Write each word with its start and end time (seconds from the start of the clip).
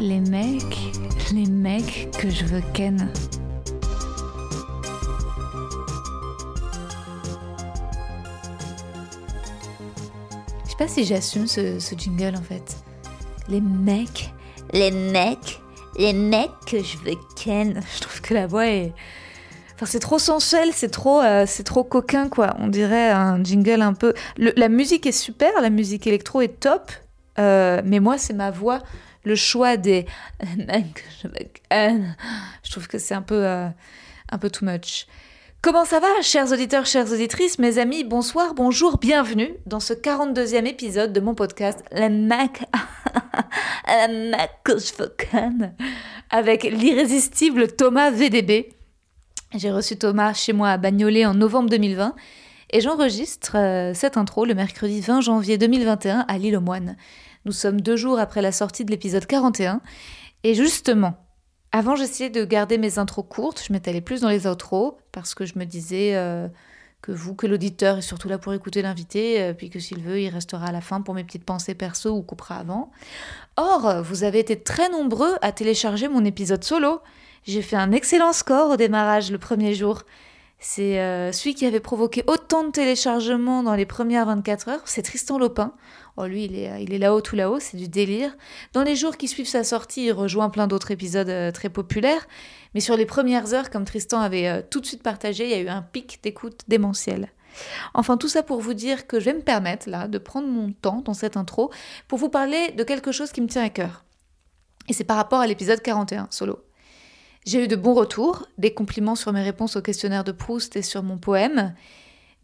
Les 0.00 0.20
mecs, 0.20 0.78
les 1.32 1.46
mecs 1.46 2.10
que 2.18 2.30
je 2.30 2.44
veux 2.44 2.62
ken. 2.72 3.10
Je 10.64 10.70
sais 10.70 10.76
pas 10.78 10.88
si 10.88 11.04
j'assume 11.04 11.46
ce, 11.46 11.78
ce 11.80 11.94
jingle 11.96 12.36
en 12.36 12.42
fait. 12.42 12.76
Les 13.48 13.60
mecs, 13.60 14.32
les 14.72 14.90
mecs, 14.90 15.60
les 15.98 16.12
mecs 16.12 16.50
que 16.66 16.82
je 16.82 16.96
veux 16.98 17.16
ken. 17.36 17.82
Je 17.96 18.00
trouve 18.00 18.20
que 18.20 18.34
la 18.34 18.46
voix 18.46 18.66
est. 18.66 18.92
Enfin, 19.74 19.86
c'est 19.86 20.00
trop 20.00 20.18
sensuel, 20.18 20.70
c'est 20.72 20.90
trop, 20.90 21.20
euh, 21.20 21.44
c'est 21.46 21.62
trop 21.62 21.84
coquin, 21.84 22.28
quoi. 22.28 22.56
On 22.58 22.66
dirait 22.66 23.10
un 23.10 23.42
jingle 23.44 23.80
un 23.80 23.94
peu. 23.94 24.12
La 24.36 24.68
musique 24.68 25.06
est 25.06 25.12
super, 25.12 25.50
la 25.60 25.70
musique 25.70 26.06
électro 26.08 26.40
est 26.40 26.58
top, 26.60 26.90
euh, 27.38 27.80
mais 27.84 28.00
moi, 28.00 28.18
c'est 28.18 28.32
ma 28.32 28.50
voix, 28.50 28.80
le 29.28 29.36
choix 29.36 29.76
des. 29.76 30.06
Je 31.70 32.70
trouve 32.70 32.88
que 32.88 32.98
c'est 32.98 33.14
un 33.14 33.22
peu, 33.22 33.46
euh, 33.46 33.68
un 34.30 34.38
peu 34.38 34.50
too 34.50 34.64
much. 34.64 35.06
Comment 35.60 35.84
ça 35.84 36.00
va, 36.00 36.08
chers 36.22 36.50
auditeurs, 36.52 36.86
chères 36.86 37.12
auditrices, 37.12 37.58
mes 37.58 37.78
amis, 37.78 38.04
bonsoir, 38.04 38.54
bonjour, 38.54 38.96
bienvenue 38.98 39.50
dans 39.66 39.80
ce 39.80 39.92
42e 39.92 40.66
épisode 40.66 41.12
de 41.12 41.20
mon 41.20 41.34
podcast 41.34 41.84
La 41.92 42.08
Mac. 42.08 42.64
La 43.86 44.08
Mac 44.08 44.70
avec 46.30 46.62
l'irrésistible 46.62 47.68
Thomas 47.68 48.10
VDB. 48.10 48.70
J'ai 49.54 49.70
reçu 49.70 49.96
Thomas 49.96 50.32
chez 50.32 50.52
moi 50.52 50.70
à 50.70 50.76
Bagnolet 50.76 51.26
en 51.26 51.34
novembre 51.34 51.70
2020 51.70 52.14
et 52.70 52.80
j'enregistre 52.80 53.56
euh, 53.56 53.94
cette 53.94 54.16
intro 54.16 54.44
le 54.44 54.54
mercredi 54.54 55.00
20 55.00 55.22
janvier 55.22 55.58
2021 55.58 56.24
à 56.28 56.38
l'île 56.38 56.56
aux 56.56 56.60
Moines. 56.60 56.96
Nous 57.44 57.52
sommes 57.52 57.80
deux 57.80 57.96
jours 57.96 58.18
après 58.18 58.42
la 58.42 58.52
sortie 58.52 58.84
de 58.84 58.90
l'épisode 58.90 59.26
41 59.26 59.80
et 60.44 60.54
justement, 60.54 61.14
avant 61.72 61.96
j'essayais 61.96 62.30
de 62.30 62.44
garder 62.44 62.78
mes 62.78 62.98
intros 62.98 63.26
courtes, 63.28 63.62
je 63.66 63.72
m'étalais 63.72 64.00
plus 64.00 64.20
dans 64.20 64.28
les 64.28 64.46
outros 64.46 64.98
parce 65.12 65.34
que 65.34 65.44
je 65.44 65.58
me 65.58 65.64
disais 65.64 66.14
euh, 66.14 66.48
que 67.02 67.12
vous, 67.12 67.34
que 67.34 67.46
l'auditeur 67.46 67.98
est 67.98 68.02
surtout 68.02 68.28
là 68.28 68.38
pour 68.38 68.54
écouter 68.54 68.82
l'invité, 68.82 69.42
euh, 69.42 69.52
puis 69.52 69.70
que 69.70 69.78
s'il 69.78 70.02
veut, 70.02 70.20
il 70.20 70.28
restera 70.28 70.66
à 70.66 70.72
la 70.72 70.80
fin 70.80 71.00
pour 71.00 71.14
mes 71.14 71.24
petites 71.24 71.44
pensées 71.44 71.74
perso 71.74 72.10
ou 72.10 72.22
coupera 72.22 72.56
avant. 72.56 72.90
Or, 73.56 74.02
vous 74.02 74.24
avez 74.24 74.38
été 74.38 74.60
très 74.60 74.88
nombreux 74.88 75.34
à 75.42 75.52
télécharger 75.52 76.08
mon 76.08 76.24
épisode 76.24 76.64
solo. 76.64 77.00
J'ai 77.44 77.62
fait 77.62 77.76
un 77.76 77.92
excellent 77.92 78.32
score 78.32 78.70
au 78.70 78.76
démarrage 78.76 79.30
le 79.30 79.38
premier 79.38 79.74
jour. 79.74 80.04
C'est 80.60 80.98
euh, 80.98 81.30
celui 81.30 81.54
qui 81.54 81.66
avait 81.66 81.78
provoqué 81.78 82.24
autant 82.26 82.64
de 82.64 82.70
téléchargements 82.70 83.62
dans 83.62 83.76
les 83.76 83.86
premières 83.86 84.26
24 84.26 84.68
heures, 84.68 84.82
c'est 84.86 85.02
Tristan 85.02 85.38
Lopin. 85.38 85.72
Oh, 86.16 86.26
lui, 86.26 86.46
il 86.46 86.56
est, 86.56 86.82
il 86.82 86.92
est 86.92 86.98
là-haut, 86.98 87.20
tout 87.20 87.36
là-haut, 87.36 87.60
c'est 87.60 87.76
du 87.76 87.86
délire. 87.86 88.36
Dans 88.72 88.82
les 88.82 88.96
jours 88.96 89.16
qui 89.16 89.28
suivent 89.28 89.48
sa 89.48 89.62
sortie, 89.62 90.06
il 90.06 90.12
rejoint 90.12 90.50
plein 90.50 90.66
d'autres 90.66 90.90
épisodes 90.90 91.28
euh, 91.28 91.52
très 91.52 91.68
populaires. 91.68 92.26
Mais 92.74 92.80
sur 92.80 92.96
les 92.96 93.06
premières 93.06 93.54
heures, 93.54 93.70
comme 93.70 93.84
Tristan 93.84 94.20
avait 94.20 94.48
euh, 94.48 94.62
tout 94.68 94.80
de 94.80 94.86
suite 94.86 95.04
partagé, 95.04 95.44
il 95.44 95.50
y 95.50 95.54
a 95.54 95.60
eu 95.60 95.68
un 95.68 95.82
pic 95.82 96.18
d'écoute 96.24 96.62
démentiel. 96.66 97.32
Enfin, 97.94 98.16
tout 98.16 98.28
ça 98.28 98.42
pour 98.42 98.60
vous 98.60 98.74
dire 98.74 99.06
que 99.06 99.20
je 99.20 99.26
vais 99.26 99.34
me 99.34 99.42
permettre, 99.42 99.88
là, 99.88 100.08
de 100.08 100.18
prendre 100.18 100.48
mon 100.48 100.72
temps 100.72 101.02
dans 101.04 101.14
cette 101.14 101.36
intro 101.36 101.70
pour 102.08 102.18
vous 102.18 102.28
parler 102.28 102.72
de 102.72 102.82
quelque 102.82 103.12
chose 103.12 103.30
qui 103.30 103.40
me 103.40 103.46
tient 103.46 103.64
à 103.64 103.70
cœur. 103.70 104.04
Et 104.88 104.92
c'est 104.92 105.04
par 105.04 105.16
rapport 105.16 105.38
à 105.38 105.46
l'épisode 105.46 105.80
41, 105.80 106.26
solo. 106.30 106.67
J'ai 107.48 107.64
eu 107.64 107.66
de 107.66 107.76
bons 107.76 107.94
retours, 107.94 108.46
des 108.58 108.74
compliments 108.74 109.14
sur 109.14 109.32
mes 109.32 109.42
réponses 109.42 109.76
au 109.76 109.80
questionnaire 109.80 110.22
de 110.22 110.32
Proust 110.32 110.76
et 110.76 110.82
sur 110.82 111.02
mon 111.02 111.16
poème, 111.16 111.74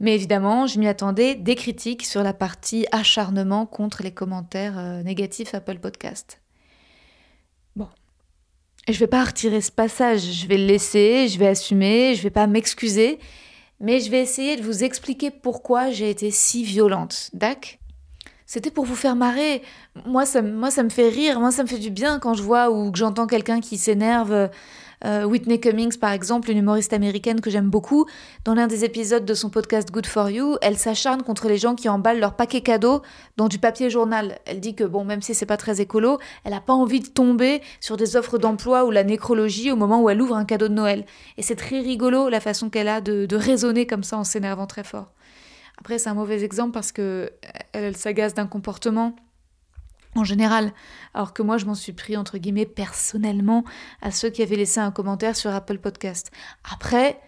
mais 0.01 0.15
évidemment, 0.15 0.67
je 0.67 0.79
m'y 0.79 0.89
attendais, 0.89 1.35
des 1.35 1.57
critiques 1.57 2.07
sur 2.07 2.23
la 2.23 2.33
partie 2.33 2.87
acharnement 2.91 3.67
contre 3.67 4.03
les 4.03 4.13
commentaires 4.13 4.79
euh, 4.79 5.03
négatifs 5.03 5.53
Apple 5.53 5.79
Podcast. 5.79 6.41
Bon. 7.77 7.89
Je 8.89 8.99
vais 8.99 9.07
pas 9.07 9.25
retirer 9.25 9.61
ce 9.61 9.71
passage, 9.71 10.23
je 10.23 10.47
vais 10.47 10.57
le 10.57 10.65
laisser, 10.65 11.29
je 11.29 11.39
vais 11.39 11.49
assumer, 11.49 12.15
je 12.15 12.23
vais 12.23 12.31
pas 12.31 12.47
m'excuser, 12.47 13.19
mais 13.81 14.01
je 14.01 14.11
vais 14.11 14.23
essayer 14.23 14.57
de 14.57 14.63
vous 14.63 14.85
expliquer 14.85 15.31
pourquoi 15.31 15.91
j'ai 15.91 16.09
été 16.09 16.31
si 16.31 16.65
violente, 16.65 17.29
d'accord 17.35 17.73
c'était 18.47 18.71
pour 18.71 18.85
vous 18.85 18.95
faire 18.95 19.17
marrer. 19.17 19.63
Moi 20.05 20.27
ça, 20.27 20.43
moi, 20.43 20.71
ça 20.71 20.83
me 20.83 20.91
fait 20.91 21.09
rire. 21.09 21.41
Moi, 21.41 21.51
ça 21.51 21.63
me 21.63 21.69
fait 21.69 21.79
du 21.79 21.91
bien 21.91 22.19
quand 22.19 22.35
je 22.35 22.43
vois 22.43 22.71
ou 22.71 22.93
que 22.93 22.99
j'entends 22.99 23.27
quelqu'un 23.27 23.61
qui 23.61 23.79
s'énerve. 23.79 24.51
Euh, 25.05 25.25
Whitney 25.25 25.61
Cummings, 25.61 25.99
par 25.99 26.13
exemple, 26.13 26.51
une 26.51 26.59
humoriste 26.59 26.93
américaine 26.93 27.41
que 27.41 27.51
j'aime 27.51 27.71
beaucoup, 27.71 28.07
dans 28.45 28.55
l'un 28.55 28.67
des 28.67 28.85
épisodes 28.85 29.25
de 29.25 29.35
son 29.35 29.51
podcast 29.51 29.91
Good 29.91 30.07
for 30.07 30.31
You, 30.31 30.57
elle 30.63 30.77
s'acharne 30.77 31.23
contre 31.23 31.49
les 31.49 31.59
gens 31.59 31.75
qui 31.75 31.89
emballent 31.89 32.21
leur 32.21 32.35
paquet 32.37 32.61
cadeau 32.61 33.03
dans 33.37 33.49
du 33.49 33.59
papier 33.59 33.91
journal. 33.91 34.39
Elle 34.47 34.61
dit 34.61 34.75
que, 34.75 34.85
bon, 34.85 35.05
même 35.05 35.23
si 35.23 35.35
c'est 35.35 35.47
pas 35.47 35.57
très 35.57 35.81
écolo, 35.81 36.19
elle 36.45 36.55
a 36.55 36.61
pas 36.61 36.73
envie 36.73 37.01
de 37.01 37.09
tomber 37.09 37.63
sur 37.81 37.97
des 37.97 38.17
offres 38.17 38.39
d'emploi 38.39 38.85
ou 38.85 38.91
la 38.91 39.05
nécrologie 39.05 39.71
au 39.71 39.77
moment 39.77 40.03
où 40.03 40.11
elle 40.11 40.21
ouvre 40.23 40.37
un 40.37 40.45
cadeau 40.45 40.69
de 40.69 40.75
Noël. 40.75 41.05
Et 41.37 41.43
c'est 41.43 41.57
très 41.57 41.81
rigolo 41.81 42.29
la 42.29 42.41
façon 42.41 42.71
qu'elle 42.71 42.89
a 42.89 43.01
de, 43.01 43.27
de 43.27 43.37
raisonner 43.37 43.87
comme 43.87 44.05
ça 44.05 44.17
en 44.17 44.25
s'énervant 44.25 44.67
très 44.67 44.85
fort. 44.85 45.13
Après, 45.79 45.99
c'est 45.99 46.09
un 46.09 46.15
mauvais 46.15 46.43
exemple 46.45 46.73
parce 46.73 46.93
que 46.93 47.33
elle, 47.73 47.85
elle 47.85 47.97
s'agace 47.97 48.35
d'un 48.35 48.47
comportement 48.47 49.17
en 50.15 50.25
général, 50.25 50.73
alors 51.15 51.33
que 51.33 51.43
moi 51.43 51.59
je 51.59 51.67
m'en 51.67 51.75
suis 51.75 51.93
pris 51.93 52.17
entre 52.17 52.39
guillemets 52.39 52.67
personnellement 52.67 53.65
à 54.03 54.11
ceux 54.11 54.31
qui 54.31 54.43
avaient 54.43 54.57
laissé 54.57 54.81
un 54.81 54.91
commentaire 54.91 55.37
sur 55.37 55.51
Apple 55.51 55.79
Podcast. 55.79 56.31
Après, 56.73 57.21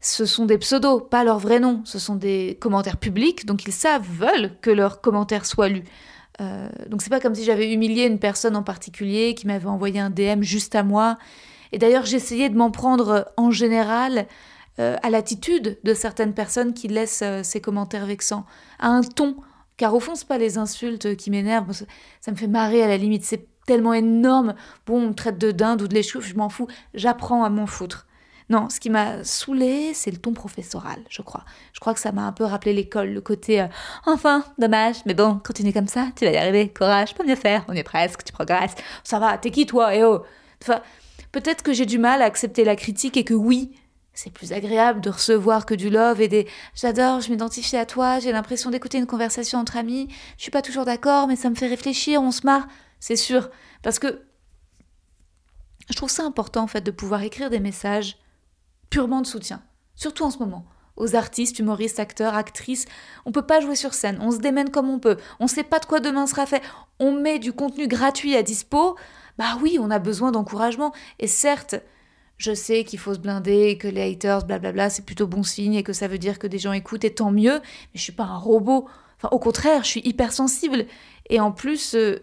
ce 0.00 0.26
sont 0.26 0.46
des 0.46 0.58
pseudos, 0.58 1.08
pas 1.08 1.24
leur 1.24 1.38
vrai 1.38 1.60
nom, 1.60 1.82
ce 1.84 1.98
sont 1.98 2.14
des 2.14 2.56
commentaires 2.60 2.98
publics, 2.98 3.46
donc 3.46 3.66
ils 3.66 3.72
savent, 3.72 4.06
veulent 4.08 4.52
que 4.60 4.70
leur 4.70 5.00
commentaire 5.00 5.44
soit 5.44 5.68
lu. 5.68 5.84
Euh, 6.40 6.68
donc 6.88 7.02
c'est 7.02 7.10
pas 7.10 7.20
comme 7.20 7.34
si 7.34 7.44
j'avais 7.44 7.72
humilié 7.72 8.06
une 8.06 8.20
personne 8.20 8.54
en 8.54 8.62
particulier 8.62 9.34
qui 9.34 9.46
m'avait 9.46 9.66
envoyé 9.66 9.98
un 9.98 10.10
DM 10.10 10.42
juste 10.42 10.74
à 10.74 10.84
moi. 10.84 11.18
Et 11.72 11.78
d'ailleurs 11.78 12.06
j'essayais 12.06 12.48
de 12.48 12.56
m'en 12.56 12.70
prendre 12.70 13.32
en 13.36 13.50
général 13.50 14.26
euh, 14.78 14.96
à 15.02 15.10
l'attitude 15.10 15.78
de 15.82 15.94
certaines 15.94 16.34
personnes 16.34 16.72
qui 16.72 16.86
laissent 16.86 17.22
euh, 17.22 17.42
ces 17.42 17.60
commentaires 17.60 18.06
vexants, 18.06 18.46
à 18.78 18.88
un 18.88 19.02
ton. 19.02 19.36
Car 19.78 19.94
au 19.94 20.00
fond, 20.00 20.14
c'est 20.16 20.28
pas 20.28 20.38
les 20.38 20.58
insultes 20.58 21.16
qui 21.16 21.30
m'énervent, 21.30 21.72
ça, 22.20 22.30
me 22.30 22.36
fait 22.36 22.48
marrer 22.48 22.82
à 22.82 22.88
la 22.88 22.98
limite, 22.98 23.24
c'est 23.24 23.46
tellement 23.64 23.94
énorme. 23.94 24.54
Bon, 24.86 24.96
on 24.96 25.08
me 25.08 25.14
traite 25.14 25.38
de 25.38 25.52
dinde 25.52 25.80
ou 25.80 25.88
de 25.88 25.94
l'échouffe, 25.94 26.26
je 26.26 26.34
m'en 26.34 26.48
fous, 26.48 26.66
j'apprends 26.94 27.44
à 27.44 27.48
m'en 27.48 27.66
foutre. 27.66 28.06
Non, 28.50 28.70
ce 28.70 28.80
qui 28.80 28.90
m'a 28.90 29.22
saoulé, 29.24 29.92
c'est 29.94 30.10
le 30.10 30.16
ton 30.16 30.32
professoral, 30.32 30.98
je 31.10 31.22
crois. 31.22 31.44
Je 31.74 31.80
crois 31.80 31.94
que 31.94 32.00
ça 32.00 32.12
m'a 32.12 32.22
un 32.22 32.32
peu 32.32 32.44
rappelé 32.44 32.72
l'école, 32.72 33.10
le 33.10 33.20
côté 33.20 33.60
euh, 33.60 33.66
enfin, 34.06 34.42
dommage, 34.58 34.96
mais 35.06 35.14
bon, 35.14 35.40
continue 35.46 35.72
comme 35.72 35.86
ça, 35.86 36.08
tu 36.16 36.24
vas 36.24 36.32
y 36.32 36.36
arriver, 36.36 36.72
courage, 36.72 37.14
pas 37.14 37.24
mieux 37.24 37.36
faire, 37.36 37.64
on 37.68 37.74
est 37.74 37.82
presque, 37.84 38.24
tu 38.24 38.32
progresses. 38.32 38.74
Ça 39.04 39.18
va, 39.18 39.38
t'es 39.38 39.50
qui 39.50 39.66
toi, 39.66 39.94
eh 39.94 40.02
oh? 40.02 40.22
Enfin, 40.62 40.80
peut-être 41.30 41.62
que 41.62 41.72
j'ai 41.72 41.86
du 41.86 41.98
mal 41.98 42.20
à 42.20 42.24
accepter 42.24 42.64
la 42.64 42.74
critique 42.74 43.16
et 43.16 43.24
que 43.24 43.34
oui, 43.34 43.70
c'est 44.20 44.30
plus 44.30 44.52
agréable 44.52 45.00
de 45.00 45.10
recevoir 45.10 45.64
que 45.64 45.74
du 45.74 45.90
love 45.90 46.20
et 46.20 46.26
des 46.26 46.48
j'adore, 46.74 47.20
je 47.20 47.30
m'identifie 47.30 47.76
à 47.76 47.86
toi, 47.86 48.18
j'ai 48.18 48.32
l'impression 48.32 48.68
d'écouter 48.70 48.98
une 48.98 49.06
conversation 49.06 49.60
entre 49.60 49.76
amis, 49.76 50.08
je 50.36 50.42
suis 50.42 50.50
pas 50.50 50.60
toujours 50.60 50.84
d'accord, 50.84 51.28
mais 51.28 51.36
ça 51.36 51.48
me 51.48 51.54
fait 51.54 51.68
réfléchir, 51.68 52.20
on 52.20 52.32
se 52.32 52.44
marre, 52.44 52.66
c'est 52.98 53.14
sûr. 53.14 53.48
Parce 53.80 54.00
que 54.00 54.24
je 55.88 55.94
trouve 55.94 56.10
ça 56.10 56.24
important 56.24 56.64
en 56.64 56.66
fait 56.66 56.80
de 56.80 56.90
pouvoir 56.90 57.22
écrire 57.22 57.48
des 57.48 57.60
messages 57.60 58.18
purement 58.90 59.20
de 59.20 59.26
soutien, 59.28 59.62
surtout 59.94 60.24
en 60.24 60.32
ce 60.32 60.38
moment. 60.38 60.66
Aux 60.96 61.14
artistes, 61.14 61.60
humoristes, 61.60 62.00
acteurs, 62.00 62.34
actrices, 62.34 62.86
on 63.24 63.30
peut 63.30 63.46
pas 63.46 63.60
jouer 63.60 63.76
sur 63.76 63.94
scène, 63.94 64.18
on 64.20 64.32
se 64.32 64.38
démène 64.38 64.70
comme 64.70 64.90
on 64.90 64.98
peut, 64.98 65.18
on 65.38 65.46
sait 65.46 65.62
pas 65.62 65.78
de 65.78 65.86
quoi 65.86 66.00
demain 66.00 66.26
sera 66.26 66.44
fait, 66.44 66.62
on 66.98 67.12
met 67.12 67.38
du 67.38 67.52
contenu 67.52 67.86
gratuit 67.86 68.34
à 68.34 68.42
dispo, 68.42 68.96
bah 69.38 69.58
oui, 69.62 69.78
on 69.80 69.92
a 69.92 70.00
besoin 70.00 70.32
d'encouragement. 70.32 70.92
Et 71.20 71.28
certes, 71.28 71.76
je 72.38 72.54
sais 72.54 72.84
qu'il 72.84 72.98
faut 72.98 73.14
se 73.14 73.18
blinder, 73.18 73.76
que 73.78 73.88
les 73.88 74.12
haters, 74.12 74.46
blablabla, 74.46 74.90
c'est 74.90 75.04
plutôt 75.04 75.26
bon 75.26 75.42
signe 75.42 75.74
et 75.74 75.82
que 75.82 75.92
ça 75.92 76.06
veut 76.06 76.18
dire 76.18 76.38
que 76.38 76.46
des 76.46 76.58
gens 76.58 76.72
écoutent 76.72 77.04
et 77.04 77.12
tant 77.12 77.32
mieux, 77.32 77.60
mais 77.60 77.96
je 77.96 78.00
suis 78.00 78.12
pas 78.12 78.24
un 78.24 78.38
robot. 78.38 78.88
Enfin, 79.18 79.28
au 79.32 79.40
contraire, 79.40 79.82
je 79.82 79.88
suis 79.88 80.00
hypersensible. 80.04 80.86
Et 81.28 81.40
en 81.40 81.50
plus, 81.50 81.94
euh, 81.96 82.20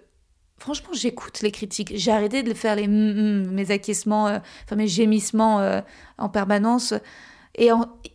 franchement, 0.58 0.94
j'écoute 0.94 1.42
les 1.42 1.52
critiques. 1.52 1.92
J'ai 1.96 2.12
arrêté 2.12 2.44
de 2.44 2.54
faire 2.54 2.78
les 2.78 2.88
mes 2.88 3.72
acquiescements, 3.72 4.28
euh, 4.28 4.40
enfin 4.64 4.78
mes 4.78 4.88
gémissements 4.88 5.60
euh, 5.60 5.82
en 6.18 6.30
permanence. 6.30 6.94
Et 7.58 7.70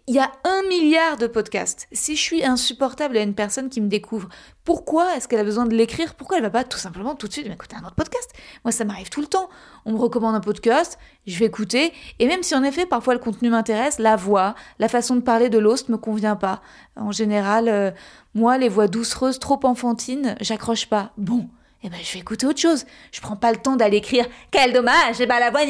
il 0.06 0.14
y 0.14 0.18
a 0.18 0.30
un 0.44 0.62
milliard 0.68 1.16
de 1.16 1.26
podcasts. 1.26 1.88
Si 1.92 2.14
je 2.14 2.20
suis 2.20 2.44
insupportable 2.44 3.16
à 3.16 3.22
une 3.22 3.34
personne 3.34 3.70
qui 3.70 3.80
me 3.80 3.88
découvre, 3.88 4.28
pourquoi 4.64 5.16
est-ce 5.16 5.28
qu'elle 5.28 5.40
a 5.40 5.44
besoin 5.44 5.64
de 5.64 5.74
l'écrire? 5.74 6.14
Pourquoi 6.14 6.36
elle 6.36 6.42
va 6.42 6.50
pas 6.50 6.62
tout 6.62 6.78
simplement 6.78 7.14
tout 7.14 7.26
de 7.26 7.32
suite 7.32 7.48
m'écouter 7.48 7.74
un 7.76 7.86
autre 7.86 7.94
podcast? 7.94 8.30
Moi, 8.64 8.72
ça 8.72 8.84
m'arrive 8.84 9.08
tout 9.08 9.22
le 9.22 9.26
temps. 9.26 9.48
On 9.86 9.92
me 9.92 9.98
recommande 9.98 10.34
un 10.34 10.40
podcast, 10.40 10.98
je 11.26 11.38
vais 11.38 11.46
écouter. 11.46 11.94
Et 12.18 12.26
même 12.26 12.42
si 12.42 12.54
en 12.54 12.62
effet, 12.62 12.84
parfois 12.84 13.14
le 13.14 13.20
contenu 13.20 13.48
m'intéresse, 13.48 13.98
la 13.98 14.14
voix, 14.14 14.54
la 14.78 14.88
façon 14.88 15.16
de 15.16 15.22
parler 15.22 15.48
de 15.48 15.58
l'host 15.58 15.88
me 15.88 15.96
convient 15.96 16.36
pas. 16.36 16.60
En 16.96 17.12
général, 17.12 17.68
euh, 17.68 17.90
moi, 18.34 18.58
les 18.58 18.68
voix 18.68 18.88
doucereuses, 18.88 19.38
trop 19.38 19.60
enfantines, 19.64 20.34
j'accroche 20.40 20.86
pas. 20.86 21.12
Bon. 21.16 21.48
Eh 21.82 21.88
ben, 21.88 21.98
je 22.02 22.12
vais 22.12 22.18
écouter 22.18 22.46
autre 22.46 22.60
chose. 22.60 22.84
Je 23.10 23.22
prends 23.22 23.36
pas 23.36 23.52
le 23.52 23.56
temps 23.56 23.76
d'aller 23.76 23.96
écrire 23.96 24.26
Quel 24.50 24.74
dommage, 24.74 25.18
eh 25.18 25.24
ben 25.24 25.40
la 25.40 25.50
voix, 25.50 25.62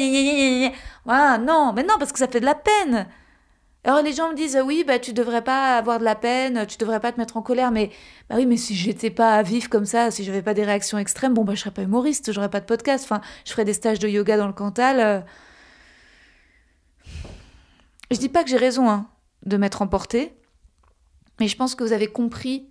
voilà, 1.05 1.37
non, 1.37 1.71
mais 1.73 1.83
non, 1.83 1.95
parce 1.97 2.11
que 2.11 2.19
ça 2.19 2.27
fait 2.27 2.41
de 2.41 2.45
la 2.45 2.55
peine. 2.55 3.07
Alors 3.83 4.03
les 4.03 4.13
gens 4.13 4.29
me 4.29 4.35
disent 4.35 4.59
oui 4.63 4.83
bah 4.85 4.99
tu 4.99 5.11
devrais 5.11 5.43
pas 5.43 5.75
avoir 5.77 5.97
de 5.97 6.03
la 6.03 6.15
peine, 6.15 6.67
tu 6.67 6.77
devrais 6.77 6.99
pas 6.99 7.11
te 7.11 7.19
mettre 7.19 7.37
en 7.37 7.41
colère 7.41 7.71
mais 7.71 7.89
bah 8.29 8.35
oui 8.37 8.45
mais 8.45 8.57
si 8.57 8.75
j'étais 8.75 9.09
pas 9.09 9.41
vif 9.41 9.69
comme 9.69 9.85
ça, 9.85 10.11
si 10.11 10.23
j'avais 10.23 10.43
pas 10.43 10.53
des 10.53 10.63
réactions 10.63 10.99
extrêmes, 10.99 11.33
bon 11.33 11.43
bah 11.43 11.55
je 11.55 11.61
serais 11.61 11.71
pas 11.71 11.81
humoriste, 11.81 12.31
j'aurais 12.31 12.49
pas 12.49 12.59
de 12.59 12.65
podcast, 12.65 13.03
enfin 13.05 13.21
je 13.43 13.51
ferais 13.51 13.65
des 13.65 13.73
stages 13.73 13.97
de 13.97 14.07
yoga 14.07 14.37
dans 14.37 14.47
le 14.47 14.53
Cantal. 14.53 14.99
Euh. 14.99 15.21
Je 18.11 18.17
dis 18.17 18.29
pas 18.29 18.43
que 18.43 18.49
j'ai 18.49 18.57
raison 18.57 18.87
hein, 18.87 19.09
de 19.45 19.57
m'être 19.57 19.81
emportée, 19.81 20.35
mais 21.39 21.47
je 21.47 21.57
pense 21.57 21.73
que 21.73 21.83
vous 21.83 21.93
avez 21.93 22.07
compris 22.07 22.69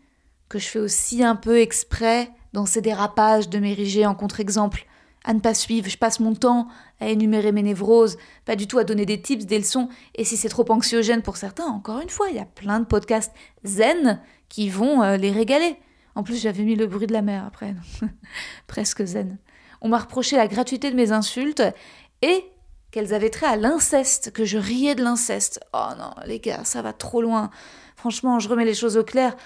que 0.49 0.61
je 0.61 0.69
fais 0.69 0.79
aussi 0.79 1.25
un 1.25 1.35
peu 1.35 1.59
exprès 1.59 2.31
dans 2.53 2.67
ces 2.67 2.83
dérapages 2.83 3.49
de 3.49 3.59
m'ériger 3.59 4.07
en 4.07 4.15
contre-exemple 4.15 4.87
à 5.25 5.35
ne 5.35 5.41
pas 5.41 5.55
suivre. 5.55 5.89
Je 5.89 5.99
passe 5.99 6.21
mon 6.21 6.35
temps 6.35 6.69
à 7.01 7.09
énumérer 7.09 7.53
mes 7.53 7.63
névroses, 7.63 8.19
pas 8.45 8.57
du 8.57 8.67
tout 8.67 8.79
à 8.79 8.85
donner 8.85 9.07
des 9.07 9.21
tips, 9.21 9.47
des 9.47 9.59
leçons. 9.59 9.89
Et 10.15 10.25
si 10.25 10.37
c'est 10.37 10.49
trop 10.49 10.71
anxiogène 10.71 11.23
pour 11.23 11.37
certains, 11.37 11.67
encore 11.67 12.01
une 12.01 12.11
fois, 12.11 12.29
il 12.29 12.37
y 12.37 12.41
a 12.41 12.45
plein 12.45 12.81
de 12.81 12.85
podcasts 12.85 13.33
zen 13.65 14.21
qui 14.49 14.69
vont 14.69 15.03
euh, 15.03 15.17
les 15.17 15.31
régaler. 15.31 15.77
En 16.15 16.23
plus, 16.23 16.41
j'avais 16.41 16.63
mis 16.63 16.77
le 16.77 16.87
bruit 16.87 17.07
de 17.07 17.13
la 17.13 17.23
mer 17.23 17.45
après. 17.47 17.75
Presque 18.67 19.05
zen. 19.05 19.39
On 19.81 19.89
m'a 19.89 19.99
reproché 19.99 20.37
la 20.37 20.47
gratuité 20.47 20.91
de 20.91 20.97
mes 20.97 21.13
insultes 21.13 21.63
et 22.23 22.45
qu'elles 22.91 23.15
avaient 23.15 23.31
trait 23.31 23.47
à 23.47 23.57
l'inceste, 23.57 24.33
que 24.33 24.45
je 24.45 24.59
riais 24.59 24.95
de 24.95 25.03
l'inceste. 25.03 25.61
Oh 25.73 25.91
non, 25.99 26.11
les 26.27 26.41
gars, 26.41 26.65
ça 26.65 26.83
va 26.83 26.93
trop 26.93 27.23
loin. 27.23 27.51
Franchement, 27.97 28.39
je 28.41 28.49
remets 28.49 28.65
les 28.65 28.75
choses 28.75 28.97
au 28.97 29.05
clair. 29.05 29.37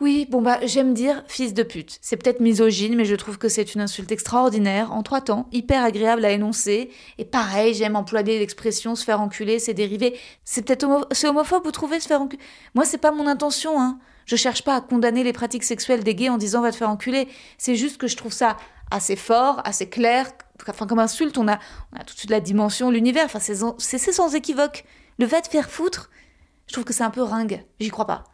Oui, 0.00 0.26
bon 0.30 0.40
bah 0.40 0.58
j'aime 0.62 0.94
dire 0.94 1.22
fils 1.28 1.52
de 1.52 1.62
pute. 1.62 1.98
C'est 2.00 2.16
peut-être 2.16 2.40
misogyne, 2.40 2.96
mais 2.96 3.04
je 3.04 3.14
trouve 3.14 3.36
que 3.36 3.50
c'est 3.50 3.74
une 3.74 3.82
insulte 3.82 4.10
extraordinaire, 4.10 4.92
en 4.92 5.02
trois 5.02 5.20
temps, 5.20 5.46
hyper 5.52 5.84
agréable 5.84 6.24
à 6.24 6.30
énoncer. 6.30 6.90
Et 7.18 7.26
pareil, 7.26 7.74
j'aime 7.74 7.96
employer 7.96 8.38
l'expression 8.38 8.94
se 8.94 9.04
faire 9.04 9.20
enculer, 9.20 9.58
c'est 9.58 9.74
dérivé. 9.74 10.18
C'est 10.42 10.62
peut-être 10.62 10.84
homophobe, 11.24 11.64
vous 11.64 11.70
trouvez, 11.70 12.00
se 12.00 12.08
faire 12.08 12.22
enculer 12.22 12.42
Moi, 12.74 12.86
c'est 12.86 12.96
pas 12.96 13.10
mon 13.10 13.26
intention, 13.26 13.78
hein. 13.78 13.98
Je 14.24 14.36
cherche 14.36 14.62
pas 14.62 14.76
à 14.76 14.80
condamner 14.80 15.22
les 15.22 15.34
pratiques 15.34 15.64
sexuelles 15.64 16.02
des 16.02 16.14
gays 16.14 16.28
en 16.30 16.38
disant 16.38 16.62
va 16.62 16.70
te 16.70 16.76
faire 16.76 16.88
enculer. 16.88 17.28
C'est 17.58 17.74
juste 17.74 17.98
que 17.98 18.06
je 18.06 18.16
trouve 18.16 18.32
ça 18.32 18.56
assez 18.90 19.16
fort, 19.16 19.60
assez 19.64 19.88
clair. 19.90 20.30
Enfin, 20.66 20.86
comme 20.86 21.00
insulte, 21.00 21.36
on 21.36 21.48
a, 21.48 21.58
on 21.92 22.00
a 22.00 22.04
tout 22.04 22.14
de 22.14 22.18
suite 22.18 22.30
la 22.30 22.40
dimension, 22.40 22.90
l'univers. 22.90 23.26
Enfin, 23.26 23.40
c'est 23.40 23.98
sans 23.98 24.34
équivoque. 24.34 24.84
Le 25.18 25.26
va 25.26 25.42
te 25.42 25.48
faire 25.48 25.68
foutre, 25.68 26.10
je 26.68 26.72
trouve 26.72 26.84
que 26.84 26.94
c'est 26.94 27.02
un 27.02 27.10
peu 27.10 27.22
ringue. 27.22 27.64
J'y 27.80 27.90
crois 27.90 28.06
pas. 28.06 28.24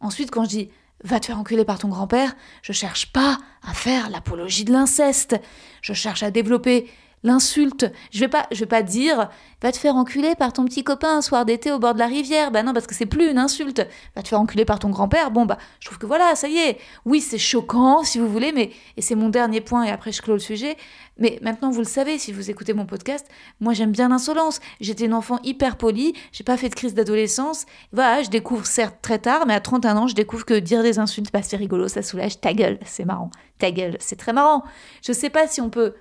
Ensuite, 0.00 0.30
quand 0.30 0.44
je 0.44 0.50
dis 0.50 0.70
Va 1.02 1.20
te 1.20 1.26
faire 1.26 1.38
enculer 1.38 1.64
par 1.64 1.78
ton 1.78 1.88
grand-père, 1.88 2.34
je 2.62 2.72
cherche 2.72 3.12
pas 3.12 3.38
à 3.62 3.74
faire 3.74 4.08
l'apologie 4.10 4.64
de 4.64 4.72
l'inceste. 4.72 5.36
Je 5.82 5.92
cherche 5.92 6.22
à 6.22 6.30
développer 6.30 6.88
l'insulte. 7.24 7.90
Je 8.12 8.20
vais 8.20 8.28
pas, 8.28 8.46
je 8.52 8.60
vais 8.60 8.66
pas 8.66 8.82
dire 8.82 9.28
va 9.62 9.72
te 9.72 9.78
faire 9.78 9.96
enculer 9.96 10.34
par 10.34 10.52
ton 10.52 10.66
petit 10.66 10.84
copain 10.84 11.16
un 11.16 11.22
soir 11.22 11.46
d'été 11.46 11.72
au 11.72 11.78
bord 11.78 11.94
de 11.94 11.98
la 11.98 12.06
rivière. 12.06 12.50
Bah 12.50 12.62
non, 12.62 12.74
parce 12.74 12.86
que 12.86 12.94
c'est 12.94 13.06
plus 13.06 13.30
une 13.30 13.38
insulte. 13.38 13.86
Va 14.14 14.22
te 14.22 14.28
faire 14.28 14.40
enculer 14.40 14.66
par 14.66 14.78
ton 14.78 14.90
grand-père. 14.90 15.30
Bon 15.30 15.46
bah, 15.46 15.56
je 15.80 15.86
trouve 15.86 15.98
que 15.98 16.04
voilà, 16.04 16.36
ça 16.36 16.48
y 16.48 16.58
est. 16.58 16.78
Oui, 17.06 17.22
c'est 17.22 17.38
choquant 17.38 18.04
si 18.04 18.18
vous 18.18 18.28
voulez, 18.28 18.52
mais 18.52 18.70
et 18.98 19.02
c'est 19.02 19.14
mon 19.14 19.30
dernier 19.30 19.62
point 19.62 19.84
et 19.84 19.90
après 19.90 20.12
je 20.12 20.20
clôt 20.20 20.34
le 20.34 20.38
sujet. 20.38 20.76
Mais 21.16 21.38
maintenant 21.42 21.70
vous 21.70 21.78
le 21.78 21.86
savez 21.86 22.18
si 22.18 22.32
vous 22.32 22.50
écoutez 22.50 22.74
mon 22.74 22.84
podcast, 22.84 23.26
moi 23.60 23.72
j'aime 23.72 23.92
bien 23.92 24.08
l'insolence. 24.10 24.60
J'étais 24.80 25.06
une 25.06 25.14
enfant 25.14 25.38
hyper 25.44 25.76
polie, 25.76 26.12
j'ai 26.32 26.44
pas 26.44 26.58
fait 26.58 26.68
de 26.68 26.74
crise 26.74 26.92
d'adolescence. 26.92 27.64
Voilà, 27.92 28.22
je 28.22 28.28
découvre 28.28 28.66
certes 28.66 28.96
très 29.00 29.18
tard, 29.18 29.46
mais 29.46 29.54
à 29.54 29.60
31 29.60 29.96
ans, 29.96 30.06
je 30.08 30.14
découvre 30.14 30.44
que 30.44 30.54
dire 30.54 30.82
des 30.82 30.98
insultes, 30.98 31.32
bah 31.32 31.42
c'est 31.42 31.56
rigolo, 31.56 31.88
ça 31.88 32.02
soulage. 32.02 32.38
Ta 32.38 32.52
gueule, 32.52 32.78
c'est 32.84 33.06
marrant. 33.06 33.30
Ta 33.58 33.70
gueule, 33.70 33.96
c'est 34.00 34.16
très 34.16 34.32
marrant. 34.32 34.64
Je 35.02 35.12
sais 35.12 35.30
pas 35.30 35.46
si 35.46 35.60
on 35.60 35.70
peut 35.70 35.94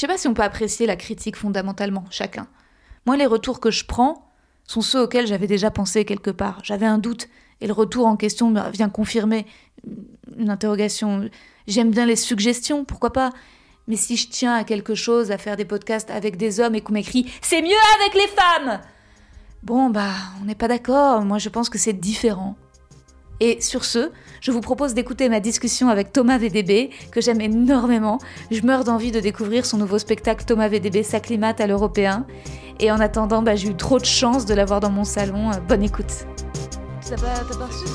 je 0.00 0.06
sais 0.06 0.12
pas 0.14 0.16
si 0.16 0.28
on 0.28 0.32
peut 0.32 0.40
apprécier 0.40 0.86
la 0.86 0.96
critique 0.96 1.36
fondamentalement, 1.36 2.06
chacun. 2.08 2.46
Moi, 3.04 3.18
les 3.18 3.26
retours 3.26 3.60
que 3.60 3.70
je 3.70 3.84
prends 3.84 4.32
sont 4.66 4.80
ceux 4.80 5.02
auxquels 5.02 5.26
j'avais 5.26 5.46
déjà 5.46 5.70
pensé 5.70 6.06
quelque 6.06 6.30
part. 6.30 6.60
J'avais 6.62 6.86
un 6.86 6.96
doute, 6.96 7.28
et 7.60 7.66
le 7.66 7.74
retour 7.74 8.06
en 8.06 8.16
question 8.16 8.50
vient 8.72 8.88
confirmer 8.88 9.44
une 10.38 10.48
interrogation. 10.48 11.28
J'aime 11.66 11.90
bien 11.90 12.06
les 12.06 12.16
suggestions, 12.16 12.86
pourquoi 12.86 13.12
pas? 13.12 13.30
Mais 13.88 13.96
si 13.96 14.16
je 14.16 14.30
tiens 14.30 14.54
à 14.54 14.64
quelque 14.64 14.94
chose, 14.94 15.30
à 15.30 15.36
faire 15.36 15.58
des 15.58 15.66
podcasts 15.66 16.10
avec 16.10 16.38
des 16.38 16.60
hommes 16.60 16.74
et 16.74 16.80
qu'on 16.80 16.94
m'écrit 16.94 17.30
C'est 17.42 17.60
mieux 17.60 17.68
avec 18.00 18.14
les 18.14 18.28
femmes 18.28 18.80
Bon, 19.62 19.90
bah, 19.90 20.14
on 20.40 20.46
n'est 20.46 20.54
pas 20.54 20.68
d'accord. 20.68 21.26
Moi, 21.26 21.36
je 21.36 21.50
pense 21.50 21.68
que 21.68 21.76
c'est 21.76 21.92
différent. 21.92 22.56
Et 23.40 23.60
sur 23.60 23.84
ce, 23.84 24.10
je 24.40 24.50
vous 24.52 24.60
propose 24.60 24.94
d'écouter 24.94 25.28
ma 25.28 25.40
discussion 25.40 25.88
avec 25.88 26.12
Thomas 26.12 26.38
VDB, 26.38 26.90
que 27.10 27.20
j'aime 27.20 27.40
énormément. 27.40 28.18
Je 28.50 28.60
meurs 28.62 28.84
d'envie 28.84 29.12
de 29.12 29.20
découvrir 29.20 29.64
son 29.64 29.78
nouveau 29.78 29.98
spectacle 29.98 30.44
Thomas 30.44 30.68
VDB 30.68 31.02
s'acclimate 31.02 31.60
à 31.60 31.66
l'européen. 31.66 32.26
Et 32.80 32.90
en 32.90 33.00
attendant, 33.00 33.42
bah, 33.42 33.56
j'ai 33.56 33.68
eu 33.68 33.74
trop 33.74 33.98
de 33.98 34.04
chance 34.04 34.46
de 34.46 34.54
l'avoir 34.54 34.80
dans 34.80 34.90
mon 34.90 35.04
salon. 35.04 35.52
Euh, 35.52 35.56
bonne 35.68 35.82
écoute. 35.82 36.26
T'as 37.08 37.16
pas, 37.16 37.54
pas 37.54 37.66
reçu 37.66 37.86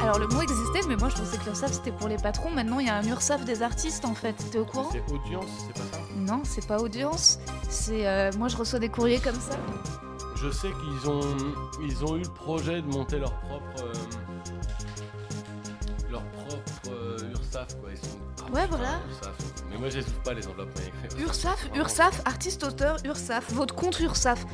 alors 0.00 0.20
le 0.20 0.28
mot 0.28 0.40
existait, 0.40 0.80
mais 0.88 0.96
moi 0.96 1.08
je 1.08 1.16
pensais 1.16 1.36
que 1.38 1.44
l'URSAF 1.44 1.72
c'était 1.72 1.90
pour 1.90 2.06
les 2.08 2.16
patrons. 2.16 2.50
Maintenant 2.50 2.78
il 2.78 2.86
y 2.86 2.88
a 2.88 2.94
un 2.94 3.02
URSAF 3.02 3.44
des 3.44 3.62
artistes 3.62 4.04
en 4.04 4.14
fait. 4.14 4.34
T'es 4.52 4.58
au 4.58 4.64
courant 4.64 4.88
C'est 4.92 5.12
audience, 5.12 5.50
c'est 5.66 5.72
pas 5.74 5.96
ça 5.96 5.98
Non, 6.16 6.40
c'est 6.44 6.66
pas 6.66 6.78
audience. 6.78 7.40
C'est 7.68 8.06
euh, 8.06 8.30
moi 8.38 8.46
je 8.46 8.56
reçois 8.56 8.78
des 8.78 8.88
courriers 8.88 9.18
comme 9.18 9.34
ça. 9.34 9.58
Je 10.36 10.50
sais 10.50 10.68
qu'ils 10.68 11.10
ont 11.10 11.20
ils 11.82 12.04
ont 12.04 12.16
eu 12.16 12.22
le 12.22 12.28
projet 12.28 12.80
de 12.80 12.86
monter 12.86 13.18
leur 13.18 13.34
propre 13.40 13.82
euh, 13.82 13.92
Ouais, 18.52 18.66
voilà. 18.68 19.00
Mais 19.70 19.78
moi, 19.78 19.88
je 19.90 20.00
pas 20.24 20.34
les 20.34 20.46
enveloppes. 20.46 20.70
Ursaf, 21.18 21.68
Ursaf, 21.74 22.22
artiste 22.24 22.64
auteur 22.64 22.96
Ursaf, 23.04 23.52
votre 23.52 23.74
compte 23.74 23.98
Ursaf. 24.00 24.44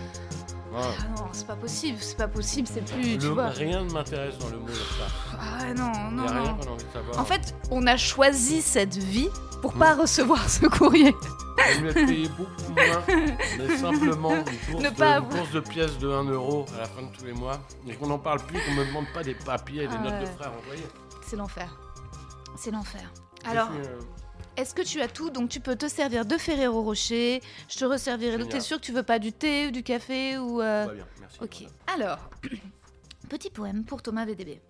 Ah 0.77 0.89
non, 1.17 1.27
c'est 1.31 1.47
pas 1.47 1.55
possible, 1.55 1.99
c'est 2.01 2.17
pas 2.17 2.27
possible, 2.27 2.67
c'est 2.73 2.85
plus. 2.85 3.19
tu 3.19 3.27
vois. 3.27 3.49
Rien 3.51 3.85
ne 3.85 3.93
m'intéresse 3.93 4.37
dans 4.39 4.49
le 4.49 4.59
mot 4.59 4.69
Ursaf. 4.69 5.37
Ah 5.39 5.73
non, 5.73 6.11
non, 6.11 6.27
rien 6.27 6.43
non. 6.43 6.55
qu'on 6.57 6.69
a 6.69 6.73
envie 6.73 6.85
de 6.85 6.93
savoir. 6.93 7.19
En 7.19 7.25
fait, 7.25 7.55
on 7.71 7.87
a 7.87 7.97
choisi 7.97 8.61
cette 8.61 8.97
vie 8.97 9.29
pour 9.63 9.75
pas 9.75 9.95
hmm. 9.95 10.01
recevoir 10.01 10.51
ce 10.51 10.67
courrier. 10.67 11.15
On 11.57 11.81
lui 11.81 11.91
a 11.91 11.93
payé 11.95 12.29
beaucoup 12.29 12.73
moins, 12.73 13.03
mais 13.59 13.77
simplement 13.77 14.35
une 14.35 14.45
course, 14.45 14.83
de, 14.83 15.05
une 15.05 15.29
course 15.29 15.53
de 15.53 15.61
pièces 15.61 15.99
de 15.99 16.09
1 16.11 16.25
euro 16.25 16.67
à 16.75 16.81
la 16.81 16.85
fin 16.87 17.03
de 17.03 17.17
tous 17.17 17.25
les 17.25 17.33
mois. 17.33 17.61
Et 17.89 17.95
qu'on 17.95 18.09
n'en 18.09 18.19
parle 18.19 18.41
plus, 18.41 18.59
qu'on 18.61 18.75
me 18.75 18.85
demande 18.85 19.07
pas 19.15 19.23
des 19.23 19.35
papiers 19.35 19.85
et 19.85 19.87
des 19.87 19.95
ah 19.97 20.03
notes 20.03 20.21
de 20.21 20.27
frères 20.27 20.53
envoyés. 20.61 20.87
C'est 21.25 21.37
l'enfer. 21.37 21.69
C'est 22.57 22.71
l'enfer. 22.71 23.13
Alors, 23.45 23.71
euh, 23.73 24.01
est-ce 24.57 24.75
que 24.75 24.83
tu 24.83 25.01
as 25.01 25.09
tout? 25.09 25.31
Donc 25.31 25.49
tu 25.49 25.61
peux 25.61 25.77
te 25.77 25.89
servir 25.89 26.25
de 26.25 26.37
Ferrero 26.39 26.83
Rocher. 26.83 27.43
Je 27.69 27.79
te 27.79 27.85
resservirai 27.85 28.39
l'eau. 28.39 28.47
T'es 28.47 28.61
sûr 28.61 28.81
que 28.81 28.87
tu 28.87 28.93
veux 28.93 29.03
pas 29.03 29.19
du 29.19 29.33
thé 29.33 29.69
ou 29.69 29.71
du 29.71 29.83
café 29.83 30.39
ou 30.39 30.61
euh... 30.61 30.87
bien, 30.87 31.07
merci. 31.21 31.39
Ok. 31.41 31.65
Alors, 31.93 32.31
petit 33.29 33.51
poème 33.51 33.85
pour 33.85 34.03
Thomas 34.03 34.25
VDB. 34.25 34.61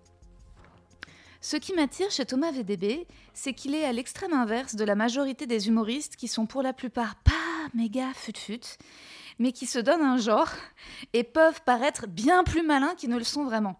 Ce 1.41 1.57
qui 1.57 1.73
m'attire 1.73 2.09
chez 2.09 2.25
Thomas 2.25 2.51
VDB, 2.51 3.05
c'est 3.35 3.53
qu'il 3.53 3.75
est 3.75 3.85
à 3.85 3.93
l'extrême 3.93 4.33
inverse 4.33 4.75
de 4.75 4.83
la 4.83 4.95
majorité 4.95 5.45
des 5.45 5.67
humoristes 5.67 6.15
qui 6.15 6.27
sont 6.27 6.47
pour 6.47 6.63
la 6.63 6.73
plupart 6.73 7.15
pas 7.17 7.33
méga 7.75 8.13
fut-fut, 8.15 8.77
mais 9.37 9.51
qui 9.51 9.67
se 9.67 9.77
donnent 9.77 10.01
un 10.01 10.17
genre 10.17 10.49
et 11.13 11.23
peuvent 11.23 11.61
paraître 11.63 12.07
bien 12.07 12.43
plus 12.43 12.63
malins 12.63 12.95
qu'ils 12.95 13.11
ne 13.11 13.17
le 13.17 13.23
sont 13.23 13.43
vraiment. 13.43 13.79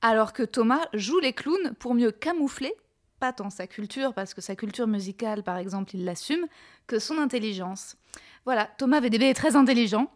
Alors 0.00 0.32
que 0.32 0.42
Thomas 0.42 0.84
joue 0.92 1.20
les 1.20 1.32
clowns 1.32 1.74
pour 1.78 1.94
mieux 1.94 2.10
camoufler 2.10 2.74
pas 3.22 3.32
tant 3.32 3.50
sa 3.50 3.68
culture, 3.68 4.14
parce 4.14 4.34
que 4.34 4.40
sa 4.40 4.56
culture 4.56 4.88
musicale, 4.88 5.44
par 5.44 5.56
exemple, 5.56 5.94
il 5.94 6.04
l'assume, 6.04 6.48
que 6.88 6.98
son 6.98 7.18
intelligence. 7.18 7.96
Voilà, 8.44 8.68
Thomas 8.78 8.98
VDB 8.98 9.26
est 9.26 9.34
très 9.34 9.54
intelligent, 9.54 10.10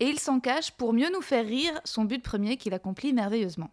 et 0.00 0.06
il 0.06 0.18
s'en 0.18 0.40
cache 0.40 0.70
pour 0.70 0.94
mieux 0.94 1.10
nous 1.12 1.20
faire 1.20 1.44
rire, 1.44 1.78
son 1.84 2.06
but 2.06 2.22
premier 2.22 2.56
qu'il 2.56 2.72
accomplit 2.72 3.12
merveilleusement. 3.12 3.68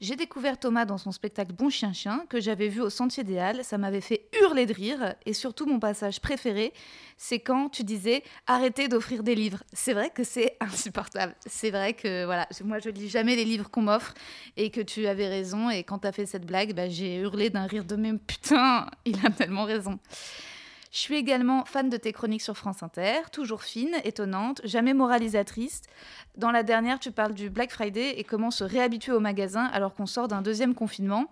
J'ai 0.00 0.16
découvert 0.16 0.58
Thomas 0.58 0.86
dans 0.86 0.96
son 0.96 1.12
spectacle 1.12 1.52
Bon 1.52 1.68
Chien 1.68 1.92
Chien, 1.92 2.24
que 2.30 2.40
j'avais 2.40 2.68
vu 2.68 2.80
au 2.80 2.88
Sentier 2.88 3.22
des 3.22 3.38
Halles. 3.38 3.62
Ça 3.62 3.76
m'avait 3.76 4.00
fait 4.00 4.30
hurler 4.40 4.64
de 4.64 4.72
rire. 4.72 5.14
Et 5.26 5.34
surtout, 5.34 5.66
mon 5.66 5.78
passage 5.78 6.22
préféré, 6.22 6.72
c'est 7.18 7.38
quand 7.38 7.68
tu 7.68 7.84
disais 7.84 8.22
arrêtez 8.46 8.88
d'offrir 8.88 9.22
des 9.22 9.34
livres. 9.34 9.62
C'est 9.74 9.92
vrai 9.92 10.08
que 10.08 10.24
c'est 10.24 10.56
insupportable. 10.60 11.34
C'est 11.44 11.70
vrai 11.70 11.92
que, 11.92 12.24
voilà, 12.24 12.48
moi, 12.64 12.78
je 12.78 12.88
lis 12.88 13.10
jamais 13.10 13.36
les 13.36 13.44
livres 13.44 13.70
qu'on 13.70 13.82
m'offre 13.82 14.14
et 14.56 14.70
que 14.70 14.80
tu 14.80 15.06
avais 15.06 15.28
raison. 15.28 15.68
Et 15.68 15.84
quand 15.84 15.98
tu 15.98 16.06
as 16.06 16.12
fait 16.12 16.24
cette 16.24 16.46
blague, 16.46 16.74
bah, 16.74 16.88
j'ai 16.88 17.16
hurlé 17.16 17.50
d'un 17.50 17.66
rire 17.66 17.84
de 17.84 17.96
même 17.96 18.18
putain, 18.18 18.86
il 19.04 19.18
a 19.26 19.28
tellement 19.28 19.64
raison. 19.64 19.98
Je 20.90 20.98
suis 20.98 21.14
également 21.14 21.64
fan 21.64 21.88
de 21.88 21.96
tes 21.96 22.12
chroniques 22.12 22.42
sur 22.42 22.56
France 22.56 22.82
Inter, 22.82 23.20
toujours 23.30 23.62
fine, 23.62 23.94
étonnante, 24.02 24.60
jamais 24.64 24.92
moralisatrice. 24.92 25.82
Dans 26.36 26.50
la 26.50 26.64
dernière, 26.64 26.98
tu 26.98 27.12
parles 27.12 27.34
du 27.34 27.48
Black 27.48 27.70
Friday 27.70 28.18
et 28.18 28.24
comment 28.24 28.50
se 28.50 28.64
réhabituer 28.64 29.12
au 29.12 29.20
magasin 29.20 29.66
alors 29.66 29.94
qu'on 29.94 30.06
sort 30.06 30.26
d'un 30.26 30.42
deuxième 30.42 30.74
confinement. 30.74 31.26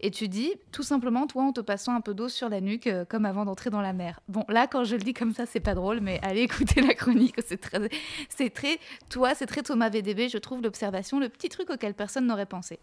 Et 0.00 0.12
tu 0.12 0.28
dis, 0.28 0.52
tout 0.70 0.84
simplement, 0.84 1.26
toi, 1.26 1.42
en 1.42 1.52
te 1.52 1.60
passant 1.60 1.94
un 1.94 2.00
peu 2.00 2.14
d'eau 2.14 2.28
sur 2.28 2.48
la 2.48 2.60
nuque, 2.60 2.86
euh, 2.86 3.04
comme 3.04 3.24
avant 3.24 3.44
d'entrer 3.44 3.68
dans 3.68 3.80
la 3.80 3.92
mer. 3.92 4.20
Bon, 4.28 4.44
là, 4.48 4.68
quand 4.68 4.84
je 4.84 4.94
le 4.94 5.02
dis 5.02 5.12
comme 5.12 5.34
ça, 5.34 5.44
c'est 5.44 5.58
pas 5.58 5.74
drôle, 5.74 6.00
mais 6.00 6.20
allez 6.22 6.42
écouter 6.42 6.80
la 6.86 6.94
chronique. 6.94 7.34
C'est 7.44 7.60
très, 7.60 7.88
c'est 8.28 8.50
très, 8.50 8.78
toi, 9.08 9.34
c'est 9.34 9.46
très 9.46 9.62
Thomas 9.62 9.88
VDB, 9.88 10.28
je 10.28 10.38
trouve, 10.38 10.62
l'observation, 10.62 11.18
le 11.18 11.28
petit 11.28 11.48
truc 11.48 11.70
auquel 11.70 11.94
personne 11.94 12.26
n'aurait 12.26 12.46
pensé. 12.46 12.78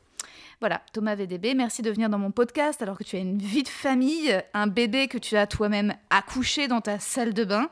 Voilà, 0.59 0.81
Thomas 0.91 1.15
VDB, 1.15 1.53
merci 1.53 1.81
de 1.81 1.89
venir 1.89 2.09
dans 2.09 2.17
mon 2.17 2.31
podcast 2.31 2.81
alors 2.81 2.97
que 2.97 3.03
tu 3.03 3.15
as 3.15 3.19
une 3.19 3.37
vie 3.37 3.63
de 3.63 3.69
famille, 3.69 4.37
un 4.53 4.67
bébé 4.67 5.07
que 5.07 5.17
tu 5.17 5.37
as 5.37 5.47
toi-même 5.47 5.93
accouché 6.09 6.67
dans 6.67 6.81
ta 6.81 6.99
salle 6.99 7.33
de 7.33 7.45
bain. 7.45 7.69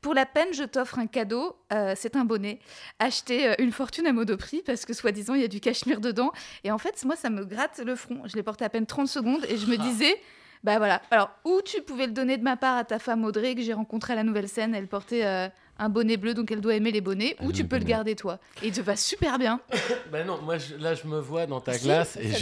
Pour 0.00 0.14
la 0.14 0.26
peine, 0.26 0.52
je 0.52 0.64
t'offre 0.64 0.98
un 0.98 1.06
cadeau. 1.06 1.56
Euh, 1.72 1.94
c'est 1.96 2.16
un 2.16 2.24
bonnet 2.24 2.60
acheté 2.98 3.48
euh, 3.48 3.54
une 3.58 3.72
fortune 3.72 4.06
à 4.06 4.12
Modoprix 4.12 4.62
parce 4.64 4.84
que 4.84 4.92
soi-disant 4.92 5.34
il 5.34 5.40
y 5.40 5.44
a 5.44 5.48
du 5.48 5.60
cachemire 5.60 6.00
dedans. 6.00 6.32
Et 6.64 6.70
en 6.70 6.78
fait, 6.78 7.04
moi, 7.04 7.16
ça 7.16 7.30
me 7.30 7.44
gratte 7.44 7.80
le 7.84 7.96
front. 7.96 8.22
Je 8.26 8.36
l'ai 8.36 8.42
porté 8.42 8.64
à 8.64 8.68
peine 8.68 8.86
30 8.86 9.08
secondes 9.08 9.44
et 9.48 9.56
je 9.56 9.66
me 9.66 9.76
ah. 9.78 9.82
disais. 9.82 10.20
Bah 10.64 10.78
voilà. 10.78 11.00
Alors, 11.10 11.30
où 11.44 11.60
tu 11.64 11.82
pouvais 11.82 12.06
le 12.06 12.12
donner 12.12 12.38
de 12.38 12.42
ma 12.42 12.56
part 12.56 12.76
à 12.76 12.84
ta 12.84 12.98
femme 12.98 13.24
Audrey, 13.24 13.54
que 13.54 13.62
j'ai 13.62 13.72
rencontrée 13.72 14.14
à 14.14 14.16
la 14.16 14.24
nouvelle 14.24 14.48
scène, 14.48 14.74
elle 14.74 14.88
portait 14.88 15.24
euh, 15.24 15.48
un 15.78 15.88
bonnet 15.88 16.16
bleu, 16.16 16.34
donc 16.34 16.50
elle 16.50 16.60
doit 16.60 16.74
aimer 16.74 16.90
les 16.90 17.00
bonnets, 17.00 17.36
ou 17.40 17.52
tu 17.52 17.64
peux 17.64 17.78
le 17.78 17.84
garder 17.84 18.16
toi? 18.16 18.38
Et 18.62 18.68
il 18.68 18.72
te 18.72 18.80
va 18.80 18.96
super 18.96 19.38
bien. 19.38 19.60
ben 20.12 20.26
non, 20.26 20.40
moi 20.42 20.56
là 20.78 20.94
je 20.94 21.06
me 21.06 21.20
vois 21.20 21.46
dans 21.46 21.60
ta 21.60 21.78
glace 21.78 22.16
et 22.16 22.32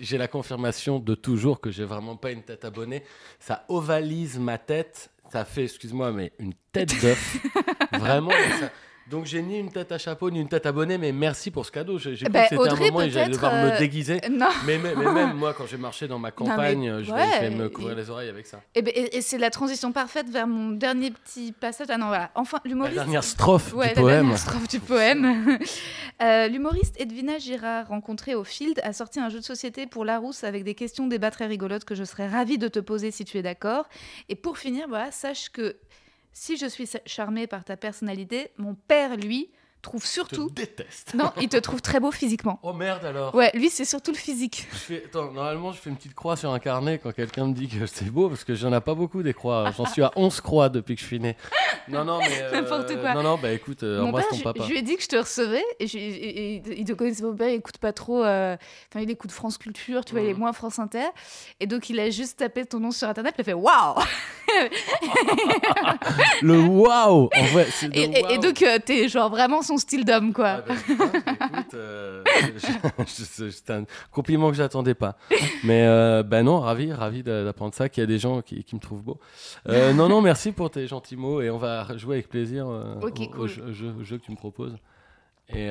j'ai 0.00 0.18
la 0.18 0.28
confirmation 0.28 0.98
de 0.98 1.14
toujours 1.14 1.60
que 1.60 1.70
j'ai 1.70 1.84
vraiment 1.84 2.16
pas 2.16 2.30
une 2.30 2.42
tête 2.42 2.64
à 2.64 2.70
bonnet. 2.70 3.04
Ça 3.38 3.64
ovalise 3.68 4.38
ma 4.38 4.58
tête 4.58 5.10
ça 5.34 5.44
fait, 5.44 5.64
excuse-moi, 5.64 6.12
mais 6.12 6.32
une 6.38 6.54
tête 6.70 6.94
d'œuf. 7.00 7.38
Vraiment. 7.92 8.30
Donc 9.10 9.26
j'ai 9.26 9.42
ni 9.42 9.58
une 9.58 9.70
tête 9.70 9.92
à 9.92 9.98
chapeau 9.98 10.30
ni 10.30 10.40
une 10.40 10.48
tête 10.48 10.64
à 10.64 10.72
bonnet, 10.72 10.96
mais 10.96 11.12
merci 11.12 11.50
pour 11.50 11.66
ce 11.66 11.70
cadeau. 11.70 11.98
J'ai 11.98 12.16
cru 12.16 12.30
bah, 12.30 12.44
que 12.44 12.56
c'était 12.56 12.70
un 12.70 12.74
moment 12.74 12.98
où 13.04 13.08
j'allais 13.08 13.32
devoir 13.32 13.52
me 13.52 13.72
euh, 13.72 13.78
déguiser. 13.78 14.20
Mais, 14.66 14.78
mais, 14.78 14.94
même 14.94 15.34
moi, 15.36 15.52
quand 15.52 15.66
j'ai 15.66 15.76
marché 15.76 16.08
dans 16.08 16.18
ma 16.18 16.30
campagne, 16.30 17.02
je, 17.02 17.12
vais, 17.12 17.50
me 17.50 17.68
couvrir 17.68 17.94
les 17.96 18.08
oreilles 18.08 18.28
avec 18.28 18.46
ça. 18.46 18.60
Eh 18.74 18.82
ben, 18.82 18.92
et, 18.94 19.16
et, 19.16 19.20
c'est 19.20 19.38
la 19.38 19.50
transition 19.50 19.92
parfaite 19.92 20.28
vers 20.28 20.46
mon 20.46 20.70
dernier 20.70 21.10
petit 21.10 21.52
passage. 21.52 21.86
Ah 21.90 21.98
non, 21.98 22.06
voilà. 22.08 22.30
Enfin, 22.34 22.58
l'humoriste. 22.64 22.96
La 22.96 23.02
dernière 23.04 23.24
strophe 23.24 23.66
du 23.66 23.72
poème. 23.72 23.94
La 23.94 24.12
dernière 24.12 24.38
strophe 24.38 24.68
du 24.68 24.80
poème. 24.80 25.58
euh, 26.22 26.48
l'humoriste 26.48 27.00
Edwina 27.00 27.38
Girard, 27.38 27.88
rencontrée 27.88 28.34
au 28.34 28.44
Field, 28.44 28.80
a 28.82 28.92
sorti 28.92 29.20
un 29.20 29.28
jeu 29.28 29.40
de 29.40 29.44
société 29.44 29.86
pour 29.86 30.04
Larousse 30.04 30.44
avec 30.44 30.64
des 30.64 30.74
questions 30.74 31.06
débats 31.06 31.30
très 31.30 31.46
rigolotes 31.46 31.84
que 31.84 31.94
je 31.94 32.04
serais 32.04 32.28
ravie 32.28 32.58
de 32.58 32.68
te 32.68 32.80
poser 32.80 33.10
si 33.10 33.24
tu 33.24 33.38
es 33.38 33.42
d'accord. 33.42 33.88
Et 34.28 34.34
pour 34.34 34.58
finir, 34.58 34.86
voilà, 34.88 35.10
sache 35.10 35.50
que 35.50 35.76
si 36.34 36.56
je 36.58 36.66
suis 36.66 36.90
charmée 37.06 37.46
par 37.46 37.64
ta 37.64 37.76
personnalité, 37.76 38.50
mon 38.58 38.74
père, 38.74 39.16
lui, 39.16 39.50
trouve 39.84 40.04
surtout. 40.04 40.48
Te 40.48 40.54
déteste. 40.54 41.14
Non, 41.14 41.30
il 41.40 41.48
te 41.48 41.56
trouve 41.56 41.80
très 41.80 42.00
beau 42.00 42.10
physiquement. 42.10 42.58
Oh 42.62 42.72
merde 42.72 43.04
alors. 43.04 43.34
Ouais, 43.34 43.50
lui 43.54 43.70
c'est 43.70 43.84
surtout 43.84 44.10
le 44.10 44.16
physique. 44.16 44.66
Je 44.72 44.76
fais... 44.76 45.02
Attends, 45.06 45.30
normalement 45.30 45.72
je 45.72 45.78
fais 45.78 45.90
une 45.90 45.96
petite 45.96 46.14
croix 46.14 46.36
sur 46.36 46.50
un 46.50 46.58
carnet 46.58 46.98
quand 46.98 47.12
quelqu'un 47.12 47.46
me 47.46 47.52
dit 47.52 47.68
que 47.68 47.86
c'est 47.86 48.10
beau 48.10 48.28
parce 48.28 48.44
que 48.44 48.54
j'en 48.54 48.72
ai 48.72 48.80
pas 48.80 48.94
beaucoup 48.94 49.22
des 49.22 49.34
croix. 49.34 49.70
J'en 49.76 49.86
suis 49.86 50.02
à 50.02 50.10
11 50.16 50.40
croix 50.40 50.68
depuis 50.68 50.96
que 50.96 51.00
je 51.00 51.06
suis 51.06 51.20
né. 51.20 51.36
Non 51.88 52.04
non 52.04 52.18
mais 52.18 52.30
euh, 52.42 52.50
n'importe 52.52 52.98
quoi. 53.00 53.14
Non 53.14 53.22
non 53.22 53.38
bah 53.40 53.52
écoute, 53.52 53.82
euh, 53.82 54.00
embrasse 54.00 54.28
ton 54.28 54.38
papa. 54.38 54.64
Je, 54.64 54.70
lui 54.70 54.78
ai 54.78 54.82
dit 54.82 54.96
que 54.96 55.02
je 55.02 55.08
te 55.08 55.16
recevais 55.16 55.64
et, 55.78 56.62
il 56.76 56.84
te 56.84 56.92
connaissait 56.92 57.22
mon 57.22 57.34
père, 57.34 57.50
il 57.50 57.56
écoute 57.56 57.78
pas 57.78 57.92
trop. 57.92 58.24
Euh, 58.24 58.56
enfin 58.90 59.00
il 59.02 59.10
écoute 59.10 59.30
France 59.30 59.58
Culture, 59.58 60.04
tu 60.04 60.12
vois, 60.12 60.22
il 60.22 60.28
est 60.28 60.34
mm. 60.34 60.38
moins 60.38 60.52
France 60.52 60.78
Inter 60.78 61.06
et 61.60 61.66
donc 61.66 61.90
il 61.90 62.00
a 62.00 62.10
juste 62.10 62.38
tapé 62.38 62.64
ton 62.64 62.80
nom 62.80 62.90
sur 62.90 63.08
internet, 63.08 63.34
il 63.36 63.40
a 63.42 63.44
fait 63.44 63.52
waouh. 63.52 63.94
le 66.42 66.60
waouh. 66.60 67.28
En 67.34 67.44
vrai, 67.52 67.66
et, 67.92 68.34
et, 68.34 68.38
donc 68.38 68.64
t'es 68.84 69.08
genre 69.08 69.28
vraiment 69.30 69.62
son 69.62 69.73
style 69.78 70.04
d'homme 70.04 70.32
quoi. 70.32 70.64
Ah 70.68 70.74
écoute, 70.88 71.74
euh, 71.74 72.22
c'est 73.06 73.70
un 73.70 73.84
compliment 74.10 74.50
que 74.50 74.56
j'attendais 74.56 74.94
pas. 74.94 75.16
Mais 75.62 75.86
euh, 75.86 76.22
ben 76.22 76.44
non, 76.44 76.60
ravi, 76.60 76.92
ravi 76.92 77.22
d'apprendre 77.22 77.74
ça, 77.74 77.88
qu'il 77.88 78.00
y 78.00 78.04
a 78.04 78.06
des 78.06 78.18
gens 78.18 78.42
qui, 78.42 78.64
me 78.72 78.78
trouvent 78.78 79.02
beau. 79.02 79.18
Euh, 79.68 79.92
non, 79.92 80.08
non, 80.08 80.20
merci 80.20 80.52
pour 80.52 80.70
tes 80.70 80.86
gentils 80.86 81.16
mots 81.16 81.40
et 81.40 81.50
on 81.50 81.58
va 81.58 81.96
jouer 81.96 82.16
avec 82.16 82.28
plaisir 82.28 82.66
au, 82.66 83.46
jeu, 83.46 84.18
que 84.18 84.24
tu 84.24 84.30
me 84.30 84.36
proposes. 84.36 84.76
Et 85.48 85.68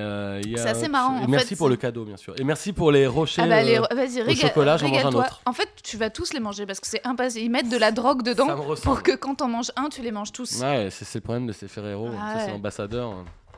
c'est 0.55 0.69
assez 0.69 0.87
marrant. 0.87 1.21
Et 1.23 1.27
merci 1.27 1.55
pour 1.55 1.69
le 1.69 1.75
cadeau, 1.75 2.05
bien 2.05 2.17
sûr. 2.17 2.35
Et 2.39 2.43
merci 2.43 2.73
pour 2.73 2.91
les 2.91 3.07
rochers 3.07 3.41
ah 3.43 3.47
bah, 3.47 3.61
au 3.63 4.35
chocolat. 4.35 4.77
J'en 4.77 4.89
mange 4.89 5.05
un 5.05 5.13
autre. 5.13 5.41
En 5.45 5.53
fait, 5.53 5.69
tu 5.83 5.97
vas 5.97 6.09
tous 6.09 6.33
les 6.33 6.39
manger 6.39 6.65
parce 6.65 6.79
que 6.79 6.87
c'est 6.87 7.05
impossible. 7.05 7.45
Ils 7.45 7.49
mettent 7.49 7.69
de 7.69 7.77
la 7.77 7.91
drogue 7.91 8.23
dedans 8.23 8.47
pour 8.83 9.03
que 9.03 9.15
quand 9.15 9.41
on 9.41 9.47
mange 9.47 9.71
un, 9.75 9.89
tu 9.89 10.01
les 10.01 10.11
manges 10.11 10.31
tous. 10.31 10.61
Ouais, 10.61 10.89
c'est 10.91 11.15
le 11.15 11.21
problème 11.21 11.47
de 11.47 11.53
ces 11.53 11.67
Ferrero. 11.67 12.09
Ah 12.19 12.45
c'est 12.45 12.51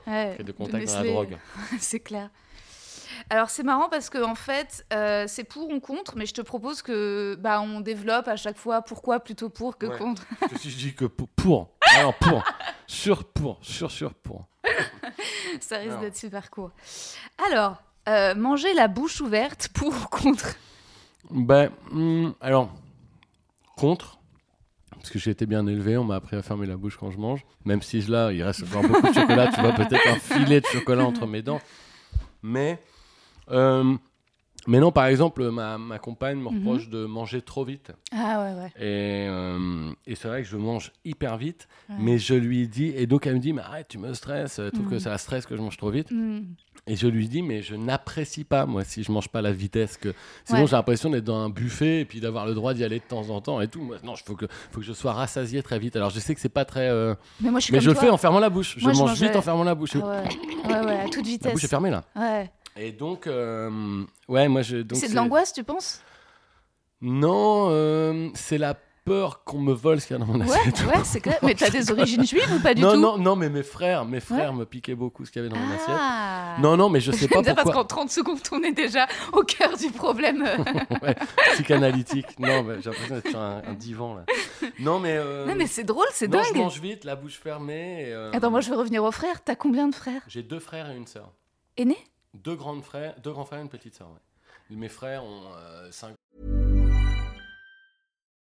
de 0.07 0.51
contact 0.51 0.87
dans 0.87 1.03
la 1.03 1.09
drogue. 1.09 1.37
c'est 1.79 1.99
clair. 1.99 2.29
Alors 3.29 3.49
c'est 3.49 3.63
marrant 3.63 3.89
parce 3.89 4.09
que 4.09 4.23
en 4.23 4.35
fait 4.35 4.85
euh, 4.93 5.25
c'est 5.27 5.43
pour 5.43 5.69
ou 5.69 5.79
contre, 5.79 6.17
mais 6.17 6.25
je 6.25 6.33
te 6.33 6.41
propose 6.41 6.81
que 6.81 7.35
bah 7.39 7.61
on 7.61 7.79
développe 7.79 8.27
à 8.27 8.35
chaque 8.35 8.57
fois 8.57 8.81
pourquoi 8.81 9.19
plutôt 9.19 9.49
pour 9.49 9.77
que 9.77 9.85
contre. 9.85 10.25
si 10.57 10.69
je 10.69 10.77
dis 10.77 10.93
que 10.93 11.05
pour, 11.05 11.69
alors 11.95 12.13
pour, 12.15 12.43
sur 12.87 13.23
pour, 13.23 13.59
sur 13.61 13.91
sur 13.91 14.13
pour. 14.13 14.45
Ça 15.59 15.77
risque 15.77 15.99
d'être 15.99 16.17
super 16.17 16.49
court. 16.49 16.71
Alors 17.49 17.81
euh, 18.07 18.35
manger 18.35 18.73
la 18.73 18.87
bouche 18.87 19.21
ouverte 19.21 19.69
pour 19.69 19.89
ou 19.89 20.07
contre? 20.07 20.55
Ben 21.31 21.71
hmm, 21.91 22.31
alors 22.41 22.69
contre 23.75 24.19
parce 25.05 25.13
que 25.13 25.19
j'ai 25.19 25.29
été 25.29 25.45
bien 25.45 25.67
élevé, 25.67 25.97
on 25.97 26.03
m'a 26.03 26.15
appris 26.15 26.35
à 26.35 26.41
fermer 26.41 26.65
la 26.65 26.77
bouche 26.77 26.97
quand 26.97 27.11
je 27.11 27.19
mange. 27.19 27.45
Même 27.63 27.83
si 27.83 28.01
là, 28.01 28.31
il 28.31 28.41
reste 28.41 28.63
encore 28.63 28.81
beaucoup 28.89 29.07
de 29.07 29.13
chocolat, 29.13 29.51
tu 29.53 29.61
vois 29.61 29.73
peut-être 29.73 30.07
un 30.07 30.15
filet 30.15 30.61
de 30.61 30.65
chocolat 30.65 31.05
entre 31.05 31.27
mes 31.27 31.43
dents. 31.43 31.61
Mais, 32.41 32.79
euh, 33.51 33.95
mais 34.67 34.79
non, 34.79 34.91
par 34.91 35.05
exemple, 35.05 35.49
ma, 35.49 35.77
ma 35.77 35.99
compagne 35.99 36.37
me 36.37 36.49
mhm. 36.49 36.57
reproche 36.57 36.89
de 36.89 37.05
manger 37.05 37.41
trop 37.41 37.63
vite. 37.63 37.91
Ah 38.11 38.43
ouais, 38.43 38.61
ouais. 38.61 38.69
Et, 38.77 39.27
euh, 39.27 39.91
et 40.05 40.15
c'est 40.15 40.27
vrai 40.27 40.41
que 40.41 40.47
je 40.47 40.57
mange 40.57 40.91
hyper 41.03 41.37
vite, 41.37 41.67
mais 41.99 42.17
je 42.17 42.33
lui 42.33 42.67
dis, 42.67 42.93
et 42.95 43.07
donc 43.07 43.27
elle 43.27 43.35
me 43.35 43.39
dit, 43.39 43.53
mais 43.53 43.61
arrête, 43.61 43.87
tu 43.87 43.97
me 43.97 44.13
stresses, 44.13 44.59
tu 44.63 44.71
trouves 44.71 44.89
que 44.89 44.99
ça 44.99 45.17
stresse 45.17 45.45
que 45.45 45.55
je 45.55 45.61
mange 45.61 45.77
trop 45.77 45.89
vite. 45.89 46.11
Mhm. 46.11 46.55
Et 46.87 46.95
je 46.95 47.07
lui 47.07 47.27
dis, 47.27 47.41
mais 47.41 47.63
je 47.63 47.75
n'apprécie 47.75 48.43
pas, 48.43 48.67
moi, 48.67 48.83
si 48.83 49.01
je 49.01 49.11
mange 49.11 49.29
pas 49.29 49.41
la 49.41 49.51
vitesse. 49.51 49.97
que 49.97 50.13
Sinon, 50.43 50.67
j'ai 50.67 50.75
l'impression 50.75 51.09
d'être 51.09 51.23
dans 51.23 51.37
un 51.43 51.49
buffet 51.49 52.01
et 52.01 52.05
puis 52.05 52.19
d'avoir 52.19 52.45
le 52.45 52.53
droit 52.53 52.75
d'y 52.75 52.83
aller 52.83 52.99
de 52.99 53.03
temps 53.03 53.27
en 53.31 53.41
temps 53.41 53.59
et 53.59 53.67
tout. 53.67 53.81
Moi, 53.81 53.97
non, 54.03 54.13
il 54.13 54.23
faut 54.23 54.35
que, 54.35 54.45
faut 54.71 54.81
que 54.81 54.85
je 54.85 54.93
sois 54.93 55.13
rassasié 55.13 55.63
très 55.63 55.79
vite. 55.79 55.95
Alors, 55.95 56.11
je 56.11 56.19
sais 56.19 56.35
que 56.35 56.41
c'est 56.41 56.47
pas 56.47 56.63
très. 56.63 56.87
Euh, 56.89 57.15
mais 57.41 57.49
moi, 57.49 57.59
je, 57.59 57.71
mais 57.71 57.81
je 57.81 57.89
le 57.89 57.95
fais 57.95 58.09
en 58.09 58.17
fermant 58.17 58.39
la 58.39 58.51
bouche. 58.51 58.75
je, 58.77 58.87
mange 58.87 59.19
vite 59.19 59.35
en 59.35 59.41
fermant 59.41 59.63
la 59.63 59.73
bouche. 59.73 59.95
Ah 59.95 60.21
ouais. 60.69 60.85
ouais, 60.85 60.99
à 60.99 61.09
toute 61.09 61.25
vitesse. 61.25 61.45
La 61.45 61.51
bouche 61.53 61.63
est 61.63 61.69
fermée, 61.69 61.89
là. 61.89 62.03
Ouais. 62.15 62.51
Et 62.77 62.91
donc, 62.91 63.27
euh, 63.27 64.03
ouais, 64.27 64.47
moi, 64.47 64.61
je. 64.61 64.85
C'est 64.93 65.09
de 65.09 65.15
l'angoisse, 65.15 65.53
tu 65.53 65.63
penses? 65.63 66.01
Non, 67.01 67.67
euh, 67.69 68.29
c'est 68.33 68.57
la 68.57 68.75
peur 69.05 69.43
qu'on 69.43 69.59
me 69.59 69.71
vole 69.71 70.01
ce 70.01 70.07
qu'il 70.07 70.17
y 70.17 70.21
a 70.21 70.25
dans 70.25 70.31
mon 70.31 70.41
assiette. 70.41 70.83
Ouais, 70.87 71.03
c'est 71.03 71.21
clair. 71.21 71.37
Mais 71.43 71.53
t'as 71.53 71.69
des 71.69 71.91
origines 71.91 72.25
juives 72.25 72.51
ou 72.53 72.59
pas 72.59 72.73
du 72.73 72.81
non, 72.81 72.93
tout? 72.93 72.99
Non, 72.99 73.17
non, 73.17 73.35
mais 73.35 73.49
mes 73.49 73.63
frères, 73.63 74.03
mes 74.03 74.19
frères 74.19 74.53
me 74.53 74.65
piquaient 74.65 74.95
beaucoup 74.95 75.23
ce 75.25 75.31
qu'il 75.31 75.43
y 75.43 75.45
avait 75.45 75.53
dans 75.53 75.61
mon 75.61 75.71
assiette. 75.71 75.95
Ah. 75.97 76.57
Non, 76.59 76.75
non, 76.75 76.89
mais 76.89 76.99
je 76.99 77.11
sais 77.11 77.27
pas 77.27 77.35
pourquoi. 77.43 77.53
Parce 77.53 77.71
qu'en 77.71 77.85
30 77.85 78.09
secondes, 78.09 78.39
on 78.51 78.63
est 78.63 78.71
déjà 78.71 79.07
au 79.31 79.43
cœur 79.43 79.77
du 79.77 79.91
problème. 79.91 80.43
ouais, 81.03 81.15
psychanalytique. 81.53 82.39
Non, 82.39 82.65
j'ai 82.79 82.89
l'impression 82.89 83.15
d'être 83.15 83.29
sur 83.29 83.39
un, 83.39 83.61
divan 83.77 84.15
là. 84.15 84.25
Non, 84.79 84.99
mais. 84.99 85.15
Euh... 85.15 85.45
Non, 85.45 85.55
mais 85.55 85.67
c'est 85.67 85.83
drôle, 85.83 86.07
c'est 86.11 86.27
dingue. 86.27 86.43
je 86.53 86.57
mange 86.57 86.81
vite, 86.81 87.03
la 87.03 87.15
bouche 87.15 87.39
fermée. 87.39 88.05
Euh, 88.07 88.31
Attends, 88.33 88.49
moi 88.49 88.61
je 88.61 88.69
vais 88.69 88.75
revenir 88.75 89.03
aux 89.03 89.11
frères. 89.11 89.43
T'as 89.43 89.55
combien 89.55 89.87
de 89.87 89.95
frères? 89.95 90.23
J'ai 90.27 90.43
deux 90.43 90.59
frères 90.59 90.89
et 90.89 90.97
une 90.97 91.07
sœur. 91.07 91.31
Aînés? 91.77 92.03
Deux 92.43 92.55
grandes 92.55 92.83
frères, 92.83 93.15
deux 93.23 93.31
grands 93.31 93.45
frères 93.45 93.59
et 93.59 93.63
une 93.63 93.69
petite 93.69 93.95
sœur. 93.95 94.09
Ouais. 94.09 94.75
Mes 94.75 94.89
frères 94.89 95.23
ont 95.23 95.43
5 95.91 96.09
euh, 96.09 96.15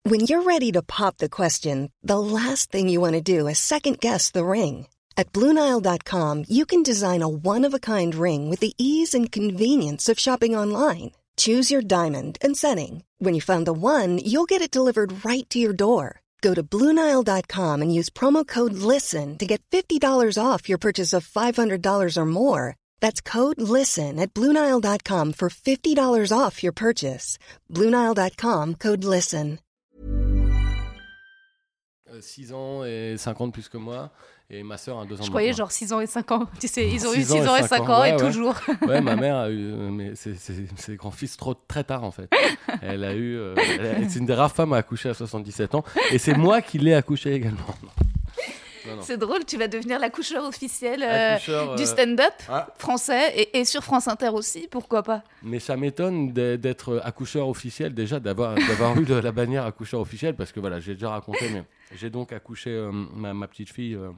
When 0.04 0.22
you're 0.22 0.44
ready 0.44 0.72
to 0.72 0.82
pop 0.82 1.18
the 1.18 1.30
question, 1.30 1.90
the 2.02 2.20
last 2.20 2.72
thing 2.72 2.88
you 2.88 3.02
want 3.02 3.14
to 3.14 3.22
do 3.22 3.48
is 3.48 3.60
second 3.60 4.00
guess 4.00 4.32
the 4.32 4.46
ring. 4.46 4.88
At 5.18 5.34
Bluenile.com, 5.34 6.46
you 6.48 6.66
can 6.66 6.82
design 6.84 7.22
a 7.22 7.28
one 7.28 7.66
of 7.66 7.74
a 7.74 7.80
kind 7.80 8.16
ring 8.16 8.50
with 8.50 8.62
the 8.62 8.74
ease 8.78 9.14
and 9.14 9.32
convenience 9.32 10.08
of 10.08 10.20
shopping 10.20 10.56
online. 10.56 11.12
Choose 11.36 11.70
your 11.70 11.82
diamond 11.82 12.38
and 12.42 12.56
setting. 12.56 13.04
When 13.20 13.34
you 13.36 13.42
find 13.42 13.66
the 13.68 13.74
one, 13.74 14.20
you'll 14.24 14.46
get 14.46 14.62
it 14.62 14.72
delivered 14.72 15.26
right 15.26 15.48
to 15.50 15.60
your 15.60 15.74
door. 15.74 16.22
Go 16.42 16.54
to 16.54 16.64
Bluenile.com 16.64 17.82
and 17.82 17.94
use 17.94 18.10
promo 18.10 18.48
code 18.48 18.74
LISTEN 18.74 19.38
to 19.40 19.46
get 19.46 19.62
$50 19.72 20.00
off 20.42 20.70
your 20.70 20.78
purchase 20.78 21.14
of 21.14 21.28
$500 21.28 22.18
or 22.18 22.26
more. 22.26 22.76
That's 23.00 23.22
code 23.22 23.60
LISTEN 23.62 24.20
at 24.20 24.34
Bluenile.com 24.34 25.34
for 25.34 25.50
$50 25.50 26.32
off 26.32 26.64
your 26.64 26.74
purchase. 26.74 27.38
Bluenile.com 27.74 28.76
code 28.76 29.04
LISTEN. 29.04 29.60
6 32.20 32.54
ans 32.54 32.84
et 32.86 33.16
50 33.18 33.52
plus 33.54 33.68
que 33.70 33.78
moi. 33.78 34.10
Et 34.50 34.64
ma 34.64 34.78
sœur 34.78 34.98
a 34.98 35.06
2 35.06 35.20
ans 35.20 35.24
Je 35.26 35.30
croyais 35.30 35.52
genre 35.52 35.72
6 35.72 35.92
ans 35.92 36.00
et 36.00 36.08
5 36.08 36.32
ans. 36.32 36.48
Tu 36.60 36.70
sais, 36.70 36.88
ils 36.88 37.06
ont 37.06 37.14
eu 37.14 37.18
Six 37.22 37.34
6 37.34 37.48
ans 37.48 37.56
et 37.58 37.64
5 37.68 37.82
ans, 37.90 38.00
ouais, 38.02 38.10
et 38.12 38.14
ouais. 38.14 38.18
toujours. 38.18 38.56
Ouais, 38.88 39.02
ma 39.02 39.18
mère 39.18 39.36
a 39.36 39.50
eu. 39.50 39.74
euh, 39.74 39.90
Mais 39.92 40.16
c'est- 40.16 40.36
c'est 40.40 40.54
c'est 40.78 40.96
grand-fils 40.96 41.36
trop 41.36 41.54
très 41.54 41.84
tard 41.84 42.06
en 42.06 42.12
fait. 42.12 42.30
Elle 42.82 43.04
a 43.04 43.14
eu. 43.14 43.36
euh, 43.38 43.56
elle- 43.58 44.10
c'est 44.10 44.20
une 44.20 44.26
des 44.26 44.34
rares 44.34 44.54
femmes 44.54 44.72
à 44.72 44.78
accoucher 44.78 45.10
à 45.10 45.14
77 45.14 45.76
ans. 45.76 45.84
Et 46.12 46.18
c'est 46.18 46.34
moi 46.36 46.62
qui 46.62 46.80
l'ai 46.80 46.94
accouché 46.94 47.34
également. 47.34 47.60
C'est 49.02 49.18
drôle, 49.18 49.46
tu 49.46 49.58
vas 49.58 49.68
devenir 49.68 50.00
l'accoucheur 50.00 50.46
officiel 50.46 51.04
euh, 51.04 51.38
du 51.76 51.84
euh, 51.84 51.86
stand-up 51.86 52.34
ah, 52.50 52.68
français 52.78 53.34
et, 53.36 53.60
et 53.60 53.66
sur 53.66 53.84
France 53.84 54.08
Inter 54.08 54.30
aussi, 54.30 54.68
pourquoi 54.70 55.04
pas 55.04 55.24
Mais 55.44 55.60
ça 55.60 55.76
m'étonne 55.78 56.32
d'être 56.34 57.02
accoucheur 57.04 57.48
officiel 57.48 57.94
déjà, 57.94 58.20
d'avoir 58.20 58.56
d'avoir 58.56 58.98
eu 59.00 59.06
de 59.06 59.16
la 59.16 59.32
bannière 59.32 59.66
accoucheur 59.66 60.00
officiel, 60.02 60.36
parce 60.36 60.52
que 60.52 60.60
voilà, 60.60 60.80
j'ai 60.80 60.94
déjà 60.94 61.10
raconté, 61.10 61.50
mais 61.54 61.64
j'ai 61.96 62.10
donc 62.10 62.32
accouché 62.34 62.70
euh, 62.72 62.92
ma, 62.92 63.34
ma 63.34 63.48
petite 63.48 63.70
fille. 63.72 63.96
euh, 63.96 64.10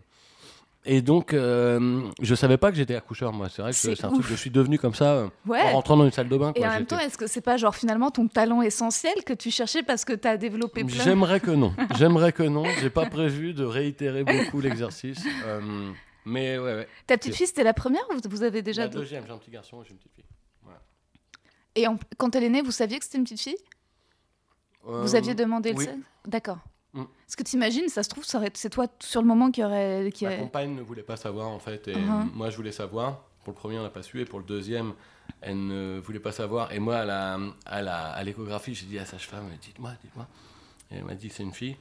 et 0.86 1.02
donc, 1.02 1.34
euh, 1.34 2.02
je 2.22 2.36
savais 2.36 2.58
pas 2.58 2.72
que 2.72 2.78
j'étais 2.78 2.96
accoucheur, 2.96 3.34
moi. 3.34 3.50
C'est 3.50 3.62
vrai 3.62 3.72
que 3.72 3.78
C'est 3.78 4.04
un 4.06 4.10
truc 4.10 4.22
que 4.24 4.28
je 4.28 4.36
suis 4.36 4.50
devenu 4.50 4.80
comme 4.80 4.94
ça, 4.96 5.14
euh, 5.14 5.28
Ouais. 5.46 5.62
en 5.62 5.74
rentrant 5.74 5.98
dans 5.98 6.06
une 6.06 6.12
salle 6.12 6.30
de 6.30 6.38
bain. 6.38 6.52
Et 6.56 6.66
en 6.66 6.70
même 6.70 6.86
temps, 6.86 7.00
est-ce 7.00 7.18
que 7.18 7.28
c'est 7.28 7.42
pas 7.42 7.58
genre 7.58 7.76
finalement 7.76 8.12
ton 8.12 8.28
talent 8.28 8.62
essentiel 8.62 9.24
que 9.26 9.34
tu 9.34 9.52
cherchais 9.52 9.84
parce 9.84 10.06
que 10.06 10.14
tu 10.14 10.28
as 10.28 10.38
développé 10.38 10.84
plein 10.84 11.04
J'aimerais 11.04 11.40
que 11.40 11.52
non. 11.52 11.74
J'aimerais 11.98 12.32
que 12.32 12.44
non. 12.44 12.64
J'ai 12.82 12.90
pas 12.90 13.06
prévu 13.08 13.54
de 13.54 13.66
réitérer 13.66 14.24
beaucoup 14.24 14.62
l'exercice. 14.62 15.20
euh, 15.46 15.92
mais 16.26 16.58
ouais, 16.58 16.74
ouais. 16.76 16.88
Ta 17.08 17.18
petite 17.18 17.36
fille, 17.36 17.48
c'était 17.48 17.64
la 17.64 17.74
première 17.74 18.04
ou 18.12 18.20
vous 18.30 18.44
avez 18.44 18.62
déjà 18.62 18.84
La 18.84 18.88
deux 18.90 19.00
deuxième, 19.00 19.26
j'ai 19.26 19.34
un 19.34 19.38
petit 19.38 19.52
garçon 19.52 19.82
et 19.82 19.86
j'ai 19.86 19.92
une 19.92 19.98
petite 19.98 20.14
fille. 20.16 20.26
Et 21.76 21.88
en- 21.88 21.98
quand 22.18 22.36
elle 22.36 22.44
est 22.44 22.50
née, 22.50 22.62
vous 22.62 22.72
saviez 22.72 22.98
que 23.00 23.06
c'était 23.06 23.18
une 23.20 23.24
petite 23.24 23.40
fille? 23.42 23.58
Vous 24.84 25.14
Euh, 25.16 25.18
aviez 25.18 25.36
demandé 25.36 25.70
oui. 25.76 25.86
le 25.86 25.92
sexe 25.92 26.04
D'accord. 26.26 26.58
Mm. 26.94 27.02
Est-ce 27.02 27.38
que 27.38 27.44
tu 27.44 27.56
imagines, 27.56 27.88
ça 27.90 28.02
se 28.04 28.10
trouve, 28.10 28.26
c'est 28.26 28.70
toi 28.70 28.88
sur 29.00 29.22
le 29.22 29.28
moment 29.28 29.52
qui 29.52 29.64
aurait. 29.64 30.10
Qui 30.14 30.26
Ma 30.26 30.32
aurait- 30.32 30.40
compagne 30.40 30.74
ne 30.76 30.82
voulait 30.82 31.04
pas 31.04 31.18
savoir 31.18 31.48
en 31.50 31.60
fait, 31.60 31.88
et 31.88 31.94
Uh-huh. 31.96 32.28
moi 32.34 32.50
je 32.50 32.56
voulais 32.58 32.72
savoir. 32.72 33.22
Pour 33.44 33.54
le 33.54 33.58
premier, 33.60 33.80
on 33.80 33.84
n'a 33.84 33.90
pas 33.90 34.04
su, 34.04 34.20
et 34.22 34.26
pour 34.26 34.40
le 34.40 34.46
deuxième, 34.46 34.94
elle 35.42 35.66
ne 35.68 36.00
voulait 36.00 36.20
pas 36.20 36.32
savoir. 36.32 36.72
Et 36.72 36.80
moi, 36.80 36.98
à 36.98 37.06
la- 37.06 37.40
à 37.66 37.82
la- 37.82 38.10
à 38.12 38.24
l'échographie, 38.24 38.74
j'ai 38.76 38.86
dit 38.86 38.98
à 38.98 39.02
la 39.02 39.08
sage-femme, 39.08 39.46
dites-moi, 39.62 39.92
dites-moi. 40.04 40.28
Et 40.92 40.96
elle 40.98 41.04
m'a 41.06 41.14
dit, 41.16 41.30
c'est 41.30 41.44
une 41.44 41.54
fille. 41.54 41.78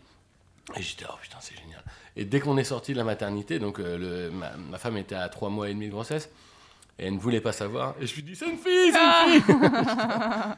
Et 0.77 0.83
j'étais, 0.83 1.07
oh 1.09 1.15
putain, 1.21 1.39
c'est 1.41 1.57
génial. 1.57 1.83
Et 2.15 2.25
dès 2.27 2.41
qu'on 2.41 2.59
est 2.59 2.65
sorti 2.65 2.93
de 2.93 2.99
la 2.99 3.05
maternité, 3.05 3.59
donc 3.59 3.81
euh, 3.81 3.97
le- 3.99 4.31
ma, 4.31 4.57
ma 4.57 4.79
femme 4.79 4.99
était 4.99 5.15
à 5.15 5.29
trois 5.31 5.49
mois 5.49 5.69
et 5.71 5.75
demi 5.75 5.87
de 5.87 5.93
grossesse, 5.93 6.29
et 6.99 7.07
elle 7.07 7.15
ne 7.15 7.19
voulait 7.19 7.41
pas 7.41 7.53
savoir. 7.53 7.95
Et 8.01 8.07
je 8.07 8.15
lui 8.15 8.23
dis, 8.23 8.35
c'est 8.37 8.47
une 8.49 8.57
fille, 8.59 8.93
c'est 8.93 9.37
une 9.37 9.43
fille 9.43 9.55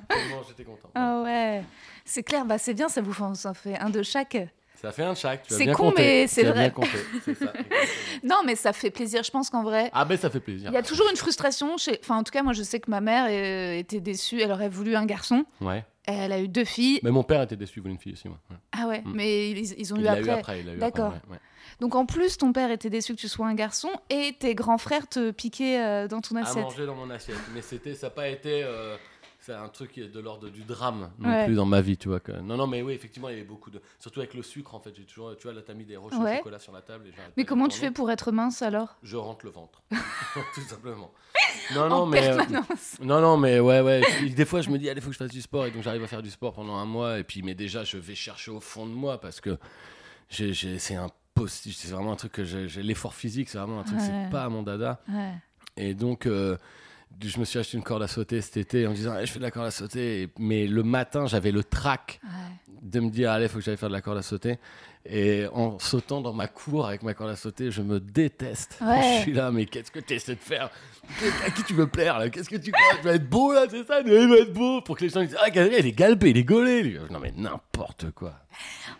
Tellement 0.08 0.42
j'étais 0.48 0.64
content. 0.64 0.90
Ah 0.94 1.22
ouais, 1.24 1.62
c'est 2.04 2.22
clair, 2.22 2.44
bah 2.44 2.58
c'est 2.58 2.74
bien, 2.74 2.88
ça 2.88 3.00
vous 3.02 3.12
fait, 3.12 3.34
ça 3.34 3.54
fait 3.54 3.78
un 3.78 3.90
de 3.90 4.02
chaque. 4.02 4.36
Ça 4.80 4.92
fait 4.92 5.02
un 5.02 5.12
de 5.12 5.16
chaque, 5.18 5.42
tu 5.42 5.52
as 5.52 5.58
C'est 5.58 5.64
bien 5.64 5.74
con, 5.74 5.90
compté. 5.90 6.02
mais 6.02 6.26
c'est 6.26 6.42
vrai. 6.42 6.72
bien 6.74 7.34
ça. 7.34 7.52
Non, 8.24 8.36
mais 8.46 8.56
ça 8.56 8.72
fait 8.72 8.90
plaisir, 8.90 9.22
je 9.22 9.30
pense 9.30 9.50
qu'en 9.50 9.62
vrai. 9.62 9.90
Ah 9.92 10.06
ben 10.06 10.16
ça 10.16 10.30
fait 10.30 10.40
plaisir. 10.40 10.70
Il 10.70 10.74
y 10.74 10.78
a 10.78 10.82
toujours 10.82 11.06
une 11.10 11.16
frustration 11.16 11.76
chez. 11.76 11.98
Enfin, 12.02 12.16
en 12.16 12.22
tout 12.22 12.30
cas, 12.32 12.42
moi, 12.42 12.54
je 12.54 12.62
sais 12.62 12.80
que 12.80 12.90
ma 12.90 13.02
mère 13.02 13.26
euh, 13.28 13.78
était 13.78 14.00
déçue. 14.00 14.40
Elle 14.40 14.50
aurait 14.52 14.70
voulu 14.70 14.96
un 14.96 15.04
garçon. 15.04 15.44
Ouais. 15.60 15.84
Elle 16.06 16.32
a 16.32 16.40
eu 16.40 16.48
deux 16.48 16.64
filles. 16.64 16.98
Mais 17.02 17.10
mon 17.10 17.22
père 17.22 17.42
était 17.42 17.56
déçu, 17.56 17.74
il 17.76 17.82
voulait 17.82 17.92
une 17.94 18.00
fille 18.00 18.14
aussi, 18.14 18.26
moi. 18.28 18.38
Ouais. 18.50 18.56
Ah 18.72 18.86
ouais, 18.88 19.02
Mm. 19.04 19.12
mais 19.14 19.50
ils, 19.50 19.74
ils 19.78 19.92
ont 19.92 19.96
Il 19.98 20.02
eu 20.04 20.08
après. 20.08 20.22
eu 20.22 20.30
après, 20.30 20.60
il 20.60 20.66
l'a 20.66 20.72
eu 20.72 20.76
après, 20.76 20.90
D'accord. 20.90 21.12
ouais, 21.12 21.32
ouais. 21.32 21.38
Donc 21.80 21.94
en 21.94 22.06
plus, 22.06 22.36
ton 22.38 22.52
père 22.52 22.70
était 22.70 22.90
déçu 22.90 23.14
que 23.14 23.20
tu 23.20 23.28
sois 23.28 23.46
un 23.46 23.54
garçon 23.54 23.88
et 24.10 24.36
tes 24.38 24.54
grands 24.54 24.78
frères 24.78 25.08
te 25.08 25.30
piquaient 25.30 25.80
euh, 25.82 26.08
dans 26.08 26.20
ton 26.20 26.36
à 26.36 26.42
assiette. 26.42 26.64
manger 26.64 26.86
dans 26.86 26.94
mon 26.94 27.10
assiette. 27.10 27.38
Mais 27.54 27.62
c'était, 27.62 27.94
ça 27.94 28.08
n'a 28.08 28.10
pas 28.10 28.28
été. 28.28 28.62
euh, 28.64 28.96
c'est 29.42 29.54
un 29.54 29.70
truc 29.70 29.98
de 29.98 30.20
l'ordre 30.20 30.50
du 30.50 30.64
drame 30.64 31.10
non 31.18 31.30
Ouais. 31.30 31.46
plus 31.46 31.54
dans 31.54 31.64
ma 31.64 31.80
vie, 31.80 31.96
tu 31.96 32.08
vois. 32.08 32.20
Que... 32.20 32.32
Non, 32.32 32.58
non, 32.58 32.66
mais 32.66 32.82
oui, 32.82 32.92
effectivement, 32.92 33.30
il 33.30 33.32
y 33.32 33.38
avait 33.38 33.48
beaucoup 33.48 33.70
de. 33.70 33.80
Surtout 33.98 34.20
avec 34.20 34.34
le 34.34 34.42
sucre, 34.42 34.74
en 34.74 34.80
fait. 34.80 34.94
J'ai 34.94 35.04
toujours, 35.04 35.34
tu 35.38 35.44
vois, 35.44 35.54
là, 35.54 35.62
t'as 35.66 35.72
mis 35.72 35.86
des 35.86 35.96
roches 35.96 36.12
Ouais. 36.12 36.34
au 36.34 36.36
chocolat 36.38 36.58
sur 36.58 36.72
la 36.74 36.82
table. 36.82 37.06
Et 37.08 37.12
Mais 37.38 37.44
de 37.44 37.48
comment 37.48 37.66
tu 37.66 37.78
fais 37.78 37.90
pour 37.90 38.10
être 38.10 38.30
mince 38.32 38.60
alors? 38.60 38.96
Je 39.02 39.16
rentre 39.16 39.46
le 39.46 39.50
ventre, 39.50 39.80
tout 40.54 40.60
simplement. 40.60 41.10
Non, 41.74 41.88
non, 41.88 41.96
En 42.02 42.06
mais. 42.06 42.28
euh, 42.28 42.36
permanence. 42.36 42.98
non, 43.00 43.22
non, 43.22 43.38
mais 43.38 43.58
ouais, 43.60 43.80
ouais. 43.80 44.02
Des 44.36 44.44
fois, 44.44 44.60
je 44.60 44.68
me 44.68 44.76
dis, 44.78 44.90
allez, 44.90 44.98
il 45.00 45.02
faut 45.02 45.08
que 45.08 45.14
je 45.14 45.18
fasse 45.18 45.30
du 45.30 45.40
sport. 45.40 45.64
Et 45.64 45.70
donc, 45.70 45.82
j'arrive 45.84 46.04
à 46.04 46.06
faire 46.06 46.22
du 46.22 46.30
sport 46.30 46.52
pendant 46.52 46.74
un 46.76 46.84
mois. 46.84 47.18
Et 47.18 47.24
puis, 47.24 47.40
mais 47.42 47.54
déjà, 47.54 47.82
je 47.82 47.96
vais 47.96 48.14
chercher 48.14 48.50
au 48.50 48.60
fond 48.60 48.84
de 48.84 48.92
moi 48.92 49.18
parce 49.18 49.40
que 49.40 49.56
c'est 50.28 50.96
un. 50.96 51.08
C'est 51.48 51.88
vraiment 51.88 52.12
un 52.12 52.16
truc 52.16 52.32
que 52.32 52.44
j'ai. 52.44 52.82
L'effort 52.82 53.14
physique, 53.14 53.48
c'est 53.48 53.58
vraiment 53.58 53.80
un 53.80 53.84
truc, 53.84 53.98
Ouais. 53.98 54.04
c'est 54.06 54.30
pas 54.30 54.48
mon 54.48 54.62
dada. 54.62 55.00
Ouais. 55.08 55.32
Et 55.76 55.94
donc, 55.94 56.26
euh, 56.26 56.56
je 57.22 57.38
me 57.38 57.44
suis 57.44 57.58
acheté 57.58 57.76
une 57.76 57.82
corde 57.82 58.02
à 58.02 58.08
sauter 58.08 58.40
cet 58.40 58.56
été 58.56 58.86
en 58.86 58.90
me 58.90 58.94
disant, 58.94 59.14
Eh, 59.20 59.26
je 59.26 59.32
fais 59.32 59.38
de 59.38 59.44
la 59.44 59.50
corde 59.50 59.66
à 59.66 59.70
sauter. 59.70 60.28
Mais 60.38 60.66
le 60.66 60.82
matin, 60.82 61.26
j'avais 61.26 61.52
le 61.52 61.62
trac 61.64 62.20
Ouais. 62.22 62.76
de 62.82 63.00
me 63.00 63.10
dire, 63.10 63.30
allez, 63.30 63.44
il 63.46 63.48
faut 63.48 63.58
que 63.58 63.64
j'aille 63.64 63.76
faire 63.76 63.88
de 63.90 63.94
la 63.94 64.00
corde 64.00 64.18
à 64.18 64.22
sauter. 64.22 64.58
Et 65.06 65.46
en 65.54 65.78
sautant 65.78 66.20
dans 66.20 66.34
ma 66.34 66.46
cour 66.46 66.86
avec 66.86 67.02
ma 67.02 67.14
corde 67.14 67.30
à 67.30 67.36
sauter, 67.36 67.70
je 67.70 67.80
me 67.80 68.00
déteste. 68.00 68.76
Ouais. 68.82 69.16
Je 69.16 69.22
suis 69.22 69.32
là, 69.32 69.50
mais 69.50 69.64
qu'est-ce 69.64 69.90
que 69.90 69.98
tu 70.00 70.12
essaies 70.12 70.34
de 70.34 70.40
faire? 70.40 70.68
À 71.46 71.50
qui 71.50 71.62
tu 71.64 71.72
veux 71.72 71.86
plaire 71.86 72.18
là? 72.18 72.28
Qu'est-ce 72.28 72.50
que 72.50 72.56
tu 72.56 72.70
crois? 72.70 72.96
Tu 72.98 73.04
vas 73.06 73.14
être 73.14 73.28
beau 73.28 73.52
là, 73.54 73.64
c'est 73.70 73.84
ça? 73.86 74.00
Il 74.04 74.10
va 74.28 74.36
être 74.36 74.52
beau 74.52 74.82
Pour 74.82 74.98
que 74.98 75.04
les 75.04 75.08
gens 75.08 75.22
disent, 75.22 75.36
ah, 75.42 75.48
Gabriel, 75.48 75.86
il 75.86 75.88
est 75.88 75.92
galbé, 75.92 76.30
il 76.30 76.36
est 76.36 76.44
gaulé. 76.44 76.82
lui. 76.82 76.98
Non, 77.10 77.18
mais 77.18 77.32
n'importe 77.34 78.10
quoi. 78.10 78.34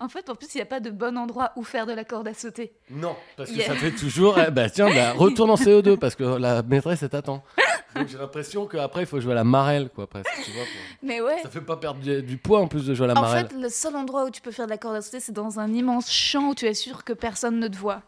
En 0.01 0.09
fait, 0.09 0.31
en 0.31 0.35
plus, 0.35 0.55
il 0.55 0.59
n'y 0.59 0.63
a 0.63 0.67
pas 0.67 0.81
de 0.81 0.89
bon 0.91 1.19
endroit 1.19 1.53
où 1.57 1.63
faire 1.63 1.85
de 1.85 1.93
la 1.93 2.05
corde 2.05 2.29
à 2.29 2.35
sauter. 2.35 2.73
Non, 2.91 3.15
parce 3.37 3.51
que 3.51 3.57
Yeah. 3.57 3.67
ça 3.67 3.75
fait 3.75 3.91
toujours, 3.93 4.39
eh, 4.41 4.51
bah 4.51 4.71
tiens, 4.71 4.89
bah, 4.95 5.13
retourne 5.13 5.51
en 5.51 5.57
CO2 5.57 5.99
parce 5.99 6.15
que 6.15 6.25
la 6.25 6.63
maîtresse 6.63 7.03
elle 7.03 7.11
t'attend. 7.11 7.45
Donc 7.97 8.09
j'ai 8.09 8.19
l'impression 8.19 8.67
qu'après 8.67 9.03
il 9.03 9.07
faut 9.07 9.21
jouer 9.21 9.33
à 9.33 9.37
la 9.37 9.45
marelle, 9.45 9.89
quoi, 9.95 10.07
presque. 10.07 10.29
Tu 10.45 10.51
vois, 10.53 10.63
pour- 10.63 10.97
Mais 11.03 11.21
ouais. 11.21 11.39
Ça 11.43 11.49
fait 11.51 11.61
pas 11.61 11.77
perdre 11.77 12.01
du, 12.01 12.23
du 12.23 12.37
poids 12.37 12.61
en 12.61 12.69
plus 12.69 12.87
de 12.87 12.95
jouer 12.95 13.05
à 13.11 13.15
la 13.15 13.19
En 13.19 13.23
marelle. 13.23 13.49
fait, 13.49 13.55
le 13.57 13.69
seul 13.69 13.97
endroit 13.97 14.25
où 14.25 14.31
tu 14.31 14.41
peux 14.41 14.51
faire 14.53 14.67
de 14.67 14.71
la 14.71 14.79
corde 14.79 14.97
à 14.97 15.03
sauter, 15.03 15.21
c'est 15.21 15.33
dans 15.33 15.59
un 15.61 15.73
immense 15.73 16.11
champ 16.11 16.51
où 16.51 16.55
tu 16.55 16.67
es 16.67 16.75
sûr 16.75 17.05
que 17.05 17.13
personne 17.13 17.59
ne 17.59 17.69
te 17.69 17.77
voit. 17.77 18.03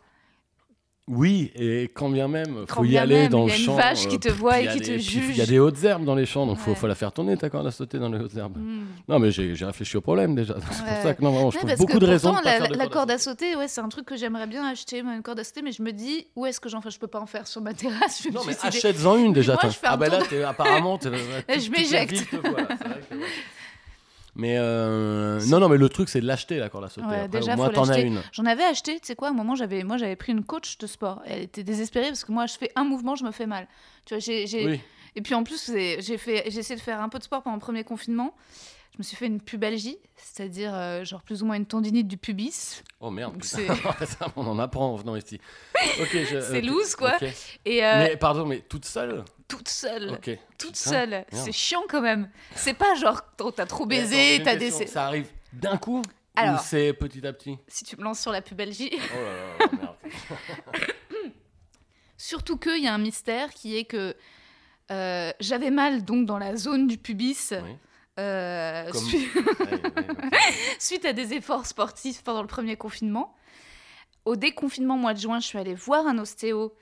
Oui, 1.09 1.51
et 1.57 1.91
quand 1.93 2.09
bien 2.09 2.29
même, 2.29 2.65
Quand 2.69 2.77
faut 2.77 2.85
y 2.85 2.97
aller 2.97 3.23
même, 3.23 3.29
dans 3.31 3.49
il 3.49 3.49
y 3.49 3.49
le 3.49 3.55
a 3.55 3.59
une 3.59 3.65
champ. 3.65 3.75
vache 3.75 4.07
qui 4.07 4.21
te 4.21 4.29
pff, 4.29 4.37
voit 4.39 4.61
il 4.61 4.69
et 4.69 4.73
qui 4.75 4.79
des- 4.79 4.85
te 4.85 4.99
juge. 5.03 5.31
Il 5.31 5.37
y 5.37 5.41
a 5.41 5.47
des 5.47 5.59
hautes 5.59 5.83
herbes 5.83 6.05
dans 6.05 6.15
les 6.15 6.27
champs, 6.27 6.47
donc 6.47 6.65
Ouais. 6.65 6.77
faut 6.77 6.87
la 6.87 6.95
faire 6.95 7.11
tourner 7.11 7.37
ta 7.37 7.51
corde 7.51 7.67
à 7.67 7.73
sauter 7.73 7.99
dans 7.99 8.09
les 8.09 8.19
hautes 8.21 8.37
herbes. 8.37 8.57
Hmm. 8.57 8.85
Non, 9.09 9.19
mais 9.19 9.33
j'ai 9.33 9.53
réfléchi 9.65 9.97
au 9.97 10.01
problème 10.01 10.37
déjà. 10.37 10.55
C'est 10.71 10.85
pour 10.85 11.03
ça 11.03 11.15
que 11.15 11.23
non, 11.23 11.33
vraiment, 11.33 11.51
je 11.51 11.59
trouve 11.59 11.75
beaucoup 11.77 11.99
de 11.99 12.07
raisons 12.07 12.33
pourtant, 12.33 12.49
la, 12.49 12.69
de 12.69 12.75
la 12.77 12.87
corde 12.87 13.11
à 13.11 13.19
sauter, 13.19 13.57
ouais, 13.57 13.67
c'est 13.67 13.81
un 13.81 13.89
truc 13.89 14.05
que 14.07 14.17
j'aimerais 14.17 14.47
bien 14.47 14.65
acheter, 14.65 15.01
une 15.01 15.23
corde 15.23 15.41
à 15.41 15.45
sauter, 15.45 15.63
mais 15.63 15.73
je 15.73 15.83
me 15.83 15.91
dis, 15.93 16.29
où 16.37 16.47
est-ce 16.47 16.61
que 16.61 16.69
j'en 16.69 16.81
fais? 16.81 16.91
Je 16.91 17.01
peux 17.01 17.09
pas 17.09 17.21
en 17.21 17.27
faire 17.27 17.49
sur 17.49 17.61
ma 17.63 17.75
terrasse. 17.75 18.23
Je 18.25 18.31
Non, 18.31 18.43
mais 18.47 18.55
achète-en 18.63 19.17
une 19.19 19.33
déjà. 19.33 19.55
Moi, 19.61 19.71
je 19.73 19.77
fais 19.79 19.89
un 19.89 19.99
ah, 20.01 20.09
tour 20.21 20.39
là, 20.39 20.49
apparemment, 20.51 20.99
t'es- 20.99 21.11
Je 21.49 21.55
toute 21.67 21.73
la 21.73 21.79
m'éjecte. 21.81 22.25
Mais 24.35 24.57
euh, 24.59 25.41
non, 25.47 25.61
non, 25.61 25.69
mais 25.69 25.77
le 25.77 25.89
truc, 25.89 26.09
c'est 26.09 26.21
de 26.21 26.27
l'acheter 26.27 26.59
la 26.59 26.71
corde 26.71 26.85
à 26.85 26.89
sauter. 26.89 27.07
Ouais, 27.07 27.15
Après, 27.17 27.29
déjà, 27.41 27.53
au 27.53 27.57
moins, 27.57 27.67
faut 27.67 27.73
t'en 27.73 27.89
as 27.89 28.01
une. 28.01 28.23
J'en 28.33 28.47
avais 28.47 28.65
acheté, 28.65 28.99
tu 28.99 29.07
sais 29.09 29.15
quoi, 29.17 29.29
à 29.29 29.31
un 29.31 29.35
moment, 29.35 29.55
j'avais, 29.55 29.85
moi, 29.85 29.99
j'avais 29.99 30.17
pris 30.17 30.33
une 30.33 30.45
coach 30.45 30.79
de 30.79 30.87
sport. 30.87 31.21
Elle 31.27 31.43
était 31.43 31.63
désespérée 31.63 32.09
parce 32.09 32.25
que 32.25 32.33
moi, 32.33 32.47
je 32.47 32.55
fais 32.55 32.73
un 32.75 32.85
mouvement, 32.85 33.15
je 33.15 33.25
me 33.25 33.31
fais 33.31 33.47
mal. 33.47 33.69
Tu 34.07 34.15
vois, 34.15 34.21
j'ai, 34.21 34.47
j'ai- 34.47 34.67
Oui. 34.67 34.81
Et 35.15 35.21
puis 35.21 35.35
en 35.35 35.45
plus, 35.45 35.71
j'ai, 35.71 36.01
fait, 36.17 36.45
j'ai 36.49 36.61
essayé 36.61 36.77
de 36.77 36.81
faire 36.81 37.01
un 37.03 37.11
peu 37.11 37.19
de 37.19 37.25
sport 37.25 37.43
pendant 37.43 37.57
le 37.57 37.61
premier 37.61 37.85
confinement. 37.85 38.35
Je 38.95 38.99
me 38.99 39.03
suis 39.03 39.17
fait 39.17 39.27
une 39.27 39.41
pubalgie, 39.41 39.97
c'est-à-dire 40.17 40.75
euh, 40.75 41.05
genre 41.05 41.23
plus 41.23 41.43
ou 41.43 41.47
moins 41.47 41.57
une 41.57 41.65
tendinite 41.67 42.09
du 42.09 42.19
pubis. 42.19 42.83
Oh 43.01 43.11
merde, 43.11 43.33
Donc 43.35 43.45
on 44.37 44.47
en 44.47 44.59
apprend 44.59 44.93
en 44.93 44.97
venant 44.97 45.17
ici. 45.17 45.41
C'est 46.11 46.61
loose, 46.61 46.95
quoi. 46.95 47.17
Et 47.65 47.85
euh, 47.85 47.99
Mais 47.99 48.17
pardon, 48.17 48.45
mais 48.47 48.61
toute 48.61 48.85
seule 48.85 49.25
toute 49.57 49.69
seule. 49.69 50.19
Toute 50.21 50.41
Putain, 50.59 50.75
seule. 50.75 51.11
merde. 51.11 51.25
C'est 51.33 51.53
chiant 51.53 51.83
quand 51.89 52.01
même. 52.01 52.31
C'est 52.55 52.75
pas 52.75 52.95
genre 52.95 53.21
oh, 53.41 53.51
t'as 53.51 53.67
trop 53.67 53.85
attends, 53.85 53.87
baisé, 53.87 54.41
t'as 54.43 54.57
des. 54.57 54.71
Ça 54.71 55.07
arrive 55.07 55.29
d'un 55.53 55.77
coup 55.77 56.01
Alors. 56.37 56.61
Ou 56.61 56.65
c'est 56.65 56.93
petit 56.95 57.27
à 57.27 57.33
petit? 57.33 57.59
Si 57.69 57.85
tu 57.85 57.97
me 57.97 58.03
lances 58.03 58.21
sur 58.21 58.33
la 58.33 58.41
pubalgie. 58.43 58.91
Oh 58.93 58.97
là 59.17 59.23
là, 59.23 59.67
là, 59.67 59.69
merde. 59.81 60.93
Surtout 62.17 62.57
qu'il 62.57 62.83
y 62.83 62.87
a 62.87 62.95
un 62.95 62.99
mystère 62.99 63.51
qui 63.51 63.77
est 63.77 63.85
que 63.85 64.15
euh, 64.91 65.33
j'avais 65.41 65.71
mal 65.71 66.05
donc 66.05 66.27
dans 66.27 66.39
la 66.39 66.57
zone 66.57 66.87
du 66.87 66.97
pubis. 66.99 67.53
Oui. 67.53 67.77
euh, 68.19 68.91
Comme- 68.91 69.05
suite- 69.05 69.35
Ouais, 69.35 69.67
ouais, 69.67 69.81
ok. 69.85 70.39
suite 70.79 71.05
à 71.05 71.13
des 71.13 71.35
efforts 71.35 71.67
sportifs 71.67 72.23
pendant 72.23 72.43
le 72.43 72.49
premier 72.49 72.77
confinement. 72.77 73.35
Au 74.25 74.37
déconfinement 74.37 74.97
mois 74.97 75.15
de 75.15 75.19
juin, 75.19 75.41
je 75.41 75.47
suis 75.47 75.59
allée 75.59 75.75
voir 75.75 76.07
un 76.07 76.17
ostéo 76.19 76.73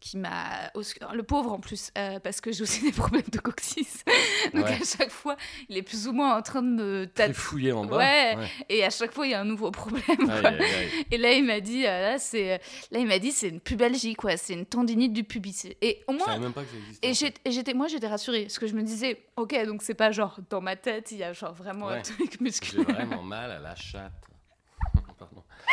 qui 0.00 0.16
m'a... 0.16 0.70
Le 1.12 1.22
pauvre 1.22 1.52
en 1.52 1.58
plus, 1.60 1.90
euh, 1.98 2.18
parce 2.20 2.40
que 2.40 2.52
j'ai 2.52 2.62
aussi 2.62 2.80
des 2.84 2.92
problèmes 2.92 3.22
de 3.30 3.38
coccyx. 3.38 4.02
Donc 4.54 4.64
Ouais. 4.64 4.72
à 4.80 4.84
chaque 4.84 5.10
fois, 5.10 5.36
il 5.68 5.76
est 5.76 5.82
plus 5.82 6.08
ou 6.08 6.12
moins 6.12 6.36
en 6.38 6.40
train 6.42 6.62
de 6.62 6.68
me 6.68 7.04
taper. 7.06 7.32
Trifouillé 7.34 7.72
en 7.72 7.84
bas. 7.84 7.98
Ouais. 7.98 8.36
ouais. 8.38 8.48
Et 8.70 8.82
à 8.84 8.88
chaque 8.90 9.12
fois, 9.12 9.26
il 9.26 9.32
y 9.32 9.34
a 9.34 9.40
un 9.40 9.44
nouveau 9.44 9.70
problème. 9.70 10.02
Aïe, 10.08 10.40
quoi. 10.40 10.48
aïe, 10.50 10.58
aïe. 10.62 11.06
Et 11.10 11.18
là, 11.18 11.32
il 11.32 11.44
m'a 11.44 11.60
dit, 11.60 11.84
euh, 11.86 12.12
là, 12.12 12.18
c'est, 12.18 12.60
là, 12.90 12.98
il 12.98 13.06
m'a 13.06 13.18
dit, 13.18 13.32
c'est 13.32 13.48
une 13.50 13.60
pubalgie, 13.60 14.14
quoi. 14.14 14.36
C'est 14.38 14.54
une 14.54 14.64
tendinite 14.66 15.12
du 15.12 15.24
pubis. 15.24 15.64
Et 15.82 16.02
au 16.06 16.12
moins, 16.12 16.38
même 16.38 16.52
pas 16.54 16.62
que 16.62 16.68
ça 16.70 16.76
existait. 16.78 17.08
et 17.08 17.12
j'ai- 17.14 17.52
j'étais, 17.52 17.74
moi, 17.74 17.88
j'étais 17.88 18.08
rassurée 18.08 18.42
parce 18.44 18.58
que 18.58 18.66
je 18.66 18.74
me 18.74 18.82
disais, 18.82 19.22
ok, 19.36 19.66
donc 19.66 19.82
c'est 19.82 19.94
pas 19.94 20.12
genre 20.12 20.38
dans 20.48 20.62
ma 20.62 20.76
tête, 20.76 21.10
il 21.12 21.18
y 21.18 21.24
a 21.24 21.32
genre 21.34 21.52
vraiment 21.52 21.88
un 21.88 22.00
truc 22.00 22.32
J'ai 22.38 22.44
musculaire. 22.44 22.86
vraiment 22.86 23.22
mal 23.22 23.50
à 23.50 23.58
la 23.58 23.74
chatte. 23.74 24.12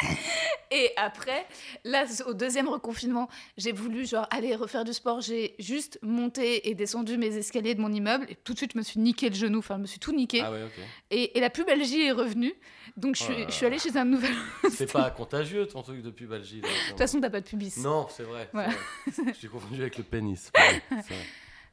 Et 0.72 0.92
après, 0.98 1.46
là, 1.84 2.06
au 2.26 2.34
deuxième 2.34 2.68
reconfinement, 2.68 3.30
j'ai 3.58 3.72
voulu 3.72 4.08
genre 4.08 4.28
aller 4.32 4.56
refaire 4.56 4.84
du 4.84 4.94
sport. 4.94 5.22
J'ai 5.22 5.54
juste 5.60 6.00
monté 6.02 6.68
et 6.70 6.74
descendu 6.74 7.18
mes 7.18 7.36
escaliers 7.38 7.76
de 7.76 7.82
mon 7.82 7.92
immeuble 7.94 8.26
et 8.30 8.36
tout 8.36 8.54
de 8.54 8.58
suite, 8.58 8.72
je 8.74 8.80
me 8.80 8.84
suis 8.84 9.00
niqué 9.00 9.30
le 9.30 9.36
genou. 9.36 9.60
Enfin, 9.60 9.76
je 9.76 9.82
me 9.82 9.86
suis 9.86 10.00
tout 10.00 10.14
niqué. 10.14 10.42
Ah 10.44 10.52
ouais. 10.52 10.64
Et, 11.12 11.38
et 11.38 11.42
la 11.42 11.50
pubalgie 11.52 12.02
est 12.02 12.12
revenue. 12.12 12.54
Donc, 12.98 13.16
je 13.16 13.24
Oh 13.24 13.26
suis, 13.26 13.42
là. 13.42 13.46
je 13.50 13.54
suis 13.54 13.66
allée 13.68 13.80
chez 13.80 13.96
un 13.98 14.06
nouvel. 14.06 14.34
De 14.64 14.70
C'est 14.70 14.92
pas 14.92 15.10
contagieux 15.12 15.68
ton 15.68 15.84
truc 15.84 16.02
de 16.02 16.10
pubalgie. 16.10 16.62
là, 16.62 16.68
toute 16.90 16.98
façon, 16.98 17.22
t'as 17.22 17.30
pas 17.30 17.42
de 17.42 17.46
pubis. 17.48 17.78
Non, 17.78 18.08
c'est 18.10 18.24
vrai. 18.24 18.50
Voilà. 18.54 18.70
vrai. 18.70 19.34
J'ai 19.42 19.48
confondu 19.48 19.80
avec 19.82 19.98
le 19.98 20.04
pénis. 20.04 20.52
vrai. 20.56 20.82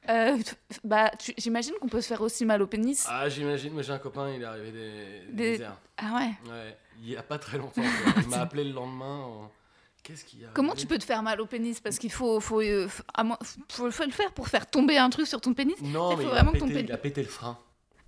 Euh, 0.09 0.39
bah, 0.83 1.11
j'imagine 1.37 1.75
qu'on 1.81 1.89
peut 1.89 2.01
se 2.01 2.09
faire 2.09 2.23
aussi 2.23 2.45
mal 2.45 2.63
au 2.63 2.67
pénis. 2.67 3.07
Ah, 3.09 3.29
j'imagine, 3.29 3.75
mais 3.75 3.83
j'ai 3.83 3.93
un 3.93 3.99
copain, 3.99 4.31
il 4.35 4.41
est 4.43 4.45
arrivé 4.45 4.73
des, 4.73 5.59
des. 5.59 5.65
Ah 5.99 6.15
ouais. 6.15 6.51
Ouais, 6.51 6.77
il 7.03 7.11
y 7.11 7.17
a 7.17 7.23
pas 7.23 7.39
très 7.39 7.59
longtemps. 7.59 7.83
Il 8.23 8.29
m'a 8.29 8.41
appelé 8.41 8.65
le 8.65 8.73
lendemain. 8.73 9.19
en- 9.25 9.51
Qu'est-ce 10.03 10.25
qu'il 10.25 10.41
y 10.41 10.45
a 10.47 10.49
Comment 10.55 10.75
tu 10.75 10.87
peux 10.87 10.97
te 10.97 11.05
faire 11.05 11.23
mal 11.23 11.41
au 11.43 11.47
pénis? 11.47 11.79
Parce 11.81 11.99
qu'il 11.99 12.11
faut, 12.11 12.41
faut, 12.41 12.63
euh, 12.63 12.87
f- 12.87 13.03
à 13.13 13.23
moins- 13.23 13.39
faut, 13.69 13.91
faut 13.91 14.05
le 14.07 14.11
faire 14.11 14.33
pour 14.33 14.49
faire 14.49 14.67
tomber 14.67 14.97
un 14.97 15.11
truc 15.11 15.27
sur 15.27 15.43
ton 15.43 15.53
pénis. 15.53 15.77
Non, 15.83 16.13
Il 16.13 16.17
mais 16.17 16.25
faut 16.25 16.31
il 16.31 16.33
a, 16.33 16.35
vraiment 16.37 16.53
que 16.53 16.59
pété, 16.59 16.73
pénis- 16.73 16.85
il 16.89 16.93
a 16.93 16.97
pété 16.99 17.23
le 17.23 17.29
frein. 17.29 17.59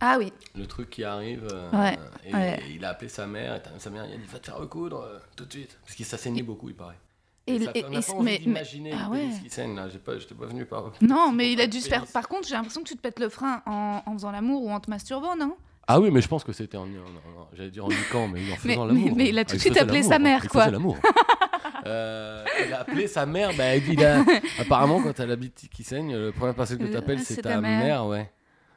Ah 0.00 0.16
oui. 0.18 0.32
Le 0.56 0.66
truc 0.66 0.88
qui 0.88 1.04
arrive. 1.04 1.46
euh, 1.52 1.70
Ouais, 1.70 1.98
Et 2.24 2.34
ouais. 2.34 2.62
il 2.70 2.84
a 2.86 2.88
appelé 2.88 3.08
sa 3.10 3.26
mère. 3.26 3.56
Et 3.56 3.78
sa 3.78 3.90
mère, 3.90 4.06
il 4.06 4.14
a 4.14 4.16
dit 4.16 4.24
Va 4.26 4.38
te 4.38 4.46
faire 4.46 4.56
recoudre 4.56 5.02
euh, 5.02 5.18
tout 5.36 5.44
de 5.44 5.52
suite. 5.52 5.78
Parce 5.84 5.94
qu'il 5.94 6.06
ça 6.06 6.16
saignait 6.16 6.42
beaucoup, 6.42 6.70
il 6.70 6.74
paraît. 6.74 6.98
Et, 7.46 7.58
ça, 7.58 7.70
et- 7.74 7.84
on 7.84 7.90
et- 7.90 7.94
n'a 7.94 8.00
pas 8.02 8.12
envie 8.12 8.24
mais, 8.24 8.30
mais- 8.32 8.38
d'imaginer 8.38 8.92
ah 8.96 9.10
ouais. 9.10 9.28
saigne 9.48 9.74
là. 9.74 9.88
Pas, 10.04 10.18
j'étais 10.18 10.34
pas 10.34 10.46
venu 10.46 10.64
par. 10.64 10.92
non, 11.00 11.32
mais 11.32 11.52
il 11.52 11.60
a 11.60 11.66
dû 11.66 11.80
se 11.80 11.88
faire. 11.88 12.06
Par 12.06 12.28
contre, 12.28 12.46
j'ai 12.46 12.54
l'impression 12.54 12.82
que 12.82 12.88
tu 12.88 12.94
te 12.96 13.00
pètes 13.00 13.18
le 13.18 13.28
frein 13.28 13.62
en, 13.66 14.00
en 14.06 14.12
faisant 14.12 14.30
l'amour 14.30 14.62
ou 14.64 14.70
en 14.70 14.78
te 14.80 14.88
masturbant, 14.88 15.34
non? 15.36 15.56
Ah 15.88 15.98
oui, 16.00 16.10
mais 16.12 16.20
je 16.20 16.28
pense 16.28 16.44
que 16.44 16.52
c'était 16.52 16.76
en. 16.76 16.86
non, 16.86 17.00
non, 17.00 17.46
J'allais 17.52 17.70
dire 17.70 17.84
en 17.84 17.88
niquant, 17.88 18.28
mais 18.28 18.40
en 18.52 18.56
faisant 18.56 18.86
Mais- 18.86 18.92
l'amour. 18.94 19.08
mais- 19.08 19.24
mais 19.24 19.28
il 19.30 19.38
a 19.38 19.44
tout 19.44 19.56
de 19.56 19.60
suite 19.60 19.76
appelé 19.76 20.02
sa 20.04 20.20
mère, 20.20 20.46
quoi. 20.48 20.70
l'amour. 20.70 20.96
Euh, 21.86 22.44
il 22.66 22.72
a 22.72 22.80
appelé 22.80 23.08
sa 23.08 23.26
mère. 23.26 23.50
Bah, 23.56 23.74
il 23.76 24.04
a... 24.04 24.24
Apparemment, 24.60 25.02
quand 25.02 25.12
t'as 25.12 25.26
la 25.26 25.34
bite 25.36 25.68
qui 25.72 25.82
saigne, 25.82 26.14
le 26.14 26.30
première 26.32 26.54
personne 26.54 26.78
que 26.78 26.84
Euh, 26.84 26.92
t'appelles, 26.92 27.18
ah, 27.20 27.24
c'est 27.24 27.34
c'est 27.34 27.42
ta, 27.42 27.54
ta 27.54 27.60
mère. 27.60 27.84
mère. 27.84 28.06
ouais. 28.06 28.30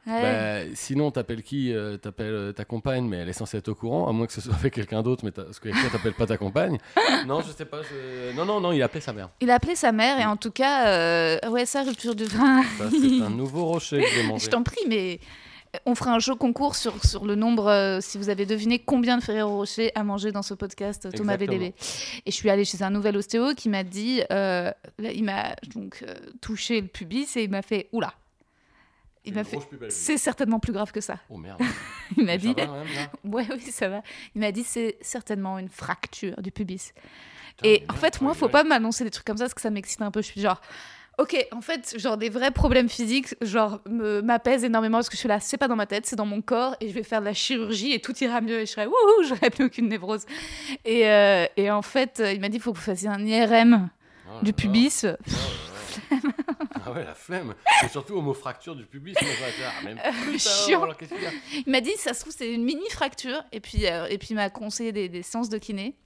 Ouais. 0.06 0.22
Bah, 0.22 0.70
sinon, 0.74 1.10
t'appelles 1.10 1.42
qui 1.42 1.72
Euh, 1.72 1.96
T'appelles 1.96 2.26
euh, 2.32 2.52
ta 2.52 2.64
compagne, 2.64 3.06
mais 3.08 3.16
elle 3.18 3.28
est 3.28 3.32
censée 3.32 3.56
être 3.58 3.68
au 3.68 3.74
courant, 3.74 4.08
à 4.08 4.12
moins 4.12 4.26
que 4.26 4.32
ce 4.32 4.40
soit 4.40 4.54
avec 4.54 4.72
quelqu'un 4.74 5.02
d'autre, 5.02 5.24
mais 5.24 5.32
parce 5.32 5.58
que 5.58 5.68
toi, 5.68 5.90
t'appelles 5.90 6.14
pas 6.14 6.26
ta 6.26 6.36
compagne. 6.36 6.78
non, 7.26 7.40
je 7.40 7.50
sais 7.50 7.64
pas. 7.64 7.80
je- 7.82 8.36
Non, 8.36 8.44
non, 8.44 8.60
non, 8.60 8.70
il 8.72 8.80
a 8.82 8.84
appelé 8.84 9.00
sa 9.00 9.12
mère. 9.12 9.30
Il 9.40 9.50
a 9.50 9.54
appelé 9.54 9.74
sa 9.74 9.90
mère 9.92 10.20
et 10.20 10.24
en 10.24 10.36
tout 10.36 10.50
cas, 10.52 10.86
euh, 10.88 11.38
ouais, 11.50 11.66
ça, 11.66 11.82
rupture 11.82 12.14
du 12.14 12.24
frein. 12.26 12.62
Ça, 12.78 12.88
c'est 12.90 13.22
un 13.24 13.30
nouveau 13.30 13.64
rocher 13.64 14.00
que 14.00 14.08
j'ai 14.14 14.22
mangé. 14.28 14.44
Je 14.46 14.50
t'en 14.50 14.62
prie, 14.62 14.84
mais 14.88 15.18
on 15.84 15.94
fera 15.96 16.12
un 16.14 16.18
jeu 16.20 16.34
concours 16.36 16.76
sur, 16.76 17.04
sur 17.04 17.24
le 17.26 17.34
nombre, 17.34 17.66
euh, 17.66 17.98
si 18.00 18.16
vous 18.16 18.28
avez 18.30 18.46
deviné 18.46 18.78
combien 18.78 19.18
de 19.18 19.22
Ferrero 19.24 19.56
Rocher 19.56 19.90
a 19.94 20.04
mangé 20.04 20.30
dans 20.32 20.42
ce 20.42 20.54
podcast, 20.54 21.04
euh, 21.06 21.10
Thomas 21.10 21.34
Exactement. 21.34 21.58
VDB. 21.58 21.74
Et 22.24 22.30
je 22.30 22.34
suis 22.36 22.48
allée 22.48 22.64
chez 22.64 22.80
un 22.82 22.90
nouvel 22.90 23.16
ostéo 23.16 23.54
qui 23.54 23.68
m'a 23.68 23.82
dit, 23.82 24.22
euh, 24.30 24.70
là, 24.98 25.10
il 25.12 25.24
m'a 25.24 25.56
donc 25.74 26.04
euh, 26.06 26.14
touché 26.40 26.80
le 26.80 26.86
pubis 26.86 27.36
et 27.36 27.42
il 27.42 27.50
m'a 27.50 27.62
fait, 27.62 27.88
oula. 27.92 28.14
Il 29.26 29.34
m'a 29.34 29.44
fait, 29.44 29.58
c'est 29.88 30.18
certainement 30.18 30.60
plus 30.60 30.72
grave 30.72 30.92
que 30.92 31.00
ça. 31.00 31.18
Oh 31.28 31.36
merde. 31.36 31.60
Il 32.16 32.24
m'a 32.24 32.32
Ça 32.32 32.38
dit, 32.38 32.54
va, 32.54 32.66
quand 32.66 32.72
même, 32.72 32.86
là 32.94 33.10
ouais, 33.24 33.46
oui, 33.50 33.60
ça 33.72 33.88
va. 33.88 34.02
Il 34.34 34.40
m'a 34.40 34.52
dit, 34.52 34.62
c'est 34.64 34.96
certainement 35.00 35.58
une 35.58 35.68
fracture 35.68 36.40
du 36.40 36.52
pubis. 36.52 36.92
Putain, 37.56 37.68
Et 37.68 37.84
en 37.90 37.94
fait, 37.94 38.20
moi, 38.20 38.32
ouais, 38.32 38.38
faut 38.38 38.46
ouais. 38.46 38.52
pas 38.52 38.62
m'annoncer 38.64 39.02
des 39.04 39.10
trucs 39.10 39.26
comme 39.26 39.36
ça 39.36 39.44
parce 39.44 39.54
que 39.54 39.60
ça 39.60 39.70
m'excite 39.70 40.00
un 40.02 40.10
peu. 40.12 40.22
Je 40.22 40.26
suis 40.26 40.40
genre, 40.40 40.60
ok, 41.18 41.36
en 41.50 41.60
fait, 41.60 41.98
genre 41.98 42.16
des 42.16 42.28
vrais 42.28 42.50
problèmes 42.52 42.88
physiques, 42.88 43.34
genre 43.40 43.80
m'apaisent 43.90 44.62
énormément 44.64 44.98
parce 44.98 45.08
que 45.08 45.14
je 45.16 45.20
suis 45.20 45.28
là, 45.28 45.40
c'est 45.40 45.56
pas 45.56 45.66
dans 45.66 45.74
ma 45.76 45.86
tête, 45.86 46.06
c'est 46.06 46.16
dans 46.16 46.26
mon 46.26 46.42
corps 46.42 46.76
et 46.80 46.88
je 46.88 46.94
vais 46.94 47.02
faire 47.02 47.20
de 47.20 47.24
la 47.26 47.34
chirurgie 47.34 47.92
et 47.92 48.00
tout 48.00 48.16
ira 48.22 48.40
mieux 48.40 48.60
et 48.60 48.66
je 48.66 48.70
serai 48.72 48.86
wouhou, 48.86 49.22
j'aurai 49.26 49.50
plus 49.50 49.64
aucune 49.64 49.88
névrose. 49.88 50.24
Et, 50.84 51.08
euh, 51.08 51.46
et 51.56 51.70
en 51.70 51.82
fait, 51.82 52.20
euh, 52.20 52.32
il 52.32 52.40
m'a 52.40 52.48
dit, 52.48 52.58
il 52.58 52.62
faut 52.62 52.72
que 52.72 52.78
vous 52.78 52.84
fassiez 52.84 53.08
un 53.08 53.24
IRM 53.26 53.88
Oh 54.28 54.44
du 54.44 54.52
pubis. 54.52 55.06
Oh. 55.06 56.16
Ah 56.86 56.92
ouais, 56.92 57.04
la 57.04 57.14
flemme. 57.14 57.54
Et 57.84 57.88
surtout 57.88 58.14
au 58.14 58.22
mot 58.22 58.32
fracture 58.34 58.76
du 58.76 58.86
pubis. 58.86 59.12
moi, 59.20 59.22
vais 59.22 59.56
dire, 59.56 59.72
ah, 59.78 59.82
même 59.84 60.00
plus, 60.22 60.38
chiant. 60.42 60.68
alors, 60.78 60.84
alors, 60.84 60.96
qu'est-ce 60.96 61.12
qu'il 61.14 61.22
y 61.22 61.26
a? 61.26 61.30
Il 61.66 61.70
m'a 61.72 61.80
dit, 61.80 61.92
ça 61.98 62.14
se 62.14 62.20
trouve, 62.20 62.32
c'est 62.36 62.52
une 62.52 62.64
mini 62.64 62.88
fracture. 62.90 63.42
Et 63.52 63.60
puis, 63.60 63.86
euh, 63.86 64.06
et 64.08 64.18
puis 64.18 64.28
il 64.30 64.34
m'a 64.36 64.48
conseillé 64.50 64.92
des, 64.92 65.08
des 65.08 65.22
séances 65.22 65.48
de 65.48 65.58
kiné. 65.58 65.96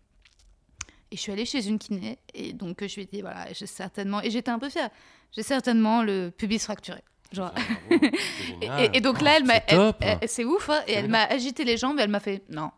Et 1.13 1.17
je 1.17 1.21
suis 1.21 1.33
allée 1.33 1.45
chez 1.45 1.67
une 1.67 1.79
kiné. 1.79 2.19
Et 2.35 2.53
donc, 2.53 2.79
je 2.87 2.95
lui 2.95 3.03
ai 3.03 3.07
dit, 3.07 3.21
voilà, 3.21 3.53
j'ai 3.53 3.67
certainement. 3.67 4.23
Et 4.23 4.31
j'étais 4.31 4.51
un 4.51 4.59
peu 4.59 4.71
fière. 4.71 4.91
J'ai 5.33 5.43
certainement 5.43 6.03
le 6.03 6.31
pubis 6.31 6.59
fracturé. 6.61 7.03
Genre. 7.33 7.53
Ah, 7.55 7.61
bravo, 7.91 8.03
c'est 8.03 8.45
Et, 8.45 8.47
génial. 8.61 8.81
et- 8.85 8.97
et 8.97 9.01
donc 9.01 9.21
là, 9.21 9.37
elle 9.37 9.45
m'a. 9.45 9.55
C'est 9.55 9.65
elle- 9.69 9.77
top. 9.77 9.97
elle- 10.01 10.19
C'est 10.29 10.45
ouf, 10.45 10.69
hein, 10.71 10.83
et 10.89 10.95
elle 10.95 11.09
m'a 11.09 11.25
agité 11.25 11.65
les 11.65 11.77
jambes 11.77 11.99
et 11.99 12.03
elle 12.03 12.11
m'a 12.11 12.19
fait 12.21 12.43
non. 12.49 12.71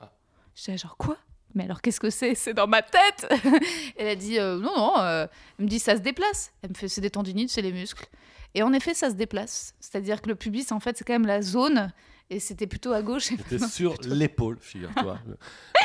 Ah. 0.00 0.10
J'étais 0.54 0.78
genre 0.78 0.96
quoi? 0.96 1.16
Mais 1.54 1.64
alors 1.64 1.80
qu'est-ce 1.80 2.00
que 2.00 2.10
c'est? 2.10 2.34
C'est 2.34 2.54
dans 2.54 2.66
ma 2.66 2.82
tête 2.82 3.26
Elle 3.96 4.08
a 4.08 4.14
dit 4.16 4.38
euh, 4.38 4.58
non, 4.58 4.76
non. 4.76 4.98
euh, 4.98 5.26
Elle 5.58 5.64
me 5.64 5.70
dit 5.70 5.78
ça 5.78 5.96
se 5.96 6.00
déplace. 6.00 6.52
Elle 6.62 6.70
me 6.70 6.74
fait 6.74 6.88
c'est 6.88 7.00
des 7.00 7.10
tendinites, 7.10 7.50
c'est 7.50 7.62
les 7.62 7.72
muscles. 7.72 8.06
Et 8.54 8.62
en 8.62 8.72
effet, 8.72 8.94
ça 8.94 9.10
se 9.10 9.14
déplace. 9.14 9.74
C'est-à-dire 9.80 10.22
que 10.22 10.28
le 10.28 10.34
pubis, 10.34 10.66
en 10.72 10.80
fait, 10.80 10.96
c'est 10.96 11.04
quand 11.04 11.12
même 11.12 11.26
la 11.26 11.42
zone. 11.42 11.92
Et 12.30 12.40
c'était 12.40 12.66
plutôt 12.66 12.92
à 12.92 13.00
gauche. 13.02 13.24
C'était 13.24 13.58
sur 13.68 13.94
plutôt- 13.98 14.14
l'épaule, 14.14 14.58
figure-toi. 14.60 15.18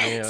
Euh. 0.06 0.24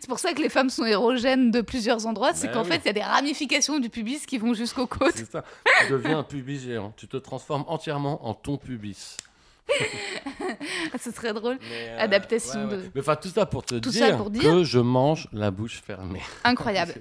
C'est 0.00 0.06
pour 0.06 0.18
ça 0.18 0.32
que 0.34 0.40
les 0.42 0.50
femmes 0.50 0.68
sont 0.70 0.84
érogènes 0.84 1.50
de 1.50 1.60
plusieurs 1.62 2.06
endroits. 2.06 2.34
C'est 2.34 2.48
Bah 2.48 2.52
qu'en 2.52 2.62
oui. 2.62 2.68
fait, 2.68 2.76
il 2.84 2.86
y 2.86 2.90
a 2.90 2.92
des 2.92 3.00
ramifications 3.02 3.78
du 3.80 3.88
pubis 3.88 4.26
qui 4.26 4.36
vont 4.38 4.52
jusqu'aux 4.54 4.86
côtes. 4.86 5.14
c'est 5.16 5.30
ça. 5.32 5.42
Tu 5.86 5.92
deviens 5.92 6.18
un 6.18 6.22
pubis 6.22 6.60
géant. 6.60 6.92
Tu 6.96 7.08
te 7.08 7.16
transformes 7.16 7.64
entièrement 7.68 8.24
en 8.28 8.34
ton 8.34 8.58
pubis. 8.58 9.16
Ce 10.98 11.10
serait 11.10 11.32
drôle. 11.34 11.58
Euh, 11.62 11.98
Adaptation 12.00 12.66
de- 12.68 12.90
Mais 12.94 13.00
enfin, 13.00 13.16
tout 13.16 13.28
ça 13.28 13.46
pour 13.46 13.64
te 13.64 13.76
Tout 13.76 13.90
dire, 13.90 14.06
ça 14.08 14.16
pour 14.16 14.30
dire- 14.30 14.42
que 14.42 14.64
je 14.64 14.78
mange 14.78 15.28
la 15.32 15.50
bouche 15.50 15.80
fermée. 15.80 16.22
Incroyable. 16.44 16.94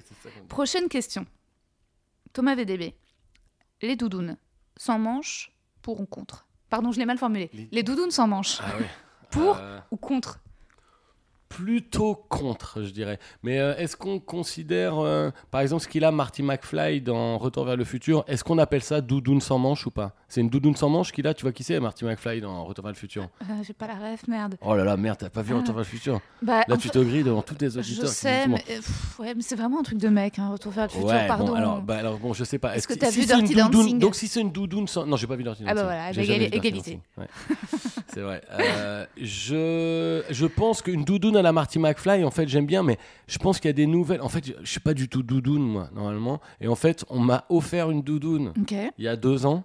Prochaine 0.49 0.87
question. 0.89 1.25
Thomas 2.33 2.55
VDB. 2.55 2.93
Les 3.81 3.95
doudounes 3.95 4.37
sans 4.75 4.99
manches, 4.99 5.51
pour 5.81 5.99
ou 6.01 6.05
contre? 6.05 6.47
Pardon, 6.69 6.91
je 6.91 6.99
l'ai 6.99 7.05
mal 7.05 7.17
formulé. 7.17 7.49
Les- 7.53 7.69
Les 7.71 7.83
doudounes 7.83 8.11
sans 8.11 8.27
manches, 8.27 8.57
Ah. 8.61 8.71
Pour 9.31 9.57
Euh, 9.57 9.79
ou 9.91 9.97
contre? 9.97 10.39
Plutôt 11.49 12.15
contre, 12.15 12.83
je 12.83 12.89
dirais. 12.91 13.19
Mais 13.43 13.59
euh, 13.59 13.75
est-ce 13.77 13.95
qu'on 13.95 14.19
considère, 14.19 14.99
euh, 14.99 15.29
par 15.51 15.61
exemple, 15.61 15.83
ce 15.83 15.87
qu'il 15.87 16.03
a 16.03 16.11
Marty 16.11 16.43
McFly 16.43 17.01
dans 17.01 17.37
Retour 17.37 17.65
vers 17.65 17.77
le 17.77 17.83
futur, 17.85 18.23
est-ce 18.27 18.43
qu'on 18.43 18.57
appelle 18.57 18.83
ça 18.83 19.01
doudoune 19.01 19.41
sans 19.41 19.57
manche 19.57 19.85
ou 19.87 19.91
pas? 19.91 20.13
C'est 20.27 20.41
une 20.41 20.49
doudoune 20.49 20.75
sans 20.75 20.89
manche 20.89 21.11
qu'il 21.11 21.25
a, 21.27 21.33
tu 21.33 21.43
vois 21.43 21.51
qui 21.53 21.63
c'est 21.63 21.79
Marty 21.79 22.03
McFly 22.05 22.41
dans 22.41 22.65
Retour 22.65 22.83
vers 22.83 22.91
le 22.93 22.97
futur? 22.97 23.29
Euh, 23.41 23.45
J'ai 23.65 23.73
pas 23.73 23.87
la 23.87 23.95
ref, 23.95 24.27
merde. 24.27 24.57
Oh 24.61 24.75
là 24.75 24.83
là, 24.83 24.97
merde, 24.97 25.17
t'as 25.19 25.29
pas 25.29 25.41
vu. 25.41 25.53
Retour 25.53 25.73
vers 25.75 25.83
le 25.83 25.89
futur? 25.89 26.19
Bah, 26.41 26.63
Là, 26.67 26.75
tu 26.77 26.89
te 26.89 26.99
grilles 26.99 27.23
devant 27.23 27.41
tous 27.41 27.55
Je 27.59 27.79
auditeurs. 27.79 28.09
qui 28.09 28.15
sais, 28.15 28.47
mais, 28.47 28.59
pff, 28.67 29.19
ouais, 29.19 29.33
mais 29.35 29.41
c'est 29.41 29.55
vraiment 29.55 29.79
un 29.79 29.83
truc 29.83 29.97
de 29.99 30.09
mec, 30.09 30.37
hein, 30.39 30.49
retour 30.51 30.71
vers 30.73 30.85
le 30.85 30.89
futur, 30.89 31.07
Ouais, 31.07 31.27
pardon. 31.27 31.47
bon, 31.47 31.53
alors, 31.53 31.81
bah, 31.81 31.97
alors, 31.97 32.17
bon, 32.17 32.33
je 32.33 32.43
sais 32.43 32.59
pas. 32.59 32.75
Est-ce 32.75 32.87
que 32.87 32.93
t'as 32.93 33.09
si 33.11 33.21
vu 33.21 33.25
Dirty 33.25 33.55
doudoune- 33.55 33.71
Dancing 33.71 33.99
Donc, 33.99 34.15
si 34.15 34.27
c'est 34.27 34.41
une 34.41 34.51
doudoune 34.51 34.87
sans. 34.87 35.05
Non, 35.05 35.15
j'ai 35.15 35.27
pas 35.27 35.35
vu 35.37 35.43
Dirty 35.43 35.63
Ah 35.65 35.73
bah 35.73 35.83
Dancing. 35.83 35.85
voilà, 35.95 36.11
Dirty 36.11 36.31
égalité. 36.57 36.69
Dancing, 36.71 36.99
ouais. 37.17 37.27
c'est 38.13 38.21
vrai. 38.21 38.41
Je, 39.17 40.23
je 40.29 40.45
pense 40.45 40.81
qu'une 40.81 41.03
doudoune 41.03 41.36
à 41.37 41.41
la 41.41 41.51
Marty 41.51 41.79
McFly, 41.79 42.23
en 42.23 42.31
fait, 42.31 42.47
j'aime 42.47 42.65
bien, 42.65 42.83
mais 42.83 42.97
je 43.27 43.37
pense 43.37 43.59
qu'il 43.59 43.69
y 43.69 43.71
a 43.71 43.73
des 43.73 43.87
nouvelles. 43.87 44.21
En 44.21 44.29
fait, 44.29 44.53
je 44.61 44.69
suis 44.69 44.79
pas 44.79 44.93
du 44.93 45.07
tout 45.07 45.23
doudoune, 45.23 45.61
moi, 45.63 45.89
normalement. 45.93 46.41
Et 46.61 46.67
en 46.67 46.75
fait, 46.75 47.05
on 47.09 47.19
m'a 47.19 47.45
offert 47.49 47.89
une 47.91 48.01
doudoune 48.01 48.53
il 48.97 49.03
y 49.05 49.07
a 49.07 49.15
deux 49.15 49.45
ans, 49.45 49.63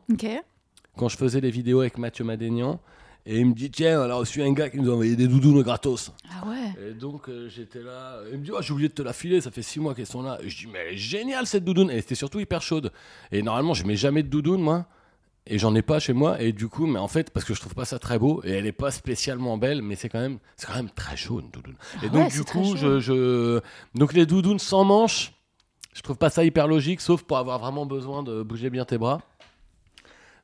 quand 0.96 1.08
je 1.08 1.16
faisais 1.16 1.40
des 1.40 1.50
vidéos 1.50 1.80
avec 1.80 1.98
Mathieu 1.98 2.24
Madénian. 2.24 2.80
Et 3.24 3.38
il 3.38 3.46
me 3.46 3.54
dit, 3.54 3.70
tiens, 3.70 4.02
alors, 4.02 4.24
je 4.24 4.30
suis 4.30 4.42
un 4.42 4.52
gars 4.52 4.68
qui 4.68 4.78
nous 4.78 4.90
a 4.90 4.94
envoyé 4.94 5.14
des 5.14 5.28
doudounes 5.28 5.62
gratos. 5.62 6.10
Ah 6.28 6.46
ouais. 6.48 6.88
Et 6.88 6.94
donc 6.94 7.28
euh, 7.28 7.48
j'étais 7.48 7.80
là, 7.82 8.18
il 8.32 8.38
me 8.38 8.44
dit 8.44 8.50
Ah, 8.56 8.60
j'ai 8.60 8.72
oublié 8.72 8.88
de 8.88 8.94
te 8.94 9.02
la 9.02 9.12
filer, 9.12 9.40
ça 9.40 9.52
fait 9.52 9.62
six 9.62 9.78
mois 9.78 9.94
qu'elles 9.94 10.06
sont 10.06 10.22
là. 10.22 10.38
Et 10.42 10.48
je 10.48 10.58
dis 10.58 10.66
mais 10.66 10.80
elle 10.88 10.94
est 10.94 10.96
géniale 10.96 11.46
cette 11.46 11.64
doudoune. 11.64 11.90
Et 11.90 11.94
elle 11.94 11.98
était 12.00 12.16
surtout 12.16 12.40
hyper 12.40 12.62
chaude. 12.62 12.90
Et 13.30 13.42
normalement 13.42 13.74
je 13.74 13.84
mets 13.84 13.94
jamais 13.96 14.22
de 14.24 14.28
doudoune 14.28 14.60
moi. 14.60 14.86
Et 15.46 15.58
j'en 15.58 15.74
ai 15.74 15.82
pas 15.82 15.98
chez 15.98 16.12
moi. 16.12 16.40
Et 16.40 16.52
du 16.52 16.68
coup, 16.68 16.86
mais 16.86 16.98
en 16.98 17.08
fait, 17.08 17.30
parce 17.30 17.44
que 17.44 17.54
je 17.54 17.60
trouve 17.60 17.74
pas 17.74 17.84
ça 17.84 17.98
très 17.98 18.18
beau, 18.18 18.42
et 18.44 18.50
elle 18.50 18.66
est 18.66 18.72
pas 18.72 18.90
spécialement 18.90 19.58
belle, 19.58 19.82
mais 19.82 19.96
c'est 19.96 20.08
quand 20.08 20.20
même, 20.20 20.38
c'est 20.56 20.66
quand 20.66 20.76
même 20.76 20.90
très 20.90 21.16
chaud 21.16 21.40
une 21.40 21.50
doudoune. 21.50 21.76
Ah 21.96 22.06
et 22.06 22.08
donc 22.08 22.28
ouais, 22.28 22.30
du 22.30 22.44
coup, 22.44 22.76
je, 22.76 23.00
je, 23.00 23.60
donc 23.94 24.12
les 24.12 24.24
doudounes 24.24 24.60
sans 24.60 24.84
manches, 24.84 25.32
je 25.94 26.02
trouve 26.02 26.16
pas 26.16 26.30
ça 26.30 26.44
hyper 26.44 26.68
logique, 26.68 27.00
sauf 27.00 27.22
pour 27.22 27.38
avoir 27.38 27.58
vraiment 27.58 27.86
besoin 27.86 28.22
de 28.22 28.42
bouger 28.42 28.70
bien 28.70 28.84
tes 28.84 28.98
bras. 28.98 29.20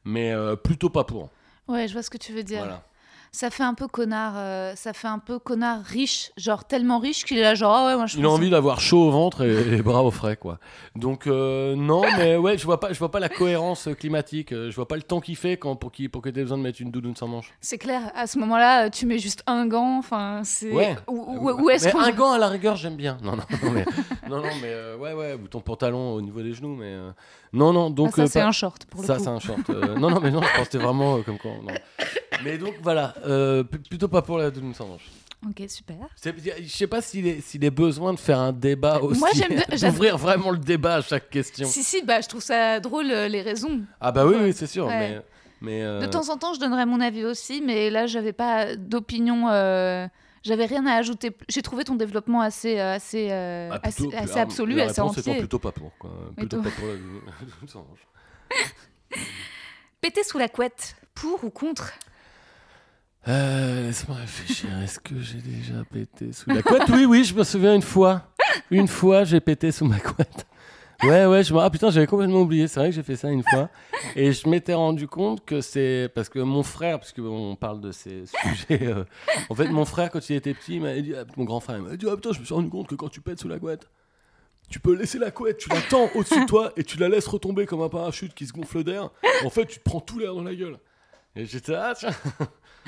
Mais 0.05 0.33
euh, 0.33 0.57
plutôt 0.57 0.91
pas 0.91 1.05
pour. 1.05 1.31
Ouais, 1.69 1.87
je 1.87 1.93
vois 1.93 2.03
ce 2.03 2.11
que 2.11 2.19
tu 2.19 2.33
veux 2.33 2.43
dire. 2.43 2.61
Voilà. 2.61 2.83
Ça 3.31 3.51
fait 3.51 3.63
un 3.63 3.75
peu 3.75 3.87
connard, 3.89 4.35
euh, 4.37 4.73
ça 4.75 4.93
fait 4.93 5.07
un 5.09 5.19
peu 5.19 5.39
connard 5.39 5.83
riche, 5.85 6.33
genre 6.37 6.65
tellement 6.65 6.99
riche 6.99 7.25
qu'il 7.25 7.39
est 7.39 7.43
là, 7.43 7.55
genre, 7.55 7.75
ah 7.75 7.87
ouais, 7.87 7.97
moi 7.97 8.07
je 8.07 8.19
Il 8.19 8.25
a 8.25 8.31
envie 8.31 8.49
d'avoir 8.51 8.81
chaud 8.81 9.03
au 9.09 9.11
ventre 9.11 9.43
et 9.45 9.65
les 9.65 9.83
bras 9.83 10.03
au 10.03 10.11
frais, 10.11 10.37
quoi. 10.37 10.59
Donc 10.97 11.27
euh, 11.27 11.77
non, 11.77 12.03
mais 12.17 12.37
ouais, 12.37 12.57
je 12.57 12.65
vois 12.65 12.81
pas, 12.81 12.93
je 12.93 12.99
vois 12.99 13.11
pas 13.11 13.21
la 13.21 13.29
cohérence 13.29 13.89
climatique. 13.99 14.53
euh, 14.53 14.71
Je 14.71 14.77
vois 14.77 14.89
pas 14.89 14.97
le 14.97 15.03
temps 15.03 15.21
qu'il 15.21 15.37
fait 15.37 15.57
quand 15.59 15.77
pour 15.77 15.93
qui 15.93 16.09
pour 16.09 16.23
que 16.23 16.31
t'aies 16.31 16.41
besoin 16.43 16.57
de 16.59 16.63
mettre 16.63 16.81
une 16.81 16.91
doudoune 16.91 17.17
sans 17.17 17.29
manche. 17.29 17.53
C'est 17.61 17.79
clair, 17.79 18.11
à 18.15 18.27
ce 18.27 18.39
moment-là, 18.39 18.89
tu 18.91 19.05
mets 19.07 19.19
juste 19.19 19.43
un 19.47 19.67
gant, 19.67 19.99
enfin, 19.99 20.41
c'est. 20.45 20.73
Ouais. 20.73 20.97
Où, 21.07 21.17
où- 21.51 21.63
où 21.65 21.71
est-ce 21.71 21.89
qu'on. 21.91 22.01
un 22.01 22.11
gant 22.13 22.33
à 22.33 22.39
la 22.39 22.49
rigueur, 22.49 22.77
j'aime 22.77 22.97
bien. 22.97 23.19
Non, 23.23 23.37
non, 23.37 23.45
non, 23.63 23.71
mais 23.71 23.85
non, 24.29 24.37
non, 24.39 24.51
mais 24.63 24.69
euh, 24.73 24.97
ouais, 24.97 25.13
ouais, 25.13 25.35
ou 25.35 25.49
ton 25.49 25.61
pantalon 25.61 26.15
au 26.15 26.21
niveau 26.23 26.41
des 26.41 26.55
genoux, 26.55 26.75
mais 26.77 26.97
non, 27.53 27.73
non. 27.73 27.89
Ah, 27.89 27.95
Donc 27.95 28.17
ça, 28.17 28.27
c'est 28.27 28.41
pas- 28.41 28.47
un 28.47 28.53
short 28.53 28.87
pour 28.87 29.03
le 29.03 29.07
ça, 29.07 29.17
coup. 29.17 29.23
c'est 29.23 29.29
un 29.29 29.39
short. 29.39 29.69
non, 29.69 30.11
non, 30.11 30.21
mais 30.21 30.31
non, 30.31 30.41
je 30.43 30.49
pense 30.49 30.59
que 30.69 30.73
c'était 30.73 30.79
vraiment 30.85 31.21
comme 31.23 31.39
quoi. 31.39 31.51
non. 31.63 31.75
Mais 32.45 32.59
donc 32.59 32.75
voilà, 32.83 33.15
euh, 33.27 33.63
plutôt 33.65 34.09
pas 34.09 34.23
pour 34.23 34.39
la 34.39 34.51
doudoune 34.51 34.75
sans 34.75 34.87
manche. 34.87 35.09
Ok, 35.49 35.63
super. 35.69 35.97
Je 36.23 36.69
sais 36.69 36.87
pas 36.89 37.01
s'il 37.01 37.27
est, 37.27 37.41
s'il 37.41 37.65
est 37.65 37.71
besoin 37.71 38.13
de 38.13 38.19
faire 38.19 38.41
un 38.41 38.53
débat 38.53 38.99
aussi. 39.01 39.21
Moi, 39.21 39.29
j'aime 39.73 39.93
D'ouvrir 39.93 40.19
vraiment 40.19 40.51
le 40.51 40.59
débat 40.59 40.97
à 40.97 41.01
chaque 41.03 41.31
question. 41.31 41.67
Si, 41.69 41.85
si, 41.85 42.03
bah, 42.03 42.21
je 42.21 42.27
trouve 42.29 42.43
ça 42.43 42.81
drôle, 42.81 43.11
euh, 43.11 43.29
les 43.29 43.43
raisons. 43.43 43.83
Ah 44.01 44.11
bah 44.11 44.27
oui, 44.27 44.53
c'est 44.53 44.67
sûr. 44.67 44.87
Ouais. 44.87 44.99
Mais, 44.99 45.23
mais 45.61 45.83
euh, 45.83 46.01
De 46.01 46.07
temps 46.07 46.29
en 46.31 46.37
temps, 46.39 46.55
je 46.55 46.61
donnerais 46.61 46.87
mon 46.87 47.01
avis 47.01 47.25
aussi, 47.25 47.63
mais 47.65 47.89
là, 47.89 48.07
j'avais 48.09 48.33
pas 48.33 48.75
d'opinion. 48.75 49.49
euh, 49.49 50.09
J'avais 50.43 50.67
rien 50.67 50.85
à 50.87 50.95
ajouter. 50.95 51.31
J'ai 51.49 51.63
trouvé 51.63 51.85
ton 51.85 51.95
développement 51.95 52.41
assez, 52.41 52.79
euh, 52.81 52.95
assez, 52.97 53.29
euh, 53.31 53.69
ah, 53.73 53.79
assez, 53.85 54.09
plutôt- 54.09 54.17
assez 54.17 54.39
absolu, 54.41 54.75
la 54.75 54.85
assez 54.87 55.01
entier. 55.01 55.39
plutôt 55.39 55.59
pas 55.61 55.71
pour. 55.73 55.97
Quoi. 55.99 56.11
Plutôt 56.37 56.61
pas 56.63 56.71
pour 56.71 56.87
la-. 56.89 58.57
Péter 60.01 60.23
sous 60.25 60.39
la 60.39 60.49
couette, 60.49 60.97
pour 61.15 61.43
ou 61.45 61.51
contre? 61.51 61.93
Euh, 63.29 63.87
Laisse-moi 63.87 64.17
réfléchir. 64.17 64.71
Est-ce 64.83 64.99
que 64.99 65.21
j'ai 65.21 65.39
déjà 65.39 65.85
pété 65.91 66.33
sous 66.33 66.49
la 66.51 66.63
couette? 66.63 66.89
Oui, 66.89 67.05
oui, 67.05 67.25
je 67.25 67.35
me 67.35 67.45
souviens 67.45 67.75
une 67.75 67.83
fois. 67.83 68.23
Une 68.71 68.89
fois, 68.89 69.25
j'ai 69.25 69.41
pété 69.41 69.71
sous 69.71 69.85
ma 69.85 69.99
couette. 70.01 70.47
Ouais, 71.05 71.27
ouais, 71.27 71.45
je 71.45 71.53
me... 71.55 71.61
Ah 71.61 71.71
putain, 71.71 71.91
j'avais 71.91 72.07
complètement 72.07 72.41
oublié. 72.41 72.67
C'est 72.67 72.81
vrai 72.81 72.89
que 72.89 72.95
j'ai 72.95 73.03
fait 73.03 73.17
ça 73.17 73.29
une 73.31 73.43
fois. 73.45 73.69
Et 74.17 74.33
je 74.33 74.49
m'étais 74.49 74.75
rendu 74.75 75.07
compte 75.07 75.45
que 75.45 75.61
c'est 75.61 76.11
parce 76.15 76.29
que 76.29 76.39
mon 76.41 76.63
frère, 76.63 76.99
parce 76.99 77.13
qu'on 77.13 77.55
parle 77.55 77.81
de 77.81 77.93
ces 77.93 78.25
sujets. 78.27 78.87
euh, 78.89 79.05
En 79.51 79.55
fait, 79.55 79.69
mon 79.69 79.85
frère, 79.85 80.11
quand 80.11 80.29
il 80.31 80.37
était 80.37 80.55
petit, 80.55 80.77
il 80.77 80.83
m'avait 80.83 81.03
dit, 81.03 81.15
ah, 81.15 81.25
mon 81.37 81.45
grand 81.45 81.61
frère, 81.61 81.77
il 81.77 81.83
m'a 81.83 81.97
dit, 81.97 82.07
ah 82.11 82.17
putain, 82.17 82.33
je 82.33 82.41
me 82.41 82.45
suis 82.45 82.55
rendu 82.55 82.69
compte 82.71 82.89
que 82.89 82.95
quand 82.95 83.09
tu 83.11 83.21
pètes 83.21 83.41
sous 83.41 83.49
la 83.49 83.59
couette, 83.59 83.89
tu 84.71 84.81
peux 84.81 84.95
laisser 84.95 85.19
la 85.19 85.31
couette, 85.31 85.59
tu 85.59 85.69
la 85.69 85.81
tends 85.83 86.09
au-dessus 86.15 86.41
de 86.41 86.47
toi 86.47 86.73
et 86.77 86.83
tu 86.83 86.99
la 86.99 87.09
laisses 87.09 87.27
retomber 87.27 87.65
comme 87.67 87.83
un 87.83 87.89
parachute 87.89 88.35
qui 88.35 88.47
se 88.47 88.53
gonfle 88.53 88.83
d'air. 88.85 89.11
En 89.45 89.51
fait, 89.51 89.67
tu 89.67 89.79
te 89.79 89.85
prends 89.85 90.01
tout 90.01 90.19
l'air 90.19 90.35
dans 90.35 90.43
la 90.43 90.55
gueule. 90.55 90.79
Et 91.37 91.45
j'étais, 91.47 91.75
ah 91.75 91.93
tiens, 91.97 92.11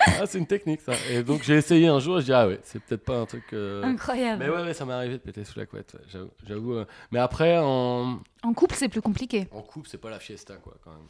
ah, 0.07 0.27
c'est 0.27 0.39
une 0.39 0.47
technique 0.47 0.81
ça. 0.81 0.93
Et 1.11 1.23
donc 1.23 1.43
j'ai 1.43 1.55
essayé 1.55 1.87
un 1.89 1.99
jour 2.01 2.19
et 2.19 2.21
je 2.21 2.27
dis, 2.27 2.33
ah 2.33 2.47
ouais, 2.49 2.61
c'est 2.63 2.83
peut-être 2.83 3.05
pas 3.05 3.19
un 3.19 3.27
truc. 3.27 3.45
euh, 3.53 3.83
Incroyable. 3.83 4.43
Mais 4.45 4.51
ouais, 4.51 4.63
ouais, 4.63 4.75
ça 4.75 4.85
m'est 4.85 4.93
arrivé 4.93 5.15
de 5.15 5.19
péter 5.23 5.45
sous 5.45 5.59
la 5.59 5.67
couette, 5.67 5.95
ouais, 5.95 6.21
j'avoue, 6.47 6.75
euh. 6.75 6.85
Mais 7.13 7.19
après, 7.19 7.59
en, 7.59 8.19
En 8.43 8.53
couple, 8.55 8.75
c'est 8.77 8.89
plus 8.89 9.03
compliqué. 9.03 9.49
en 9.53 9.63
couple, 9.63 9.89
c'est 9.91 10.01
pas 10.01 10.11
la 10.11 10.19
fiesta 10.19 10.57
quoi, 10.57 10.75
quand 10.85 10.91
même. 10.91 11.01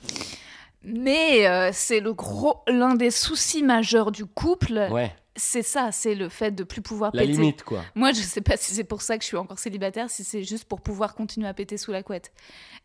Mais 0.83 1.47
euh, 1.47 1.71
c'est 1.73 2.01
le 2.01 2.13
gros, 2.15 2.63
l'un 2.67 2.95
des 2.95 3.11
soucis 3.11 3.63
majeurs 3.63 4.11
du 4.13 4.25
couple. 4.25 4.89
Ouais, 4.91 5.15
C'est 5.37 5.63
ça, 5.63 5.93
c'est 5.93 6.15
le 6.15 6.29
fait 6.31 6.53
de 6.53 6.65
plus 6.65 6.81
pouvoir 6.81 7.11
la 7.15 7.21
péter. 7.23 7.35
limite 7.35 7.63
quoi. 7.65 7.83
Moi, 7.95 8.13
je 8.13 8.21
sais 8.21 8.41
pas 8.41 8.57
si 8.57 8.73
c'est 8.75 8.85
pour 8.85 9.03
ça 9.03 9.17
que 9.19 9.23
je 9.23 9.29
suis 9.29 9.37
encore 9.37 9.59
célibataire, 9.59 10.09
si 10.11 10.25
c'est 10.25 10.43
juste 10.43 10.65
pour 10.65 10.81
pouvoir 10.81 11.15
continuer 11.15 11.47
à 11.49 11.53
péter 11.55 11.77
sous 11.77 11.93
la 11.93 12.03
couette. 12.03 12.33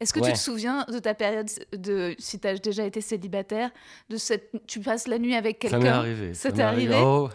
Est-ce 0.01 0.11
que 0.13 0.19
Ouais. 0.19 0.27
tu 0.27 0.33
te 0.33 0.39
souviens 0.39 0.85
de 0.91 0.99
ta 0.99 1.13
période 1.13 1.47
de 1.73 2.15
si 2.19 2.37
tu 2.39 2.47
as 2.47 2.55
déjà 2.57 2.83
été 2.85 2.99
célibataire, 2.99 3.71
de 4.09 4.17
cette 4.17 4.51
tu 4.67 4.81
passes 4.81 5.07
la 5.07 5.17
nuit 5.17 5.33
avec 5.35 5.59
Ça 5.63 5.77
m'est 5.77 5.83
quelqu'un, 5.83 5.97
arrivé. 5.99 6.33
Ça 6.33 6.49
m'est 6.49 6.55
t'est 6.55 6.61
arrivé? 6.63 6.95
Oh, 7.01 7.29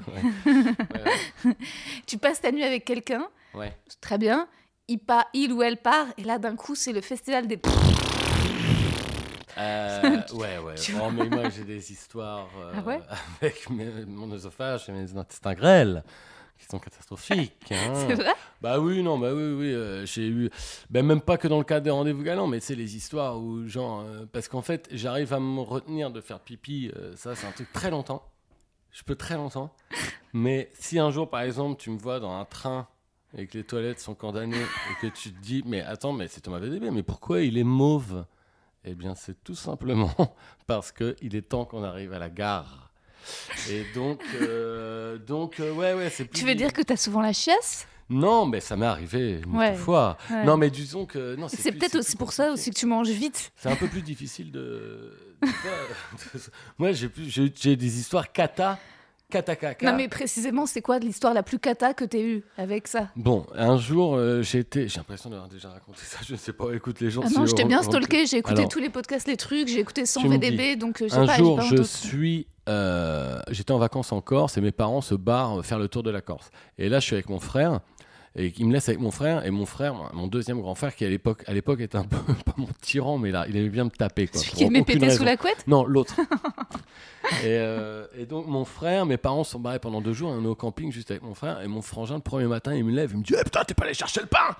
ouais. 0.47 0.53
ouais, 1.47 1.57
tu 2.07 2.19
passes 2.19 2.41
ta 2.43 2.53
nuit 2.53 2.65
avec 2.65 2.85
quelqu'un, 2.85 3.27
ouais. 3.55 3.73
très 4.03 4.19
bien, 4.19 4.47
il 4.89 4.99
part, 4.99 5.25
il 5.33 5.53
ou 5.55 5.63
elle 5.63 5.79
part 5.79 6.07
et 6.19 6.23
là 6.25 6.39
d'un 6.39 6.55
coup, 6.57 6.75
c'est 6.75 6.93
le 6.93 7.01
festival 7.01 7.47
des 7.47 7.57
Euh, 9.61 10.23
ouais, 10.35 10.59
ouais. 10.59 10.75
Oh, 11.01 11.11
mais 11.11 11.29
moi, 11.29 11.49
j'ai 11.49 11.65
des 11.65 11.93
histoires 11.93 12.49
euh, 12.59 12.75
Ah 12.79 12.83
ouais? 12.83 13.01
avec 13.41 13.69
mes- 13.71 14.05
mon 14.07 14.31
œsophage 14.33 14.89
et 14.89 14.93
mes 14.93 15.17
intestins 15.17 15.55
grêles 15.55 16.03
qui 16.59 16.67
sont 16.67 16.79
catastrophiques. 16.79 17.55
hein. 17.73 17.93
C'est 18.09 18.15
vrai? 18.15 18.33
Bah 18.61 18.79
oui, 18.79 19.03
non, 19.03 19.19
bah 19.19 19.33
oui, 19.33 19.53
oui. 19.53 19.73
euh, 19.73 20.05
j'ai 20.07 20.27
eu. 20.29 20.51
Ben, 20.91 21.05
même 21.05 21.21
pas 21.21 21.37
que 21.39 21.49
dans 21.49 21.59
le 21.59 21.65
cadre 21.65 21.85
des 21.85 21.91
rendez-vous 21.91 22.23
galants, 22.23 22.47
mais 22.47 22.61
c'est 22.61 22.75
les 22.75 22.97
histoires 22.97 23.39
où, 23.39 23.67
genre. 23.69 24.05
parce 24.33 24.49
qu'en 24.49 24.63
fait, 24.63 24.89
j'arrive 24.93 25.33
à 25.33 25.41
me 25.41 25.61
retenir 25.61 26.11
de 26.11 26.21
faire 26.21 26.41
pipi. 26.41 26.91
ça, 27.17 27.35
c'est 27.35 27.47
un 27.47 27.53
truc 27.53 27.73
très 27.73 27.91
longtemps. 27.91 28.23
Je 28.93 29.03
peux 29.05 29.15
très 29.15 29.37
longtemps. 29.37 29.73
Mais 30.33 30.71
si 30.75 30.99
un 30.99 31.11
jour, 31.11 31.29
par 31.31 31.41
exemple, 31.43 31.81
tu 31.81 31.91
me 31.91 31.99
vois 31.99 32.21
dans 32.21 32.33
un 32.33 32.45
train 32.45 32.87
et 33.37 33.47
que 33.47 33.59
les 33.59 33.65
toilettes 33.65 34.01
sont 34.01 34.15
condamnées 34.15 34.57
et 34.57 34.95
que 35.01 35.07
tu 35.15 35.33
te 35.33 35.41
dis, 35.41 35.63
mais 35.65 35.83
attends, 35.83 36.13
mais 36.13 36.29
c'est 36.29 36.41
Thomas 36.41 36.59
VDB, 36.59 36.91
mais 36.91 37.03
pourquoi 37.03 37.41
il 37.41 37.57
est 37.59 37.65
mauve? 37.65 38.25
Eh 38.85 38.95
bien, 38.95 39.15
c'est 39.15 39.43
tout 39.45 39.55
simplement 39.55 40.13
parce 40.67 40.91
qu'il 40.93 41.35
est 41.37 41.43
temps 41.49 41.65
qu'on 41.65 41.85
arrive 41.85 42.13
à 42.13 42.19
la 42.19 42.31
gare. 42.31 42.91
Et 43.69 43.85
donc, 43.95 44.23
euh, 44.41 45.19
donc 45.19 45.61
euh, 45.61 45.73
ouais, 45.73 45.93
ouais, 45.93 46.09
c'est 46.11 46.25
plus. 46.25 46.41
Tu 46.41 46.47
veux 46.47 46.55
dire 46.55 46.73
que 46.73 46.81
tu 46.83 46.93
as 46.93 46.97
souvent 46.97 47.21
la 47.21 47.33
chiasse? 47.35 47.87
Non, 48.09 48.47
mais 48.47 48.61
ça 48.61 48.77
m'est 48.77 48.87
arrivé 48.87 49.41
une 49.45 49.57
Ouais. 49.57 49.75
fois. 49.77 50.17
Ouais. 50.31 50.45
Non, 50.45 50.57
mais 50.57 50.71
disons 50.71 51.05
que. 51.07 51.37
non, 51.37 51.47
C'est 51.49 51.71
peut-être 51.73 51.97
aussi 51.97 52.17
pour 52.17 52.33
ça 52.33 52.51
aussi 52.53 52.71
que 52.71 52.75
tu 52.75 52.87
manges 52.87 53.11
vite. 53.11 53.53
C'est 53.57 53.69
un 53.71 53.77
peu 53.77 53.87
plus 53.87 54.03
difficile 54.03 54.51
de. 54.51 55.15
Moi, 56.79 56.93
j'ai 56.93 57.09
plus- 57.09 57.29
j'ai 57.31 57.53
j'ai 57.55 57.77
des 57.77 57.99
histoires 58.01 58.33
kata. 58.33 58.79
Non 59.83 59.97
mais 59.97 60.09
précisément, 60.09 60.67
c'est 60.67 60.83
quoi 60.83 60.99
l'histoire 60.99 61.33
la 61.35 61.43
plus 61.43 61.59
cata 61.59 61.95
que 61.95 62.05
t'aies 62.05 62.23
eue 62.23 62.43
avec 62.59 62.89
ça? 62.89 63.09
Bon, 63.17 63.47
un 63.55 63.77
jour, 63.79 64.15
euh, 64.17 64.43
j'ai 64.43 64.59
été. 64.59 64.89
J'ai 64.89 64.99
l'impression 64.99 65.31
d'avoir 65.31 65.49
déjà 65.49 65.71
raconté 65.71 66.01
ça, 66.03 66.19
je 66.27 66.33
ne 66.33 66.39
sais 66.39 66.53
pas. 66.53 66.67
Écoute, 66.75 67.01
les 67.01 67.11
gens. 67.11 67.23
Ah 67.25 67.31
non, 67.31 67.47
je 67.47 67.55
t'ai 67.55 67.65
bien 67.65 67.83
stalké, 67.83 68.27
j'ai 68.27 68.39
écouté 68.39 68.59
Alors, 68.59 68.69
tous 68.69 68.79
les 68.81 68.91
podcasts, 68.91 69.27
les 69.29 69.37
trucs, 69.37 69.69
j'ai 69.69 69.81
écouté 69.81 70.05
100 70.07 70.21
tu 70.23 70.29
me 70.29 70.33
VDB, 70.39 70.77
donc 70.77 71.01
euh, 71.03 71.09
Un 71.13 71.27
pas, 71.27 71.37
jour, 71.37 71.57
pas 71.57 71.63
je 71.63 71.83
suis. 71.83 72.47
euh, 72.69 73.41
J'étais 73.51 73.73
en 73.73 73.79
vacances 73.79 74.13
en 74.13 74.21
Corse 74.21 74.57
et 74.57 74.61
mes 74.61 74.73
parents 74.73 75.01
se 75.01 75.15
barrent 75.15 75.65
faire 75.65 75.79
le 75.79 75.89
tour 75.89 76.03
de 76.03 76.11
la 76.11 76.21
Corse. 76.21 76.51
Et 76.79 76.89
là, 76.89 76.99
je 77.01 77.07
suis 77.07 77.15
avec 77.15 77.29
mon 77.29 77.41
frère. 77.41 77.81
Et 78.37 78.53
il 78.57 78.67
me 78.67 78.73
laisse 78.73 78.89
avec 78.89 79.01
mon 79.01 79.11
frère. 79.11 79.45
Et 79.45 79.51
mon 79.51 79.67
frère, 79.67 79.95
mon 80.15 80.27
deuxième 80.29 80.61
grand 80.61 80.75
frère, 80.75 80.95
qui 80.95 81.05
à 81.05 81.09
l'époque, 81.09 81.43
à 81.47 81.53
l'époque 81.53 81.81
était 81.81 81.99
un 81.99 82.05
peu, 82.05 82.17
pas 82.45 82.55
mon 82.57 82.69
tyran, 82.81 83.19
mais 83.19 83.31
là, 83.31 83.47
il 83.49 83.57
aimait 83.57 83.69
bien 83.69 83.85
me 83.85 83.91
taper. 83.91 84.29
Quoi, 84.29 84.41
Celui 84.41 84.53
qui 84.53 84.65
aimait 84.65 84.83
péter 84.83 85.11
sous 85.11 85.25
la 85.25 85.37
couette 85.37 85.67
Non, 85.67 85.85
l'autre. 85.85 86.15
et, 87.43 87.47
euh, 87.47 88.07
et 88.17 88.27
donc, 88.27 88.47
mon 88.47 88.65
frère, 88.65 89.05
mes 89.05 89.17
parents 89.17 89.45
sont 89.45 89.59
barrés 89.59 89.81
pendant 89.81 90.01
deux 90.01 90.13
jours. 90.13 90.31
On 90.31 90.45
est 90.45 90.49
au 90.49 90.55
camping 90.55 90.93
juste 90.93 91.11
avec 91.11 91.23
mon 91.23 91.35
frère. 91.35 91.61
Et 91.63 91.67
mon 91.67 91.83
frangin, 91.83 92.15
le 92.15 92.21
premier 92.21 92.47
matin, 92.47 92.75
il 92.75 92.85
me 92.85 92.93
lève. 92.93 93.11
Il 93.13 93.19
me 93.19 93.25
dit 93.25 93.35
Eh 93.39 93.43
putain, 93.43 93.65
t'es 93.65 93.75
pas 93.75 93.85
allé 93.85 93.95
chercher 93.95 94.21
le 94.21 94.29
pain 94.29 94.57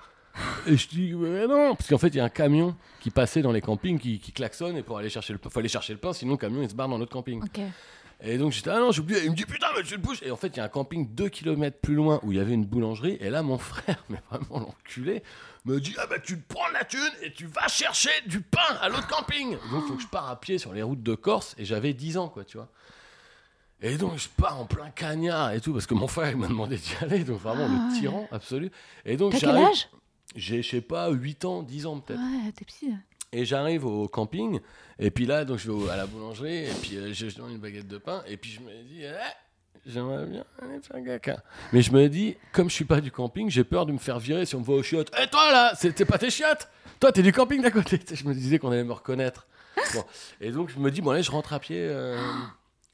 Et 0.67 0.75
je 0.75 0.89
dis 0.89 1.13
Mais 1.13 1.47
non 1.47 1.75
Parce 1.75 1.89
qu'en 1.89 1.97
fait, 1.97 2.09
il 2.09 2.17
y 2.17 2.19
a 2.19 2.25
un 2.25 2.29
camion 2.29 2.75
qui 2.99 3.09
passait 3.09 3.41
dans 3.41 3.53
les 3.53 3.61
campings 3.61 3.99
qui, 3.99 4.19
qui 4.19 4.33
klaxonne. 4.33 4.75
Et 4.75 4.83
pour 4.83 4.97
aller 4.97 5.09
chercher 5.09 5.31
le 5.31 5.39
pain, 5.39 5.49
faut 5.49 5.59
aller 5.59 5.69
chercher 5.69 5.93
le 5.93 5.99
pain, 5.99 6.11
sinon 6.11 6.33
le 6.33 6.37
camion 6.37 6.61
il 6.61 6.69
se 6.69 6.75
barre 6.75 6.89
dans 6.89 6.97
notre 6.97 7.13
camping. 7.13 7.41
Ok. 7.41 7.61
Et 8.23 8.37
donc 8.37 8.51
j'étais, 8.51 8.69
ah 8.69 8.79
non, 8.79 8.91
j'ai 8.91 9.01
oublié. 9.01 9.23
Il 9.23 9.31
me 9.31 9.35
dit, 9.35 9.45
putain, 9.45 9.67
mais 9.75 9.81
tu 9.83 9.95
le 9.95 9.99
bouges. 10.01 10.19
Et 10.21 10.29
en 10.29 10.35
fait, 10.35 10.49
il 10.49 10.57
y 10.57 10.59
a 10.59 10.63
un 10.63 10.69
camping 10.69 11.07
deux 11.13 11.29
kilomètres 11.29 11.79
plus 11.79 11.95
loin 11.95 12.19
où 12.23 12.31
il 12.31 12.37
y 12.37 12.41
avait 12.41 12.53
une 12.53 12.65
boulangerie. 12.65 13.17
Et 13.19 13.29
là, 13.31 13.41
mon 13.41 13.57
frère, 13.57 14.03
mais 14.09 14.19
vraiment 14.29 14.59
l'enculé, 14.59 15.23
me 15.65 15.79
dit, 15.79 15.95
ah 15.97 16.05
bah 16.07 16.19
tu 16.19 16.39
te 16.39 16.53
prends 16.53 16.67
la 16.73 16.83
thune 16.83 16.99
et 17.23 17.33
tu 17.33 17.47
vas 17.47 17.67
chercher 17.67 18.11
du 18.27 18.41
pain 18.41 18.75
à 18.79 18.89
l'autre 18.89 19.07
camping. 19.07 19.57
Donc 19.71 19.87
faut 19.87 19.95
que 19.95 20.01
je 20.03 20.07
pars 20.07 20.29
à 20.29 20.39
pied 20.39 20.57
sur 20.59 20.71
les 20.73 20.83
routes 20.83 21.01
de 21.03 21.15
Corse. 21.15 21.55
Et 21.57 21.65
j'avais 21.65 21.93
10 21.93 22.17
ans, 22.17 22.29
quoi, 22.29 22.43
tu 22.45 22.57
vois. 22.57 22.69
Et 23.81 23.97
donc 23.97 24.19
je 24.19 24.27
pars 24.29 24.59
en 24.59 24.65
plein 24.65 24.91
cagnard 24.91 25.53
et 25.53 25.59
tout, 25.61 25.73
parce 25.73 25.87
que 25.87 25.95
mon 25.95 26.07
frère, 26.07 26.29
il 26.29 26.37
m'a 26.37 26.47
demandé 26.47 26.77
d'y 26.77 26.93
aller. 27.01 27.23
Donc 27.23 27.39
vraiment 27.41 27.65
Ah 27.67 27.73
le 27.89 27.93
ouais. 27.93 27.99
tyran 27.99 28.27
absolu. 28.31 28.69
Et 29.05 29.17
donc 29.17 29.31
T'as 29.31 29.39
quel 29.39 29.49
j'arrive- 29.49 29.67
âge? 29.67 29.89
J'ai, 30.35 30.61
je 30.61 30.69
sais 30.69 30.81
pas, 30.81 31.09
8 31.09 31.43
ans, 31.45 31.63
10 31.63 31.87
ans 31.87 31.99
peut-être. 31.99 32.19
Ouais, 32.19 32.51
t'es 32.55 32.63
petit. 32.63 32.93
Et 33.33 33.45
j'arrive 33.45 33.85
au 33.85 34.07
camping, 34.09 34.59
et 34.99 35.09
puis 35.09 35.25
là, 35.25 35.45
donc 35.45 35.57
je 35.57 35.71
vais 35.71 35.89
à 35.89 35.95
la 35.95 36.05
boulangerie, 36.05 36.65
et 36.65 36.73
puis 36.81 36.97
euh, 36.97 37.13
je 37.13 37.27
demande 37.33 37.51
une 37.51 37.59
baguette 37.59 37.87
de 37.87 37.97
pain, 37.97 38.23
et 38.27 38.35
puis 38.35 38.51
je 38.51 38.59
me 38.59 38.83
dis, 38.83 39.03
Eh, 39.03 39.89
j'aimerais 39.89 40.25
bien 40.25 40.43
aller 40.61 40.79
faire 40.81 41.01
caca. 41.03 41.41
Mais 41.71 41.81
je 41.81 41.93
me 41.93 42.09
dis, 42.09 42.35
comme 42.51 42.69
je 42.69 42.75
suis 42.75 42.83
pas 42.85 42.99
du 42.99 43.09
camping, 43.09 43.49
j'ai 43.49 43.63
peur 43.63 43.85
de 43.85 43.93
me 43.93 43.97
faire 43.99 44.19
virer 44.19 44.45
si 44.45 44.55
on 44.55 44.59
me 44.59 44.65
voit 44.65 44.75
aux 44.75 44.83
chiottes. 44.83 45.11
Et 45.17 45.27
toi 45.27 45.49
là, 45.51 45.73
t'es 45.79 46.03
pas 46.05 46.17
tes 46.17 46.29
chiottes? 46.29 46.67
Toi, 46.99 47.11
t'es 47.13 47.23
du 47.23 47.31
camping 47.31 47.61
d'à 47.61 47.71
côté. 47.71 47.99
Je 48.13 48.25
me 48.27 48.33
disais 48.33 48.59
qu'on 48.59 48.69
allait 48.71 48.83
me 48.83 48.91
reconnaître. 48.93 49.47
Et 50.41 50.51
donc 50.51 50.69
je 50.69 50.77
me 50.77 50.91
dis, 50.91 50.99
bon, 51.01 51.11
allez, 51.11 51.23
je 51.23 51.31
rentre 51.31 51.53
à 51.53 51.59
pied. 51.59 51.77
euh, 51.79 52.21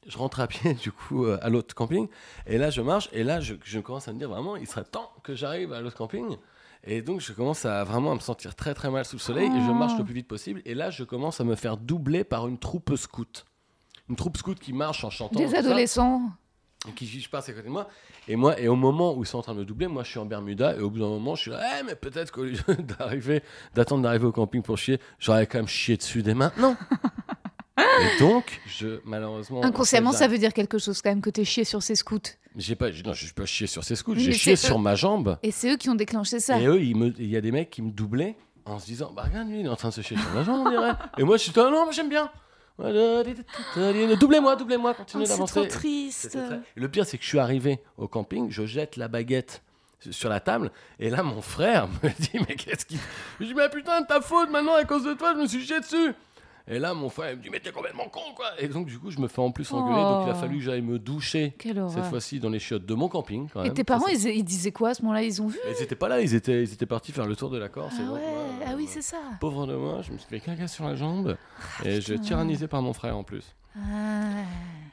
je 0.06 0.16
rentre 0.16 0.38
à 0.40 0.46
pied 0.46 0.72
du 0.74 0.90
coup 0.92 1.26
euh, 1.26 1.38
à 1.42 1.50
l'autre 1.50 1.74
camping 1.74 2.08
et 2.46 2.56
là 2.56 2.70
je 2.70 2.80
marche 2.80 3.10
et 3.12 3.24
là 3.24 3.40
je, 3.40 3.54
je 3.62 3.78
commence 3.78 4.08
à 4.08 4.12
me 4.14 4.18
dire 4.18 4.30
vraiment 4.30 4.56
il 4.56 4.66
serait 4.66 4.84
temps 4.84 5.12
que 5.22 5.34
j'arrive 5.34 5.72
à 5.74 5.80
l'autre 5.82 5.96
camping 5.96 6.36
et 6.90 7.02
donc 7.02 7.20
je 7.20 7.32
commence 7.32 7.64
à 7.66 7.84
vraiment 7.84 8.12
à 8.12 8.14
me 8.14 8.20
sentir 8.20 8.54
très 8.56 8.72
très 8.74 8.90
mal 8.90 9.04
sous 9.04 9.16
le 9.16 9.20
soleil 9.20 9.46
et 9.46 9.60
je 9.66 9.70
marche 9.70 9.96
le 9.98 10.04
plus 10.04 10.14
vite 10.14 10.26
possible. 10.26 10.62
Et 10.64 10.74
là 10.74 10.90
je 10.90 11.04
commence 11.04 11.40
à 11.40 11.44
me 11.44 11.54
faire 11.54 11.76
doubler 11.76 12.24
par 12.24 12.48
une 12.48 12.58
troupe 12.58 12.96
scout. 12.96 13.44
Une 14.08 14.16
troupe 14.16 14.36
scout 14.38 14.58
qui 14.58 14.72
marche 14.72 15.04
en 15.04 15.10
chantant 15.10 15.38
Des 15.38 15.48
ça, 15.48 15.58
adolescents. 15.58 16.22
qui 16.96 17.06
je 17.06 17.28
passe 17.28 17.48
à 17.50 17.52
côté 17.52 17.66
de 17.66 17.70
moi. 17.72 17.88
Et 18.26 18.36
moi 18.36 18.58
et 18.58 18.68
au 18.68 18.76
moment 18.76 19.14
où 19.14 19.22
ils 19.22 19.26
sont 19.26 19.38
en 19.38 19.42
train 19.42 19.54
de 19.54 19.60
me 19.60 19.64
doubler 19.66 19.86
moi 19.86 20.02
je 20.02 20.10
suis 20.10 20.18
en 20.18 20.24
Bermuda 20.26 20.76
et 20.76 20.80
au 20.80 20.88
bout 20.90 20.98
d'un 21.00 21.08
moment 21.08 21.34
je 21.34 21.42
suis 21.42 21.50
là 21.50 21.60
Eh, 21.78 21.84
mais 21.84 21.94
peut-être 21.94 22.32
qu'au 22.32 22.44
lieu 22.44 22.58
d'arriver 22.98 23.42
d'attendre 23.74 24.02
d'arriver 24.02 24.24
au 24.26 24.32
camping 24.32 24.62
pour 24.62 24.78
chier 24.78 24.98
j'aurais 25.18 25.46
quand 25.46 25.58
même 25.58 25.68
chié 25.68 25.96
dessus 25.98 26.22
dès 26.22 26.34
maintenant 26.34 26.74
et 27.78 28.18
donc 28.18 28.60
je 28.66 29.00
malheureusement 29.04 29.62
Inconsciemment, 29.64 30.12
ça 30.12 30.18
ça 30.20 30.28
veut 30.28 30.38
dire 30.38 30.52
quelque 30.52 30.78
chose 30.78 31.00
quand 31.02 31.10
même 31.10 31.20
que 31.20 31.30
t'es 31.30 31.44
chié 31.44 31.64
sur 31.64 31.82
ces 31.82 31.94
scouts. 31.94 32.18
J'ai 32.58 32.74
pas 32.76 32.90
non 32.90 33.12
je 33.14 33.24
suis 33.24 33.32
pas 33.32 33.46
chié 33.46 33.66
sur 33.66 33.82
ces 33.84 33.96
scouts 33.96 34.14
j'ai 34.16 34.32
chié 34.32 34.56
c'est 34.56 34.66
sur 34.66 34.78
ma 34.78 34.94
jambe 34.94 35.38
Et 35.42 35.50
c'est 35.50 35.72
eux 35.72 35.76
qui 35.76 35.88
ont 35.88 35.94
déclenché 35.94 36.40
ça. 36.40 36.60
et 36.60 36.66
eux 36.66 36.80
il 36.80 37.26
y 37.28 37.36
a 37.36 37.40
des 37.40 37.52
mecs 37.52 37.70
qui 37.70 37.80
me 37.82 37.90
doublaient 37.90 38.36
en 38.66 38.78
se 38.78 38.86
disant 38.86 39.12
bah 39.14 39.22
regarde 39.26 39.48
lui 39.48 39.60
il 39.60 39.66
est 39.66 39.70
en 39.70 39.76
train 39.76 39.88
de 39.88 39.94
se 39.94 40.00
chier 40.02 40.16
sur 40.16 40.30
ma 40.34 40.42
jambe 40.42 40.66
on 40.66 40.70
dirait 40.70 40.92
et 41.16 41.22
moi 41.24 41.36
je 41.36 41.44
suis 41.44 41.52
non 41.56 41.86
mais 41.86 41.92
j'aime 41.92 42.08
bien 42.10 42.30
doublez-moi 44.20 44.56
doublez-moi 44.56 44.92
Oh, 44.92 44.98
continuez 44.98 45.26
c'est 45.26 45.32
d'avancer 45.32 45.60
trop 45.60 45.66
triste. 45.66 46.38
Le 46.74 46.88
pire, 46.88 47.04
c'est 47.06 47.18
que 47.18 47.24
je 47.24 47.28
suis 47.28 47.38
arrivé 47.38 47.80
au 47.96 48.06
camping, 48.08 48.50
je 48.50 48.66
jette 48.66 48.96
la 48.96 49.08
baguette 49.08 49.62
sur 50.10 50.28
la 50.28 50.38
table, 50.38 50.70
et 51.00 51.10
là, 51.10 51.24
mon 51.24 51.42
frère 51.42 51.88
me 52.04 52.08
dit 52.20 52.38
Mais 52.48 52.54
qu'est-ce 52.54 52.86
qu'il. 52.86 52.98
Je 53.40 53.46
dis 53.46 53.54
Mais 53.54 53.68
putain, 53.68 54.02
de 54.02 54.06
ta 54.06 54.20
faute, 54.20 54.48
maintenant, 54.50 54.74
à 54.74 54.84
cause 54.84 55.04
de 55.04 55.14
toi, 55.14 55.34
je 55.34 55.40
me 55.40 55.46
suis 55.48 55.60
jeté 55.60 55.80
dessus 55.80 56.14
Et 56.70 56.78
là, 56.78 56.92
mon 56.94 57.08
frère 57.08 57.30
il 57.32 57.38
me 57.38 57.42
dit, 57.42 57.48
mais 57.50 57.60
t'es 57.60 57.70
complètement 57.72 58.08
con, 58.08 58.20
quoi. 58.36 58.46
Et 58.58 58.68
donc, 58.68 58.86
du 58.86 58.98
coup, 58.98 59.10
je 59.10 59.18
me 59.20 59.26
fais 59.28 59.40
en 59.40 59.50
plus 59.50 59.70
engueuler. 59.72 60.02
Donc, 60.02 60.24
il 60.26 60.30
a 60.30 60.34
Oh. 60.36 60.40
fallu 60.40 60.58
que 60.58 60.64
j'aille 60.64 60.82
me 60.82 60.98
doucher 60.98 61.54
cette 61.62 62.04
fois-ci 62.04 62.40
dans 62.40 62.50
les 62.50 62.58
chiottes 62.58 62.84
de 62.84 62.94
mon 62.94 63.08
camping. 63.08 63.48
Quand 63.52 63.60
Et 63.62 63.64
même. 63.64 63.72
tes 63.74 63.80
Ça, 63.80 63.84
parents, 63.84 64.06
ils, 64.08 64.26
ils 64.28 64.44
disaient 64.44 64.72
quoi 64.72 64.90
à 64.90 64.94
ce 64.94 65.02
moment-là? 65.02 65.22
Ils 65.22 65.40
ont 65.40 65.46
vu? 65.48 65.58
Ils 65.76 65.82
étaient 65.82 65.94
pas 65.96 66.08
là, 66.08 66.20
ils 66.20 66.34
étaient, 66.34 66.62
ils 66.62 66.72
étaient 66.72 66.84
partis 66.86 67.12
faire 67.12 67.26
le 67.26 67.36
tour 67.36 67.48
de 67.50 67.58
la 67.58 67.68
Corse. 67.68 67.94
et 67.94 68.02
Ah 68.02 68.06
donc, 68.06 68.14
ouais, 68.16 68.20
moi, 68.20 68.42
ah 68.66 68.72
oui, 68.76 68.84
euh, 68.84 68.90
c'est 68.90 69.02
ça. 69.02 69.16
Pauvre 69.40 69.66
de 69.66 69.74
moi, 69.74 70.02
je 70.02 70.12
me 70.12 70.18
suis 70.18 70.28
fait 70.28 70.40
caca 70.40 70.68
sur 70.68 70.84
la 70.84 70.94
jambe 70.94 71.36
et 71.84 72.00
je 72.00 72.14
tyrannisé 72.14 72.68
par 72.68 72.82
mon 72.82 72.92
frère 72.92 73.16
en 73.16 73.24
plus. 73.24 73.54
Ah. 73.76 74.42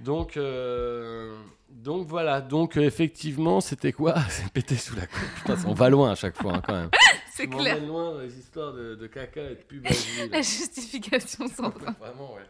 Donc, 0.02 0.38
euh, 0.38 1.36
donc 1.70 2.08
voilà, 2.08 2.40
donc 2.42 2.78
euh, 2.78 2.82
effectivement, 2.82 3.60
c'était 3.62 3.92
quoi? 3.92 4.16
C'est 4.30 4.48
pété 4.52 4.76
sous 4.76 4.96
la 4.96 5.08
coupe. 5.08 5.20
Putain, 5.38 5.56
on 5.68 5.74
va 5.74 5.90
loin 5.90 6.12
à 6.12 6.16
chaque 6.16 6.38
fois 6.42 6.56
hein, 6.58 6.62
quand 6.66 6.74
même. 6.74 6.90
C'est 7.38 7.48
On 7.54 7.58
clair. 7.58 7.76
m'emmène 7.76 7.88
loin 7.90 8.14
dans 8.14 8.20
les 8.22 8.38
histoires 8.40 8.72
de, 8.74 8.96
de 8.96 9.08
caca 9.08 9.42
et 9.42 9.56
de 9.56 9.62
pub. 9.64 9.86
La 10.32 10.42
justification 10.42 11.48
sans 11.50 11.70
fin. 11.72 11.92
Vraiment, 12.00 12.34
ouais. 12.34 12.42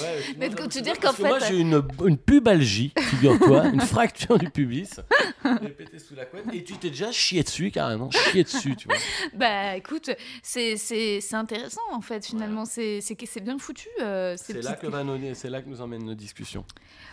Ouais, 0.00 0.22
Mais 0.38 0.48
tu 0.48 0.80
dis 0.80 0.90
parce 0.98 0.98
qu'en 0.98 1.12
que 1.12 1.28
Moi, 1.28 1.40
fait- 1.40 1.48
j'ai 1.48 1.58
une, 1.60 1.82
une 2.06 2.16
pubalgie, 2.16 2.94
figure-toi, 2.98 3.66
une 3.74 3.82
fracture 3.82 4.38
du 4.38 4.48
pubis. 4.48 4.98
Pété 5.76 5.98
sous 5.98 6.14
la 6.14 6.24
couette. 6.24 6.44
Et 6.54 6.64
tu 6.64 6.78
t'es 6.78 6.88
déjà 6.88 7.12
chié 7.12 7.42
dessus, 7.42 7.70
carrément. 7.70 8.10
Chié 8.10 8.44
dessus, 8.44 8.74
tu 8.76 8.88
vois. 8.88 8.96
Bah 9.34 9.76
écoute, 9.76 10.10
c'est 10.42 11.20
intéressant 11.32 11.82
en 11.92 12.00
fait 12.00 12.24
finalement, 12.24 12.64
c'est 12.64 13.00
c'est 13.02 13.40
bien 13.42 13.58
foutu. 13.58 13.88
euh, 14.00 14.36
ces 14.38 14.54
C'est 14.54 14.62
là 14.62 14.72
que 14.74 14.86
va 14.86 15.04
c'est 15.34 15.50
là 15.50 15.60
que 15.60 15.68
nous 15.68 15.82
emmènent 15.82 16.04
nos 16.06 16.14
discussions. 16.14 16.64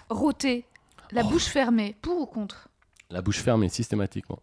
Rôter, 0.10 0.66
la 1.12 1.24
Oh. 1.26 1.30
bouche 1.30 1.46
fermée, 1.48 1.96
pour 2.02 2.22
ou 2.22 2.26
contre? 2.26 2.70
La 3.10 3.22
bouche 3.22 3.40
fermée, 3.42 3.68
systématiquement. 3.68 4.40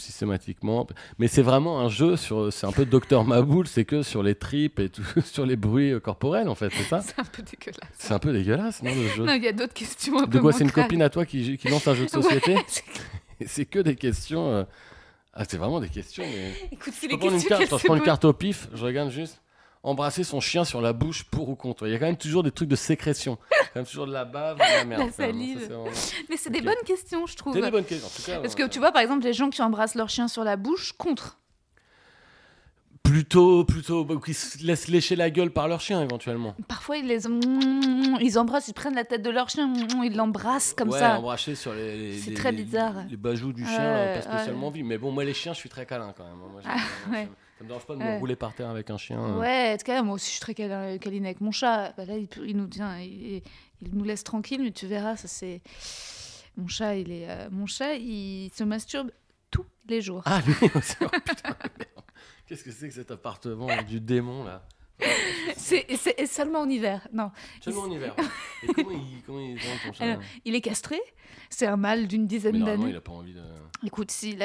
Systématiquement. 0.00 0.86
Mais 1.18 1.28
c'est 1.28 1.42
vraiment 1.42 1.80
un 1.80 1.88
jeu 1.88 2.16
sur. 2.16 2.52
C'est 2.52 2.66
un 2.66 2.72
peu 2.72 2.84
Docteur 2.84 3.24
Maboul, 3.24 3.66
c'est 3.66 3.84
que 3.84 4.02
sur 4.02 4.22
les 4.22 4.34
tripes 4.34 4.80
et 4.80 4.88
tout, 4.88 5.02
sur 5.24 5.46
les 5.46 5.56
bruits 5.56 6.00
corporels, 6.00 6.48
en 6.48 6.54
fait, 6.54 6.70
c'est 6.76 6.84
ça? 6.84 7.00
C'est 7.00 7.18
un 7.18 7.24
peu 7.24 7.42
dégueulasse. 7.42 7.90
C'est 7.98 8.12
un 8.14 8.18
peu 8.18 8.32
dégueulasse, 8.32 8.82
non, 8.82 8.94
le 8.94 9.08
jeu? 9.08 9.24
Non, 9.24 9.34
il 9.34 9.44
y 9.44 9.48
a 9.48 9.52
d'autres 9.52 9.74
questions 9.74 10.18
un 10.18 10.26
De 10.26 10.30
peu 10.32 10.40
quoi 10.40 10.52
C'est 10.52 10.64
une 10.64 10.72
copine 10.72 11.02
à 11.02 11.10
toi 11.10 11.24
qui, 11.26 11.56
qui 11.58 11.68
lance 11.68 11.86
un 11.86 11.94
jeu 11.94 12.06
de 12.06 12.10
société? 12.22 12.54
Ouais, 13.40 13.46
c'est- 13.46 13.64
que 13.64 13.78
des 13.78 13.96
questions. 13.96 14.50
euh, 14.50 14.64
Ah, 15.32 15.44
c'est 15.48 15.56
vraiment 15.56 15.80
des 15.80 15.88
questions, 15.88 16.24
mais. 16.26 16.52
Écoute, 16.72 16.92
si 16.92 17.06
Je 17.06 17.10
les 17.10 17.14
une 17.14 17.20
questions 17.30 17.48
carte, 17.48 17.78
je 17.78 17.84
prends 17.86 17.94
une 17.96 18.02
carte 18.02 18.24
au 18.26 18.32
pif, 18.32 18.68
je 18.74 18.84
regarde 18.84 19.10
juste. 19.10 19.40
Embrasser 19.82 20.24
son 20.24 20.40
chien 20.40 20.64
sur 20.64 20.82
la 20.82 20.92
bouche 20.92 21.24
pour 21.24 21.48
ou 21.48 21.56
contre. 21.56 21.86
Il 21.86 21.92
y 21.92 21.96
a 21.96 21.98
quand 21.98 22.04
même 22.06 22.16
toujours 22.18 22.42
des 22.42 22.50
trucs 22.50 22.68
de 22.68 22.76
sécrétion. 22.76 23.38
Quand 23.72 23.76
même 23.80 23.86
toujours 23.86 24.06
de 24.06 24.12
la 24.12 24.24
bave, 24.24 24.56
de 24.58 24.62
la 24.62 24.84
merde. 24.84 25.06
La 25.06 25.12
salive. 25.12 25.60
Ça, 25.60 25.66
c'est 25.68 25.72
vraiment- 25.72 25.90
Mais 26.28 26.36
c'est 26.36 26.50
des 26.50 26.60
bonnes 26.60 26.74
questions, 26.84 27.24
je 27.26 27.36
trouve. 27.36 27.54
C'est 27.54 27.62
des 27.62 27.70
bonnes 27.70 27.84
questions. 27.84 28.06
En 28.08 28.10
tout 28.10 28.22
cas, 28.26 28.40
Parce 28.40 28.54
ouais, 28.54 28.64
que 28.64 28.68
tu 28.68 28.78
vois, 28.80 28.90
par 28.92 29.00
exemple, 29.00 29.24
les 29.24 29.32
gens 29.32 29.48
qui 29.48 29.62
embrassent 29.62 29.94
leur 29.94 30.08
chien 30.10 30.26
sur 30.28 30.42
la 30.44 30.56
bouche, 30.56 30.92
contre. 30.98 31.38
Plutôt, 33.02 33.64
plutôt, 33.64 34.04
qui 34.20 34.34
se 34.34 34.64
laissent 34.64 34.86
lécher 34.88 35.16
la 35.16 35.30
gueule 35.30 35.50
par 35.50 35.66
leur 35.66 35.80
chien 35.80 36.02
éventuellement. 36.02 36.54
Parfois, 36.68 36.98
ils 36.98 37.06
les 37.06 37.24
ils 38.20 38.38
embrassent, 38.38 38.68
ils 38.68 38.74
prennent 38.74 38.94
la 38.94 39.04
tête 39.04 39.22
de 39.22 39.30
leur 39.30 39.48
chien, 39.48 39.72
ils 40.04 40.14
l'embrassent 40.14 40.74
comme 40.76 40.90
ouais, 40.90 40.98
ça. 40.98 41.16
embrasser 41.18 41.54
sur 41.54 41.72
les, 41.72 41.96
les- 41.96 42.18
C'est 42.18 42.30
les- 42.30 42.36
très 42.36 42.52
les- 42.52 42.62
bizarre. 42.62 42.94
Les 43.08 43.16
bajoux 43.16 43.52
du 43.52 43.62
Ouais, 43.64 43.68
chien, 43.68 43.80
euh, 43.80 44.20
pas 44.20 44.26
ouais. 44.28 44.34
spécialement 44.34 44.66
envie. 44.66 44.82
Mais 44.82 44.98
bon, 44.98 45.10
moi 45.10 45.24
les 45.24 45.32
chiens, 45.34 45.54
je 45.54 45.58
suis 45.58 45.70
très 45.70 45.86
câlin 45.86 46.12
quand 46.16 46.24
même. 46.24 46.36
Moi, 46.36 46.60
Ah, 46.64 46.76
ouais. 47.10 47.28
Ça, 47.60 47.64
me 47.64 47.68
dérange 47.68 47.86
pas 47.86 47.94
de 47.94 48.00
Ouais. 48.00 48.14
me 48.14 48.18
rouler 48.18 48.36
par 48.36 48.54
terre 48.54 48.68
avec 48.70 48.90
un 48.90 48.96
chien. 48.96 49.22
euh. 49.22 49.38
Ouais, 49.38 49.72
en 49.74 49.76
tout 49.76 49.84
cas, 49.84 50.02
moi 50.02 50.14
aussi, 50.14 50.26
je 50.26 50.30
suis 50.32 50.40
très 50.40 50.54
câlin- 50.54 50.98
câline 50.98 51.24
avec 51.26 51.40
mon 51.40 51.50
chat. 51.52 51.92
Bah 51.96 52.04
là, 52.06 52.14
il, 52.16 52.56
nous 52.56 52.66
tient, 52.66 52.98
il, 53.00 53.42
il 53.82 53.94
nous 53.94 54.04
laisse 54.04 54.24
tranquille, 54.24 54.62
mais 54.62 54.70
tu 54.72 54.86
verras, 54.86 55.16
ça 55.16 55.28
c'est. 55.28 55.60
Mon 56.56 56.66
chat, 56.68 56.96
il 56.96 57.12
est, 57.12 57.28
euh, 57.30 57.48
mon 57.50 57.66
chat, 57.66 57.94
il 57.94 58.50
se 58.54 58.64
masturbe 58.64 59.10
tous 59.50 59.64
les 59.88 60.00
jours. 60.00 60.22
Ah 60.26 60.40
lui 60.46 60.54
aussi, 60.74 60.96
oh. 61.02 61.06
Qu'est-ce 62.46 62.64
que 62.64 62.72
c'est 62.72 62.88
que 62.88 62.94
cet 62.94 63.10
appartement 63.12 63.68
du 63.88 64.00
démon 64.00 64.42
là? 64.44 64.66
C'est 65.56 66.26
seulement 66.26 66.60
en 66.60 66.68
hiver. 66.68 67.06
Non, 67.12 67.30
Seulement 67.62 67.82
en 67.82 67.90
hiver. 67.90 68.14
Et 68.62 68.72
comment 68.74 68.90
il, 68.90 69.22
comment 69.24 69.40
il 69.40 69.56
ton 69.58 69.92
chat 69.92 70.04
Alors, 70.04 70.22
il 70.44 70.54
est 70.54 70.60
castré. 70.60 71.00
C'est 71.48 71.66
un 71.66 71.76
mâle 71.76 72.06
d'une 72.06 72.26
dizaine 72.26 72.64
d'années. 72.64 72.90
il 72.90 72.96
a 72.96 73.00
pas 73.00 73.12
envie 73.12 73.34
de. 73.34 73.40
Écoute, 73.86 74.10
si 74.10 74.36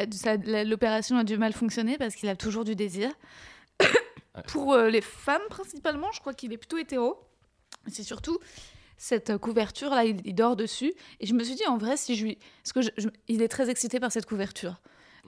l'opération 0.65 1.17
a 1.17 1.23
du 1.23 1.37
mal 1.37 1.53
fonctionner 1.53 1.97
parce 1.97 2.15
qu'il 2.15 2.29
a 2.29 2.35
toujours 2.35 2.63
du 2.63 2.75
désir. 2.75 3.11
Pour 4.47 4.73
euh, 4.73 4.89
les 4.89 5.01
femmes 5.01 5.41
principalement, 5.49 6.11
je 6.13 6.19
crois 6.19 6.33
qu'il 6.33 6.51
est 6.51 6.57
plutôt 6.57 6.77
hétéro. 6.77 7.17
C'est 7.87 8.03
surtout 8.03 8.37
cette 8.97 9.29
euh, 9.29 9.37
couverture 9.37 9.89
là, 9.91 10.03
il, 10.05 10.19
il 10.25 10.35
dort 10.35 10.55
dessus. 10.57 10.93
Et 11.21 11.25
je 11.25 11.33
me 11.33 11.43
suis 11.43 11.55
dit 11.55 11.65
en 11.67 11.77
vrai, 11.77 11.95
si 11.97 12.15
je 12.15 12.25
lui, 12.25 12.37
parce 12.63 12.73
que 12.73 12.81
je- 12.81 12.89
je- 12.97 13.09
il 13.29 13.41
est 13.41 13.47
très 13.47 13.69
excité 13.69 13.99
par 13.99 14.11
cette 14.11 14.25
couverture. 14.25 14.81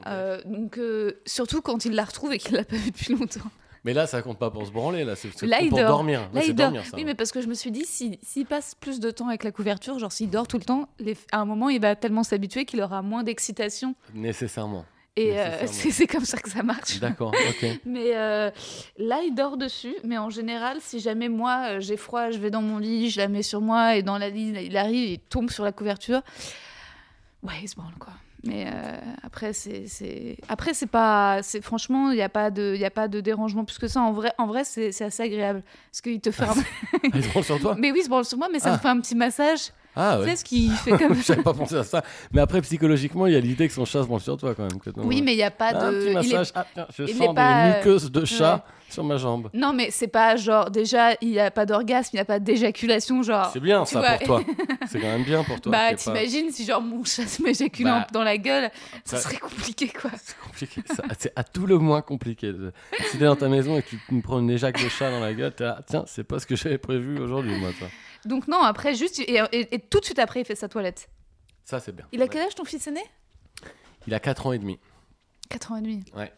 Euh, 0.06 0.42
donc 0.46 0.78
euh, 0.78 1.22
surtout 1.26 1.62
quand 1.62 1.86
il 1.86 1.94
la 1.94 2.04
retrouve 2.06 2.32
et 2.34 2.38
qu'il 2.38 2.56
l'a 2.56 2.64
pas 2.66 2.76
vue 2.76 2.92
depuis 2.92 3.14
longtemps. 3.16 3.50
Mais 3.84 3.94
là, 3.94 4.08
ça 4.08 4.22
compte 4.22 4.38
pas 4.40 4.50
pour 4.52 4.66
se 4.66 4.72
branler, 4.72 5.04
là, 5.04 5.16
c'est 5.16 5.30
Là, 5.44 5.62
il 5.62 5.70
pour 5.70 5.80
dort. 5.80 5.88
dormir. 5.90 6.30
Là, 6.34 6.44
il 6.44 6.54
dort. 6.56 6.68
dormir, 6.68 6.86
ça. 6.86 6.98
Oui, 6.98 7.06
mais 7.06 7.16
parce 7.16 7.32
que 7.32 7.42
je 7.42 7.48
me 7.48 7.54
suis 7.54 7.72
dit, 7.72 7.86
si- 7.86 8.20
s'il 8.24 8.46
passe 8.46 8.76
plus 8.76 9.00
de 9.00 9.12
temps 9.12 9.28
avec 9.28 9.44
la 9.44 9.52
couverture, 9.52 9.98
genre 10.00 10.12
s'il 10.12 10.30
dort 10.30 10.48
tout 10.48 10.58
le 10.58 10.64
temps, 10.66 10.90
les- 11.00 11.18
à 11.32 11.40
un 11.40 11.46
moment, 11.46 11.70
il 11.70 11.80
va 11.82 11.96
tellement 11.96 12.24
s'habituer 12.24 12.66
qu'il 12.66 12.82
aura 12.82 13.02
moins 13.02 13.24
d'excitation. 13.24 13.96
Nécessairement. 14.14 14.86
Et 15.20 15.40
euh, 15.40 15.66
c'est 15.68 16.06
comme 16.06 16.26
ça 16.26 16.38
que 16.38 16.50
ça 16.50 16.62
marche. 16.62 17.00
D'accord, 17.00 17.34
ok. 17.50 17.80
Mais 17.86 18.16
euh, 18.16 18.52
là, 19.00 19.22
il 19.26 19.34
dort 19.34 19.58
dessus. 19.58 19.96
Mais 20.04 20.18
en 20.20 20.30
général, 20.30 20.78
si 20.80 21.00
jamais 21.00 21.28
moi, 21.28 21.70
euh, 21.70 21.80
j'ai 21.80 21.98
froid, 21.98 22.30
je 22.30 22.38
vais 22.38 22.52
dans 22.52 22.62
mon 22.62 22.78
lit, 22.78 23.10
je 23.10 23.20
la 23.20 23.28
mets 23.28 23.42
sur 23.42 23.60
moi, 23.62 23.96
et 23.96 24.04
dans 24.04 24.18
la 24.20 24.30
lit, 24.30 24.54
il 24.66 24.78
arrive, 24.78 25.10
il 25.10 25.20
tombe 25.20 25.50
sur 25.50 25.64
la 25.64 25.72
couverture. 25.72 26.22
Ouais, 27.42 27.54
il 27.64 27.68
se 27.68 27.76
branle, 27.76 27.96
quoi. 28.00 28.14
Mais 28.48 28.66
euh, 28.68 28.72
après, 29.24 29.52
c'est, 29.54 29.84
c'est... 29.88 30.38
après, 30.48 30.74
c'est 30.74 30.88
pas, 30.88 31.40
c'est 31.44 31.62
franchement, 31.62 32.12
il 32.12 32.16
n'y 32.16 32.22
a 32.22 32.30
pas 32.30 32.50
de, 32.50 32.74
il 32.76 32.86
a 32.86 32.90
pas 32.90 33.08
de 33.08 33.20
dérangement 33.20 33.66
plus 33.66 33.78
que 33.78 33.88
ça. 33.88 34.02
En 34.02 34.14
vrai, 34.14 34.32
en 34.38 34.48
vrai, 34.48 34.64
c'est, 34.64 34.92
c'est 34.92 35.04
assez 35.06 35.24
agréable 35.24 35.64
parce 35.92 36.02
qu'il 36.02 36.20
te 36.22 36.32
fait. 36.32 36.44
un- 36.44 36.54
Ah, 37.04 37.08
il 37.14 37.24
se 37.24 37.30
branle 37.30 37.44
sur 37.44 37.60
toi? 37.60 37.76
Mais 37.78 37.92
oui, 37.92 38.00
il 38.02 38.04
se 38.06 38.10
branle 38.10 38.26
sur 38.26 38.38
moi, 38.38 38.48
mais 38.52 38.60
ça 38.60 38.70
Ah. 38.70 38.74
me 38.74 38.78
fait 38.78 38.88
un 38.88 39.00
petit 39.00 39.16
massage. 39.16 39.72
Ah 40.00 40.18
Tu 40.20 40.24
sais 40.26 40.30
ouais. 40.30 40.36
ce 40.36 40.44
qu'il 40.44 40.72
fait 40.72 40.92
comme 40.92 41.16
ça. 41.16 41.22
J'avais 41.34 41.42
pas 41.42 41.54
pensé 41.56 41.76
à 41.76 41.84
ça. 41.84 42.04
Mais 42.32 42.40
après, 42.42 42.62
psychologiquement, 42.62 43.26
il 43.26 43.34
y 43.34 43.36
a 43.36 43.40
l'idée 43.40 43.68
que 43.68 43.74
son 43.74 43.84
chat 43.84 44.04
se 44.04 44.08
branle 44.08 44.22
sur 44.22 44.38
toi 44.38 44.54
quand 44.56 44.64
même. 44.64 44.80
que 44.80 44.92
Oui, 44.98 45.16
ouais. 45.18 45.22
mais 45.24 45.34
il 45.34 45.38
n'y 45.38 45.44
a 45.44 45.50
pas 45.52 45.72
Ah, 45.74 45.86
un 45.88 45.92
de. 45.92 45.98
petit 45.98 46.06
il 46.06 46.10
est- 46.12 46.14
massage. 46.38 46.52
Ah, 46.56 46.66
tiens, 46.74 46.86
je 46.96 47.04
il 47.04 47.10
sens 47.16 47.22
est 47.26 47.28
des 47.30 47.34
pas, 47.34 47.78
muqueuses 47.78 48.12
de 48.12 48.24
chat 48.26 48.64
sur 48.90 49.04
ma 49.04 49.18
jambe. 49.18 49.50
Non, 49.54 49.74
mais 49.74 49.92
c'est 49.92 50.08
pas 50.08 50.36
genre 50.38 50.72
déjà 50.72 51.14
il 51.22 51.30
n'y 51.30 51.40
a 51.40 51.52
pas 51.52 51.66
d'orgasme, 51.66 52.10
il 52.14 52.18
n'y 52.18 52.22
a 52.22 52.26
pas 52.26 52.40
d'éjaculation, 52.40 53.22
genre. 53.24 53.50
C'est 53.52 53.60
bien 53.60 53.86
ça 53.86 54.00
vois. 54.00 54.12
pour 54.18 54.26
toi. 54.28 54.42
C'est 54.90 55.00
quand 55.00 55.08
même 55.08 55.24
bien 55.24 55.44
pour 55.44 55.60
toi. 55.60 55.72
Bah, 55.72 55.90
pas- 55.90 55.96
t'imagines 55.96 56.50
si 56.52 56.66
genre 56.66 56.82
mon 56.82 57.04
chat 57.04 57.28
se 57.28 57.42
m'éjacule 57.44 57.86
Bah, 57.86 58.08
dans 58.14 58.24
la 58.24 58.38
gueule, 58.38 58.72
ça 59.04 59.18
ça- 59.18 59.24
serait 59.24 59.38
compliqué 59.38 59.90
quoi. 59.90 60.12
C'est 60.24 60.38
compliqué. 60.38 60.82
C'est 61.20 61.34
à 61.36 61.44
tout 61.44 61.66
le 61.68 61.78
moins 61.78 62.02
compliqué. 62.02 62.54
Si 63.12 63.18
t'es 63.18 63.26
dans 63.26 63.36
ta 63.36 63.50
maison 63.50 63.78
et 63.78 63.82
que 63.84 63.90
tu 63.90 64.00
me 64.12 64.22
prends 64.22 64.40
une 64.40 64.50
éjac 64.50 64.82
de 64.82 64.90
chat 64.90 65.12
dans 65.12 65.20
la 65.20 65.34
gueule, 65.34 65.54
là, 65.60 65.82
tiens, 65.88 66.04
c'est 66.08 66.24
pas 66.24 66.40
ce 66.40 66.46
que 66.48 66.56
j'avais 66.56 66.78
prévu 66.78 67.20
aujourd'hui, 67.20 67.58
moi, 67.60 67.72
toi. 67.78 67.88
Donc 68.26 68.48
non, 68.48 68.62
après 68.62 68.96
juste 68.96 69.20
et, 69.20 69.42
et- 69.52 69.76
et 69.76 69.80
tout 69.80 70.00
de 70.00 70.06
suite 70.06 70.20
après 70.20 70.42
il 70.42 70.46
fait 70.46 70.56
sa 70.56 70.68
toilette. 70.68 71.10
Ça, 71.66 71.80
c'est 71.80 71.94
bien. 71.96 72.06
Il 72.14 72.22
a 72.22 72.26
Ouais. 72.26 72.30
quel 72.32 72.42
âge 72.44 72.56
ton 72.56 72.64
fils 72.66 72.88
aîné? 72.88 73.02
Il 74.08 74.14
a 74.14 74.20
4 74.22 74.48
ans 74.48 74.54
et 74.54 74.58
demi. 74.60 74.80
4 75.50 75.72
ans 75.74 75.76
et 75.78 75.82
demi. 75.82 76.04
Ouais. 76.16 76.32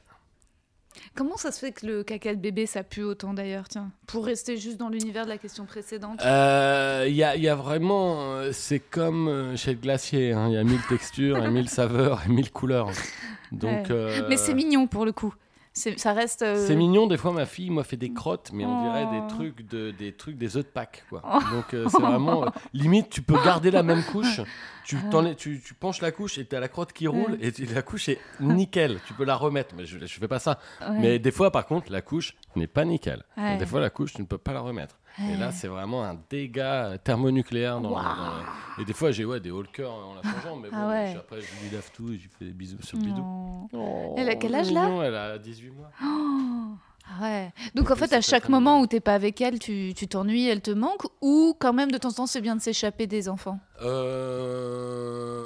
Comment 1.16 1.38
ça 1.38 1.52
se 1.52 1.60
fait 1.60 1.72
que 1.72 1.86
le 1.86 2.04
caca 2.04 2.34
de 2.36 2.40
bébé 2.40 2.66
ça 2.66 2.84
pue 2.84 3.04
autant 3.04 3.34
d'ailleurs 3.34 3.68
Tiens, 3.70 3.90
pour 4.08 4.26
rester 4.26 4.58
juste 4.58 4.78
dans 4.78 4.90
l'univers 4.90 5.24
de 5.26 5.30
la 5.30 5.38
question 5.38 5.66
précédente? 5.66 6.22
Euh, 6.26 7.06
Il 7.08 7.16
y, 7.16 7.24
a, 7.24 7.36
y 7.36 7.48
a 7.48 7.56
vraiment. 7.56 8.32
euh, 8.34 8.52
C'est 8.52 8.80
comme 8.80 9.28
euh, 9.28 9.56
chez 9.56 9.74
le 9.74 9.80
glacier. 9.80 10.34
hein. 10.34 10.48
Il 10.50 10.54
y 10.54 10.58
a 10.58 10.64
mille 10.64 10.82
textures, 10.90 11.44
et 11.44 11.50
mille 11.50 11.70
saveurs 11.70 12.22
et 12.26 12.30
mille 12.30 12.52
couleurs. 12.52 12.90
Donc. 13.52 13.88
Ouais. 13.88 13.92
euh, 13.92 14.26
Mais 14.30 14.38
c'est 14.38 14.54
mignon 14.54 14.88
pour 14.88 15.06
le 15.06 15.12
coup. 15.12 15.34
C'est, 15.80 15.98
ça 16.00 16.14
reste. 16.14 16.42
euh, 16.42 16.66
C'est 16.68 16.76
mignon, 16.76 17.08
des 17.08 17.18
fois 17.18 17.32
ma 17.32 17.46
fille 17.46 17.70
moi 17.70 17.84
fait 17.84 17.96
des 17.98 18.12
crottes, 18.14 18.52
mais 18.54 18.66
on 18.66 18.84
dirait 18.84 19.06
Oh. 19.10 19.22
des 19.22 19.28
trucs 19.34 19.68
de 19.68 19.92
des 19.92 20.12
trucs 20.14 20.38
des 20.38 20.58
œufs 20.58 20.66
de 20.66 20.70
Pâques 20.70 21.06
quoi. 21.10 21.22
Donc 21.54 21.74
euh, 21.74 21.88
c'est 21.90 22.02
vraiment 22.02 22.44
euh, 22.44 22.50
limite 22.74 23.10
tu 23.10 23.22
peux 23.22 23.36
garder 23.46 23.72
la 23.72 23.82
même 23.84 24.04
couche, 24.04 24.42
tu, 24.84 24.98
t'enlèves- 25.10 25.36
tu, 25.36 25.62
tu 25.64 25.74
penches 25.74 26.02
la 26.02 26.12
couche 26.12 26.38
et 26.38 26.46
t'as 26.46 26.60
la 26.60 26.68
crotte 26.68 26.92
qui 26.94 27.08
roule 27.08 27.38
et 27.42 27.52
tu- 27.52 27.66
la 27.66 27.82
couche 27.82 28.10
est 28.10 28.20
nickel, 28.42 29.00
tu 29.08 29.14
peux 29.14 29.24
la 29.24 29.36
remettre, 29.36 29.74
mais 29.78 29.86
je, 29.86 29.98
je 30.00 30.20
fais 30.20 30.28
pas 30.28 30.40
ça. 30.40 30.60
Ouais. 30.82 31.00
Mais 31.00 31.20
des 31.20 31.32
fois 31.32 31.50
par 31.52 31.66
contre 31.66 31.92
la 31.92 32.02
couche 32.02 32.36
n'est 32.58 32.68
pas 32.68 32.84
nickel. 32.86 33.24
Ouais. 33.38 33.58
Des 33.58 33.66
fois 33.66 33.80
la 33.80 33.90
couche 33.90 34.14
tu 34.14 34.22
ne 34.22 34.28
peux 34.28 34.38
pas 34.38 34.52
la 34.54 34.60
remettre. 34.62 35.00
Et 35.28 35.36
là 35.38 35.52
c'est 35.52 35.68
vraiment 35.68 36.04
un 36.04 36.18
dégât 36.30 36.98
thermonucléaire 37.04 37.82
dans, 37.82 37.90
dans 37.92 38.00
le- 38.00 38.82
Et 38.82 38.86
des 38.86 38.94
fois 38.94 39.12
j'ai 39.12 39.26
ouais 39.26 39.40
des 39.40 39.52
cœur 39.74 39.92
en 39.92 40.14
la 40.16 40.22
changeant, 40.24 40.56
mais 40.56 40.70
bon, 40.70 40.76
Ah 40.78 40.88
ouais. 40.90 41.12
je- 41.14 41.20
après 41.20 41.42
je 41.42 41.64
lui 41.64 41.70
lave 41.76 41.90
tout 41.92 42.10
et 42.12 42.18
je 42.18 42.24
lui 42.24 42.30
fais 42.38 42.46
des 42.46 42.52
bisous 42.54 42.82
sur 42.82 42.98
le 42.98 43.04
bidou. 43.04 43.22
Non. 43.22 43.70
Oh, 43.74 44.16
Elle 44.18 44.30
a 44.30 44.36
quel 44.36 44.56
âge, 44.56 44.72
là? 44.72 44.86
mignon, 44.86 45.04
Elle 45.04 45.16
a 45.16 45.38
18 45.38 45.72
mois. 45.72 45.90
Oh, 46.02 46.76
ah 47.12 47.24
ouais. 47.24 47.52
Donc 47.76 47.92
en 47.92 47.96
fait, 47.96 48.14
à 48.14 48.22
chaque 48.22 48.48
moment 48.50 48.80
où 48.82 48.88
t'es 48.88 49.00
pas 49.00 49.16
avec 49.16 49.42
elle, 49.42 49.60
tu 49.60 49.94
tu 49.96 50.08
t'ennuies, 50.08 50.48
elle 50.48 50.62
te 50.62 50.72
manque, 50.72 51.04
ou 51.22 51.56
quand 51.60 51.74
même 51.74 51.92
de 51.92 51.98
temps 51.98 52.10
en 52.10 52.14
temps 52.14 52.26
c'est 52.28 52.42
bien 52.42 52.56
de 52.56 52.62
s'échapper 52.62 53.08
des 53.08 53.28
enfants? 53.30 53.60
Euh... 53.82 55.46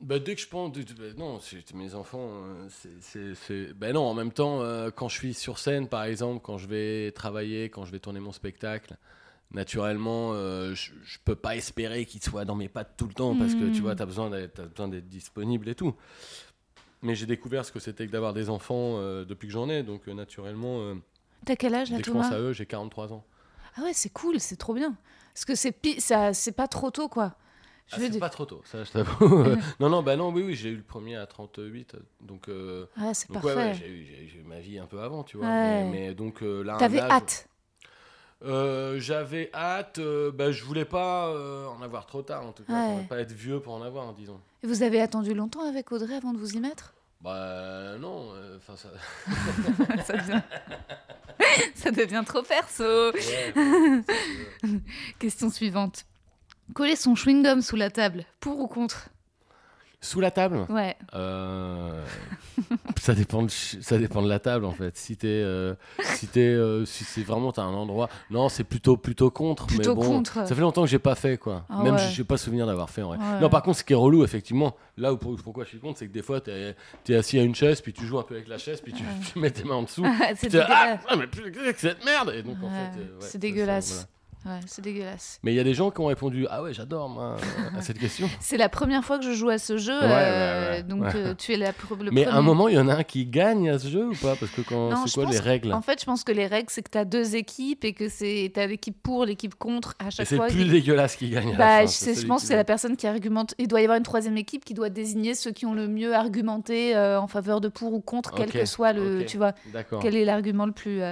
Bah, 0.00 0.18
dès 0.18 0.34
que 0.34 0.40
je 0.40 0.48
pense. 0.48 0.72
bah, 0.72 1.04
non, 1.16 1.40
c'est- 1.40 1.74
mes 1.74 1.94
enfants. 1.94 2.28
euh, 2.30 2.68
c'est- 3.00 3.72
Ben 3.74 3.92
non, 3.94 4.02
en 4.06 4.14
même 4.14 4.32
temps, 4.32 4.60
euh, 4.62 4.90
quand 4.90 5.08
je 5.08 5.16
suis 5.16 5.34
sur 5.34 5.58
scène, 5.58 5.88
par 5.88 6.04
exemple, 6.04 6.40
quand 6.42 6.56
je 6.58 6.68
vais 6.68 7.12
travailler, 7.12 7.68
quand 7.68 7.84
je 7.84 7.92
vais 7.92 7.98
tourner 7.98 8.20
mon 8.20 8.32
spectacle, 8.32 8.96
naturellement, 9.50 10.32
euh, 10.34 10.74
je, 10.74 10.92
je 11.02 11.18
peux 11.24 11.34
pas 11.34 11.56
espérer 11.56 12.04
qu'ils 12.04 12.22
soient 12.22 12.44
dans 12.44 12.54
mes 12.54 12.68
pattes 12.68 12.94
tout 12.96 13.06
le 13.08 13.14
temps 13.14 13.34
parce 13.36 13.54
que 13.54 13.70
tu 13.74 13.80
vois, 13.80 13.96
tu 13.96 14.02
as 14.02 14.06
besoin 14.06 14.30
d'être 14.30 14.54
t'as 14.54 14.66
besoin 14.66 14.88
d'être 14.88 15.08
disponible 15.08 15.68
et 15.68 15.74
tout. 15.74 15.94
Mais 17.02 17.14
j'ai 17.14 17.26
découvert 17.26 17.64
ce 17.64 17.72
que 17.72 17.78
c'était 17.80 18.06
que 18.06 18.12
d'avoir 18.12 18.34
des 18.34 18.50
enfants 18.50 18.96
euh, 18.98 19.24
depuis 19.24 19.46
que 19.48 19.52
j'en 19.52 19.68
ai, 19.68 19.82
donc 19.82 20.08
euh, 20.08 20.14
naturellement. 20.14 20.94
T'as 21.44 21.56
quel 21.56 21.74
âge 21.74 21.90
là, 21.90 21.96
Dès 21.96 22.02
que 22.02 22.08
je 22.08 22.12
pense 22.12 22.26
à 22.32 22.40
eux, 22.40 22.52
j'ai 22.52 22.66
43 22.66 23.12
ans. 23.12 23.24
Ah 23.76 23.82
ouais, 23.82 23.92
c'est 23.94 24.12
cool, 24.12 24.40
c'est 24.40 24.56
trop 24.56 24.74
bien. 24.74 24.96
Parce 25.32 25.44
que 25.44 25.54
c'est 25.54 25.74
ça, 26.00 26.34
c'est 26.34 26.52
pas 26.52 26.66
trop 26.68 26.90
tôt, 26.90 27.08
quoi. 27.08 27.34
Je 27.88 27.96
Ah, 27.96 27.98
c'est 28.12 28.18
pas 28.18 28.28
trop 28.28 28.44
tôt, 28.44 28.60
ça 28.64 28.84
je 28.84 28.90
t'avoue. 28.90 29.44
non, 29.80 29.88
non, 29.88 30.02
bah 30.02 30.16
non, 30.16 30.30
oui, 30.30 30.42
oui, 30.42 30.54
j'ai 30.54 30.68
eu 30.70 30.76
le 30.76 30.82
premier 30.82 31.16
à 31.16 31.26
38. 31.26 31.96
Donc, 32.20 32.48
euh, 32.48 32.86
Ouais, 32.98 33.14
c'est 33.14 33.28
donc 33.32 33.42
parfait. 33.42 33.56
ouais, 33.56 33.64
ouais, 33.70 33.74
j'ai 33.74 33.88
eu, 33.88 34.42
ma 34.46 34.60
vie 34.60 34.78
un 34.78 34.86
peu 34.86 35.00
avant, 35.00 35.24
tu 35.24 35.38
vois. 35.38 35.46
Ouais. 35.46 35.84
Mais, 35.84 35.90
mais 36.08 36.14
donc 36.14 36.42
euh, 36.42 36.62
là, 36.62 36.74
un 36.74 36.78
T'avais 36.78 37.00
âge- 37.00 37.10
hâte. 37.10 37.48
Euh, 38.44 39.00
J'avais 39.00 39.50
hâte, 39.52 39.98
euh, 39.98 40.30
bah, 40.30 40.52
je 40.52 40.62
voulais 40.64 40.84
pas 40.84 41.26
euh, 41.28 41.66
en 41.66 41.82
avoir 41.82 42.06
trop 42.06 42.22
tard 42.22 42.46
en 42.46 42.52
tout 42.52 42.62
cas. 42.62 42.98
Je 43.02 43.06
pas 43.08 43.18
être 43.18 43.32
vieux 43.32 43.58
pour 43.60 43.72
en 43.74 43.82
avoir, 43.82 44.12
disons. 44.12 44.40
Et 44.62 44.66
vous 44.68 44.82
avez 44.84 45.00
attendu 45.00 45.34
longtemps 45.34 45.66
avec 45.68 45.90
Audrey 45.90 46.14
avant 46.14 46.32
de 46.32 46.38
vous 46.38 46.52
y 46.56 46.60
mettre? 46.60 46.94
Bah 47.20 47.96
non, 47.98 48.28
euh, 48.34 48.58
enfin 48.58 48.76
ça. 48.76 48.90
ça, 50.04 50.12
devient... 50.12 50.40
ça 51.74 51.90
devient 51.90 52.22
trop 52.24 52.42
perso. 52.42 52.84
bah, 53.12 54.70
Question 55.18 55.50
suivante. 55.50 56.04
Coller 56.74 56.96
son 56.96 57.14
chewing-gum 57.14 57.62
sous 57.62 57.76
la 57.76 57.90
table, 57.90 58.24
pour 58.40 58.58
ou 58.60 58.66
contre? 58.68 59.08
Sous 60.00 60.20
la 60.20 60.30
table? 60.30 60.64
Ouais. 60.68 60.96
Euh, 61.14 62.04
ça 63.00 63.14
dépend 63.14 63.42
de 63.42 63.48
ch- 63.48 63.82
ça 63.82 63.98
dépend 63.98 64.22
de 64.22 64.28
la 64.28 64.38
table 64.38 64.64
en 64.64 64.70
fait 64.70 64.96
si 64.96 65.16
t'es 65.16 65.26
euh, 65.26 65.74
si 66.04 66.28
t'es 66.28 66.40
euh, 66.40 66.84
si 66.84 67.02
c'est 67.02 67.22
vraiment 67.24 67.50
t'as 67.50 67.62
un 67.62 67.74
endroit 67.74 68.08
non 68.30 68.48
c'est 68.48 68.62
plutôt 68.62 68.96
plutôt 68.96 69.32
contre 69.32 69.66
Plutôt 69.66 69.96
mais 69.96 70.02
bon 70.02 70.08
contre. 70.18 70.34
ça 70.46 70.54
fait 70.54 70.60
longtemps 70.60 70.82
que 70.82 70.88
j'ai 70.88 71.00
pas 71.00 71.16
fait 71.16 71.36
quoi 71.36 71.64
Ah 71.68 71.82
même 71.82 71.94
ouais. 71.96 72.08
j'ai 72.12 72.22
pas 72.22 72.36
souvenir 72.36 72.64
d'avoir 72.66 72.90
fait 72.90 73.02
en 73.02 73.08
vrai 73.08 73.18
Ouais. 73.18 73.40
non 73.40 73.48
par 73.48 73.62
contre 73.64 73.78
ce 73.78 73.84
qui 73.84 73.92
est 73.92 73.96
relou 73.96 74.22
effectivement 74.22 74.76
là 74.96 75.12
où 75.12 75.16
pour- 75.16 75.34
pourquoi 75.42 75.64
je 75.64 75.70
suis 75.70 75.80
contre 75.80 75.98
c'est 75.98 76.06
que 76.06 76.12
des 76.12 76.22
fois 76.22 76.40
t'es 76.40 76.76
es 77.08 77.14
assis 77.16 77.38
à 77.38 77.42
une 77.42 77.54
chaise 77.56 77.80
puis 77.80 77.92
tu 77.92 78.06
joues 78.06 78.20
un 78.20 78.22
peu 78.24 78.34
avec 78.36 78.46
la 78.46 78.58
chaise 78.58 78.80
puis 78.80 78.92
tu, 78.92 79.02
tu 79.32 79.38
mets 79.40 79.50
tes 79.50 79.64
mains 79.64 79.76
en 79.76 79.82
dessous 79.82 80.06
c'est 80.36 80.48
dégueulasse. 80.48 81.00
ah, 81.08 81.16
mais 81.16 81.26
que 81.26 81.72
cette 81.76 82.04
merde 82.04 82.32
et 82.36 82.42
donc 82.44 82.56
en 82.62 82.66
Ouais, 82.66 82.90
fait 82.94 83.00
ouais, 83.00 83.06
c'est 83.20 83.38
dégueulasse. 83.38 83.86
ça, 83.86 83.94
voilà. 83.94 84.08
Ouais, 84.46 84.60
c'est 84.66 84.82
dégueulasse. 84.82 85.40
mais 85.42 85.52
il 85.52 85.56
y 85.56 85.60
a 85.60 85.64
des 85.64 85.74
gens 85.74 85.90
qui 85.90 86.00
ont 86.00 86.06
répondu 86.06 86.46
ah 86.48 86.62
ouais 86.62 86.72
j'adore 86.72 87.08
moi 87.08 87.36
à 87.76 87.82
cette 87.82 87.98
question 87.98 88.30
C'est 88.40 88.56
la 88.56 88.68
première 88.68 89.04
fois 89.04 89.18
que 89.18 89.24
je 89.24 89.32
joue 89.32 89.48
à 89.48 89.58
ce 89.58 89.76
jeu, 89.78 89.98
Ouais, 89.98 90.06
euh, 90.08 90.70
ouais, 90.76 90.82
donc 90.84 91.12
euh, 91.16 91.34
tu 91.36 91.52
es 91.52 91.56
la, 91.56 91.72
pr- 91.72 91.98
le 92.02 92.10
mais 92.12 92.22
premier. 92.22 92.26
à 92.26 92.38
un 92.38 92.42
moment 92.42 92.68
il 92.68 92.76
y 92.76 92.78
en 92.78 92.88
a 92.88 92.94
un 92.94 93.02
qui 93.02 93.26
gagne 93.26 93.68
à 93.68 93.78
ce 93.80 93.88
jeu 93.88 94.06
ou 94.08 94.14
pas? 94.14 94.36
Parce 94.36 94.52
que 94.52 94.60
quand 94.60 95.06
c'est 95.06 95.12
quoi 95.20 95.28
les 95.28 95.40
règles? 95.40 95.72
En 95.72 95.82
fait, 95.82 96.00
je 96.00 96.04
pense 96.06 96.22
que 96.22 96.30
les 96.32 96.46
règles, 96.46 96.68
c'est 96.70 96.82
que 96.82 96.90
tu 96.90 96.98
as 96.98 97.04
deux 97.04 97.34
équipes 97.34 97.84
et 97.84 97.92
que 97.94 98.08
c'est 98.08 98.52
t'as 98.54 98.66
l'équipe 98.68 98.96
pour, 99.02 99.24
l'équipe 99.24 99.56
contre 99.56 99.96
à 99.98 100.06
Et 100.06 100.10
chaque 100.12 100.26
c'est 100.28 100.36
le 100.36 100.42
fois. 100.42 100.46
plus 100.46 100.62
il- 100.62 100.70
dégueulasse 100.70 101.16
qui 101.16 101.28
gagne. 101.30 101.48
à 101.48 101.52
la 101.52 101.58
Bah, 101.58 101.78
fin, 101.80 101.86
je, 101.86 101.90
c'est 102.14 102.26
pense 102.26 102.42
que 102.42 102.46
c'est 102.48 102.56
la 102.56 102.64
personne 102.64 102.96
qui 102.96 103.06
argumente. 103.08 103.54
Il 103.58 103.66
doit 103.66 103.80
y 103.80 103.84
avoir 103.84 103.98
une 103.98 104.04
troisième 104.04 104.36
équipe 104.36 104.64
qui 104.64 104.72
doit 104.74 104.88
désigner 104.88 105.34
ceux 105.34 105.50
qui 105.50 105.66
ont 105.66 105.74
le 105.74 105.88
mieux 105.88 106.14
argumenté 106.14 106.94
euh, 106.96 107.20
en 107.20 107.26
faveur 107.26 107.60
de 107.60 107.66
pour 107.68 107.92
ou 107.92 108.00
contre, 108.00 108.32
quel 108.36 108.52
que 108.52 108.64
soit 108.66 108.92
le. 108.92 109.20
ok. 109.22 109.26
Tu 109.26 109.36
vois, 109.36 109.52
D'accord. 109.72 110.00
quel 110.00 110.14
est 110.14 110.24
l'argument 110.24 110.64
le 110.64 110.72
plus. 110.72 111.02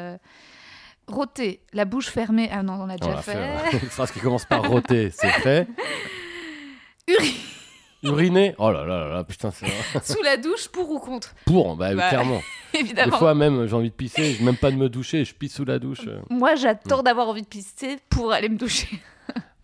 Roter, 1.08 1.60
la 1.72 1.84
bouche 1.84 2.08
fermée. 2.08 2.48
Ah 2.52 2.62
non, 2.62 2.82
on 2.82 2.86
l'a 2.86 2.94
On 2.94 2.96
déjà 2.96 3.14
l'a 3.16 3.22
fait. 3.22 3.32
fait. 3.32 3.38
ouais. 3.38 3.80
Une 3.82 3.88
phrase 3.90 4.10
qui 4.10 4.18
commence 4.20 4.44
par 4.44 4.62
roter, 4.68 5.10
c'est 5.10 5.30
fait. 5.30 5.68
Uri- 7.08 7.36
Uriner, 8.02 8.54
oh 8.58 8.70
là 8.70 8.84
là 8.84 9.00
là 9.00 9.08
là, 9.14 9.24
putain, 9.24 9.50
c'est. 9.50 9.66
Sous 10.02 10.22
la 10.22 10.36
douche, 10.36 10.68
pour 10.68 10.90
ou 10.90 10.98
contre 10.98 11.34
pour, 11.44 11.76
bah, 11.76 11.94
Bah, 11.94 12.08
clairement. 12.08 12.40
Des 12.72 12.80
Évidemment. 12.80 13.16
fois 13.18 13.34
même, 13.34 13.66
j'ai 13.66 13.74
envie 13.74 13.90
de 13.90 13.94
pisser, 13.94 14.36
même 14.42 14.56
pas 14.56 14.70
de 14.70 14.76
me 14.76 14.88
doucher, 14.88 15.24
je 15.24 15.34
pisse 15.34 15.54
sous 15.54 15.64
la 15.64 15.78
douche. 15.78 16.06
euh. 16.06 16.20
Moi, 16.28 16.54
Mm. 16.54 16.58
j'attends 16.58 17.02
d'avoir 17.02 17.28
envie 17.28 17.42
de 17.42 17.46
pisser 17.46 17.98
pour 18.10 18.32
aller 18.32 18.48
me 18.48 18.56
doucher. 18.56 18.88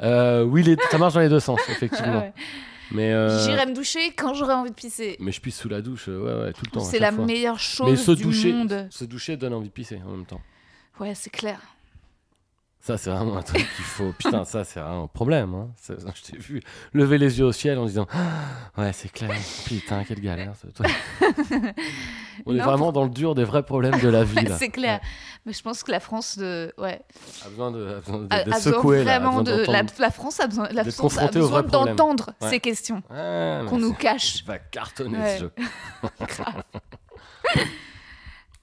Euh, 0.03 0.43
oui, 0.45 0.63
les- 0.63 0.77
ça 0.91 0.99
marche 0.99 1.15
dans 1.15 1.21
les 1.21 1.29
deux 1.29 1.41
sens, 1.41 1.61
effectivement. 1.69 2.19
Ouais. 2.21 2.33
Mais, 2.91 3.13
euh, 3.13 3.39
J'irai 3.45 3.67
me 3.67 3.75
doucher 3.75 4.13
quand 4.17 4.35
j'aurai 4.35 4.55
envie 4.55 4.71
de 4.71 4.75
pisser. 4.75 5.17
mais 5.21 5.31
je 5.33 5.41
pisse 5.41 5.59
sous 5.59 5.69
la 5.69 5.81
douche, 5.81 6.09
ouais, 6.09 6.15
ouais, 6.15 6.53
tout 6.53 6.63
le 6.65 6.71
temps. 6.71 6.81
C'est 6.81 6.99
la 6.99 7.13
fois. 7.13 7.25
meilleure 7.25 7.55
Mais 7.55 7.61
chose 7.61 8.01
se 8.05 8.13
du 8.13 8.23
doucher, 8.25 8.53
monde. 8.53 8.87
se 8.91 9.05
doucher 9.05 9.37
donne 9.37 9.55
envie 9.55 9.69
de 9.69 9.73
pisser 9.73 10.01
en 10.07 10.11
même 10.11 10.27
temps. 10.27 10.41
Ouais, 11.03 11.15
c'est 11.15 11.31
clair. 11.31 11.59
Ça, 12.85 12.99
c'est 12.99 13.11
vraiment 13.11 13.37
un 13.37 13.43
truc 13.43 13.59
qu'il 13.77 13.85
faut. 13.85 14.13
Putain, 14.19 14.45
ça, 14.45 14.65
c'est 14.65 14.81
vraiment 14.81 15.05
un 15.05 15.07
problème. 15.07 15.55
Hein. 15.55 15.71
Je 15.89 16.23
t'ai 16.23 16.37
vu 16.37 16.61
lever 16.93 17.17
les 17.17 17.39
yeux 17.39 17.45
au 17.45 17.53
ciel 17.53 17.79
en 17.79 17.87
disant 17.87 18.09
Ah, 18.13 18.81
Ouais, 18.81 18.93
c'est 18.93 19.11
clair. 19.11 19.31
Putain, 19.67 20.03
quelle 20.03 20.21
galère. 20.21 20.53
ce 20.61 20.67
truc. 20.67 20.89
On 22.47 22.57
est 22.57 22.61
vraiment 22.61 22.91
dans 22.91 23.05
le 23.05 23.11
dur 23.11 23.37
des 23.37 23.45
vrais 23.45 23.63
problèmes 23.63 24.01
de 24.01 24.09
la 24.09 24.25
vie. 24.25 24.49
c'est 24.59 24.71
clair. 24.71 25.01
Mais 25.47 25.53
je 25.53 25.63
pense 25.63 25.85
que 25.85 25.93
la 25.93 26.01
France, 26.01 26.37
de... 26.39 26.73
ouais, 26.79 27.01
A 27.45 27.49
besoin 27.51 27.71
de, 27.71 27.87
a 27.89 28.01
besoin 28.01 28.19
de, 28.19 28.27
a, 28.31 28.45
de 28.45 28.53
a 28.53 28.57
secouer. 28.61 28.99
besoin 28.99 29.05
là, 29.05 29.15
a 29.15 29.19
vraiment 29.21 29.43
besoin 29.43 29.65
de. 29.65 30.01
La, 30.01 30.11
France 30.11 30.41
a 30.41 30.47
besoin, 30.49 30.69
la 30.73 30.85
France 30.85 31.19
a 31.19 31.27
besoin 31.29 31.63
d'entendre 31.63 32.31
Ouais. 32.41 32.51
ces 32.51 32.59
questions 32.61 33.01
Ah, 33.11 33.63
qu'on 33.69 33.79
nous 33.79 33.93
cache. 33.95 34.45
va 34.45 34.59
cartonner 34.59 35.37
ce 35.37 35.41
jeu. 35.43 35.53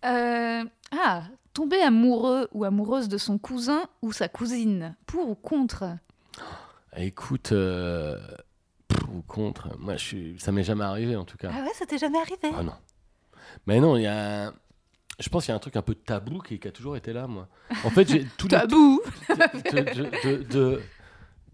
Euh, 0.05 0.63
Ah, 0.91 1.23
tomber 1.60 1.82
amoureux 1.82 2.47
ou 2.53 2.64
amoureuse 2.64 3.10
de 3.10 3.18
son 3.18 3.38
cousin 3.38 3.82
ou 4.01 4.14
sa 4.14 4.30
cousine, 4.30 4.95
pour 5.05 5.28
ou 5.30 5.36
contre? 5.36 5.84
Écoute, 6.95 7.51
euh, 7.51 8.18
pour 8.88 9.14
ou 9.14 9.22
contre, 9.24 9.78
moi, 9.78 9.97
je 9.97 10.05
suis, 10.05 10.39
ça 10.39 10.53
m'est 10.53 10.64
jamais 10.64 10.86
arrivé 10.86 11.18
en 11.18 11.26
tout 11.26 11.36
cas. 11.36 11.51
Ah 11.53 11.62
ouais, 11.62 11.74
ça 11.74 11.86
t'est 11.86 11.97
jamais 11.97 12.18
arrivé? 12.18 12.38
Ah 12.57 12.64
non. 12.64 12.72
Mais 13.68 13.82
non, 13.82 13.97
il 13.97 14.03
y 14.03 14.07
a. 14.07 14.53
Je 15.20 15.28
pense 15.28 15.43
qu'il 15.43 15.51
y 15.51 15.53
a 15.53 15.55
un 15.57 15.60
truc 15.60 15.76
un 15.76 15.82
peu 15.82 15.95
tabou 15.95 16.39
qui, 16.39 16.60
qui 16.60 16.68
a 16.70 16.72
toujours 16.72 16.95
été 16.95 17.12
là, 17.12 17.28
moi. 17.28 17.49
En 17.84 17.89
fait, 17.89 18.07
j'ai 18.07 18.20
les 18.43 18.47
Tabou 18.47 19.01
de, 19.70 19.82
de, 19.82 20.24
de- 20.24 20.43
de- 20.43 20.82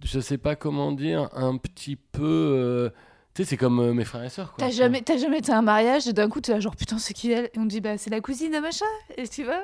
je 0.03 0.20
sais 0.20 0.38
pas 0.38 0.56
comment 0.56 0.91
dire, 0.91 1.30
un 1.34 1.58
petit 1.58 1.95
peu. 1.95 2.22
euh, 2.24 2.89
tu 3.34 3.41
sais, 3.41 3.49
c'est 3.49 3.58
comme 3.58 3.80
euh, 3.80 3.91
mes 3.93 4.06
frères 4.06 4.24
et 4.24 4.30
sœurs, 4.30 4.53
quoi. 4.53 4.66
T'as 4.66 4.72
jamais, 4.72 5.01
t'as 5.01 5.18
jamais 5.18 5.39
été 5.39 5.51
à 5.51 5.58
un 5.58 5.62
mariage 5.64 6.08
et 6.08 6.14
d'un 6.14 6.30
coup 6.30 6.41
t'es 6.41 6.51
là 6.51 6.60
genre 6.60 6.76
putain 6.76 6.99
c'est 6.99 7.14
qui 7.16 7.32
elle? 7.32 7.49
Et 7.53 7.58
on 7.60 7.64
te 7.64 7.70
dit 7.70 7.82
bah 7.82 7.97
c'est 7.97 8.10
la 8.12 8.22
cousine 8.22 8.51
de 8.53 8.60
machin 8.60 8.86
Et 9.18 9.28
tu 9.28 9.43
vois? 9.43 9.64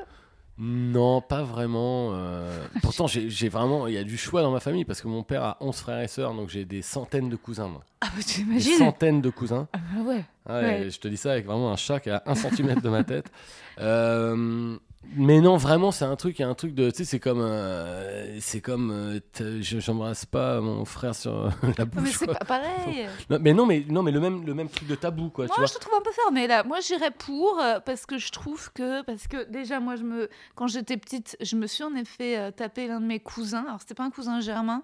Non, 0.57 1.21
pas 1.21 1.41
vraiment. 1.43 2.11
euh, 2.13 2.65
Pourtant, 2.83 3.07
j'ai 3.07 3.49
vraiment. 3.49 3.87
Il 3.87 3.93
y 3.93 3.97
a 3.97 4.03
du 4.03 4.17
choix 4.17 4.41
dans 4.41 4.51
ma 4.51 4.59
famille 4.59 4.85
parce 4.85 5.01
que 5.01 5.07
mon 5.07 5.23
père 5.23 5.43
a 5.43 5.57
11 5.59 5.75
frères 5.75 6.01
et 6.01 6.07
sœurs, 6.07 6.33
donc 6.33 6.49
j'ai 6.49 6.65
des 6.65 6.81
centaines 6.81 7.29
de 7.29 7.35
cousins, 7.35 7.67
moi. 7.67 7.81
Ah 8.01 8.07
bah 8.11 8.17
Des 8.17 8.23
t'imagines 8.23 8.77
centaines 8.77 9.21
de 9.21 9.29
cousins. 9.29 9.67
Ah 9.73 9.79
bah 9.95 10.01
ouais 10.03 10.25
Ouais, 10.49 10.61
Ouais. 10.83 10.89
Je 10.89 10.99
te 10.99 11.07
dis 11.07 11.17
ça 11.17 11.31
avec 11.31 11.45
vraiment 11.45 11.71
un 11.71 11.75
chat 11.77 11.99
qui 11.99 12.09
a 12.09 12.21
un 12.25 12.35
centimètre 12.35 12.81
de 12.81 12.89
ma 12.89 13.03
tête. 13.03 13.31
Euh, 13.79 14.77
mais 15.15 15.41
non, 15.41 15.57
vraiment, 15.57 15.91
c'est 15.91 16.05
un 16.05 16.15
truc, 16.15 16.39
un 16.41 16.53
truc 16.53 16.73
de, 16.73 16.89
tu 16.89 16.97
sais, 16.97 17.05
c'est 17.05 17.19
comme, 17.19 17.41
euh, 17.41 18.39
c'est 18.39 18.61
comme, 18.61 18.91
euh, 18.91 19.59
j'embrasse 19.61 20.25
pas 20.25 20.61
mon 20.61 20.85
frère 20.85 21.15
sur 21.15 21.45
la 21.77 21.85
Non, 21.85 21.91
mais 21.95 22.01
bouche. 22.01 22.15
c'est 22.17 22.27
pas 22.27 22.45
pareil 22.45 23.07
Non, 23.29 23.37
mais 23.41 23.53
non, 23.53 23.65
mais 23.65 23.83
non, 23.89 24.03
mais 24.03 24.11
le 24.11 24.19
même, 24.19 24.45
le 24.45 24.53
même 24.53 24.69
truc 24.69 24.87
de 24.87 24.95
tabou, 24.95 25.29
quoi. 25.29 25.45
tu 25.45 25.49
Moi, 25.49 25.57
vois. 25.57 25.65
je 25.65 25.73
te 25.73 25.79
trouve 25.79 25.95
un 25.95 26.01
peu 26.01 26.11
fermée 26.11 26.47
là. 26.47 26.63
Moi, 26.63 26.79
j'irais 26.79 27.11
pour 27.11 27.59
euh, 27.59 27.79
parce 27.79 28.05
que 28.05 28.17
je 28.17 28.31
trouve 28.31 28.71
que 28.73 29.01
parce 29.01 29.27
que 29.27 29.43
déjà 29.49 29.79
moi, 29.79 29.95
je 29.95 30.03
me 30.03 30.29
quand 30.55 30.67
j'étais 30.67 30.97
petite, 30.97 31.35
je 31.41 31.55
me 31.55 31.67
suis 31.67 31.83
en 31.83 31.95
effet 31.95 32.37
euh, 32.37 32.51
tapé 32.51 32.87
l'un 32.87 33.01
de 33.01 33.05
mes 33.05 33.19
cousins. 33.19 33.65
Alors 33.67 33.81
c'était 33.81 33.95
pas 33.95 34.03
un 34.05 34.11
cousin 34.11 34.39
germain. 34.39 34.83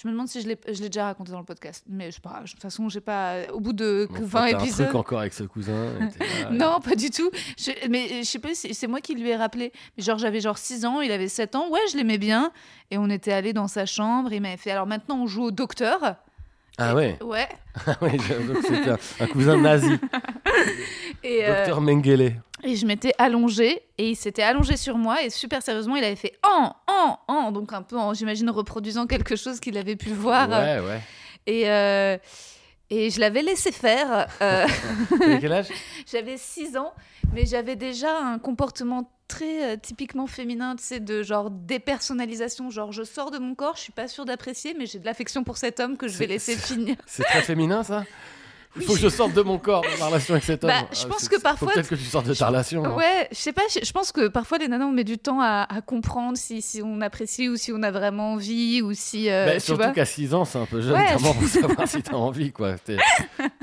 Je 0.00 0.06
me 0.06 0.12
demande 0.12 0.28
si 0.28 0.40
je 0.40 0.46
l'ai 0.46 0.56
déjà 0.88 1.06
raconté 1.06 1.32
dans 1.32 1.40
le 1.40 1.44
podcast, 1.44 1.84
mais 1.88 2.06
je 2.12 2.16
sais 2.16 2.20
pas. 2.20 2.40
De 2.44 2.48
toute 2.48 2.62
façon, 2.62 2.88
j'ai 2.88 3.00
pas 3.00 3.50
au 3.52 3.58
bout 3.58 3.72
de 3.72 4.06
que 4.06 4.20
Bon, 4.20 4.26
20 4.26 4.50
t'as 4.50 4.56
un 4.56 4.60
épisodes. 4.60 4.86
truc 4.86 4.94
encore 4.94 5.18
avec 5.18 5.32
ce 5.32 5.42
cousin. 5.42 5.90
là, 5.98 6.50
Non, 6.52 6.78
pas 6.78 6.94
du 6.94 7.10
tout. 7.10 7.28
Je- 7.58 7.88
mais 7.90 8.22
je 8.22 8.22
sais 8.22 8.38
pas, 8.38 8.50
c'est 8.54 8.86
moi 8.86 9.00
qui 9.00 9.16
lui 9.16 9.28
ai 9.30 9.34
rappelé. 9.34 9.72
Mais 9.96 10.04
genre, 10.04 10.16
j'avais 10.18 10.40
genre 10.40 10.56
6 10.56 10.84
ans, 10.86 11.00
il 11.00 11.10
avait 11.10 11.26
7 11.26 11.56
ans. 11.56 11.68
Ouais, 11.70 11.80
je 11.90 11.96
l'aimais 11.96 12.18
bien. 12.18 12.52
Et 12.92 12.98
on 12.98 13.10
était 13.10 13.32
allé 13.32 13.52
dans 13.52 13.66
sa 13.66 13.86
chambre. 13.86 14.32
Il 14.32 14.40
m'avait 14.40 14.56
fait 14.56 14.70
Alors 14.70 14.86
maintenant, 14.86 15.16
on 15.22 15.26
joue 15.26 15.42
au 15.46 15.50
docteur. 15.50 16.14
Ah 16.78 16.94
ouais, 16.94 17.18
Ouais. 17.20 17.48
ah 17.88 17.96
ouais, 18.00 18.12
donc 18.16 18.58
c'était 18.62 18.90
un, 18.90 18.98
un 19.18 19.26
cousin 19.26 19.56
nazi, 19.60 19.98
Et, 21.24 21.44
euh, 21.44 21.56
docteur 21.56 21.80
Mengele. 21.80 22.40
Et 22.64 22.76
je 22.76 22.86
m'étais 22.86 23.12
allongée 23.18 23.82
et 23.98 24.10
il 24.10 24.16
s'était 24.16 24.42
allongé 24.42 24.76
sur 24.76 24.98
moi 24.98 25.22
et 25.22 25.30
super 25.30 25.62
sérieusement 25.62 25.96
il 25.96 26.04
avait 26.04 26.16
fait 26.16 26.34
en 26.42 26.74
en 26.86 27.18
en 27.28 27.52
donc 27.52 27.72
un 27.72 27.82
peu 27.82 27.96
en 27.96 28.14
j'imagine 28.14 28.50
reproduisant 28.50 29.06
quelque 29.06 29.36
chose 29.36 29.60
qu'il 29.60 29.78
avait 29.78 29.96
pu 29.96 30.10
voir. 30.10 30.48
Ouais, 30.48 30.80
ouais. 30.80 31.00
et 31.46 31.70
euh, 31.70 32.18
et 32.90 33.10
je 33.10 33.20
l'avais 33.20 33.42
laissé 33.42 33.70
faire 33.70 34.26
euh, 34.40 34.66
quel 35.40 35.52
âge? 35.52 35.68
J'avais 36.10 36.36
6 36.36 36.76
ans 36.76 36.92
mais 37.32 37.46
j'avais 37.46 37.76
déjà 37.76 38.18
un 38.18 38.38
comportement 38.38 39.12
très 39.28 39.74
euh, 39.74 39.76
typiquement 39.80 40.26
féminin 40.26 40.74
tu 40.74 40.82
sais 40.82 41.00
de 41.00 41.22
genre 41.22 41.50
dépersonnalisation 41.50 42.70
genre 42.70 42.92
je 42.92 43.04
sors 43.04 43.30
de 43.30 43.38
mon 43.38 43.54
corps 43.54 43.76
je 43.76 43.82
suis 43.82 43.92
pas 43.92 44.08
sûre 44.08 44.24
d'apprécier 44.24 44.74
mais 44.76 44.86
j'ai 44.86 44.98
de 44.98 45.04
l'affection 45.04 45.44
pour 45.44 45.58
cet 45.58 45.80
homme 45.80 45.96
que 45.96 46.08
je 46.08 46.18
vais 46.18 46.26
laisser 46.26 46.56
finir. 46.56 46.96
C'est 47.06 47.24
très 47.24 47.42
féminin, 47.42 47.84
ça? 47.84 48.04
Il 48.76 48.82
faut 48.82 48.92
que 48.94 48.98
je 49.00 49.08
sorte 49.08 49.32
de 49.34 49.42
mon 49.42 49.58
corps 49.58 49.84
ma 49.98 50.06
relation 50.06 50.34
avec 50.34 50.44
cet 50.44 50.62
homme. 50.62 50.70
Bah, 50.70 50.86
je 50.92 51.00
Ah, 51.04 51.08
pense 51.08 51.28
que 51.28 51.40
parfois- 51.40 51.72
peut-être 51.72 51.88
que 51.88 51.94
tu 51.94 52.04
sortes 52.04 52.26
de 52.26 52.34
ta 52.34 52.48
relation. 52.48 52.82
non 52.82 52.94
Ouais, 52.96 53.28
je 53.32 53.36
sais 53.36 53.52
pas, 53.52 53.62
je, 53.72 53.84
je 53.84 53.92
pense 53.92 54.12
que 54.12 54.28
parfois 54.28 54.58
les 54.58 54.68
nanas 54.68 54.84
on 54.86 54.92
met 54.92 55.04
du 55.04 55.18
temps 55.18 55.40
à, 55.40 55.66
à 55.68 55.80
comprendre 55.80 56.36
si, 56.36 56.62
si 56.62 56.80
on 56.82 57.00
apprécie 57.00 57.48
ou 57.48 57.56
si 57.56 57.72
on 57.72 57.82
a 57.82 57.90
vraiment 57.90 58.34
envie 58.34 58.80
ou 58.82 58.92
si. 58.94 59.30
euh, 59.30 59.46
Bah, 59.46 59.54
tu 59.54 59.60
surtout 59.60 59.92
qu'à 59.92 60.04
6 60.04 60.34
ans, 60.34 60.44
c'est 60.44 60.58
un 60.58 60.66
peu 60.66 60.80
jeune 60.80 60.92
Ouais. 60.92 61.14
vraiment 61.14 61.34
pour 61.34 61.48
savoir 61.48 61.88
si 61.88 62.02
t'as 62.02 62.14
envie, 62.16 62.52
quoi. 62.52 62.68
Ouais, 62.68 62.74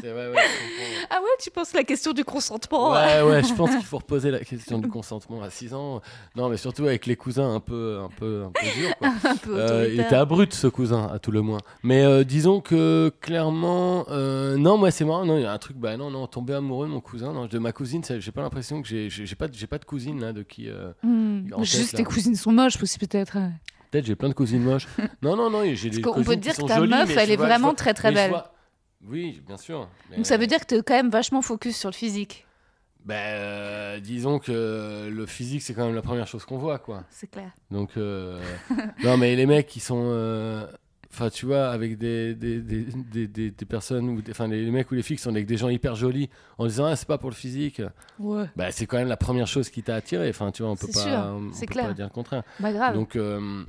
ouais, 0.03 0.33
je. 0.35 1.05
Ah 1.09 1.19
ouais, 1.21 1.29
tu 1.41 1.51
penses 1.51 1.73
la 1.73 1.83
question 1.83 2.11
du 2.13 2.23
consentement 2.25 2.91
Ouais, 2.93 3.21
ouais, 3.21 3.43
je 3.43 3.53
pense 3.53 3.69
qu'il 3.75 3.83
faut 3.85 3.97
reposer 3.97 4.31
la 4.31 4.39
question 4.39 4.79
du 4.79 4.87
consentement 4.87 5.41
à 5.43 5.49
6 5.49 5.73
ans. 5.73 6.01
Non, 6.35 6.49
mais 6.49 6.57
surtout 6.57 6.85
avec 6.85 7.05
les 7.05 7.15
cousins 7.15 7.53
un 7.55 7.59
peu, 7.59 7.99
un 8.03 8.09
peu, 8.09 8.43
un 8.47 8.51
peu 8.51 8.65
durs, 8.79 8.97
quoi. 8.97 9.07
un 9.31 9.35
peu 9.37 9.59
Euh, 9.59 9.89
il 9.93 9.99
était 9.99 10.15
abrupt 10.15 10.53
ce 10.53 10.67
cousin, 10.67 11.09
à 11.13 11.19
tout 11.19 11.31
le 11.31 11.41
moins. 11.41 11.59
Mais 11.83 12.03
euh, 12.03 12.23
disons 12.23 12.59
que 12.59 13.11
clairement, 13.21 14.05
non, 14.09 14.77
moi 14.77 14.91
c'est 14.91 15.04
c'est 15.05 15.11
marrant. 15.11 15.25
Non, 15.25 15.37
il 15.37 15.43
y 15.43 15.45
a 15.45 15.51
un 15.53 15.57
truc. 15.57 15.77
Bah 15.77 15.95
non, 15.97 16.09
non, 16.11 16.27
tomber 16.27 16.53
amoureux 16.53 16.87
de 16.87 16.91
mon 16.91 17.01
cousin, 17.01 17.33
non, 17.33 17.45
de 17.45 17.59
ma 17.59 17.71
cousine. 17.71 18.01
J'ai 18.03 18.31
pas 18.31 18.41
l'impression 18.41 18.81
que 18.81 18.87
j'ai, 18.87 19.09
pas, 19.37 19.47
j'ai 19.51 19.67
pas 19.67 19.77
de 19.77 19.85
cousine 19.85 20.19
là 20.21 20.33
de 20.33 20.43
qui. 20.43 20.69
euh, 20.69 20.91
Hmm. 21.03 21.47
En 21.53 21.57
tête, 21.57 21.65
Juste 21.65 21.93
là. 21.93 21.97
tes 21.97 22.03
cousines 22.03 22.35
sont 22.35 22.51
moches 22.51 22.81
aussi 22.81 22.97
peut-être. 22.99 23.37
Peut-être 23.91 24.05
j'ai 24.05 24.15
plein 24.15 24.29
de 24.29 24.33
cousines 24.33 24.63
moches. 24.63 24.87
non, 25.21 25.35
non, 25.35 25.49
non. 25.49 25.63
J'ai 25.73 25.89
des 25.89 26.01
qu'on 26.01 26.13
peut 26.15 26.23
cousines 26.23 26.39
dire 26.39 26.53
qui 26.55 26.61
que 26.63 26.67
ta 26.67 26.75
jolies, 26.77 26.89
meuf, 26.91 27.15
elle 27.15 27.31
est 27.31 27.35
vois- 27.35 27.45
vraiment 27.47 27.67
vois- 27.69 27.75
très, 27.75 27.93
très 27.93 28.11
belle. 28.11 28.29
vois- 28.31 28.51
Oui, 29.07 29.41
bien 29.45 29.57
sûr. 29.57 29.87
mais- 30.09 30.17
Donc 30.17 30.25
ça 30.25 30.37
veut 30.37 30.47
dire 30.47 30.59
que 30.59 30.65
t'es 30.65 30.81
quand 30.83 30.95
même 30.95 31.09
vachement 31.11 31.41
focus 31.41 31.77
sur 31.77 31.89
le 31.89 31.95
physique. 31.95 32.45
Ben, 33.05 33.13
euh, 33.15 33.99
disons 33.99 34.39
que 34.39 35.09
le 35.13 35.25
physique, 35.27 35.61
c'est 35.61 35.75
quand 35.75 35.85
même 35.85 35.93
la 35.93 36.01
première 36.01 36.25
chose 36.25 36.43
qu'on 36.43 36.57
voit, 36.57 36.79
quoi. 36.79 37.03
C'est 37.11 37.27
clair. 37.29 37.51
Donc, 37.69 37.91
euh, 37.97 38.41
non, 39.03 39.15
mais 39.17 39.35
les 39.35 39.45
mecs 39.45 39.67
qui 39.67 39.79
sont. 39.79 40.01
Enfin, 41.11 41.29
tu 41.29 41.45
vois, 41.45 41.67
avec 41.69 41.97
des, 41.97 42.35
des, 42.35 42.59
des, 42.59 43.27
des, 43.51 43.65
personnes, 43.65 44.09
ou 44.09 44.21
enfin, 44.29 44.47
les 44.47 44.69
mecs 44.69 44.91
ou 44.91 44.95
les 44.95 45.01
filles 45.01 45.15
qui 45.17 45.23
sont 45.23 45.29
avec 45.31 45.45
des 45.45 45.57
gens 45.57 45.69
hyper 45.69 45.95
jolis, 45.95 46.29
en 46.57 46.65
disant, 46.67 46.85
ah, 46.85 46.95
c'est 46.95 47.07
pas 47.07 47.17
pour 47.17 47.29
le 47.29 47.35
physique, 47.35 47.81
Ouais. 48.19 48.45
bah, 48.55 48.71
c'est 48.71 48.85
quand 48.85 48.97
même 48.97 49.07
la 49.07 49.17
première 49.17 49.47
chose 49.47 49.69
qui 49.69 49.81
t'a 49.83 49.95
attiré. 49.95 50.27
Enfin, 50.29 50.51
tu 50.51 50.63
vois, 50.63 50.71
on 50.71 50.75
peut 50.75 50.87
pas, 50.87 50.99
sûr, 50.99 51.11
on 51.11 51.53
c'est 51.53 51.65
peut 51.67 51.73
clair. 51.73 51.87
pas 51.87 51.93
dire 51.93 52.05
le 52.05 52.11
contraire. 52.11 52.43
Bah 52.59 52.73
grave. 52.73 52.93
Donc, 52.95 53.15
euh, 53.15 53.63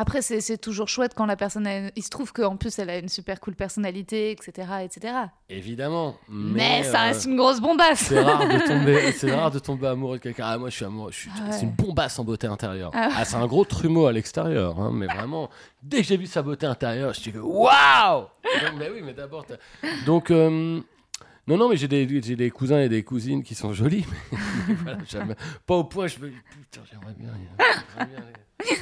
Après, 0.00 0.22
c'est 0.22 0.56
toujours 0.56 0.88
chouette 0.88 1.12
quand 1.14 1.26
la 1.26 1.36
personne. 1.36 1.66
a 1.66 1.90
Il 1.94 2.02
se 2.02 2.08
trouve 2.08 2.32
qu'en 2.32 2.56
plus, 2.56 2.78
elle 2.78 2.88
a 2.88 2.96
une 2.98 3.10
super 3.10 3.38
cool 3.38 3.54
personnalité, 3.54 4.30
etc. 4.30 4.66
etc. 4.82 5.12
évidemment. 5.50 6.16
Mais, 6.28 6.78
Mais, 6.80 6.82
ça 6.84 7.02
euh, 7.02 7.04
reste 7.08 7.26
une 7.26 7.36
grosse 7.36 7.60
bombasse. 7.60 7.98
C'est 8.08 8.18
rare 8.22 8.40
de 8.48 8.66
tomber, 8.66 9.12
c'est 9.12 9.30
rare 9.34 9.50
de 9.50 9.58
tomber 9.58 9.88
amoureux 9.88 10.16
de 10.16 10.22
quelqu'un. 10.22 10.44
Ah 10.46 10.56
moi 10.56 10.70
je 10.70 10.76
suis 10.76 10.84
amoureux, 10.86 11.12
je 11.12 11.18
suis, 11.18 11.30
Ah 11.36 11.44
ouais. 11.46 11.52
c'est 11.52 11.62
une 11.66 11.72
bombasse 11.72 12.18
en 12.18 12.24
beauté 12.24 12.46
intérieure. 12.46 12.90
Ah 12.94 13.08
ouais. 13.08 13.14
Ah, 13.18 13.24
c'est 13.26 13.36
un 13.36 13.46
gros 13.46 13.66
trumeau 13.66 14.06
à 14.06 14.12
l'extérieur, 14.12 14.80
hein, 14.80 14.90
mais 14.90 15.06
vraiment 15.06 15.50
dès 15.82 15.98
que 15.98 16.04
j'ai 16.04 16.16
vu 16.16 16.26
sa 16.26 16.40
beauté 16.40 16.64
intérieure, 16.64 17.12
je 17.12 17.20
suis 17.20 17.32
waouh. 17.36 18.20
Donc, 18.22 18.78
Mais 18.78 18.88
oui, 18.88 19.02
mais 19.04 19.12
d'abord 19.12 19.44
donc 20.06 20.30
euh, 20.30 20.80
non 21.46 21.56
non 21.58 21.68
mais 21.68 21.76
j'ai 21.76 21.88
des 21.88 22.06
des 22.06 22.50
cousins 22.50 22.80
et 22.80 22.88
des 22.88 23.02
cousines 23.02 23.42
qui 23.42 23.54
sont 23.54 23.72
jolis, 23.74 24.06
mais, 24.10 24.38
mais 24.68 24.74
voilà, 24.74 24.98
jamais- 25.06 25.34
pas 25.66 25.74
au 25.74 25.84
point 25.84 26.06
je 26.06 26.18
me 26.20 26.28
putain 26.30 26.80
j'aimerais 26.90 27.14
bien, 27.18 27.28
bien 27.28 28.04
aller 28.16 28.32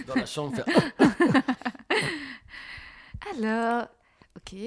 dans 0.07 0.15
la 0.15 0.27
chambre 0.27 0.55
faire. 0.57 0.65
Alors, 3.39 3.87
ok. 4.37 4.59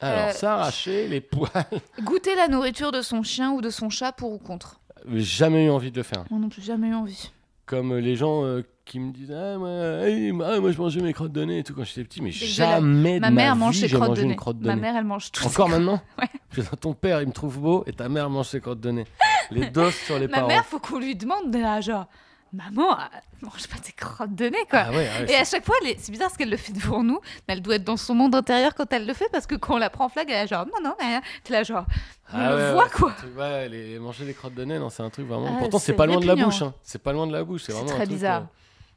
Alors 0.00 0.28
Euh, 0.28 0.32
s'arracher 0.32 1.08
les 1.08 1.20
poils, 1.20 1.50
Goûter 2.02 2.34
la 2.34 2.48
nourriture 2.48 2.90
de 2.92 3.02
son 3.02 3.22
chien 3.22 3.50
ou 3.52 3.60
de 3.60 3.70
son 3.70 3.90
chat 3.90 4.12
pour 4.12 4.32
ou 4.32 4.38
contre? 4.38 4.80
Jamais 5.14 5.66
eu 5.66 5.70
envie 5.70 5.90
de 5.90 5.96
le 5.98 6.02
faire. 6.02 6.24
Moi 6.30 6.40
non 6.40 6.48
plus, 6.48 6.62
jamais 6.62 6.88
eu 6.88 6.94
envie. 6.94 7.30
comme 7.66 7.96
les 7.96 8.16
gens 8.16 8.44
euh, 8.44 8.62
qui 8.86 8.98
me 8.98 9.12
disent 9.12 9.30
ah 9.32 9.56
moi, 9.58 9.70
hey, 10.08 10.32
moi, 10.32 10.72
je 10.72 10.78
mangeais 10.78 11.00
mes 11.00 11.12
crottes 11.12 11.32
de 11.32 11.44
nez 11.44 11.58
et 11.58 11.62
tout 11.62 11.74
quand 11.74 11.84
j'étais 11.84 12.02
petit 12.04 12.20
mais 12.22 12.32
jamais 12.32 13.16
de 13.16 13.20
Ma 13.20 13.30
mère 13.30 13.54
mange 13.56 13.74
vie 13.74 13.88
ses 13.88 13.94
crottes 13.94 14.16
de 14.16 14.22
nez. 14.22 14.30
une 14.32 14.36
crotte 14.36 14.58
de 14.58 14.66
Ma 14.66 14.74
nez 14.74 14.80
mère, 14.80 14.96
elle 14.96 15.04
mange 15.04 15.30
tout. 15.30 15.44
encore 15.46 15.68
maintenant 15.68 16.00
Ouais. 16.18 16.64
Ton 16.80 16.94
père 16.94 17.20
il 17.22 17.28
me 17.28 17.32
trouve 17.32 17.60
beau 17.60 17.84
et 17.86 17.92
ta 17.92 18.08
mère 18.08 18.28
mange 18.28 18.48
ses 18.48 18.60
crottes 18.60 18.80
de 18.80 18.90
nez 18.90 19.04
les 19.50 19.70
doses 19.70 19.94
sur 19.94 20.18
les 20.18 20.26
Ma 20.28 20.36
parents 20.38 20.48
mère, 20.48 20.64
faut 20.64 20.80
qu'on 20.80 20.98
lui 20.98 21.14
demande, 21.14 21.54
genre, 21.82 22.06
maman, 22.52 22.98
elle 22.98 23.20
mange 23.46 23.66
pas 23.68 23.78
tes 23.78 23.92
crottes 23.92 24.34
de 24.34 24.46
nez, 24.46 24.64
quoi. 24.68 24.80
ah 24.86 24.90
ouais, 24.90 24.96
ouais, 24.96 25.30
Et 25.30 25.36
à 25.36 25.44
chaque 25.44 25.64
fois, 25.64 25.76
c'est 25.98 26.10
bizarre 26.10 26.28
parce 26.28 26.36
qu'elle 26.36 26.50
le 26.50 26.56
fait 26.56 26.72
devant 26.72 27.02
nous, 27.02 27.20
mais 27.48 27.54
elle 27.54 27.62
doit 27.62 27.76
être 27.76 27.84
dans 27.84 27.96
son 27.96 28.14
monde 28.14 28.34
intérieur 28.34 28.74
quand 28.74 28.92
elle 28.92 29.06
le 29.06 29.14
fait 29.14 29.28
parce 29.30 29.46
que 29.46 29.54
quand 29.54 29.74
on 29.74 29.78
la 29.78 29.90
prend 29.90 30.06
en 30.06 30.08
flag, 30.08 30.28
elle 30.30 30.44
est 30.44 30.48
genre 30.48 30.66
non, 30.66 30.80
non, 30.82 30.94
mais 31.00 31.20
t'es 31.44 31.52
là, 31.52 31.62
genre, 31.62 31.86
on 32.32 32.38
Ah 32.38 32.50
le 32.50 32.56
ouais, 32.56 32.72
voit 32.72 32.88
quoi. 32.88 33.14
un 33.24 33.38
ouais, 33.38 33.68
les- 33.68 33.98
manger 33.98 34.24
les 34.24 34.34
crottes 34.34 34.54
de 34.54 34.64
nez 34.64 34.78
non 34.78 34.88
c'est 34.90 35.02
un 35.02 35.10
truc 35.10 35.26
vraiment 35.26 35.48
Ah, 35.54 35.58
pourtant 35.58 35.78
c'est 35.78 35.86
c'est 35.86 35.92
pas 35.94 36.06
loin 36.06 36.20
de 36.20 36.26
la 36.26 36.36
bouche 36.36 36.62
hein. 36.62 36.74
c'est 36.82 37.02
pas 37.02 37.12
loin 37.12 37.26
de 37.26 37.32
la 37.32 37.42
bouche 37.42 37.64
c'est 37.64 37.72
vraiment 37.72 37.90
un 37.90 37.94
très 37.94 38.04
truc, 38.04 38.16
bizarre. 38.16 38.42
euh, 38.42 38.44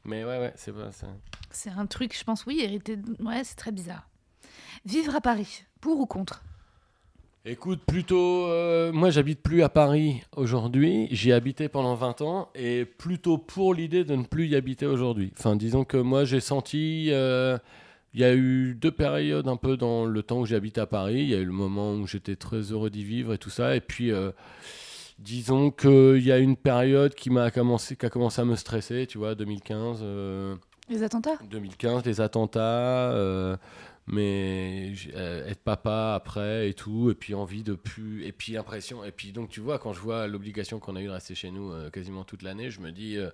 mais 0.04 0.24
ouais 0.24 0.38
ouais 0.38 0.52
c'est 0.56 0.72
pas 0.72 0.92
ça 0.92 1.08
C'est 1.50 1.70
un 1.70 1.86
truc, 1.86 2.16
je 2.16 2.22
pense, 2.24 2.46
oui, 2.46 2.60
hérité. 2.62 2.96
Ouais, 3.20 3.42
c'est 3.44 3.54
très 3.56 3.72
bizarre. 3.72 4.08
Vivre 4.84 5.14
à 5.16 5.20
Paris, 5.20 5.64
pour 5.80 5.98
ou 6.00 6.06
contre? 6.06 6.42
Écoute, 7.46 7.82
plutôt, 7.86 8.46
euh, 8.46 8.90
moi 8.90 9.10
j'habite 9.10 9.42
plus 9.42 9.62
à 9.62 9.68
Paris 9.68 10.22
aujourd'hui, 10.34 11.08
j'y 11.10 11.28
ai 11.28 11.34
habité 11.34 11.68
pendant 11.68 11.94
20 11.94 12.22
ans 12.22 12.48
et 12.54 12.86
plutôt 12.86 13.36
pour 13.36 13.74
l'idée 13.74 14.02
de 14.04 14.16
ne 14.16 14.24
plus 14.24 14.46
y 14.46 14.56
habiter 14.56 14.86
aujourd'hui. 14.86 15.30
Enfin, 15.38 15.54
disons 15.54 15.84
que 15.84 15.98
moi 15.98 16.24
j'ai 16.24 16.40
senti, 16.40 17.08
euh, 17.10 17.58
il 18.14 18.20
y 18.20 18.24
a 18.24 18.34
eu 18.34 18.74
deux 18.74 18.90
périodes 18.90 19.46
un 19.46 19.56
peu 19.56 19.76
dans 19.76 20.06
le 20.06 20.22
temps 20.22 20.40
où 20.40 20.46
j'ai 20.46 20.56
habité 20.56 20.80
à 20.80 20.86
Paris, 20.86 21.16
il 21.20 21.28
y 21.28 21.34
a 21.34 21.38
eu 21.38 21.44
le 21.44 21.52
moment 21.52 21.92
où 21.92 22.06
j'étais 22.06 22.36
très 22.36 22.60
heureux 22.72 22.88
d'y 22.88 23.04
vivre 23.04 23.34
et 23.34 23.38
tout 23.38 23.50
ça, 23.50 23.76
et 23.76 23.80
puis 23.82 24.10
euh, 24.10 24.30
disons 25.18 25.70
qu'il 25.70 26.24
y 26.24 26.32
a 26.32 26.38
une 26.38 26.56
période 26.56 27.14
qui 27.14 27.28
m'a 27.28 27.50
commencé, 27.50 27.94
qui 27.94 28.06
a 28.06 28.10
commencé 28.10 28.40
à 28.40 28.46
me 28.46 28.56
stresser, 28.56 29.06
tu 29.06 29.18
vois, 29.18 29.34
2015. 29.34 29.98
euh, 30.02 30.54
Les 30.88 31.02
attentats? 31.02 31.36
2015, 31.50 32.06
les 32.06 32.22
attentats, 32.22 33.12
mais 34.06 34.92
euh, 35.14 35.48
être 35.48 35.60
papa 35.62 36.14
après 36.14 36.68
et 36.68 36.74
tout, 36.74 37.10
et 37.10 37.14
puis 37.14 37.34
envie 37.34 37.62
de 37.62 37.74
plus, 37.74 38.24
et 38.24 38.32
puis 38.32 38.52
l'impression, 38.52 39.02
et 39.04 39.10
puis 39.12 39.32
donc 39.32 39.48
tu 39.48 39.60
vois, 39.60 39.78
quand 39.78 39.92
je 39.92 40.00
vois 40.00 40.26
l'obligation 40.26 40.78
qu'on 40.78 40.96
a 40.96 41.00
eu 41.00 41.06
de 41.06 41.10
rester 41.10 41.34
chez 41.34 41.50
nous 41.50 41.72
euh, 41.72 41.90
quasiment 41.90 42.24
toute 42.24 42.42
l'année, 42.42 42.70
je 42.70 42.80
me 42.80 42.90
dis, 42.92 43.16
euh, 43.16 43.30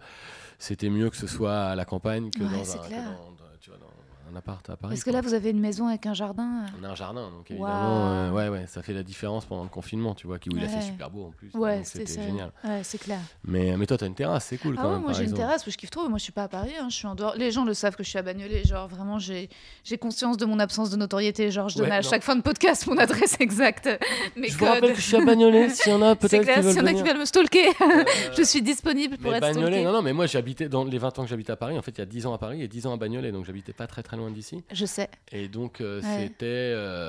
c'était 0.58 0.90
mieux 0.90 1.10
que 1.10 1.16
ce 1.16 1.26
soit 1.26 1.56
à 1.64 1.74
la 1.74 1.84
campagne 1.84 2.30
que, 2.30 2.42
Ouais, 2.44 2.50
dans, 2.50 2.72
un, 2.76 2.78
que 2.78 2.86
clair. 2.86 3.04
dans- 3.04 3.30
dans- 3.32 3.50
tu 3.60 3.70
vois, 3.70 3.78
dans 3.78 3.86
un 4.32 4.36
appart 4.36 4.70
à 4.70 4.76
Paris. 4.76 4.92
Parce 4.94 5.02
que 5.02 5.10
quoi. 5.10 5.20
là, 5.20 5.26
vous 5.26 5.34
avez 5.34 5.50
une 5.50 5.58
maison 5.58 5.88
avec 5.88 6.06
un 6.06 6.14
jardin. 6.14 6.64
On 6.80 6.84
a 6.84 6.90
un 6.90 6.94
jardin, 6.94 7.30
donc 7.30 7.50
évidemment, 7.50 8.10
euh, 8.12 8.30
ouais, 8.30 8.48
ouais, 8.48 8.66
ça 8.68 8.80
fait 8.80 8.92
la 8.92 9.02
différence 9.02 9.44
pendant 9.44 9.64
le 9.64 9.68
confinement, 9.68 10.14
tu 10.14 10.28
vois, 10.28 10.38
qui, 10.38 10.48
où 10.50 10.56
il 10.56 10.62
a 10.64 10.68
fait 10.68 10.76
Ouais. 10.76 10.82
super 10.82 11.10
beau 11.10 11.24
en 11.26 11.30
plus, 11.32 11.50
Ouais, 11.52 11.82
c'était 11.82 12.22
génial. 12.22 12.52
Ouais, 12.62 12.82
c'est 12.84 12.98
clair. 12.98 13.18
Mais, 13.42 13.76
mais 13.76 13.86
toi, 13.86 13.98
t'as 13.98 14.06
une 14.06 14.14
terrasse, 14.14 14.44
c'est 14.46 14.58
cool 14.58 14.76
Ah 14.78 14.82
quand 14.82 14.88
ouais, 14.88 14.94
même. 14.94 15.02
moi 15.02 15.12
j'ai 15.14 15.24
une 15.24 15.34
terrasse, 15.34 15.64
que 15.64 15.70
je 15.72 15.76
kiffe 15.76 15.90
trop. 15.90 16.08
Moi 16.08 16.18
je 16.18 16.22
suis 16.22 16.32
pas 16.32 16.44
à 16.44 16.48
Paris, 16.48 16.70
hein, 16.80 16.86
je 16.88 16.94
suis 16.94 17.08
en 17.08 17.16
dehors. 17.16 17.34
Les 17.34 17.50
gens 17.50 17.64
le 17.64 17.74
savent 17.74 17.96
que 17.96 18.04
je 18.04 18.08
suis 18.08 18.18
à 18.18 18.22
Bagnolet. 18.22 18.62
Genre 18.64 18.86
vraiment, 18.86 19.18
j'ai 19.18 19.50
j'ai 19.82 19.98
conscience 19.98 20.36
de 20.36 20.44
mon 20.46 20.59
absence 20.60 20.90
de 20.90 20.96
notoriété. 20.96 21.50
Genre 21.50 21.68
je 21.68 21.78
donne 21.78 21.86
Ouais, 21.88 21.96
à 21.96 22.00
non. 22.02 22.08
chaque 22.08 22.22
fin 22.22 22.36
de 22.36 22.42
podcast 22.42 22.86
mon 22.86 22.96
adresse 22.98 23.36
exacte. 23.40 23.88
Mes 24.36 24.48
Je 24.48 24.56
vous 24.58 24.64
rappelle 24.66 24.92
que 24.92 25.00
je 25.00 25.06
suis 25.06 25.16
à 25.16 25.24
Bagnolet, 25.24 25.70
s'il 25.70 25.92
y 25.92 25.94
en 25.96 26.02
a 26.02 26.10
C'est 26.20 26.28
peut-être 26.28 26.46
qui 26.54 26.60
veulent 26.60 26.72
s'il 26.72 26.80
y 26.80 26.82
en 26.82 26.86
a 26.86 26.92
qui 26.94 27.02
veulent 27.02 27.18
me 27.18 27.24
stalker, 27.24 27.68
Euh, 27.80 28.04
je 28.38 28.42
suis 28.42 28.62
disponible 28.62 29.16
pour 29.18 29.30
Mais 29.32 29.38
être 29.38 29.40
Bagnolet, 29.42 29.82
non, 29.82 29.92
non, 29.92 30.02
mais 30.02 30.12
moi 30.12 30.26
j'habitais 30.26 30.68
dans 30.68 30.84
les 30.84 30.98
20 30.98 31.18
ans 31.18 31.22
que 31.24 31.28
j'habite 31.28 31.50
à 31.50 31.56
Paris. 31.56 31.76
En 31.78 31.82
fait, 31.82 31.92
il 31.92 31.98
y 31.98 32.02
a 32.02 32.06
10 32.06 32.26
ans 32.26 32.34
à 32.34 32.38
Paris 32.38 32.62
et 32.62 32.68
10 32.68 32.86
ans 32.86 32.92
à 32.92 32.96
Bagnolet, 32.96 33.32
donc 33.32 33.44
j'habitais 33.44 33.72
pas 33.72 33.86
très 33.86 34.02
très 34.02 34.16
loin 34.16 34.30
d'ici. 34.30 34.62
Je 34.72 34.86
sais. 34.86 35.08
Et 35.32 35.48
donc 35.48 35.80
euh, 35.80 36.00
Ouais. 36.02 36.06
c'était 36.22 36.46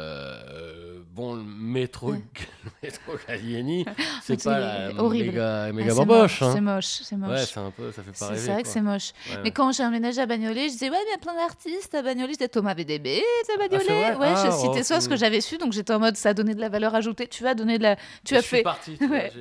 euh, 0.02 1.00
bon 1.14 1.36
le 1.36 1.44
métro, 1.44 2.12
Ouais. 2.12 2.22
le 2.66 2.72
métro 2.88 3.12
Gallieni, 3.28 3.86
c'est 4.24 4.40
C'est 4.40 4.44
pas 4.50 4.60
la 4.60 4.92
horrible. 5.02 5.28
méga, 5.28 5.64
Ah, 5.66 5.72
méga 5.74 5.90
c'est 5.92 5.96
bamboche. 5.98 6.18
moche, 6.20 6.42
hein. 6.42 6.52
C'est 6.54 6.62
moche, 6.62 6.86
c'est 6.86 7.16
moche. 7.18 7.30
Ouais, 7.30 7.46
c'est 7.46 7.60
un 7.60 7.72
peu, 7.72 7.92
ça 7.92 8.02
fait 8.04 8.12
pas 8.12 8.16
c'est 8.18 8.26
rêver. 8.28 8.40
c'est 8.40 8.52
vrai 8.52 8.64
que 8.64 8.68
c'est 8.70 8.82
moche. 8.82 9.12
Ouais, 9.30 9.36
Mais 9.38 9.44
ouais. 9.44 9.52
quand 9.52 9.72
j'ai 9.72 9.84
emménagé 9.84 10.22
à 10.22 10.26
Bagnolet, 10.26 10.68
je 10.68 10.74
disais 10.74 10.90
ouais, 10.90 10.96
mais 10.98 11.04
il 11.08 11.12
y 11.12 11.16
a 11.16 11.18
plein 11.20 11.36
d'artistes 11.36 11.94
à 11.96 12.02
Bagnolet. 12.02 12.34
Je 12.34 12.38
disais 12.38 12.48
Thomas 12.50 12.74
VDB, 12.74 13.22
c'est 13.46 13.54
à 13.54 13.58
Bagnolet. 13.58 14.16
ouais, 14.16 14.28
Ah, 14.36 14.44
je 14.46 14.52
citais 14.52 14.80
oh, 14.80 14.84
ça 14.84 14.96
parce 14.96 15.08
que 15.08 15.16
j'avais 15.16 15.42
su, 15.42 15.58
donc 15.58 15.74
j'étais 15.74 15.94
en 15.94 16.00
mode 16.00 16.16
ça 16.18 16.30
a 16.30 16.34
donné 16.34 16.56
de 16.56 16.62
la 16.62 16.70
valeur 16.70 16.94
ajoutée. 16.96 17.28
Tu 17.28 17.46
as 17.48 17.56
donné 17.56 17.78
de 17.78 17.84
la, 17.84 17.96
tu 18.26 18.34
Et 18.34 18.38
as 18.38 18.42
je 18.42 18.46
suis 18.46 18.58
fait, 18.58 18.64
tu 18.98 19.06
Ouais, 19.08 19.32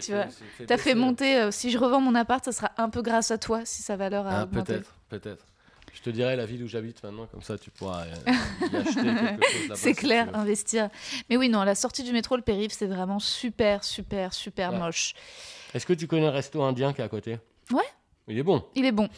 tu 0.68 0.78
fait- 0.78 0.94
monter. 0.94 1.36
euh, 1.38 1.51
si 1.51 1.70
je 1.70 1.78
revends 1.78 2.01
mon 2.01 2.14
appart, 2.14 2.44
ça 2.44 2.53
sera 2.53 2.70
un 2.78 2.88
peu 2.90 3.03
grâce 3.03 3.30
à 3.30 3.38
toi 3.38 3.61
si 3.64 3.82
sa 3.82 3.96
valeur 3.96 4.26
a 4.26 4.40
Ah, 4.40 4.42
augmenté. 4.44 4.74
peut-être, 4.74 4.94
peut-être. 5.09 5.44
Je 5.92 6.03
te 6.03 6.11
dirai 6.11 6.36
la 6.36 6.46
ville 6.46 6.62
où 6.62 6.68
j'habite 6.68 7.03
maintenant, 7.03 7.26
comme 7.26 7.42
ça 7.42 7.59
tu 7.59 7.70
pourras 7.70 8.05
euh, 8.05 8.14
y 8.72 8.76
acheter 8.76 8.94
quelque 9.03 9.44
chose. 9.68 9.72
C'est 9.74 9.92
clair, 9.94 10.28
investir. 10.34 10.88
Mais 11.28 11.36
oui, 11.36 11.48
non, 11.48 11.62
la 11.64 11.74
sortie 11.74 12.05
du 12.05 12.12
métro, 12.12 12.36
le 12.36 12.42
périph', 12.42 12.72
c'est 12.72 12.86
vraiment 12.86 13.18
super, 13.18 13.82
super, 13.84 14.32
super 14.32 14.72
Ouais. 14.72 14.78
moche. 14.78 15.14
Est-ce 15.74 15.84
que 15.86 15.92
tu 15.92 16.07
connais 16.07 16.26
un 16.26 16.30
resto 16.30 16.62
indien 16.62 16.92
qui 16.92 17.01
est 17.01 17.05
à 17.05 17.09
côté? 17.09 17.38
Ouais. 17.72 17.82
Il 18.28 18.38
est 18.38 18.42
bon. 18.44 18.64
Il 18.76 18.84
est 18.86 18.92
bon. 18.92 19.09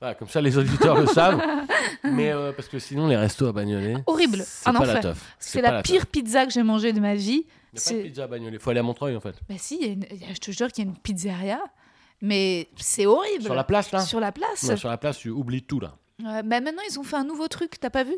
Voilà, 0.00 0.14
comme 0.14 0.28
ça 0.28 0.40
les 0.40 0.56
auditeurs 0.56 0.98
le 0.98 1.06
savent. 1.06 1.40
Mais 2.04 2.32
euh, 2.32 2.52
parce 2.52 2.68
que 2.68 2.78
sinon 2.78 3.06
les 3.06 3.16
restos 3.16 3.46
à 3.46 3.52
Bagnolet, 3.52 3.96
Horrible, 4.06 4.42
c'est 4.46 4.68
un 4.68 4.72
pas 4.72 4.86
la 4.86 5.00
teuf. 5.00 5.34
C'est 5.38 5.60
pas 5.60 5.70
la 5.72 5.82
pire 5.82 6.06
pizza 6.06 6.46
que 6.46 6.52
j'ai 6.52 6.62
mangée 6.62 6.92
de 6.92 7.00
ma 7.00 7.14
vie. 7.14 7.44
Il 7.72 7.76
n'y 7.76 7.80
a 7.80 7.84
pas 7.84 7.90
de 7.98 8.02
pizza 8.08 8.24
à 8.24 8.26
Bagnolet. 8.26 8.58
Faut 8.58 8.70
aller 8.70 8.80
à 8.80 8.82
Montreuil 8.82 9.14
en 9.16 9.20
fait. 9.20 9.34
Bah 9.48 9.56
si, 9.58 9.76
il 9.80 9.86
y 9.86 9.90
a 9.90 9.92
une- 9.92 10.06
il 10.10 10.16
y 10.20 10.24
a- 10.24 10.32
je 10.34 10.38
te 10.40 10.50
jure 10.50 10.68
qu'il 10.72 10.84
y 10.84 10.86
a 10.86 10.90
une 10.90 10.96
pizzeria, 10.96 11.60
mais 12.22 12.68
c'est 12.76 13.04
horrible. 13.06 13.44
Sur 13.44 13.54
la 13.54 13.64
place 13.64 13.92
là 13.92 14.00
Sur 14.00 14.20
la 14.20 14.32
place. 14.32 14.62
Ouais, 14.62 14.76
Sur 14.76 14.88
la 14.88 14.96
place, 14.98 15.18
tu 15.18 15.28
oublies 15.30 15.62
tout 15.62 15.80
là. 15.80 15.94
Ouais, 16.22 16.42
bah 16.42 16.60
maintenant, 16.60 16.82
ils 16.90 16.98
ont 16.98 17.02
fait 17.04 17.16
un 17.16 17.24
nouveau 17.24 17.48
truc, 17.48 17.78
t'as 17.80 17.90
pas 17.90 18.04
vu? 18.04 18.14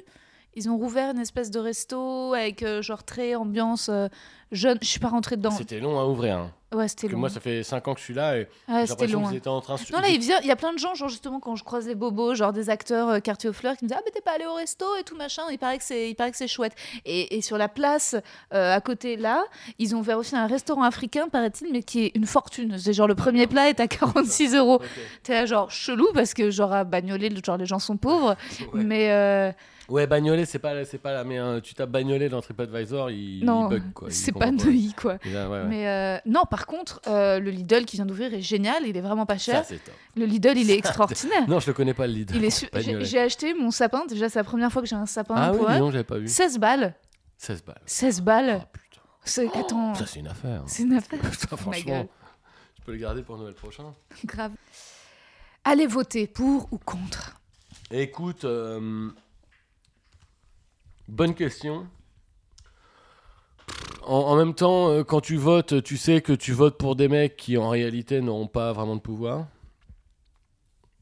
Ils 0.55 0.69
ont 0.69 0.77
rouvert 0.77 1.11
une 1.13 1.21
espèce 1.21 1.51
de 1.51 1.59
resto 1.59 2.35
avec 2.35 2.63
euh, 2.63 2.83
genre 2.83 3.05
très 3.05 3.35
ambiance 3.35 3.89
euh, 3.89 4.09
jeune. 4.53 4.79
Je 4.83 4.87
suis 4.87 5.01
pas 5.01 5.09
rentrée 5.09 5.37
dedans. 5.37 5.51
C'était 5.51 5.81
long 5.81 5.99
à 5.99 6.05
ouvrir. 6.07 6.37
hein. 6.39 6.53
Ouais, 6.75 6.89
c'était 6.89 7.09
long. 7.09 7.19
moi, 7.19 7.29
ça 7.29 7.41
fait 7.41 7.63
5 7.63 7.87
ans 7.89 7.95
que 7.95 8.01
je 8.01 8.05
suis 8.05 8.15
là 8.15 8.37
et 8.37 8.41
Ouais, 8.41 8.47
j'ai 8.81 8.87
c'était 8.87 9.07
l'impression 9.07 9.29
qu'ils 9.29 9.37
étaient 9.39 9.49
en 9.49 9.61
train 9.61 9.77
de. 9.77 9.93
Non, 9.93 10.01
là, 10.01 10.09
il, 10.09 10.19
vient, 10.21 10.39
il 10.41 10.47
y 10.47 10.51
a 10.51 10.57
plein 10.57 10.73
de 10.73 10.79
gens, 10.79 10.95
genre 10.95 11.09
justement, 11.09 11.41
quand 11.41 11.57
je 11.57 11.65
croise 11.65 11.87
les 11.87 11.95
bobos, 11.95 12.35
genre 12.35 12.53
des 12.53 12.71
acteurs 12.71 13.09
euh, 13.09 13.19
quartier 13.21 13.51
aux 13.51 13.53
fleurs, 13.53 13.77
qui 13.77 13.85
me 13.85 13.89
disent 13.89 13.97
Ah, 13.99 14.03
mais 14.05 14.11
t'es 14.11 14.21
pas 14.21 14.33
allé 14.33 14.47
au 14.47 14.55
resto 14.55 14.85
et 14.99 15.03
tout 15.05 15.17
machin, 15.17 15.43
il 15.51 15.59
paraît 15.59 15.79
que 15.79 15.85
c'est, 15.85 16.49
chouette. 16.49 16.75
Et, 17.05 17.37
et 17.37 17.43
sur 17.43 17.59
la 17.59 17.69
place 17.69 18.17
euh, 18.55 18.75
à 18.75 18.81
côté, 18.81 19.17
là, 19.17 19.45
ils 19.79 19.95
ont 19.95 19.99
ouvert 20.01 20.19
aussi 20.19 20.35
un 20.37 20.47
restaurant 20.47 20.83
africain, 20.83 21.29
paraît-il, 21.29 21.71
mais 21.73 21.83
qui 21.83 22.05
est 22.07 22.13
une 22.15 22.27
fortune. 22.27 22.79
C'est 22.79 22.93
genre 22.93 23.09
le 23.09 23.15
premier 23.15 23.47
plat 23.47 23.69
est 23.69 23.81
à 23.81 23.87
46 23.89 24.55
euros. 24.55 24.77
Ok. 24.77 24.83
T'es 25.23 25.47
genre 25.47 25.71
chelou, 25.71 26.09
parce 26.15 26.35
que 26.35 26.51
genre 26.51 26.73
à 26.73 26.85
Bagnolet, 26.85 27.31
genre 27.45 27.57
les 27.57 27.67
gens 27.67 27.79
sont 27.79 27.97
pauvres, 27.97 28.37
Ouais. 28.73 28.85
mais 28.85 29.11
euh, 29.11 29.53
Ouais, 29.93 30.07
Bagnolet, 30.07 30.47
c'est 30.47 30.59
pas, 30.59 30.85
c'est 30.87 30.97
pas 30.99 31.13
la. 31.13 31.23
Mais 31.25 31.39
tu 31.61 31.75
tapes 31.75 31.91
Bagnolet 31.91 32.29
dans 32.31 32.41
TripAdvisor, 32.41 33.11
il, 33.11 33.45
non, 33.45 33.67
il 33.67 33.71
bug 33.71 33.93
quoi. 33.93 34.09
c'est 34.11 34.33
pas 34.33 34.51
Neuilly, 34.51 34.95
quoi. 34.95 35.19
Et 35.25 35.31
là, 35.31 35.51
ouais, 35.51 35.59
ouais. 35.61 35.67
Mais 35.69 35.87
euh, 35.89 36.19
non, 36.25 36.45
par 36.51 36.65
contre, 36.67 37.01
euh, 37.09 37.39
le 37.39 37.51
Lidl 37.51 37.85
qui 37.85 37.97
vient 37.97 38.07
d'ouvrir 38.07 38.33
est 38.33 38.41
génial, 38.41 38.87
il 38.87 38.97
est 38.97 39.01
vraiment 39.03 39.27
pas 39.27 39.35
Ça, 39.39 39.53
cher. 39.53 39.65
c'est 39.67 39.85
top. 39.85 39.95
Le 40.17 40.25
Lidl, 40.25 40.57
il 40.57 40.71
est 40.71 40.79
extraordinaire. 40.79 41.47
Non, 41.49 41.61
je 41.61 41.67
le 41.67 41.75
connais 41.75 41.93
pas 41.93 42.07
le 42.07 42.15
leader. 42.15 42.35
Il 42.37 42.45
est 42.45 43.05
J'ai 43.05 43.19
acheté 43.21 43.53
mon 43.53 43.71
sapin, 43.71 44.07
déjà 44.07 44.29
c'est 44.31 44.39
la 44.39 44.45
première 44.45 44.73
fois 44.73 44.81
que 44.81 44.89
j'ai 44.89 44.97
un 44.97 45.05
sapin 45.07 45.35
Ah 45.37 45.51
pour 45.51 45.69
donc, 45.69 45.93
j'avais 45.93 46.05
pas 46.05 46.17
vu. 46.19 46.27
16 46.29 46.59
balles. 46.59 46.95
16 47.37 47.63
balles. 47.63 47.81
16 47.85 48.23
balles. 48.23 48.61
Oh, 48.63 48.69
putain. 48.73 49.01
C'est- 49.25 49.57
Attends, 49.59 49.95
Ça, 49.95 50.07
c'est 50.07 50.21
une 50.21 50.29
affaire. 50.29 50.63
c'est 50.67 50.83
une 50.85 50.95
affaire. 50.95 51.21
Ça, 51.35 51.49
Oh 51.51 51.55
my 51.57 51.61
franchement, 51.61 52.09
je 52.79 52.83
peux 52.85 52.93
le 52.93 52.99
garder 52.99 53.23
pour 53.23 53.37
Noël 53.37 53.53
prochain. 53.55 53.93
Grave. 54.25 54.53
Allez 55.65 55.87
voter 55.87 56.27
pour 56.27 56.67
ou 56.73 56.79
contre? 56.79 57.39
Écoute, 57.91 58.45
euh, 58.45 59.11
bonne 61.13 61.35
question. 61.35 61.87
En, 64.05 64.15
en 64.17 64.37
même 64.37 64.55
temps, 64.55 64.89
euh, 64.91 65.05
quand 65.05 65.21
tu 65.21 65.37
votes, 65.37 65.83
tu 65.83 65.97
sais 65.97 66.21
que 66.23 66.33
tu 66.33 66.53
votes 66.53 66.77
pour 66.79 66.97
des 66.97 67.09
mecs 67.09 67.37
qui 67.37 67.57
en 67.57 67.69
réalité 67.69 68.21
n'auront 68.21 68.49
pas 68.49 68.73
vraiment 68.73 68.97
de 68.97 69.01
pouvoir, 69.01 69.47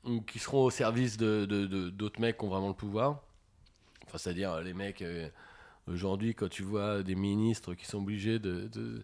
ou 0.04 0.20
qui 0.20 0.38
seront 0.38 0.64
au 0.64 0.70
service 0.70 1.16
de 1.16 1.46
de- 1.46 1.66
de- 1.66 1.90
d'autres 1.90 2.20
mecs 2.20 2.36
qui 2.38 2.44
ont 2.44 2.48
vraiment 2.48 2.68
le 2.68 2.74
pouvoir. 2.74 3.20
Enfin, 4.06 4.18
c'est-à-dire 4.18 4.52
euh, 4.52 4.62
les 4.62 4.74
mecs, 4.74 5.00
euh, 5.02 5.28
aujourd'hui, 5.88 6.34
quand 6.34 6.48
tu 6.48 6.62
vois 6.62 7.02
des 7.02 7.14
ministres 7.14 7.74
qui 7.74 7.86
sont 7.86 7.98
obligés 7.98 8.38
de, 8.38 8.68
de- 8.68 9.02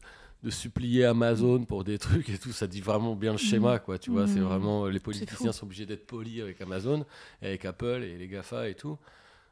supplier 0.48 1.04
Amazon 1.04 1.64
pour 1.64 1.82
des 1.82 1.98
trucs 1.98 2.28
et 2.28 2.38
tout, 2.38 2.52
ça 2.52 2.68
dit 2.68 2.80
vraiment 2.80 3.16
bien 3.16 3.32
le 3.32 3.38
schéma, 3.38 3.80
quoi. 3.80 3.98
Tu 3.98 4.10
vois, 4.10 4.28
c'est 4.28 4.38
Mhm. 4.38 4.46
vraiment, 4.46 4.86
les 4.86 5.00
politiciens 5.00 5.50
sont 5.50 5.64
obligés 5.66 5.86
d'être 5.86 6.06
polis 6.06 6.40
avec 6.40 6.60
Amazon, 6.60 7.04
et 7.42 7.46
avec 7.46 7.64
Apple 7.64 8.04
et 8.04 8.16
les 8.16 8.28
GAFA 8.28 8.68
et 8.68 8.74
tout. 8.74 8.96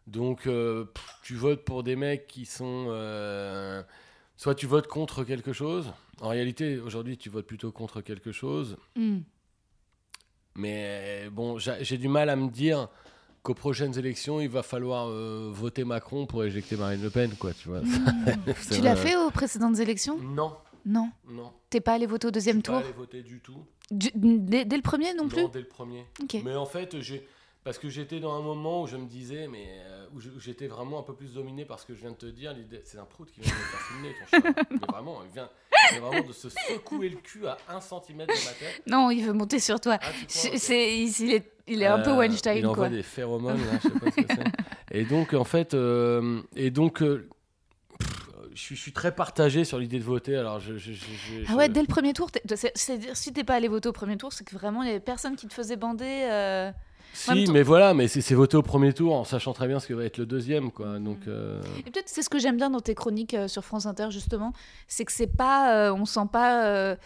Donc, 0.06 0.46
euh, 0.46 0.84
pff, 0.84 1.14
tu 1.22 1.34
votes 1.34 1.64
pour 1.64 1.82
des 1.82 1.96
mecs 1.96 2.26
qui 2.26 2.44
sont. 2.46 2.86
euh, 2.88 3.82
soit 4.36 4.54
tu 4.54 4.66
votes 4.66 4.86
contre 4.86 5.24
quelque 5.24 5.52
chose. 5.52 5.92
En 6.20 6.28
réalité, 6.28 6.78
aujourd'hui, 6.78 7.16
tu 7.16 7.28
votes 7.30 7.46
plutôt 7.46 7.72
contre 7.72 8.00
quelque 8.00 8.30
chose. 8.32 8.76
Hmm. 8.96 9.20
Mais 10.56 11.28
bon, 11.32 11.58
j'a- 11.58 11.82
j'ai 11.82 11.98
du 11.98 12.08
mal 12.08 12.28
à 12.30 12.36
me 12.36 12.48
dire 12.48 12.88
qu'aux 13.42 13.54
prochaines 13.54 13.98
élections, 13.98 14.40
il 14.40 14.48
va 14.48 14.62
falloir 14.62 15.08
euh, 15.08 15.50
voter 15.52 15.84
Macron 15.84 16.26
pour 16.26 16.44
éjecter 16.44 16.76
Marine 16.76 17.02
Le 17.02 17.10
Pen, 17.10 17.32
quoi, 17.38 17.52
tu 17.52 17.68
vois. 17.68 17.80
C'est 18.60 18.76
Tu 18.76 18.82
l'as 18.82 18.96
fait 18.96 19.16
aux 19.16 19.30
précédentes 19.30 19.78
élections? 19.80 20.18
Non, 20.18 20.56
Non. 20.86 21.10
non. 21.28 21.52
T'es 21.70 21.80
pas 21.80 21.94
allé 21.94 22.06
voter 22.06 22.28
au 22.28 22.30
deuxième 22.30 22.62
tour 22.62 22.74
pas 22.74 22.80
allé 22.80 22.92
voter 22.92 23.22
du 23.22 23.40
tout. 23.40 23.64
Du- 23.90 24.12
dès, 24.14 24.64
dès 24.64 24.76
le 24.76 24.82
premier 24.82 25.12
non 25.14 25.28
plus? 25.28 25.48
dès 25.52 25.60
le 25.60 25.66
premier. 25.68 26.06
Mais 26.44 26.54
en 26.54 26.66
fait, 26.66 27.00
j'ai 27.00 27.26
parce 27.64 27.78
que 27.78 27.88
j'étais 27.88 28.20
dans 28.20 28.34
un 28.38 28.42
moment 28.42 28.82
où 28.82 28.86
je 28.86 28.96
me 28.96 29.06
disais, 29.06 29.48
mais 29.48 29.64
euh, 29.86 30.06
où 30.14 30.20
j'étais 30.38 30.66
vraiment 30.66 31.00
un 31.00 31.02
peu 31.02 31.14
plus 31.14 31.32
dominé 31.32 31.64
par 31.64 31.80
ce 31.80 31.86
que 31.86 31.94
je 31.94 32.00
viens 32.00 32.10
de 32.10 32.16
te 32.16 32.26
dire. 32.26 32.54
C'est 32.84 32.98
un 32.98 33.04
prout 33.06 33.30
qui 33.32 33.40
vient 33.40 33.52
de 33.52 33.58
me 33.58 33.64
faire 33.64 33.80
filmer, 33.80 34.14
ton 34.20 34.50
chat. 34.76 34.86
Vraiment, 34.92 35.22
il 35.24 35.32
vient, 35.32 35.48
il 35.90 35.98
vient 35.98 36.06
vraiment 36.08 36.26
de 36.28 36.32
se 36.32 36.48
secouer 36.50 37.08
le 37.08 37.16
cul 37.16 37.46
à 37.46 37.56
un 37.68 37.80
centimètre 37.80 38.32
de 38.32 38.44
ma 38.44 38.52
tête. 38.52 38.82
Non, 38.86 39.10
il 39.10 39.24
veut 39.24 39.32
monter 39.32 39.58
sur 39.58 39.80
toi. 39.80 39.98
Ah, 40.02 40.06
C'est, 40.28 40.98
il, 40.98 41.32
est, 41.32 41.52
il 41.66 41.82
est 41.82 41.86
un 41.86 42.00
peu 42.00 42.10
Euh, 42.10 42.16
Weinstein, 42.18 42.58
Il 42.58 42.66
envoie 42.66 42.88
quoi. 42.88 42.96
des 42.96 43.02
phéromones, 43.02 43.56
là, 43.64 43.78
je 43.82 43.88
sais 43.88 43.98
pas 43.98 44.10
ce 44.10 44.16
que 44.20 44.34
c'est. 44.92 44.96
Et 44.98 45.04
donc, 45.04 45.32
en 45.34 45.44
fait, 45.44 45.72
euh, 45.74 46.42
et 46.54 46.70
donc, 46.70 47.02
euh, 47.02 47.28
je 48.54 48.60
suis, 48.60 48.76
je 48.76 48.80
suis 48.82 48.92
très 48.92 49.14
partagé 49.14 49.64
sur 49.64 49.78
l'idée 49.78 49.98
de 49.98 50.04
voter. 50.04 50.36
Alors, 50.36 50.60
je, 50.60 50.76
je- 50.76 50.92
Ah 51.48 51.56
ouais, 51.56 51.68
dès 51.68 51.80
le 51.80 51.86
premier 51.88 52.12
tour, 52.12 52.30
t'es- 52.30 52.42
c'est- 52.56 52.72
c'est-à-dire 52.76 53.16
si 53.16 53.32
t'es 53.32 53.42
pas 53.42 53.54
allé 53.54 53.68
voter 53.68 53.88
au 53.88 53.92
premier 53.92 54.16
tour, 54.16 54.32
c'est 54.32 54.44
que 54.44 54.54
vraiment 54.54 54.82
il 54.82 54.86
y 54.88 54.90
avait 54.90 55.00
personne 55.00 55.34
qui 55.34 55.48
te 55.48 55.54
faisait 55.54 55.76
bander. 55.76 56.28
euh, 56.30 56.70
Si, 57.14 57.44
temps- 57.44 57.52
mais 57.52 57.62
voilà, 57.62 57.94
mais 57.94 58.08
c'est 58.08 58.20
c'est 58.20 58.34
voter 58.34 58.56
au 58.56 58.62
premier 58.62 58.92
tour 58.92 59.14
en 59.14 59.24
sachant 59.24 59.52
très 59.52 59.66
bien 59.68 59.80
ce 59.80 59.86
que 59.86 59.94
va 59.94 60.04
être 60.04 60.18
le 60.18 60.26
deuxième, 60.26 60.70
quoi. 60.70 60.98
Donc, 60.98 61.18
euh, 61.28 61.60
Et 61.78 61.82
peut-être 61.82 62.08
c'est 62.08 62.22
ce 62.22 62.28
que 62.28 62.38
j'aime 62.38 62.56
bien 62.56 62.70
dans 62.70 62.80
tes 62.80 62.94
chroniques 62.94 63.34
euh, 63.34 63.48
sur 63.48 63.64
France 63.64 63.86
Inter 63.86 64.08
justement, 64.10 64.52
c'est 64.88 65.04
que 65.04 65.12
c'est 65.12 65.26
pas, 65.34 65.74
euh, 65.88 65.94
on 65.94 66.04
sent 66.04 66.26
pas 66.32 66.66
euh, 66.66 66.96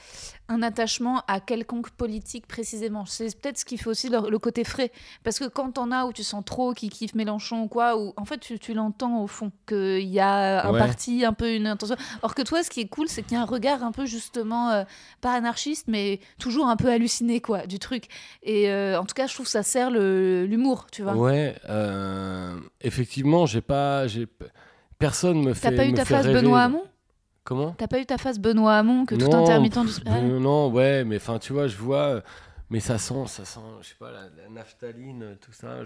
un 0.51 0.63
attachement 0.63 1.23
à 1.29 1.41
quelconque 1.41 1.91
politique 1.91 2.47
précisément. 2.47 3.05
C'est 3.07 3.39
peut-être 3.39 3.59
ce 3.59 3.65
qui 3.67 3.77
fait 3.77 3.89
aussi 3.91 4.09
le, 4.09 4.31
le 4.31 4.39
côté 4.39 4.65
frais, 4.65 4.91
parce 5.23 5.39
que 5.39 5.45
quand 5.45 5.73
t'en 5.73 5.91
as 5.93 6.07
où 6.07 6.13
tu 6.13 6.23
sens 6.25 6.43
trop 6.45 6.73
qui 6.73 6.89
kiffe 6.89 7.15
Mélenchon 7.15 7.63
ou 7.65 7.69
quoi, 7.69 7.99
ou 7.99 8.15
en 8.17 8.25
fait 8.25 8.39
tu, 8.39 8.59
tu 8.59 8.73
l'entends 8.73 9.23
au 9.23 9.27
fond 9.27 9.53
qu'il 9.67 10.09
y 10.09 10.21
a 10.21 10.67
un 10.67 10.73
Ouais. 10.73 10.79
parti, 10.79 11.25
un 11.25 11.33
peu 11.35 11.55
une 11.55 11.67
intention. 11.67 11.97
Or 12.23 12.35
que 12.35 12.43
toi, 12.43 12.63
ce 12.63 12.71
qui 12.71 12.81
est 12.81 12.89
cool, 12.89 13.09
c'est 13.09 13.23
qu'il 13.23 13.35
y 13.35 13.37
a 13.37 13.43
un 13.43 13.47
regard 13.47 13.85
un 13.85 13.93
peu 13.93 14.07
justement 14.07 14.71
euh, 14.71 14.85
pas 15.21 15.35
anarchiste, 15.35 15.87
mais 15.89 16.21
toujours 16.39 16.67
un 16.69 16.77
peu 16.77 16.89
halluciné 16.89 17.41
quoi 17.41 17.67
du 17.67 17.79
truc. 17.79 18.05
Et 18.43 18.71
euh, 18.71 18.99
en 18.99 19.05
tout 19.05 19.15
cas, 19.15 19.27
je 19.27 19.35
trouve 19.35 19.47
que 19.47 19.53
ça 19.53 19.63
sert 19.63 19.91
l'humour, 19.91 20.87
tu 20.91 21.03
vois. 21.03 21.15
ouais, 21.15 21.57
euh, 21.69 22.59
effectivement, 22.81 23.45
j'ai 23.47 23.61
pas, 23.61 24.07
personne 24.99 25.43
me 25.43 25.53
fait. 25.55 25.71
T'as 25.71 25.77
pas 25.77 25.87
eu 25.87 25.93
ta 25.95 26.05
rêver. 26.05 26.33
Benoît 26.33 26.63
Hamon? 26.63 26.83
Comment 27.49 27.73
T'as 27.79 27.89
pas 27.89 27.99
eu 27.99 28.05
ta 28.05 28.19
phase 28.19 28.39
Benoît 28.39 28.75
Hamon 28.75 29.07
que 29.07 29.15
tout 29.15 29.27
Non, 29.27 29.43
intermittent 29.45 29.79
du 30.05 30.13
Non, 30.39 30.71
ouais, 30.71 31.03
mais 31.05 31.17
enfin, 31.17 31.39
tu 31.39 31.55
vois, 31.55 31.67
je 31.67 31.79
vois, 31.79 32.03
euh, 32.17 32.21
mais 32.69 32.79
ça 32.79 32.99
sent, 32.99 33.25
ça 33.27 33.47
sent, 33.47 33.61
je 33.81 33.89
sais 33.89 33.95
pas, 33.99 34.11
la, 34.13 34.25
la 34.43 34.51
naphtaline, 34.51 35.23
euh, 35.23 35.35
tout 35.41 35.53
ça. 35.53 35.79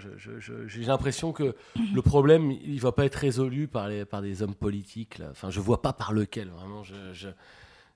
J'ai 0.67 0.83
l'impression 0.83 1.31
que 1.33 1.55
le 1.95 2.03
problème, 2.03 2.51
il 2.51 2.81
va 2.81 2.91
pas 2.91 3.05
être 3.05 3.15
résolu 3.15 3.69
par 3.69 3.87
les, 3.87 4.05
par 4.05 4.23
des 4.23 4.43
hommes 4.43 4.57
politiques. 4.57 5.19
Là. 5.19 5.27
Enfin, 5.31 5.51
je 5.51 5.61
vois 5.61 5.81
pas 5.83 5.93
par 5.93 6.13
lequel, 6.13 6.49
vraiment. 6.49 6.83
Je, 6.83 6.95
je- 7.13 7.29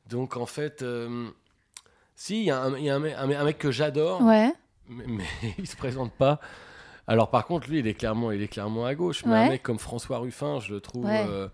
Donc, 0.09 0.37
en 0.37 0.47
fait, 0.47 0.83
euh, 0.83 1.29
si, 2.15 2.39
il 2.43 2.45
y 2.45 2.51
a, 2.53 2.63
un, 2.63 2.77
il 2.77 2.85
y 2.85 2.91
a 2.91 2.95
un 2.95 3.01
mec- 3.01 3.17
un 3.19 3.53
que 3.53 3.73
j'adore, 3.73 4.23
Ouais. 4.23 4.53
mais, 4.89 5.05
mais 5.09 5.25
il 5.59 5.67
se 5.67 5.77
présente 5.77 6.13
pas. 6.13 6.39
Alors 7.09 7.31
par 7.31 7.47
contre, 7.47 7.69
lui, 7.69 7.81
il 7.81 7.87
est 7.89 7.95
clairement, 7.95 8.31
il 8.31 8.43
est 8.43 8.49
clairement 8.49 8.85
à 8.87 8.95
gauche. 8.95 9.25
Mais 9.25 9.33
Ouais. 9.33 9.39
un 9.39 9.49
mec 9.51 9.63
comme 9.65 9.79
François 9.81 10.19
Ruffin, 10.19 10.61
je 10.61 10.73
le 10.73 10.81
trouve. 10.81 11.05
Ouais. 11.07 11.25
euh, 11.29 11.49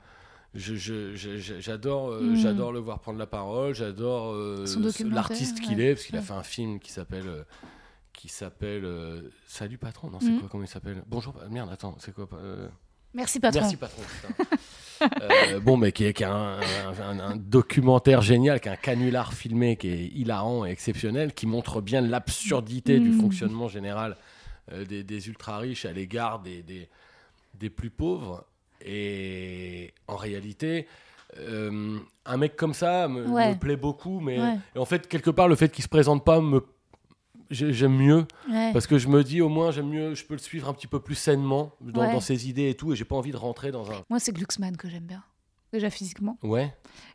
j'adore, 0.54 2.10
euh, 2.12 2.20
Mm. 2.22 2.36
j'adore 2.36 2.72
le 2.72 2.78
voir 2.78 3.00
prendre 3.00 3.18
la 3.18 3.26
parole. 3.26 3.74
J'adore 3.74 4.32
euh, 4.34 4.64
l'artiste 5.10 5.60
qu'il 5.60 5.78
ouais. 5.78 5.84
est, 5.84 5.94
parce 5.94 6.06
qu'il 6.06 6.16
a 6.16 6.22
fait 6.22 6.32
un 6.32 6.42
film 6.42 6.78
qui 6.78 6.92
s'appelle, 6.92 7.26
euh, 7.28 7.42
qui 8.12 8.28
s'appelle 8.28 8.84
euh, 8.84 9.22
Salut 9.46 9.78
patron. 9.78 10.10
Non, 10.10 10.18
c'est 10.20 10.30
Mm. 10.30 10.40
quoi 10.40 10.48
Comment 10.50 10.64
il 10.64 10.68
s'appelle? 10.68 11.02
Bonjour. 11.06 11.34
Merde, 11.50 11.70
attends, 11.72 11.96
c'est 11.98 12.14
quoi 12.14 12.28
euh, 12.34 12.68
Merci 13.14 13.40
patron. 13.40 13.60
Merci 13.60 13.76
patron. 13.76 14.02
Euh, 15.20 15.58
bon, 15.58 15.76
mais 15.76 15.90
qui 15.90 16.04
est, 16.04 16.12
qui 16.12 16.22
un, 16.22 16.60
un- 16.60 17.18
un 17.18 17.36
documentaire 17.36 18.22
génial, 18.22 18.60
qui 18.60 18.68
est 18.68 18.70
un 18.72 18.76
canular 18.76 19.32
filmé, 19.32 19.76
qui 19.76 19.88
est 19.88 20.06
hilarant 20.06 20.64
et 20.64 20.70
exceptionnel, 20.70 21.34
qui 21.34 21.46
montre 21.48 21.80
bien 21.80 22.00
l'absurdité 22.00 23.00
du 23.00 23.08
Mm. 23.10 23.20
fonctionnement 23.20 23.66
général 23.66 24.16
des, 24.88 25.02
des 25.02 25.26
ultra 25.28 25.58
riches 25.58 25.86
à 25.86 25.92
l'égard 25.92 26.38
des, 26.38 26.62
des, 26.62 26.88
des 27.54 27.68
plus 27.68 27.90
pauvres. 27.90 28.44
Et 28.84 29.92
en 30.08 30.16
réalité, 30.16 30.86
euh, 31.38 31.98
un 32.26 32.36
mec 32.36 32.56
comme 32.56 32.74
ça 32.74 33.08
me, 33.08 33.26
Ouais. 33.28 33.50
me 33.54 33.58
plaît 33.58 33.76
beaucoup, 33.76 34.20
mais 34.20 34.40
Ouais. 34.40 34.58
en 34.76 34.84
fait, 34.84 35.08
quelque 35.08 35.30
part, 35.30 35.48
le 35.48 35.54
fait 35.56 35.70
qu'il 35.70 35.84
se 35.84 35.88
présente 35.88 36.24
pas 36.24 36.40
me 36.40 36.62
j'ai- 37.50 37.72
j'aime 37.74 37.94
mieux 37.96 38.24
Ouais. 38.50 38.72
parce 38.72 38.86
que 38.86 38.96
je 38.96 39.08
me 39.08 39.22
dis 39.22 39.42
au 39.42 39.50
moins 39.50 39.72
j'aime 39.72 39.88
mieux 39.90 40.14
je 40.14 40.24
peux 40.24 40.32
le 40.32 40.38
suivre 40.40 40.70
un 40.70 40.72
petit 40.72 40.86
peu 40.86 41.00
plus 41.00 41.14
sainement 41.16 41.72
dans, 41.82 42.00
Ouais. 42.00 42.12
dans 42.12 42.20
ses 42.20 42.48
idées 42.48 42.70
et 42.70 42.74
tout 42.74 42.94
et 42.94 42.96
j'ai 42.96 43.04
pas 43.04 43.14
envie 43.16 43.30
de 43.32 43.36
rentrer 43.36 43.70
dans 43.70 43.90
un 43.90 44.02
Moi, 44.08 44.18
c'est 44.20 44.32
Glucksmann 44.32 44.74
que 44.78 44.88
j'aime 44.88 45.04
bien. 45.04 45.22
Déjà 45.70 45.90
physiquement. 45.90 46.38
ouais 46.42 46.74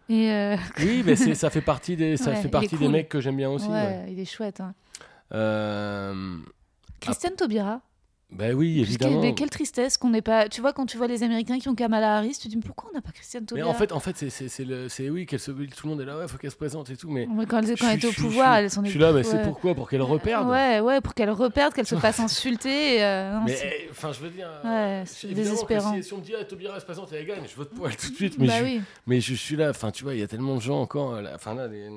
Et 0.10 0.32
euh, 0.32 0.56
oui 0.80 1.02
mais 1.04 1.16
ça 1.16 1.50
fait 1.50 1.62
partie 1.62 1.96
des 1.96 2.18
ça 2.18 2.30
Ouais, 2.32 2.36
fait 2.36 2.50
partie 2.50 2.78
des 2.78 2.88
mecs 2.88 3.10
que 3.10 3.20
j'aime 3.20 3.38
bien 3.38 3.50
aussi 3.50 3.68
il 4.10 4.20
est 4.20 4.26
chouette. 4.26 4.62
Hein. 4.62 4.76
Euh, 5.34 6.38
Christiane 7.00 7.36
Taubira. 7.36 7.82
Bah 8.30 8.50
oui 8.54 8.82
évidemment 8.82 9.22
mais 9.22 9.34
quelle 9.34 9.50
tristesse 9.50 9.98
qu'on 9.98 10.10
n'ait 10.10 10.22
pas. 10.22 10.50
Tu 10.50 10.60
vois, 10.60 10.74
quand 10.74 10.86
tu 10.86 10.98
vois 10.98 11.08
les 11.08 11.24
Américains 11.24 11.60
qui 11.60 11.70
ont 11.70 11.76
Kamala 11.76 12.18
Harris, 12.18 12.34
tu 12.34 12.40
te 12.44 12.48
dis 12.50 12.58
mais 12.58 12.62
pourquoi 12.62 12.90
on 12.92 12.94
n'a 12.94 13.02
pas 13.02 13.12
Christiane 13.14 13.44
mais 13.44 13.48
Taubira 13.48 13.70
en 13.70 13.74
fait 13.74 13.92
en 13.94 14.02
fait 14.02 14.18
c'est 14.30 14.66
le 14.66 14.88
oui 15.10 15.26
qu'elle 15.26 15.40
se 15.40 15.52
tout 15.52 15.58
le 15.86 15.90
monde 15.90 16.02
est 16.02 16.06
là 16.06 16.18
ouais 16.18 16.28
faut 16.28 16.38
qu'elle 16.38 16.52
se 16.52 16.58
présente 16.58 16.90
et 16.90 16.98
tout 16.98 17.10
mais 17.10 17.26
Quand 17.26 17.40
elle, 17.40 17.48
quand 17.48 17.86
je 17.86 17.86
elle 17.86 17.98
était 17.98 18.08
au 18.08 18.12
je 18.12 18.18
pouvoir, 18.22 18.58
je 18.58 18.64
elle 18.64 18.70
s'en 18.70 18.82
je 18.84 18.88
est. 18.88 18.90
suis 18.92 19.00
là 19.00 19.14
mais 19.14 19.24
c'est 19.24 19.42
pourquoi 19.44 19.74
pour 19.76 19.90
qu'elle 19.90 20.02
reperde 20.02 20.50
Ouais, 20.50 20.82
ouais, 20.82 21.00
pour 21.00 21.14
qu'elle 21.14 21.30
reperde, 21.32 21.74
qu'elle 21.74 21.88
se 21.88 21.96
fasse 22.00 22.20
insulter. 22.20 23.02
euh, 23.02 23.34
non, 23.34 23.44
mais 23.46 23.58
eh, 23.64 23.88
enfin 23.92 24.12
je 24.12 24.20
veux 24.20 24.30
dire 24.30 24.50
Ouais, 24.66 24.70
euh, 24.72 25.04
c'est 25.06 25.34
désespérant. 25.34 25.96
si, 25.96 26.04
si 26.04 26.14
on 26.14 26.18
me 26.18 26.22
dit 26.24 26.34
ah, 26.38 26.44
Taubira 26.44 26.74
elle 26.76 26.82
se 26.82 26.86
présente 26.86 27.14
et 27.14 27.16
elle 27.16 27.26
gagne 27.28 27.44
je 27.50 27.56
vote 27.56 27.70
pour 27.74 27.88
elle 27.88 27.96
tout 27.96 28.10
de 28.10 28.16
suite 28.16 28.38
mais 28.38 28.48
bah 28.48 28.60
je, 28.60 28.64
oui. 28.66 28.82
Mais 29.08 29.22
je 29.22 29.34
suis 29.36 29.56
là, 29.56 29.70
enfin 29.70 29.92
tu 29.92 30.04
vois, 30.04 30.14
il 30.14 30.20
y 30.20 30.24
a 30.24 30.28
tellement 30.28 30.56
de 30.56 30.62
gens 30.62 30.82
encore. 30.82 31.16
euh, 31.16 31.22
là, 31.22 31.32
Enfin 31.36 31.54
là, 31.56 31.68
les- 31.68 31.90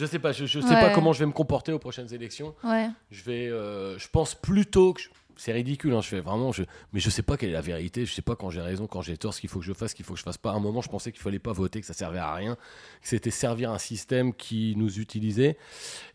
je 0.00 0.06
sais 0.06 0.18
pas, 0.18 0.32
je, 0.32 0.46
je 0.46 0.60
sais 0.60 0.66
Ouais. 0.74 0.80
pas 0.80 0.90
comment 0.90 1.12
je 1.12 1.20
vais 1.20 1.26
me 1.26 1.32
comporter 1.32 1.72
aux 1.72 1.78
prochaines 1.78 2.12
élections. 2.14 2.54
Ouais. 2.64 2.88
Je 3.10 3.22
vais, 3.22 3.48
euh, 3.48 3.98
je 3.98 4.08
pense 4.08 4.34
plutôt 4.34 4.94
que 4.94 5.00
je- 5.02 5.08
c'est 5.36 5.52
ridicule. 5.52 5.94
hein, 5.94 6.00
je 6.02 6.08
fais 6.08 6.20
vraiment, 6.20 6.52
je, 6.52 6.64
mais 6.92 7.00
je 7.00 7.08
sais 7.08 7.22
pas 7.22 7.36
quelle 7.38 7.48
est 7.48 7.54
la 7.54 7.60
vérité. 7.62 8.04
Je 8.04 8.12
sais 8.12 8.20
pas 8.20 8.36
quand 8.36 8.50
j'ai 8.50 8.60
raison, 8.60 8.86
quand 8.86 9.00
j'ai 9.00 9.16
tort, 9.16 9.32
ce 9.32 9.40
qu'il 9.40 9.48
faut 9.48 9.58
que 9.60 9.64
je 9.64 9.72
fasse, 9.72 9.90
ce 9.92 9.94
qu'il 9.94 10.04
faut 10.04 10.12
que 10.12 10.18
je 10.18 10.24
fasse 10.24 10.36
pas. 10.36 10.50
À 10.50 10.54
un 10.54 10.60
moment, 10.60 10.82
je 10.82 10.90
pensais 10.90 11.12
qu'il 11.12 11.22
fallait 11.22 11.38
pas 11.38 11.52
voter, 11.52 11.80
que 11.80 11.86
ça 11.86 11.94
servait 11.94 12.18
à 12.18 12.34
rien, 12.34 12.56
que 12.56 13.08
c'était 13.08 13.30
servir 13.30 13.70
un 13.70 13.78
système 13.78 14.34
qui 14.34 14.74
nous 14.76 14.98
utilisait. 14.98 15.56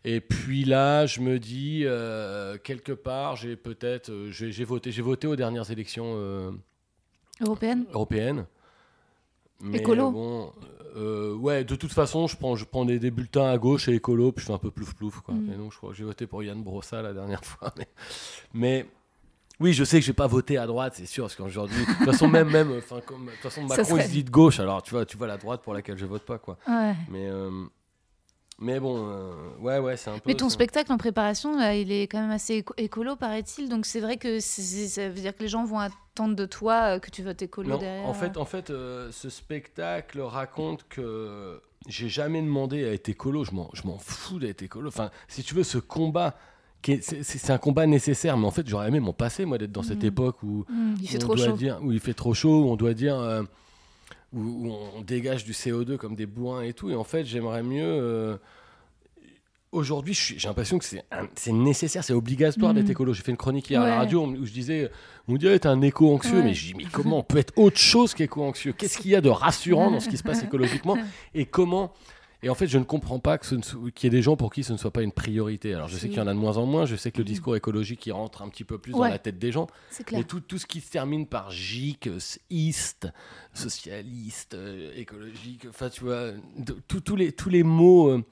Et 0.03 0.21
puis 0.21 0.63
là, 0.63 1.05
je 1.07 1.21
me 1.21 1.39
dis 1.39 1.81
euh, 1.85 2.57
quelque 2.63 2.91
part, 2.91 3.35
j'ai 3.35 3.55
peut-être, 3.55 4.09
euh, 4.11 4.29
j'ai 4.31 4.63
voté, 4.63 4.91
j'ai 4.91 5.01
voté 5.01 5.25
aux 5.27 5.35
dernières 5.35 5.71
élections. 5.71 6.13
euh, 6.17 6.51
Européenne 7.41 7.85
européenne. 7.93 8.45
Mais 9.65 9.77
Écolo. 9.79 10.11
bon, 10.11 10.51
euh, 10.95 11.33
ouais, 11.35 11.63
de 11.63 11.75
toute 11.75 11.91
façon, 11.91 12.27
je 12.27 12.37
prends, 12.37 12.55
je 12.55 12.65
prends 12.65 12.85
des, 12.85 12.99
des 12.99 13.11
bulletins 13.11 13.49
à 13.49 13.57
gauche 13.57 13.87
et 13.89 13.93
écolo, 13.95 14.31
puis 14.31 14.41
je 14.43 14.47
fais 14.47 14.53
un 14.53 14.57
peu 14.59 14.71
plouf 14.71 14.93
plouf. 14.93 15.21
Quoi. 15.21 15.33
Mm. 15.33 15.51
Et 15.53 15.57
donc, 15.57 15.73
je 15.73 15.77
crois 15.77 15.89
que 15.91 15.95
j'ai 15.97 16.03
voté 16.05 16.27
pour 16.27 16.43
Yann 16.43 16.61
Brossa 16.63 17.01
la 17.01 17.13
dernière 17.13 17.43
fois. 17.45 17.73
Mais, 17.77 17.87
mais 18.53 18.85
oui, 19.59 19.73
je 19.73 19.83
sais 19.83 19.99
que 19.99 20.05
je 20.05 20.11
vais 20.11 20.15
pas 20.15 20.27
voter 20.27 20.57
à 20.57 20.67
droite, 20.67 20.93
c'est 20.97 21.05
sûr, 21.05 21.25
parce 21.25 21.35
qu'aujourd'hui, 21.35 21.79
de 21.79 21.85
toute 21.93 22.05
façon, 22.05 22.27
même, 22.27 22.49
même, 22.49 22.71
enfin, 22.77 22.99
comme, 23.05 23.25
de 23.25 23.31
toute 23.31 23.39
façon, 23.41 23.61
Macron, 23.63 23.83
il 23.83 23.85
serait- 23.87 24.07
se 24.07 24.11
dit 24.11 24.23
de 24.23 24.29
gauche, 24.29 24.59
alors 24.59 24.83
tu 24.83 24.91
vois, 24.91 25.05
tu 25.05 25.17
vois 25.17 25.27
la 25.27 25.37
droite 25.37 25.61
pour 25.63 25.73
laquelle 25.73 25.97
je 25.97 26.05
vote 26.05 26.23
pas, 26.25 26.37
quoi. 26.37 26.57
Ouais. 26.67 26.93
Mais, 27.09 27.27
euh, 27.27 27.49
mais 28.59 28.79
bon, 28.79 29.09
euh, 29.09 29.31
ouais, 29.59 29.79
ouais, 29.79 29.97
c'est 29.97 30.09
un 30.09 30.15
peu. 30.15 30.21
Mais 30.27 30.35
ton 30.35 30.49
ça. 30.49 30.53
spectacle 30.53 30.91
en 30.91 30.97
préparation, 30.97 31.57
là, 31.57 31.75
il 31.75 31.91
est 31.91 32.03
quand 32.07 32.21
même 32.21 32.31
assez 32.31 32.57
éco- 32.61 32.73
écolo, 32.77 33.15
paraît-il. 33.15 33.69
Donc 33.69 33.85
c'est 33.85 33.99
vrai 33.99 34.17
que 34.17 34.39
ça 34.39 35.07
veut 35.09 35.13
dire 35.21 35.35
que 35.35 35.41
les 35.41 35.49
gens 35.49 35.65
vont 35.65 35.79
à 35.79 35.89
attendent 36.15 36.35
de 36.37 36.45
toi 36.45 36.95
euh, 36.95 36.99
que 36.99 37.09
tu 37.11 37.23
votes 37.23 37.41
écolo 37.41 37.71
Non, 37.71 37.77
derrière. 37.77 38.05
en 38.07 38.13
fait, 38.13 38.37
en 38.37 38.45
fait 38.45 38.69
euh, 38.69 39.11
ce 39.11 39.29
spectacle 39.29 40.21
raconte 40.21 40.85
que 40.87 41.59
j'ai 41.89 42.07
jamais 42.07 42.41
demandé 42.41 42.85
à 42.85 42.93
être 42.93 43.09
écolo. 43.09 43.43
Je 43.43 43.51
m'en, 43.53 43.97
fous 43.99 44.39
d'être 44.39 44.61
écolo. 44.63 44.87
Enfin, 44.87 45.11
si 45.27 45.43
tu 45.43 45.53
veux, 45.55 45.63
ce 45.63 45.77
combat, 45.77 46.35
c'est, 47.01 47.49
un 47.51 47.57
combat 47.57 47.85
nécessaire. 47.85 48.37
Mais 48.37 48.47
en 48.47 48.51
fait, 48.51 48.65
j'aurais 48.65 48.87
aimé 48.87 49.01
m'en 49.01 49.11
passer, 49.11 49.43
moi, 49.43 49.57
d'être 49.57 49.73
dans 49.73 49.83
cette 49.83 50.03
Mhm. 50.03 50.07
époque 50.07 50.41
où, 50.43 50.63
Hmm, 50.69 50.95
il 51.01 51.09
fait 51.09 51.17
on 51.17 51.19
trop 51.19 51.35
doit 51.35 51.47
chaud. 51.47 51.57
dire, 51.57 51.79
où 51.81 51.91
il 51.91 51.99
fait 51.99 52.13
trop 52.13 52.33
chaud, 52.33 52.63
où 52.63 52.69
on 52.69 52.77
doit 52.77 52.93
dire, 52.93 53.19
euh, 53.19 53.43
où, 54.35 54.39
où 54.67 54.71
on 54.95 55.01
dégage 55.01 55.43
du 55.45 55.53
CO2 55.53 55.97
comme 55.97 56.15
des 56.15 56.25
bourrins 56.27 56.61
et 56.61 56.73
tout. 56.73 56.89
Et 56.91 56.95
en 56.95 57.03
fait, 57.03 57.23
j'aimerais 57.25 57.63
mieux. 57.63 57.83
euh, 57.83 58.37
Aujourd'hui, 59.71 60.13
j'ai 60.13 60.47
l'impression 60.47 60.77
que 60.79 60.85
c'est 60.85 61.51
nécessaire, 61.51 62.01
c'est 62.01 62.13
obligatoire 62.13 62.73
Mhm. 62.73 62.79
d'être 62.79 62.91
écolo. 62.91 63.13
J'ai 63.13 63.23
fait 63.23 63.31
une 63.31 63.37
chronique 63.37 63.69
hier 63.69 63.81
à 63.81 63.87
la 63.89 63.95
radio 63.97 64.25
où 64.25 64.45
je 64.45 64.51
disais, 64.53 64.89
on 65.27 65.33
me 65.33 65.37
disait, 65.37 65.59
t'es 65.59 65.67
un 65.67 65.81
éco-anxieux, 65.81 66.37
Ouais. 66.37 66.43
mais 66.43 66.53
je 66.53 66.67
dis, 66.67 66.73
mais 66.75 66.85
comment 66.89 67.17
on 67.19 67.23
peut 67.23 67.39
être 67.39 67.51
autre 67.57 67.77
chose 67.77 68.13
qu'éco-anxieux? 68.13 68.71
Qu'est-ce 68.71 68.97
qu'il 68.97 69.11
y 69.11 69.15
a 69.15 69.21
de 69.21 69.27
rassurant 69.27 69.91
dans 69.91 69.99
ce 69.99 70.07
qui 70.07 70.15
se 70.15 70.23
passe 70.23 70.43
écologiquement? 70.83 70.97
Et 71.33 71.45
comment 71.45 71.91
Et 72.45 72.49
en 72.49 72.53
fait, 72.53 72.67
je 72.67 72.77
ne 72.77 72.83
comprends 72.83 73.17
pas 73.19 73.39
ne 73.51 73.89
qu'il 73.89 74.03
y 74.03 74.07
ait 74.07 74.09
des 74.17 74.21
gens 74.21 74.37
pour 74.37 74.53
qui 74.53 74.63
ce 74.63 74.71
ne 74.71 74.77
soit 74.77 74.91
pas 74.91 75.01
une 75.01 75.11
priorité. 75.11 75.73
Alors, 75.73 75.87
je 75.87 75.97
sais 75.97 76.07
qu'il 76.09 76.19
y 76.19 76.21
en 76.21 76.27
a 76.27 76.33
de 76.33 76.37
moins 76.37 76.57
en 76.57 76.67
moins, 76.67 76.85
je 76.85 76.95
sais 76.95 77.09
que 77.11 77.17
le 77.17 77.23
Mhm. 77.23 77.27
discours 77.29 77.55
écologique, 77.55 78.05
il 78.05 78.11
rentre 78.11 78.43
un 78.43 78.49
petit 78.49 78.63
peu 78.63 78.77
plus 78.77 78.93
Ouais. 78.93 78.99
dans 79.07 79.13
la 79.13 79.17
tête 79.17 79.39
des 79.39 79.51
gens. 79.51 79.65
Clair. 80.05 80.19
Mais 80.21 80.23
tout, 80.23 80.41
tout 80.41 80.59
ce 80.59 80.67
qui 80.67 80.79
se 80.79 80.91
termine 80.91 81.25
par 81.25 81.49
gic, 81.49 82.07
iste, 82.51 83.07
socialiste, 83.53 84.53
euh, 84.53 84.91
écologique, 84.95 85.65
enfin 85.69 85.89
tu 85.89 86.03
vois, 86.03 86.31
tous 87.03 87.15
les, 87.15 87.31
tous 87.31 87.49
les 87.49 87.63
mots, 87.63 88.09
euh, 88.09 88.23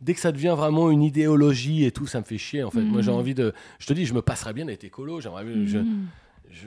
dès 0.00 0.14
que 0.14 0.20
ça 0.20 0.32
devient 0.32 0.54
vraiment 0.56 0.90
une 0.90 1.02
idéologie 1.04 1.84
et 1.84 1.92
tout, 1.92 2.06
ça 2.08 2.18
me 2.18 2.24
fait 2.24 2.38
chier 2.38 2.64
en 2.64 2.70
fait. 2.72 2.82
Moi 2.82 3.00
j'ai 3.02 3.12
Mhm. 3.12 3.16
envie 3.18 3.34
de. 3.34 3.52
Je 3.78 3.86
te 3.86 3.92
dis, 3.92 4.06
je 4.06 4.14
me 4.14 4.22
passerais 4.22 4.52
bien 4.52 4.64
d'être 4.64 4.82
écolo, 4.84 5.20
j'aimerais 5.20 5.44
je- 5.66 5.78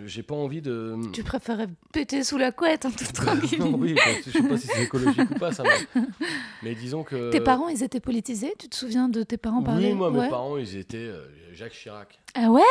J'ai 0.05 0.23
pas 0.23 0.33
envie 0.36 0.61
de. 0.61 0.95
Tu 1.13 1.23
préférais 1.23 1.67
péter 1.93 2.23
sous 2.23 2.38
la 2.39 2.51
couette 2.51 2.86
en 2.86 2.91
toute 2.91 3.13
tranquille. 3.13 3.59
non, 3.59 3.75
oui, 3.77 3.95
je 4.25 4.31
sais 4.31 4.41
pas 4.41 4.57
si 4.57 4.65
c'est 4.67 4.83
écologique 4.83 5.29
ou 5.29 5.36
pas, 5.39 5.51
ça. 5.51 5.61
Mais, 5.63 6.01
mais 6.63 6.75
disons 6.75 7.03
que. 7.03 7.29
Tes 7.29 7.39
parents, 7.39 7.69
ils 7.69 7.83
étaient 7.83 7.99
politisés? 7.99 8.53
Tu 8.57 8.67
te 8.67 8.75
souviens 8.75 9.09
de 9.09 9.21
tes 9.21 9.38
parents 9.38 9.61
parler? 9.61 9.89
Oui, 9.89 9.93
moi, 9.93 10.09
mes 10.09 10.27
parents, 10.27 10.57
ils 10.57 10.75
étaient 10.75 10.97
euh, 10.97 11.25
Jacques 11.53 11.73
Chirac. 11.73 12.19
Ah 12.33 12.49
ouais? 12.49 12.61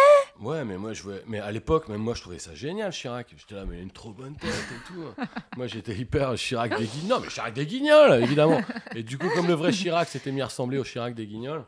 Ouais, 0.40 0.64
mais 0.64 0.76
moi, 0.76 0.92
je 0.92 1.02
voulais- 1.04 1.22
mais 1.28 1.38
à 1.38 1.52
l'époque, 1.52 1.88
même 1.88 2.00
moi, 2.02 2.14
je 2.14 2.20
trouvais 2.20 2.38
ça 2.40 2.52
génial, 2.54 2.90
Chirac. 2.92 3.32
J'étais 3.36 3.54
là, 3.54 3.64
mais 3.64 3.76
il 3.76 3.78
a 3.78 3.82
une 3.82 3.90
trop 3.92 4.10
bonne 4.12 4.36
tête 4.36 4.50
et 4.50 4.92
tout. 4.92 5.04
moi, 5.56 5.68
j'étais 5.68 5.94
hyper 5.94 6.34
Chirac 6.34 6.76
des 6.76 6.84
Guignols. 6.86 7.08
Non, 7.08 7.20
mais 7.20 7.28
Chirac 7.28 7.54
des 7.54 7.64
Guignols, 7.66 8.22
évidemment. 8.22 8.60
Et 8.96 9.04
du 9.04 9.18
coup, 9.18 9.28
comme 9.36 9.46
le 9.46 9.54
vrai 9.54 9.70
Chirac 9.70 10.08
s'était 10.08 10.32
mis 10.32 10.42
à 10.42 10.46
ressembler 10.46 10.78
au 10.78 10.84
Chirac 10.84 11.14
des 11.14 11.26
Guignols. 11.26 11.64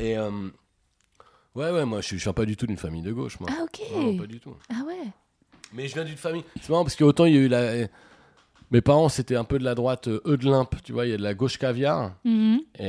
Et 0.00 0.18
euh, 0.18 0.30
ouais, 1.58 1.70
ouais, 1.72 1.84
moi, 1.84 2.00
je 2.00 2.16
je 2.16 2.16
suis 2.16 2.32
pas 2.32 2.44
du 2.46 2.56
tout 2.56 2.66
d'une 2.66 2.76
famille 2.76 3.02
de 3.02 3.12
gauche, 3.12 3.38
moi. 3.40 3.48
Ah 3.52 3.64
ok. 3.64 3.80
Non, 3.94 4.16
pas 4.16 4.26
du 4.26 4.40
tout. 4.40 4.54
Ah 4.70 4.82
ouais. 4.86 5.08
Mais 5.74 5.86
je 5.88 5.94
viens 5.94 6.04
d'une 6.04 6.16
famille. 6.16 6.44
C'est 6.60 6.70
marrant 6.70 6.84
parce 6.84 6.96
qu'autant 6.96 7.24
il 7.26 7.34
y 7.34 7.38
a 7.38 7.40
eu 7.40 7.48
la. 7.48 7.86
Mes 8.70 8.82
parents, 8.82 9.08
c'était 9.08 9.36
un 9.36 9.44
peu 9.44 9.58
de 9.58 9.64
la 9.64 9.74
droite 9.74 10.08
euh, 10.08 10.20
Eudelimp, 10.26 10.82
tu 10.84 10.92
vois, 10.92 11.06
il 11.06 11.10
y 11.10 11.14
a 11.14 11.16
de 11.16 11.22
la 11.22 11.32
gauche 11.34 11.56
caviar. 11.58 12.12
Mhm. 12.24 12.58
Et, 12.78 12.84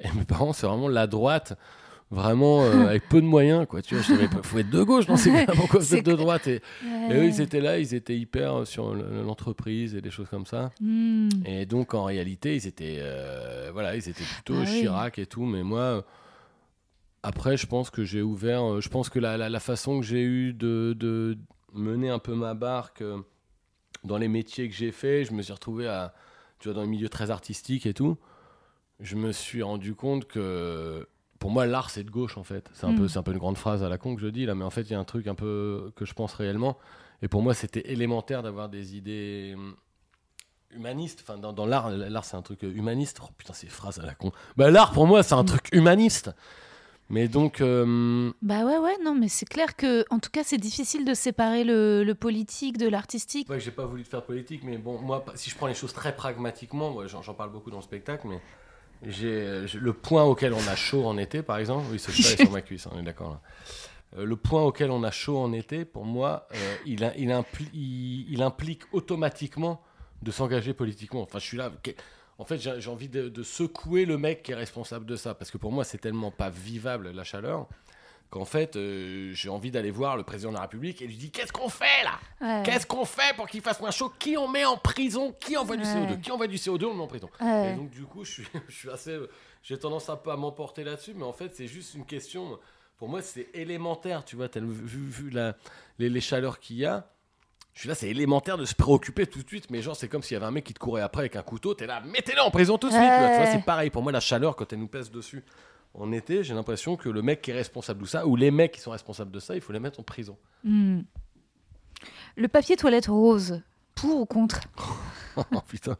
et 0.00 0.12
mes 0.16 0.24
parents, 0.24 0.52
c'est 0.52 0.66
vraiment 0.68 0.86
la 0.86 1.08
droite, 1.08 1.58
vraiment 2.12 2.62
euh, 2.62 2.86
avec 2.88 3.08
peu 3.08 3.20
de 3.20 3.26
moyens, 3.26 3.66
quoi. 3.68 3.82
Tu 3.82 3.94
vois, 3.96 4.02
je 4.04 4.08
savais 4.12 4.28
faut 4.44 4.58
être 4.58 4.70
de 4.70 4.82
gauche, 4.84 5.08
non, 5.08 5.16
c'est 5.16 5.46
pourquoi 5.56 5.80
vous 5.80 5.94
êtes 5.96 6.06
de 6.06 6.14
droite 6.14 6.46
et, 6.46 6.62
et 7.10 7.14
eux, 7.14 7.24
ils 7.24 7.40
étaient 7.40 7.60
là, 7.60 7.80
ils 7.80 7.94
étaient 7.94 8.16
hyper 8.16 8.60
euh, 8.60 8.64
sur 8.64 8.94
le- 8.94 9.22
l'entreprise 9.24 9.96
et 9.96 10.00
des 10.00 10.10
choses 10.12 10.28
comme 10.28 10.46
ça. 10.46 10.70
Hmm. 10.80 11.28
Et 11.44 11.66
donc, 11.66 11.94
en 11.94 12.04
réalité, 12.04 12.54
ils 12.54 12.68
étaient, 12.68 12.98
euh, 13.00 13.70
voilà, 13.72 13.96
ils 13.96 14.08
étaient 14.08 14.22
plutôt 14.22 14.54
Ah 14.56 14.64
oui. 14.66 14.80
Chirac 14.82 15.18
et 15.18 15.26
tout. 15.26 15.44
Mais 15.46 15.64
moi, 15.64 16.04
après, 17.22 17.56
je 17.56 17.66
pense 17.66 17.90
que 17.90 18.04
j'ai 18.04 18.22
ouvert. 18.22 18.62
euh, 18.64 18.80
Je 18.80 18.88
pense 18.88 19.08
que 19.08 19.18
la, 19.18 19.36
la- 19.36 19.48
la 19.48 19.60
façon 19.60 20.00
que 20.00 20.06
j'ai 20.06 20.22
eu 20.22 20.52
de, 20.52 20.94
de 20.98 21.36
mener 21.72 22.10
un 22.10 22.18
peu 22.18 22.34
ma 22.34 22.54
barque 22.54 23.02
euh, 23.02 23.18
dans 24.04 24.18
les 24.18 24.28
métiers 24.28 24.68
que 24.68 24.74
j'ai 24.74 24.92
fait, 24.92 25.24
je 25.24 25.32
me 25.32 25.42
suis 25.42 25.52
retrouvé 25.52 25.88
à, 25.88 26.14
tu 26.58 26.68
vois, 26.68 26.74
dans 26.74 26.82
le 26.82 26.88
milieu 26.88 27.08
très 27.08 27.30
artistique 27.30 27.86
et 27.86 27.94
tout. 27.94 28.16
Je 29.00 29.16
me 29.16 29.32
suis 29.32 29.62
rendu 29.62 29.94
compte 29.94 30.26
que 30.26 31.06
pour 31.38 31.50
moi, 31.50 31.66
l'art, 31.66 31.90
c'est 31.90 32.02
de 32.04 32.10
gauche 32.10 32.36
en 32.36 32.44
fait. 32.44 32.68
C'est 32.72 32.86
un, 32.86 32.92
Mm. 32.92 32.96
peu, 32.96 33.08
c'est 33.08 33.18
un 33.18 33.22
peu 33.22 33.32
une 33.32 33.38
grande 33.38 33.58
phrase 33.58 33.82
à 33.84 33.88
la 33.88 33.96
con 33.98 34.14
que 34.16 34.20
je 34.20 34.26
dis 34.28 34.44
là, 34.46 34.54
mais 34.56 34.64
en 34.64 34.70
fait, 34.70 34.82
il 34.82 34.90
y 34.90 34.94
a 34.94 34.98
un 34.98 35.04
truc 35.04 35.26
un 35.28 35.34
peu 35.36 35.92
que 35.96 36.04
je 36.04 36.14
pense 36.14 36.34
réellement. 36.34 36.78
Et 37.22 37.28
pour 37.28 37.42
moi, 37.42 37.54
c'était 37.54 37.92
élémentaire 37.92 38.42
d'avoir 38.42 38.68
des 38.68 38.96
idées 38.96 39.54
hum, 39.56 39.76
humanistes. 40.70 41.20
Enfin, 41.22 41.38
dans, 41.38 41.52
dans 41.52 41.66
l'art, 41.66 41.90
l'art, 41.90 42.24
c'est 42.24 42.36
un 42.36 42.42
truc 42.42 42.64
euh, 42.64 42.72
humaniste. 42.72 43.20
Oh 43.22 43.28
putain, 43.36 43.52
ces 43.52 43.68
phrases 43.68 43.98
à 44.00 44.06
la 44.06 44.14
con. 44.14 44.32
Bah, 44.56 44.70
l'art, 44.70 44.92
pour 44.92 45.06
moi, 45.06 45.22
c'est 45.22 45.34
un 45.34 45.44
truc 45.44 45.68
humaniste. 45.72 46.30
Mais 47.10 47.26
donc, 47.26 47.60
euh, 47.62 48.30
Bah 48.42 48.64
ouais, 48.66 48.76
ouais, 48.78 48.96
non, 49.02 49.14
mais 49.14 49.28
c'est 49.28 49.48
clair 49.48 49.76
que, 49.76 50.04
en 50.10 50.18
tout 50.18 50.28
cas, 50.30 50.42
c'est 50.44 50.58
difficile 50.58 51.04
de 51.06 51.14
séparer 51.14 51.64
le, 51.64 52.04
le 52.04 52.14
politique 52.14 52.76
de 52.76 52.86
l'artistique. 52.88 53.48
ouais, 53.48 53.60
j'ai 53.60 53.70
pas 53.70 53.86
voulu 53.86 54.04
faire 54.04 54.20
de 54.20 54.26
politique, 54.26 54.62
mais 54.64 54.76
bon, 54.76 54.98
moi, 55.00 55.24
si 55.34 55.48
je 55.48 55.56
prends 55.56 55.68
les 55.68 55.74
choses 55.74 55.94
très 55.94 56.14
pragmatiquement, 56.14 56.90
moi, 56.90 57.06
j'en, 57.06 57.22
parle 57.34 57.50
beaucoup 57.50 57.70
dans 57.70 57.78
le 57.78 57.82
spectacle, 57.82 58.26
mais 58.28 58.40
j'ai, 59.06 59.66
j'ai- 59.66 59.78
le 59.78 59.92
point 59.94 60.24
auquel 60.24 60.52
on 60.52 60.66
a 60.68 60.76
chaud 60.76 61.06
en 61.06 61.16
été, 61.16 61.42
par 61.42 61.56
exemple, 61.58 61.86
oui, 61.90 61.98
ce 61.98 62.10
chat 62.10 62.34
est 62.34 62.42
sur 62.42 62.50
ma 62.50 62.60
cuisse, 62.60 62.86
on 62.92 62.98
est 62.98 63.02
d'accord 63.04 63.30
là. 63.30 63.40
Euh, 64.18 64.24
le 64.26 64.36
point 64.36 64.62
auquel 64.62 64.90
on 64.90 65.02
a 65.02 65.10
chaud 65.10 65.38
en 65.38 65.52
été, 65.52 65.84
pour 65.86 66.04
moi, 66.04 66.46
euh, 66.54 66.74
il, 66.86 67.04
a- 67.04 67.16
il, 67.16 67.28
impli- 67.30 67.70
il- 67.72 68.26
il 68.30 68.42
implique 68.42 68.82
automatiquement 68.92 69.80
de 70.22 70.30
s'engager 70.30 70.74
politiquement. 70.74 71.22
Enfin, 71.22 71.38
je 71.38 71.44
suis 71.44 71.56
là. 71.56 71.70
En 72.38 72.44
fait, 72.44 72.58
j'ai 72.58 72.88
envie 72.90 73.08
de, 73.08 73.28
de 73.28 73.42
secouer 73.42 74.04
le 74.04 74.16
mec 74.16 74.44
qui 74.44 74.52
est 74.52 74.54
responsable 74.54 75.04
de 75.06 75.16
ça. 75.16 75.34
Parce 75.34 75.50
que 75.50 75.58
pour 75.58 75.72
moi, 75.72 75.82
c'est 75.84 75.98
tellement 75.98 76.30
pas 76.30 76.50
vivable 76.50 77.10
la 77.10 77.24
chaleur 77.24 77.66
qu'en 78.30 78.44
fait, 78.44 78.76
euh, 78.76 79.32
j'ai 79.32 79.48
envie 79.48 79.70
d'aller 79.70 79.90
voir 79.90 80.16
le 80.16 80.22
président 80.22 80.50
de 80.50 80.54
la 80.56 80.60
République 80.62 81.00
et 81.02 81.06
lui 81.06 81.16
dire 81.16 81.30
Qu'est-ce 81.32 81.52
qu'on 81.52 81.68
fait 81.68 82.04
là? 82.04 82.18
Ouais. 82.40 82.62
Qu'est-ce 82.64 82.86
qu'on 82.86 83.04
fait 83.04 83.34
pour 83.36 83.48
qu'il 83.48 83.60
fasse 83.62 83.80
moins 83.80 83.90
chaud? 83.90 84.12
Qui 84.18 84.36
on 84.36 84.46
met 84.48 84.64
en 84.64 84.76
prison? 84.76 85.34
Qui 85.40 85.56
envoie 85.56 85.76
du 85.76 85.82
Ouais. 85.82 85.88
CO2 86.06 86.20
Qui 86.20 86.30
envoie 86.30 86.46
du 86.46 86.56
CO2 86.56 86.84
On 86.84 86.90
le 86.90 86.94
met 86.96 87.02
en 87.02 87.06
prison. 87.08 87.28
Ouais. 87.40 87.72
Et 87.72 87.76
donc, 87.76 87.90
du 87.90 88.04
coup, 88.04 88.24
je 88.24 88.30
suis, 88.32 88.46
je 88.68 88.74
suis 88.74 88.90
assez. 88.90 89.18
J'ai 89.62 89.78
tendance 89.78 90.08
un 90.08 90.16
peu 90.16 90.30
à 90.30 90.36
m'emporter 90.36 90.84
là-dessus, 90.84 91.14
mais 91.16 91.24
en 91.24 91.32
fait, 91.32 91.56
c'est 91.56 91.66
juste 91.66 91.94
une 91.94 92.04
question. 92.06 92.58
Pour 92.98 93.08
moi, 93.08 93.20
c'est 93.22 93.48
élémentaire, 93.54 94.24
tu 94.24 94.36
vois, 94.36 94.48
vu, 94.54 95.06
vu 95.08 95.30
la- 95.30 95.56
les, 95.98 96.08
les 96.08 96.20
chaleurs 96.20 96.60
qu'il 96.60 96.76
y 96.76 96.84
a. 96.84 97.10
Je 97.78 97.82
suis 97.82 97.88
là, 97.90 97.94
c'est 97.94 98.08
élémentaire 98.08 98.58
de 98.58 98.64
se 98.64 98.74
préoccuper 98.74 99.24
tout 99.28 99.40
de 99.40 99.46
suite, 99.46 99.70
mais 99.70 99.82
genre, 99.82 99.94
c'est 99.94 100.08
comme 100.08 100.20
s'il 100.24 100.34
y 100.34 100.36
avait 100.36 100.46
un 100.46 100.50
mec 100.50 100.64
qui 100.64 100.74
te 100.74 100.80
courait 100.80 101.00
après 101.00 101.20
avec 101.20 101.36
un 101.36 101.42
couteau, 101.42 101.74
t'es 101.74 101.86
là, 101.86 102.00
mettez-le 102.00 102.40
en 102.42 102.50
prison 102.50 102.76
tout 102.76 102.88
de 102.88 102.92
suite. 102.92 103.04
tu 103.04 103.08
vois. 103.08 103.28
Tu 103.28 103.34
vois, 103.36 103.44
Ouais. 103.44 103.52
c'est 103.52 103.64
pareil. 103.64 103.88
Pour 103.90 104.02
moi, 104.02 104.10
la 104.10 104.18
chaleur, 104.18 104.56
quand 104.56 104.72
elle 104.72 104.80
nous 104.80 104.88
pèse 104.88 105.12
dessus 105.12 105.44
en 105.94 106.10
été, 106.10 106.42
j'ai 106.42 106.54
l'impression 106.54 106.96
que 106.96 107.08
le 107.08 107.22
mec 107.22 107.40
qui 107.40 107.52
est 107.52 107.54
responsable 107.54 108.02
de 108.02 108.08
ça, 108.08 108.26
ou 108.26 108.34
les 108.34 108.50
mecs 108.50 108.72
qui 108.72 108.80
sont 108.80 108.90
responsables 108.90 109.30
de 109.30 109.38
ça, 109.38 109.54
il 109.54 109.60
faut 109.60 109.72
les 109.72 109.78
mettre 109.78 110.00
en 110.00 110.02
prison. 110.02 110.36
Hmm. 110.64 111.02
Le 112.34 112.48
papier 112.48 112.74
toilette 112.74 113.06
rose, 113.06 113.62
pour 113.94 114.22
ou 114.22 114.26
contre? 114.26 114.58
Oh 115.36 115.60
putain. 115.68 115.96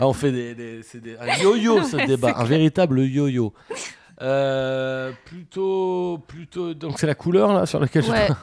Ah, 0.00 0.06
on 0.06 0.12
fait 0.12 0.32
des, 0.32 0.54
des- 0.54 0.82
c'est 0.82 1.00
des- 1.00 1.16
un 1.16 1.38
yo-yo 1.38 1.82
ce 1.82 1.96
débat, 2.06 2.34
un 2.36 2.44
véritable 2.44 3.00
yo-yo. 3.06 3.54
Euh, 4.20 5.12
plutôt, 5.24 6.18
plutôt. 6.28 6.74
Donc 6.74 6.98
c'est 6.98 7.06
la 7.06 7.14
couleur 7.14 7.54
là 7.54 7.64
sur 7.64 7.80
laquelle 7.80 8.04
Ouais. 8.10 8.26
je. 8.28 8.34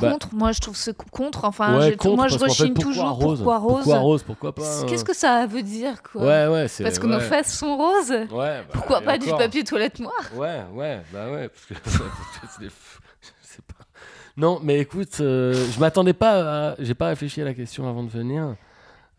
Bah. 0.00 0.10
Contre, 0.10 0.34
moi 0.34 0.50
je 0.50 0.60
trouve 0.60 0.76
ce 0.76 0.90
contre. 0.90 1.44
Enfin, 1.44 1.78
ouais, 1.78 1.90
j'ai- 1.90 1.96
contre, 1.96 2.16
moi 2.16 2.26
je 2.28 2.36
fait, 2.36 2.44
rechigne 2.46 2.74
toujours 2.74 3.10
rose 3.10 3.38
pourquoi 3.38 3.58
rose. 3.58 3.74
Pourquoi 3.84 3.98
rose 4.00 4.22
Pourquoi 4.24 4.52
pas 4.54 4.62
euh, 4.82 4.86
Qu'est-ce 4.86 5.04
que 5.04 5.14
ça 5.14 5.46
veut 5.46 5.62
dire 5.62 6.02
quoi 6.02 6.22
Ouais, 6.22 6.46
ouais, 6.48 6.66
c'est. 6.68 6.82
Parce 6.82 6.98
que 6.98 7.06
nos 7.06 7.20
fesses 7.20 7.56
sont 7.56 7.76
roses. 7.76 8.12
Bah, 8.30 8.62
Pourquoi 8.72 9.00
pas 9.02 9.18
du 9.18 9.28
papier 9.28 9.62
toilette 9.62 10.00
noir? 10.00 10.14
Ouais, 10.34 10.62
ouais, 10.72 11.00
bah 11.12 11.30
ouais, 11.30 11.48
parce 11.48 11.64
que 11.66 11.74
c'est 12.56 12.60
des- 12.64 12.70
je 12.70 13.28
sais 13.48 13.62
pas. 13.68 13.84
Non, 14.36 14.58
mais 14.64 14.80
écoute, 14.80 15.18
euh, 15.20 15.54
je 15.72 15.78
m'attendais 15.78 16.12
pas, 16.12 16.70
à... 16.70 16.74
j'ai 16.80 16.94
pas 16.94 17.06
réfléchi 17.08 17.40
à 17.40 17.44
la 17.44 17.54
question 17.54 17.88
avant 17.88 18.02
de 18.02 18.10
venir. 18.10 18.56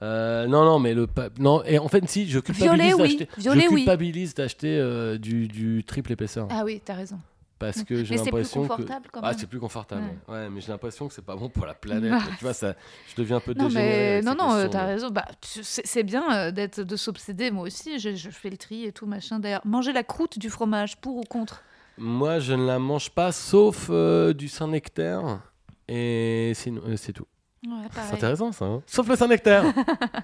Euh, 0.02 0.46
non, 0.48 0.66
non, 0.66 0.78
mais 0.78 0.94
le 0.94 1.08
pa- 1.08 1.30
non 1.40 1.64
et 1.64 1.80
en 1.80 1.88
fait 1.88 2.04
si 2.10 2.28
je 2.30 2.40
culpabilise 2.40 2.88
Violet, 2.88 2.94
oui. 2.96 3.18
d'acheter, 3.18 3.30
Violet, 3.38 3.62
je 3.62 3.70
oui. 3.70 3.76
culpabilise 3.86 4.36
d'acheter 4.36 4.78
euh, 4.78 5.18
du, 5.18 5.48
du 5.48 5.86
triple 5.86 6.12
épaisseur 6.12 6.50
Ah 6.52 6.64
oui, 6.66 6.82
t'as 6.84 6.96
raison. 6.96 7.18
Parce 7.60 7.84
que 7.84 8.03
j'ai 8.03 8.16
l'impression 8.16 8.68
que 8.68 8.84
ah 9.22 9.34
c'est 9.38 9.47
plus 9.47 9.60
confortable 9.60 10.03
Ouais. 10.28 10.34
ouais, 10.36 10.49
mais 10.49 10.62
j'ai 10.62 10.72
l'impression 10.72 11.08
que 11.08 11.14
c'est 11.14 11.26
pas 11.26 11.36
bon 11.36 11.49
pour 11.49 11.66
la 11.66 11.74
planète 11.74 12.12
Bah. 12.12 12.20
tu 12.38 12.43
vois 12.43 12.53
ça 12.53 12.76
je 13.10 13.16
deviens 13.16 13.38
un 13.38 13.39
peu 13.39 13.53
Non, 13.53 13.66
dégénéré 13.68 13.89
mais 13.89 14.22
non, 14.22 14.36
non, 14.36 14.53
euh, 14.53 14.68
t'as 14.68 14.86
raison. 14.86 15.10
Bah, 15.10 15.26
c'est 15.41 16.03
bien 16.03 16.24
euh, 16.36 16.51
d'être 16.51 16.82
de 16.82 16.95
s'obséder. 16.95 17.51
Moi 17.51 17.64
aussi, 17.64 17.99
je, 17.99 18.16
je 18.16 18.30
fais 18.30 18.49
le 18.49 18.58
tri 18.58 18.86
et 18.86 18.91
tout 18.91 19.06
machin. 19.06 19.39
D'ailleurs, 19.39 19.62
manger 19.66 19.93
la 19.93 20.03
croûte 20.03 20.38
du 20.39 20.49
fromage, 20.49 20.97
pour 20.97 21.18
ou 21.18 21.24
contre? 21.24 21.62
Moi 21.97 22.39
je 22.39 22.53
ne 22.53 22.66
la 22.66 22.78
mange 22.80 23.10
pas 23.12 23.32
sauf 23.32 23.88
euh, 23.89 24.34
du 24.34 24.47
Saint-Nectaire 24.49 25.39
et 25.88 26.51
sinon 26.56 26.82
euh, 26.88 26.97
c'est 26.97 27.14
tout 27.14 27.26
Ouais, 27.68 27.88
C'est 27.89 27.95
pareil. 27.95 28.13
intéressant 28.13 28.51
ça. 28.51 28.66
hein 28.66 28.82
Sauf 28.86 29.07
le 29.07 29.16
Saint-Nectaire. 29.16 29.63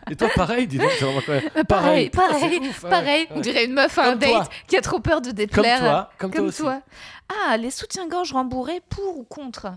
Et 0.09 0.15
toi, 0.15 0.29
pareil, 0.35 0.67
dis 0.67 0.77
donc. 0.77 0.89
Euh, 1.01 1.63
Pareil, 1.63 2.09
pareil, 2.09 2.59
ouais. 2.59 2.71
pareil. 2.89 3.27
On 3.31 3.39
dirait 3.39 3.65
une 3.65 3.73
meuf 3.73 3.97
à 3.97 4.11
un 4.11 4.17
toi. 4.17 4.39
date 4.39 4.49
qui 4.67 4.77
a 4.77 4.81
trop 4.81 4.99
peur 4.99 5.21
de 5.21 5.27
Comme 5.27 5.35
déplaire. 5.35 5.79
toi, 5.79 6.09
comme, 6.17 6.31
toi 6.31 6.39
Comme 6.39 6.47
aussi. 6.49 6.61
toi. 6.61 6.81
Ah, 7.49 7.57
les 7.57 7.71
soutiens-gorge 7.71 8.33
rembourrés, 8.33 8.81
pour 8.89 9.17
ou 9.17 9.23
contre? 9.23 9.71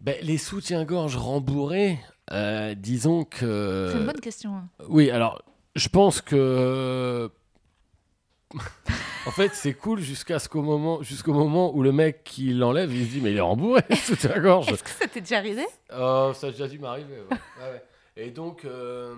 Ben, 0.00 0.16
les 0.22 0.38
soutiens-gorge 0.38 1.16
rembourrés, 1.16 1.98
euh, 2.32 2.74
disons 2.74 3.24
que. 3.24 3.88
C'est 3.92 3.98
une 3.98 4.06
bonne 4.06 4.20
question. 4.20 4.54
hein. 4.56 4.68
Oui, 4.88 5.10
alors, 5.10 5.42
je 5.76 5.88
pense 5.88 6.20
que. 6.20 7.30
En 9.26 9.30
fait, 9.30 9.52
c'est 9.54 9.74
cool 9.74 10.00
jusqu'à 10.00 10.38
ce 10.38 10.48
qu'au 10.48 10.62
moment, 10.62 11.00
jusqu'au 11.02 11.32
moment 11.32 11.74
où 11.74 11.82
le 11.82 11.92
mec 11.92 12.24
qui 12.24 12.52
l'enlève, 12.52 12.92
il 12.92 13.06
se 13.06 13.10
dit 13.12 13.20
mais 13.20 13.30
il 13.32 13.36
est 13.38 13.40
rembourré 13.40 13.82
sous 13.96 14.16
la 14.28 14.38
gorge. 14.40 14.68
Est-ce 14.72 14.82
que 14.82 14.90
ça 14.90 15.06
t'est 15.06 15.20
déjà 15.20 15.38
arrivé? 15.38 15.64
Oh, 15.96 16.32
ça 16.34 16.48
a 16.48 16.50
déjà 16.50 16.66
dû 16.66 16.78
m'arriver. 16.78 17.18
ouais. 17.30 17.36
Ouais, 17.60 17.70
ouais. 17.72 17.82
Et 18.16 18.30
donc, 18.30 18.64
euh, 18.64 19.14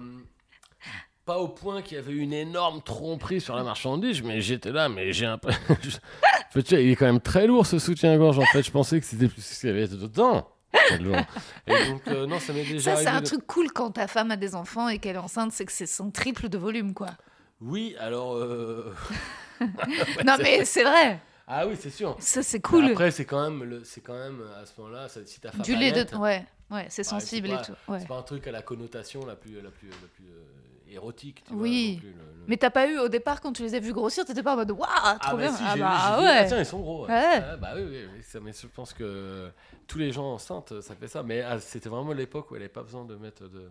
pas 1.24 1.38
au 1.38 1.48
point 1.48 1.80
qu'il 1.82 1.96
y 1.96 2.00
avait 2.00 2.12
une 2.12 2.34
énorme 2.34 2.82
tromperie 2.82 3.40
sur 3.40 3.56
la 3.56 3.62
marchandise, 3.64 4.22
mais 4.22 4.40
j'étais 4.42 4.72
là, 4.72 4.88
mais 4.90 5.12
j'ai 5.12 5.26
un 5.26 5.38
peu. 5.38 5.50
il 6.54 6.74
est 6.90 6.96
quand 6.96 7.06
même 7.06 7.20
très 7.20 7.46
lourd 7.46 7.66
ce 7.66 7.78
soutien-gorge. 7.78 8.38
En 8.38 8.44
fait, 8.46 8.62
je 8.62 8.70
pensais 8.70 9.00
que 9.00 9.06
c'était 9.06 9.28
plus 9.28 9.42
ce 9.44 9.58
qu'il 9.60 9.70
y 9.70 9.72
avait 9.72 9.88
dedans. 9.88 10.48
Et 10.90 10.98
donc, 10.98 12.02
euh, 12.08 12.26
non, 12.26 12.38
ça 12.40 12.52
m'est 12.52 12.64
déjà 12.64 12.96
Ça, 12.96 13.02
c'est 13.02 13.08
un 13.08 13.20
de- 13.20 13.26
truc 13.26 13.46
cool 13.46 13.72
quand 13.72 13.92
ta 13.92 14.06
femme 14.06 14.30
a 14.32 14.36
des 14.36 14.54
enfants 14.54 14.88
et 14.88 14.98
qu'elle 14.98 15.14
est 15.16 15.18
enceinte, 15.20 15.52
c'est 15.52 15.64
que 15.64 15.72
c'est 15.72 15.86
son 15.86 16.10
triple 16.10 16.48
de 16.48 16.58
volume, 16.58 16.92
quoi. 16.94 17.08
Oui, 17.64 17.96
alors. 17.98 18.36
euh, 18.36 18.94
non, 20.24 20.36
mais 20.42 20.64
c'est 20.64 20.84
vrai. 20.84 21.18
Ah 21.46 21.66
oui, 21.66 21.76
c'est 21.78 21.90
sûr. 21.90 22.16
Ça, 22.20 22.42
c'est 22.42 22.58
Mais 22.58 22.62
cool. 22.62 22.84
Après, 22.86 23.10
c'est 23.10 23.24
quand 23.24 23.42
même, 23.50 23.64
le... 23.68 23.84
c'est 23.84 24.00
quand 24.00 24.14
même 24.14 24.40
à 24.60 24.64
ce 24.66 24.72
moment-là, 24.80 25.08
si 25.08 25.40
ta 25.40 25.50
femme 25.50 25.62
du 25.62 25.76
lait 25.76 25.92
de. 25.92 26.16
Ouais, 26.16 26.44
ouais, 26.70 26.86
c'est 26.88 27.04
sensible 27.04 27.48
c'est 27.48 27.54
et 27.54 27.62
tout. 27.74 27.92
Ouais. 27.92 28.00
C'est 28.00 28.08
pas 28.08 28.16
un 28.16 28.22
truc 28.22 28.46
à 28.46 28.52
la 28.52 28.62
connotation 28.62 29.26
la 29.26 29.36
plus, 29.36 29.60
la 29.60 29.70
plus, 29.70 29.88
la 29.88 30.08
plus 30.14 30.24
euh, 30.26 30.92
érotique. 30.92 31.42
Tu 31.46 31.52
Oui. 31.54 31.84
Vois, 31.84 31.94
non 31.94 32.00
plus, 32.00 32.08
le- 32.08 32.14
le- 32.40 32.44
Mais 32.48 32.56
t'as 32.56 32.70
pas 32.70 32.86
eu 32.88 32.98
au 32.98 33.08
départ 33.08 33.40
quand 33.42 33.52
tu 33.52 33.62
les 33.62 33.74
as 33.74 33.78
vus 33.80 33.92
grossir, 33.92 34.24
t'étais 34.24 34.42
pas 34.42 34.54
en 34.54 34.56
mode 34.56 34.70
waouh, 34.70 34.86
trop 34.88 35.18
Ah 35.20 35.30
bah 35.32 35.36
bien. 35.36 35.52
si, 35.52 35.62
ah 35.66 35.76
bah 35.76 36.20
ouais. 36.22 36.38
Ah 36.40 36.44
tiens, 36.44 36.58
ils 36.58 36.66
sont 36.66 36.80
gros. 36.80 37.06
Ouais. 37.06 37.42
Ah 37.42 37.56
bah 37.56 37.72
oui, 37.76 37.82
oui, 37.88 37.98
oui, 38.14 38.22
ça, 38.22 38.40
mais 38.40 38.52
je 38.52 38.66
pense 38.66 38.94
que 38.94 39.50
tous 39.86 39.98
les 39.98 40.12
gens 40.12 40.32
enceintes, 40.32 40.80
ça 40.80 40.94
fait 40.94 41.08
ça. 41.08 41.22
Mais 41.22 41.42
ah, 41.42 41.60
c'était 41.60 41.90
vraiment 41.90 42.12
l'époque 42.14 42.50
où 42.50 42.54
elle 42.54 42.62
n'avait 42.62 42.72
pas 42.72 42.82
besoin 42.82 43.04
de 43.04 43.16
mettre 43.16 43.42
de, 43.48 43.68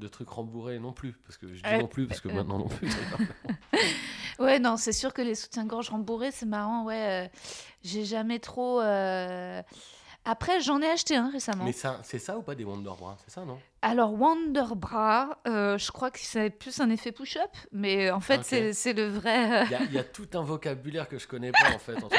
de 0.00 0.08
trucs 0.08 0.28
rembourrés 0.30 0.78
non 0.80 0.92
plus. 0.92 1.12
Parce 1.26 1.36
que 1.38 1.46
je 1.54 1.62
dis 1.62 1.68
Euh, 1.68 1.78
non 1.78 1.86
plus, 1.86 2.06
parce 2.08 2.20
que 2.20 2.28
euh. 2.28 2.32
maintenant 2.34 2.58
non 2.58 2.68
plus. 2.68 2.88
Ouais, 4.38 4.58
non, 4.58 4.78
c'est 4.78 4.92
sûr 4.92 5.12
que 5.12 5.20
les 5.20 5.34
soutiens-gorge 5.34 5.90
rembourrés, 5.90 6.30
c'est 6.32 6.46
marrant. 6.46 6.84
Ouais, 6.84 7.26
euh, 7.26 7.28
j'ai 7.82 8.06
jamais 8.06 8.38
trop. 8.38 8.80
Après, 10.26 10.60
j'en 10.60 10.80
ai 10.82 10.86
acheté 10.90 11.16
un 11.16 11.30
récemment. 11.30 11.64
mais 11.64 11.72
ça, 11.72 11.98
c'est 12.04 12.18
ça 12.18 12.36
ou 12.36 12.42
pas 12.42 12.54
des 12.54 12.64
Wonder 12.64 12.90
Bra 12.98 13.16
C'est 13.24 13.32
ça, 13.32 13.44
non? 13.46 13.58
Alors, 13.80 14.12
Wonder 14.12 14.74
Bra, 14.76 15.38
euh, 15.48 15.78
je 15.78 15.90
crois 15.90 16.10
que 16.10 16.18
c'est 16.20 16.50
plus 16.50 16.78
un 16.80 16.90
effet 16.90 17.10
push-up, 17.10 17.50
mais 17.72 18.10
en 18.10 18.20
fait, 18.20 18.38
Ok. 18.40 18.44
c'est- 18.44 18.72
c'est 18.74 18.92
le 18.92 19.08
vrai. 19.08 19.62
euh, 19.62 19.64
Il 19.64 19.70
y, 19.72 19.74
a- 19.74 19.82
il 19.84 19.92
y 19.92 19.98
a 19.98 20.04
tout 20.04 20.28
un 20.34 20.42
vocabulaire 20.42 21.08
que 21.08 21.18
je 21.18 21.26
connais 21.26 21.52
pas 21.52 21.74
en 21.74 21.78
fait. 21.78 21.96
Entre. 22.02 22.14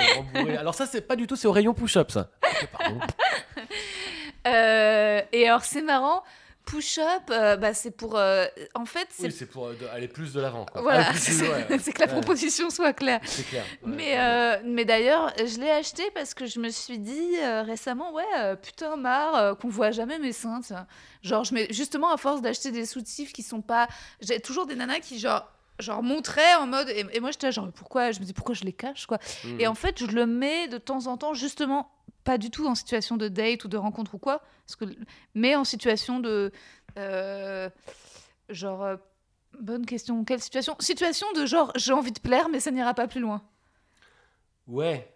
Alors 0.58 0.74
ça, 0.74 0.88
c'est 0.88 1.02
pas 1.02 1.16
du 1.16 1.28
tout, 1.28 1.36
c'est 1.36 1.48
au 1.48 1.52
rayon 1.52 1.74
push-up 1.76 2.10
ça. 2.12 2.32
Pardon. 2.78 3.00
euh, 4.48 5.22
Et 5.32 5.48
alors, 5.48 5.64
c'est 5.64 5.82
marrant. 5.84 6.24
Push-up, 6.66 7.24
euh, 7.32 7.58
bah, 7.58 7.74
c'est 7.74 7.92
pour. 7.92 8.18
euh, 8.18 8.46
En 8.76 8.86
fait, 8.86 9.08
c'est. 9.10 9.24
Oui, 9.24 9.32
c'est 9.32 9.46
pour 9.48 9.68
euh, 9.68 9.74
de- 9.74 9.88
aller 9.88 10.08
plus 10.08 10.32
de 10.34 10.40
l'avant. 10.40 10.66
quoi. 10.66 10.82
Voilà, 10.82 11.08
Aller 11.10 11.20
plus 11.20 11.20
c'est 11.38 11.48
ouais, 11.50 11.66
que 11.94 12.00
la 12.00 12.06
Ouais, 12.06 12.12
proposition 12.14 12.70
soit 12.70 12.94
claire. 12.94 13.20
C'est 13.26 13.44
clair. 13.48 13.66
ouais, 13.84 13.92
Mais, 13.96 14.20
euh, 14.20 14.58
mais 14.64 14.86
d'ailleurs, 14.86 15.34
je 15.38 15.60
l'ai 15.60 15.70
acheté 15.72 16.04
parce 16.14 16.34
que 16.34 16.46
je 16.46 16.60
me 16.60 16.70
suis 16.70 17.00
dit 17.00 17.36
euh, 17.42 17.64
récemment, 17.64 18.14
ouais, 18.14 18.24
euh, 18.38 18.56
putain, 18.56 18.96
marre 18.96 19.36
euh, 19.36 19.56
qu'on 19.56 19.70
voit 19.70 19.92
jamais 19.92 20.20
mes 20.20 20.32
seins. 20.34 20.62
Genre, 21.24 21.44
je 21.44 21.54
mets, 21.54 21.68
justement, 21.72 22.12
à 22.14 22.18
force 22.18 22.42
d'acheter 22.42 22.72
des 22.72 22.86
soutifs 22.86 23.34
qui 23.34 23.44
sont 23.44 23.62
pas. 23.62 23.88
J'ai 24.22 24.40
toujours 24.40 24.66
des 24.68 24.76
nanas 24.76 25.00
qui, 25.00 25.20
genre, 25.20 25.48
genre 25.80 26.04
montraient 26.04 26.56
en 26.56 26.68
mode. 26.68 26.90
Et, 26.90 27.06
et 27.14 27.20
moi, 27.20 27.32
j'étais 27.32 27.48
là, 27.48 27.52
genre, 27.52 27.72
pourquoi? 27.74 28.12
Je 28.12 28.20
me 28.20 28.26
dis, 28.26 28.34
pourquoi 28.34 28.54
je 28.56 28.64
les 28.64 28.74
cache, 28.74 29.08
quoi? 29.08 29.18
Mhm. 29.44 29.60
Et 29.60 29.68
en 29.68 29.76
fait, 29.76 30.00
je 30.00 30.06
le 30.06 30.26
mets 30.28 30.68
de 30.68 30.78
temps 30.78 31.08
en 31.08 31.18
temps, 31.18 31.34
justement, 31.34 31.90
pas 32.24 32.38
du 32.38 32.50
tout 32.52 32.68
en 32.68 32.76
situation 32.76 33.18
de 33.18 33.28
date 33.28 33.64
ou 33.66 33.68
de 33.68 33.78
rencontre 33.78 34.16
ou 34.16 34.20
quoi, 34.20 34.42
parce 34.66 34.76
que, 34.76 34.86
mais 35.36 35.56
en 35.56 35.64
situation 35.64 36.20
de. 36.20 36.52
euh, 36.98 37.70
genre. 38.50 38.84
euh, 38.84 38.96
bonne 39.60 39.86
question. 39.86 40.24
Quelle 40.24 40.42
situation? 40.42 40.76
Situation 40.80 41.28
de 41.34 41.46
genre, 41.46 41.72
j'ai 41.76 41.94
envie 41.94 42.12
de 42.14 42.20
plaire, 42.20 42.48
mais 42.50 42.60
ça 42.60 42.72
n'ira 42.72 42.94
pas 42.94 43.08
plus 43.08 43.20
loin. 43.22 43.42
Ouais, 44.68 45.12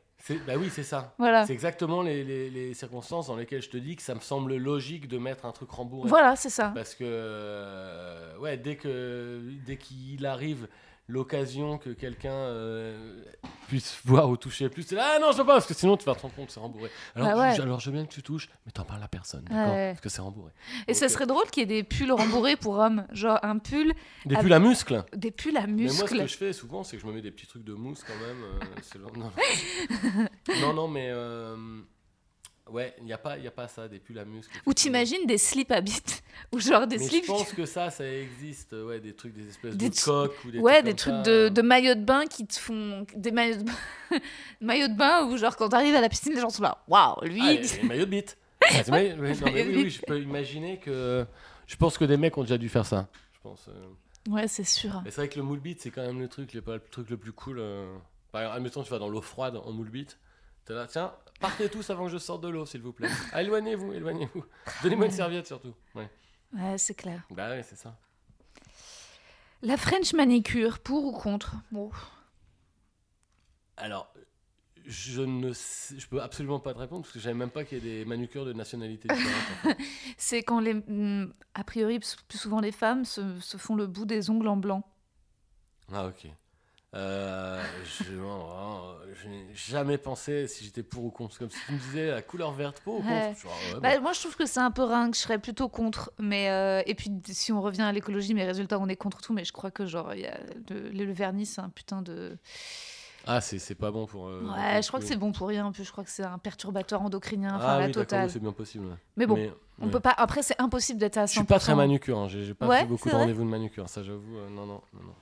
bah 0.48 0.54
oui, 0.58 0.70
c'est 0.72 0.84
ça. 0.84 1.14
Voilà. 1.20 1.46
C'est 1.46 1.54
exactement 1.54 2.02
les, 2.02 2.24
les- 2.24 2.50
les 2.50 2.74
circonstances 2.74 3.28
dans 3.28 3.36
lesquelles 3.36 3.62
je 3.62 3.70
te 3.70 3.78
dis 3.78 3.96
que 3.96 4.02
ça 4.02 4.16
me 4.16 4.20
semble 4.20 4.56
logique 4.58 5.08
de 5.08 5.18
mettre 5.18 5.46
un 5.46 5.52
truc 5.52 5.70
rembourré. 5.70 6.10
Voilà, 6.10 6.36
c'est 6.36 6.50
ça. 6.50 6.72
Parce 6.76 6.96
que, 6.96 7.04
euh, 7.08 8.38
ouais, 8.40 8.58
dès 8.58 8.76
que 8.76 9.42
dès 9.66 9.78
qu'il 9.78 10.26
arrive 10.26 10.68
l'occasion 11.08 11.78
que 11.78 11.90
quelqu'un 11.92 12.32
euh, 12.34 13.24
puisse 13.68 14.00
voir 14.06 14.30
ou 14.30 14.38
toucher 14.38 14.70
plus, 14.70 14.84
c'est 14.84 14.96
là, 14.96 15.14
ah 15.16 15.20
non, 15.20 15.32
je 15.32 15.38
veux 15.38 15.46
pas, 15.46 15.54
parce 15.54 15.68
que 15.68 15.74
sinon 15.74 15.98
tu 15.98 16.06
vas 16.06 16.16
te 16.16 16.22
rendre 16.22 16.34
compte 16.34 16.48
que 16.48 16.52
c'est 16.54 16.60
rembourré. 16.60 16.90
Alors, 17.16 17.30
Bah 17.30 17.38
ouais. 17.50 17.56
je, 17.56 17.62
alors 17.62 17.80
je 17.80 17.90
veux 17.90 17.96
bien 17.96 18.06
que 18.06 18.12
tu 18.14 18.24
touches, 18.24 18.50
mais 18.66 18.72
t'en 18.72 18.84
parles 18.86 19.04
à 19.04 19.08
personne, 19.08 19.44
d'accord 19.44 19.74
Ouais. 19.74 19.90
Parce 19.92 20.02
que 20.02 20.10
c'est 20.10 20.22
rembourré. 20.22 20.52
Et 20.88 20.94
ça 20.94 21.06
Ok. 21.06 21.12
serait 21.12 21.26
drôle 21.28 21.46
qu'il 21.52 21.62
y 21.62 21.64
ait 21.64 21.68
des 21.68 21.84
pulls 21.84 22.12
rembourrés 22.12 22.56
pour 22.56 22.78
hommes. 22.78 23.06
Genre 23.12 23.40
un 23.44 23.60
pull, 23.60 23.94
Des 24.26 24.36
pulls 24.38 24.54
à 24.54 24.60
muscles 24.60 25.04
des 25.16 25.32
pulls 25.32 25.58
à 25.58 25.68
Mais 25.68 25.84
moi, 25.84 25.92
ce 25.94 26.02
muscles. 26.04 26.18
que 26.22 26.28
je 26.28 26.38
fais 26.38 26.54
souvent, 26.54 26.84
c'est 26.84 26.98
que 26.98 27.02
je 27.04 27.08
me 27.08 27.14
mets 27.14 27.22
des 27.22 27.32
petits 27.32 27.48
trucs 27.48 27.64
de 27.64 27.74
mousse 27.74 28.04
quand 28.04 28.16
même. 28.26 28.44
euh, 28.44 29.10
non. 29.16 29.32
non, 30.62 30.74
non, 30.74 30.88
mais. 30.88 31.12
Euh, 32.68 32.72
Ouais, 32.72 32.96
il 33.00 33.06
n'y 33.06 33.14
a, 33.14 33.18
pas- 33.18 33.38
y 33.38 33.48
a 33.48 33.52
pas 33.52 33.68
ça, 33.68 33.88
des 33.88 34.00
pulls 34.00 34.18
à 34.20 34.26
muscles. 34.26 34.56
Ou 34.66 34.74
t'imagines 34.74 35.26
des 35.26 35.38
slips 35.38 35.72
à 35.72 35.82
bites 35.82 36.24
Ou 36.54 36.60
genre 36.60 36.88
des 36.88 36.98
Mais 36.98 37.08
slips. 37.08 37.26
je 37.26 37.32
pense 37.32 37.54
que 37.54 37.66
ça, 37.66 37.90
ça 37.90 38.06
existe, 38.12 38.74
euh, 38.74 38.86
ouais, 38.88 39.00
des 39.00 39.14
trucs, 39.14 39.34
des 39.34 39.48
espèces 39.48 39.76
Des 39.78 39.90
de 39.90 39.96
coques 39.96 40.36
ou 40.46 40.52
des 40.52 40.60
ouais, 40.60 40.74
trucs 40.82 40.86
des 40.86 40.96
trucs 40.96 41.14
ça. 41.14 41.22
de, 41.22 41.50
de 41.50 41.62
maillots 41.62 41.96
de 41.96 42.04
bain 42.04 42.26
qui 42.26 42.46
te 42.48 42.58
font. 42.60 43.06
Des 43.16 43.32
maillots 43.32 43.58
de 43.58 43.64
bain, 43.64 44.20
maillots 44.62 44.88
de 44.88 44.96
bain 44.98 45.26
où, 45.26 45.38
genre, 45.38 45.56
quand 45.56 45.70
t'arrives 45.70 45.96
à 45.96 46.02
la 46.02 46.10
piscine, 46.10 46.34
les 46.34 46.42
gens 46.42 46.50
sont 46.50 46.64
là. 46.64 46.84
Waouh, 46.88 47.24
lui. 47.26 47.42
Ah, 47.42 47.54
les 47.54 47.84
maillots 47.88 48.06
de 48.06 48.12
bite. 48.12 48.38
Ah, 48.68 48.78
non, 48.88 48.94
mais 48.94 49.14
oui, 49.20 49.74
oui, 49.84 49.90
je 49.92 50.02
peux 50.02 50.20
imaginer 50.20 50.80
que. 50.80 51.24
Je 51.68 51.76
pense 51.76 51.98
que 52.00 52.06
des 52.06 52.18
mecs 52.18 52.36
ont 52.38 52.42
déjà 52.42 52.58
dû 52.58 52.68
faire 52.68 52.86
ça. 52.86 53.08
Je 53.34 53.40
pense. 53.44 53.68
euh. 53.70 54.32
Ouais, 54.32 54.48
c'est 54.48 54.64
sûr. 54.64 55.02
Mais 55.06 55.12
c'est 55.12 55.18
vrai 55.22 55.30
que 55.30 55.38
le 55.38 55.44
moule 55.44 55.60
bite, 55.60 55.82
c'est 55.82 55.92
quand 55.92 56.02
même 56.02 56.20
le 56.20 56.28
truc, 56.28 56.52
le, 56.54 56.64
le 56.66 56.80
truc 56.90 57.10
le 57.12 57.18
plus 57.18 57.32
cool. 57.32 57.58
euh. 57.60 57.96
Par 58.32 58.42
exemple, 58.42 58.58
admettons, 58.58 58.82
tu 58.84 58.90
vas 58.90 58.98
dans 58.98 59.08
l'eau 59.10 59.22
froide 59.22 59.56
en 59.64 59.72
moule 59.72 59.90
bite. 59.92 60.18
Là, 60.70 60.88
tiens, 60.88 61.14
partez 61.40 61.70
tous 61.70 61.90
avant 61.90 62.06
que 62.06 62.12
je 62.12 62.18
sorte 62.18 62.42
de 62.42 62.50
l'eau, 62.50 62.66
s'il 62.66 62.82
vous 62.82 62.94
plaît. 62.94 63.10
Ah, 63.32 63.42
éloignez-vous, 63.44 63.94
éloignez-vous. 63.94 64.44
Donnez-moi 64.84 65.06
une 65.06 65.12
serviette 65.12 65.46
surtout. 65.48 65.74
Ouais. 65.94 66.10
Ouais, 66.54 66.78
c'est 66.78 66.96
clair. 66.96 67.22
Bah 67.32 67.50
ouais, 67.50 67.62
c'est 67.64 67.76
ça. 67.76 67.98
La 69.62 69.78
French 69.78 70.14
manicure, 70.14 70.80
pour 70.80 71.06
ou 71.06 71.12
contre? 71.12 71.56
Bon. 71.72 71.92
Alors, 73.78 74.12
je 74.86 75.22
ne 75.22 75.54
sais- 75.54 76.00
je 76.00 76.08
peux 76.08 76.22
absolument 76.22 76.60
pas 76.60 76.74
te 76.74 76.80
répondre 76.80 77.02
parce 77.02 77.14
que 77.14 77.20
je 77.20 77.24
savais 77.24 77.34
même 77.36 77.50
pas 77.50 77.64
qu'il 77.64 77.78
y 77.78 77.82
ait 77.88 78.00
des 78.00 78.06
manucures 78.06 78.46
de 78.46 78.54
en 78.54 78.64
fait. 78.64 79.78
C'est 80.18 80.44
quand 80.44 80.60
les. 80.60 80.74
hmm, 80.76 81.34
A 81.54 81.64
priori, 81.64 82.00
plus 82.28 82.38
souvent 82.38 82.60
les 82.60 82.72
femmes 82.72 83.06
se, 83.06 83.40
se 83.40 83.58
font 83.58 83.76
le 83.76 83.88
bout 83.88 84.06
des 84.06 84.30
ongles 84.30 84.48
en 84.48 84.58
blanc. 84.58 84.84
Ah 85.92 86.06
ok. 86.08 86.28
Euh, 86.96 87.62
je 88.00 88.14
oh, 88.24 88.94
je 89.22 89.28
n'ai 89.28 89.46
jamais 89.54 89.98
pensé 89.98 90.48
si 90.48 90.64
j'étais 90.64 90.84
pour 90.84 91.04
ou 91.04 91.10
contre. 91.12 91.38
Comme 91.38 91.50
si 91.50 91.58
tu 91.66 91.74
me 91.74 91.78
disais 91.78 92.08
la 92.12 92.22
couleur 92.22 92.52
verte 92.54 92.80
pour 92.82 92.96
ou 92.96 92.98
contre. 93.00 93.10
Ouais. 93.12 93.34
Ah 93.44 93.74
ouais, 93.76 93.80
Bah, 93.82 93.96
bon. 93.98 94.02
moi, 94.04 94.14
je 94.14 94.20
trouve 94.22 94.36
que 94.38 94.46
c'est 94.46 94.60
un 94.62 94.72
peu 94.72 94.84
ringue. 94.84 95.14
Je 95.14 95.20
serais 95.20 95.40
plutôt 95.40 95.68
contre. 95.68 96.12
Mais 96.20 96.50
euh, 96.50 96.82
et 96.86 96.96
puis, 96.96 97.12
si 97.28 97.52
on 97.52 97.62
revient 97.62 97.82
à 97.82 97.92
l'écologie, 97.92 98.34
mes 98.34 98.46
résultats, 98.46 98.80
on 98.80 98.88
est 98.88 98.96
contre 98.96 99.22
tout. 99.22 99.34
Mais 99.34 99.44
je 99.44 99.52
crois 99.52 99.72
que 99.72 99.86
genre, 99.86 100.14
il 100.14 100.22
y 100.22 100.26
a 100.28 100.38
le, 100.70 100.90
le 100.90 101.12
vernis, 101.14 101.46
c'est 101.46 101.62
un 101.62 101.70
putain 101.70 102.02
de. 102.02 102.38
Ah, 103.28 103.42
c'est 103.42 103.60
c'est 103.60 103.76
pas 103.76 103.92
bon 103.92 104.06
pour. 104.06 104.28
euh, 104.28 104.42
ouais, 104.44 104.82
je 104.82 104.88
crois 104.88 105.00
que 105.00 105.06
c'est 105.06 105.16
bon 105.16 105.32
pour 105.32 105.48
rien. 105.48 105.66
En 105.66 105.72
plus, 105.72 105.84
je 105.84 105.92
crois 105.92 106.04
que 106.04 106.10
c'est 106.12 106.24
un 106.24 106.38
perturbateur 106.38 107.02
endocrinien. 107.02 107.56
Enfin, 107.56 107.66
Ah 107.68 107.80
la 107.80 107.86
oui, 107.88 107.92
totale. 107.92 108.30
c'est 108.30 108.40
bien 108.40 108.52
possible. 108.52 108.86
Mais 109.18 109.26
bon, 109.26 109.38
On 109.82 109.86
ouais. 109.86 109.92
peut 109.92 110.00
pas. 110.00 110.14
Après, 110.16 110.42
c'est 110.44 110.56
impossible 110.62 111.00
d'être 111.00 111.18
à 111.18 111.26
100%. 111.26 111.28
Je 111.28 111.32
suis 111.34 111.44
pas 111.44 111.60
très 111.60 111.74
manucure, 111.76 112.18
hein. 112.20 112.28
j'ai 112.30 112.54
pas 112.54 112.68
Ouais, 112.68 112.80
fait 112.82 112.86
beaucoup 112.86 113.10
de 113.10 113.16
rendez-vous 113.16 113.44
de 113.44 113.50
manucure, 113.50 113.90
ça 113.90 114.04
j'avoue. 114.04 114.38
euh, 114.38 114.50
non, 114.50 114.66
non, 114.66 114.82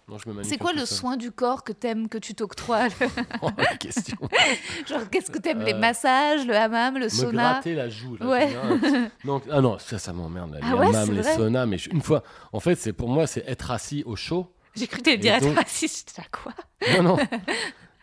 non, 0.10 0.18
je 0.18 0.28
me 0.30 0.34
manucure. 0.34 0.50
C'est 0.52 0.58
quoi 0.58 0.74
le 0.74 0.86
seul. 0.86 0.98
soin 0.98 1.18
du 1.18 1.32
corps 1.32 1.64
que 1.64 1.72
t'aimes, 1.72 2.08
que 2.10 2.18
tu 2.18 2.36
t'octroies 2.36 2.88
Oh, 3.42 3.50
la 3.58 3.78
question. 3.78 4.18
Genre, 4.88 5.10
qu'est-ce 5.10 5.32
que 5.32 5.40
t'aimes 5.40 5.62
Les 5.64 5.74
Euh, 5.74 5.80
massages, 5.80 6.46
le 6.46 6.56
hammam, 6.56 6.96
le 6.96 7.06
Me 7.06 7.10
sauna? 7.10 7.32
gratter 7.54 7.74
la 7.74 7.90
joue. 7.90 8.16
Là, 8.18 8.28
Ouais. 8.28 8.50
ah 9.52 9.62
non, 9.62 9.80
ça, 9.80 9.98
ça 9.98 10.14
m'emmerde. 10.14 10.54
Les 10.54 10.60
Ah 10.62 10.76
ouais, 10.76 10.88
hammams, 10.88 11.14
les 11.14 11.24
saunas, 11.24 11.66
mais 11.66 11.78
une 11.78 12.02
fois, 12.02 12.22
en 12.52 12.60
fait, 12.60 12.76
c'est 12.76 12.94
pour 12.94 13.10
moi, 13.10 13.26
c'est 13.28 13.44
être 13.48 13.72
assis 13.72 14.04
au 14.06 14.16
chaud. 14.16 14.52
J'ai 14.76 14.88
cru 14.88 14.98
que 15.00 15.04
t'allais 15.04 15.18
dire 15.18 15.36
être 15.36 15.46
là, 15.46 16.24
quoi? 16.32 16.52
Non, 16.96 17.04
non. 17.04 17.18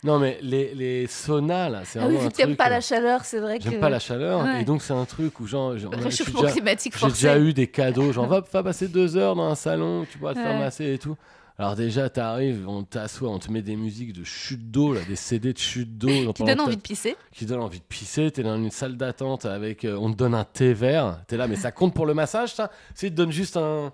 Non, 0.03 0.17
mais 0.19 0.39
les, 0.41 0.73
les 0.73 1.07
saunas, 1.07 1.69
là, 1.69 1.81
c'est 1.85 1.99
Ah 1.99 2.07
oui, 2.07 2.17
vu 2.17 2.29
que 2.29 2.33
t'aimes 2.33 2.55
pas 2.55 2.67
euh, 2.67 2.71
la 2.71 2.81
chaleur, 2.81 3.23
c'est 3.23 3.39
vrai 3.39 3.59
que. 3.59 3.65
J'aime 3.69 3.79
pas 3.79 3.89
la 3.89 3.99
chaleur, 3.99 4.43
Ouais. 4.43 4.61
et 4.61 4.65
donc 4.65 4.81
c'est 4.81 4.93
un 4.93 5.05
truc 5.05 5.39
où 5.39 5.45
genre, 5.47 5.77
genre, 5.77 5.93
réchauffement 5.93 6.41
climatique 6.43 6.95
j'ai 6.97 7.07
déjà 7.07 7.37
eu 7.39 7.53
des 7.53 7.67
cadeaux, 7.67 8.11
genre 8.11 8.25
va, 8.27 8.41
va 8.51 8.63
passer 8.63 8.87
deux 8.87 9.15
heures 9.17 9.35
dans 9.35 9.47
un 9.49 9.55
salon, 9.55 10.05
tu 10.11 10.17
pourras 10.17 10.33
te 10.33 10.39
faire 10.39 10.53
Ouais. 10.53 10.59
masser 10.59 10.93
et 10.93 10.97
tout. 10.97 11.15
Alors 11.59 11.75
déjà, 11.75 12.09
t'arrives, 12.09 12.67
on 12.67 12.81
t'assoit, 12.81 13.29
on 13.29 13.37
te 13.37 13.51
met 13.51 13.61
des 13.61 13.75
musiques 13.75 14.13
de 14.13 14.23
chute 14.23 14.71
d'eau, 14.71 14.93
là, 14.93 15.01
des 15.07 15.15
CD 15.15 15.53
de 15.53 15.57
chute 15.59 15.95
d'eau. 15.95 16.07
Qui 16.07 16.23
pendant 16.25 16.45
donne 16.45 16.57
que 16.57 16.61
envie 16.63 16.77
de 16.77 16.81
pisser. 16.81 17.15
qui 17.31 17.45
donne 17.45 17.59
envie 17.59 17.77
de 17.77 17.83
pisser. 17.83 18.31
T'es 18.31 18.41
dans 18.41 18.55
une 18.55 18.71
salle 18.71 18.97
d'attente 18.97 19.45
avec, 19.45 19.85
euh, 19.85 19.95
on 19.99 20.11
te 20.11 20.17
donne 20.17 20.33
un 20.33 20.43
thé 20.45 20.73
vert. 20.73 21.19
T'es 21.27 21.37
là, 21.37 21.47
mais 21.47 21.57
ça 21.57 21.71
compte 21.71 21.93
pour 21.93 22.07
le 22.07 22.15
massage, 22.15 22.55
ça? 22.55 22.71
Il 23.03 23.11
te 23.11 23.15
donne 23.15 23.31
juste 23.31 23.57
un, 23.57 23.91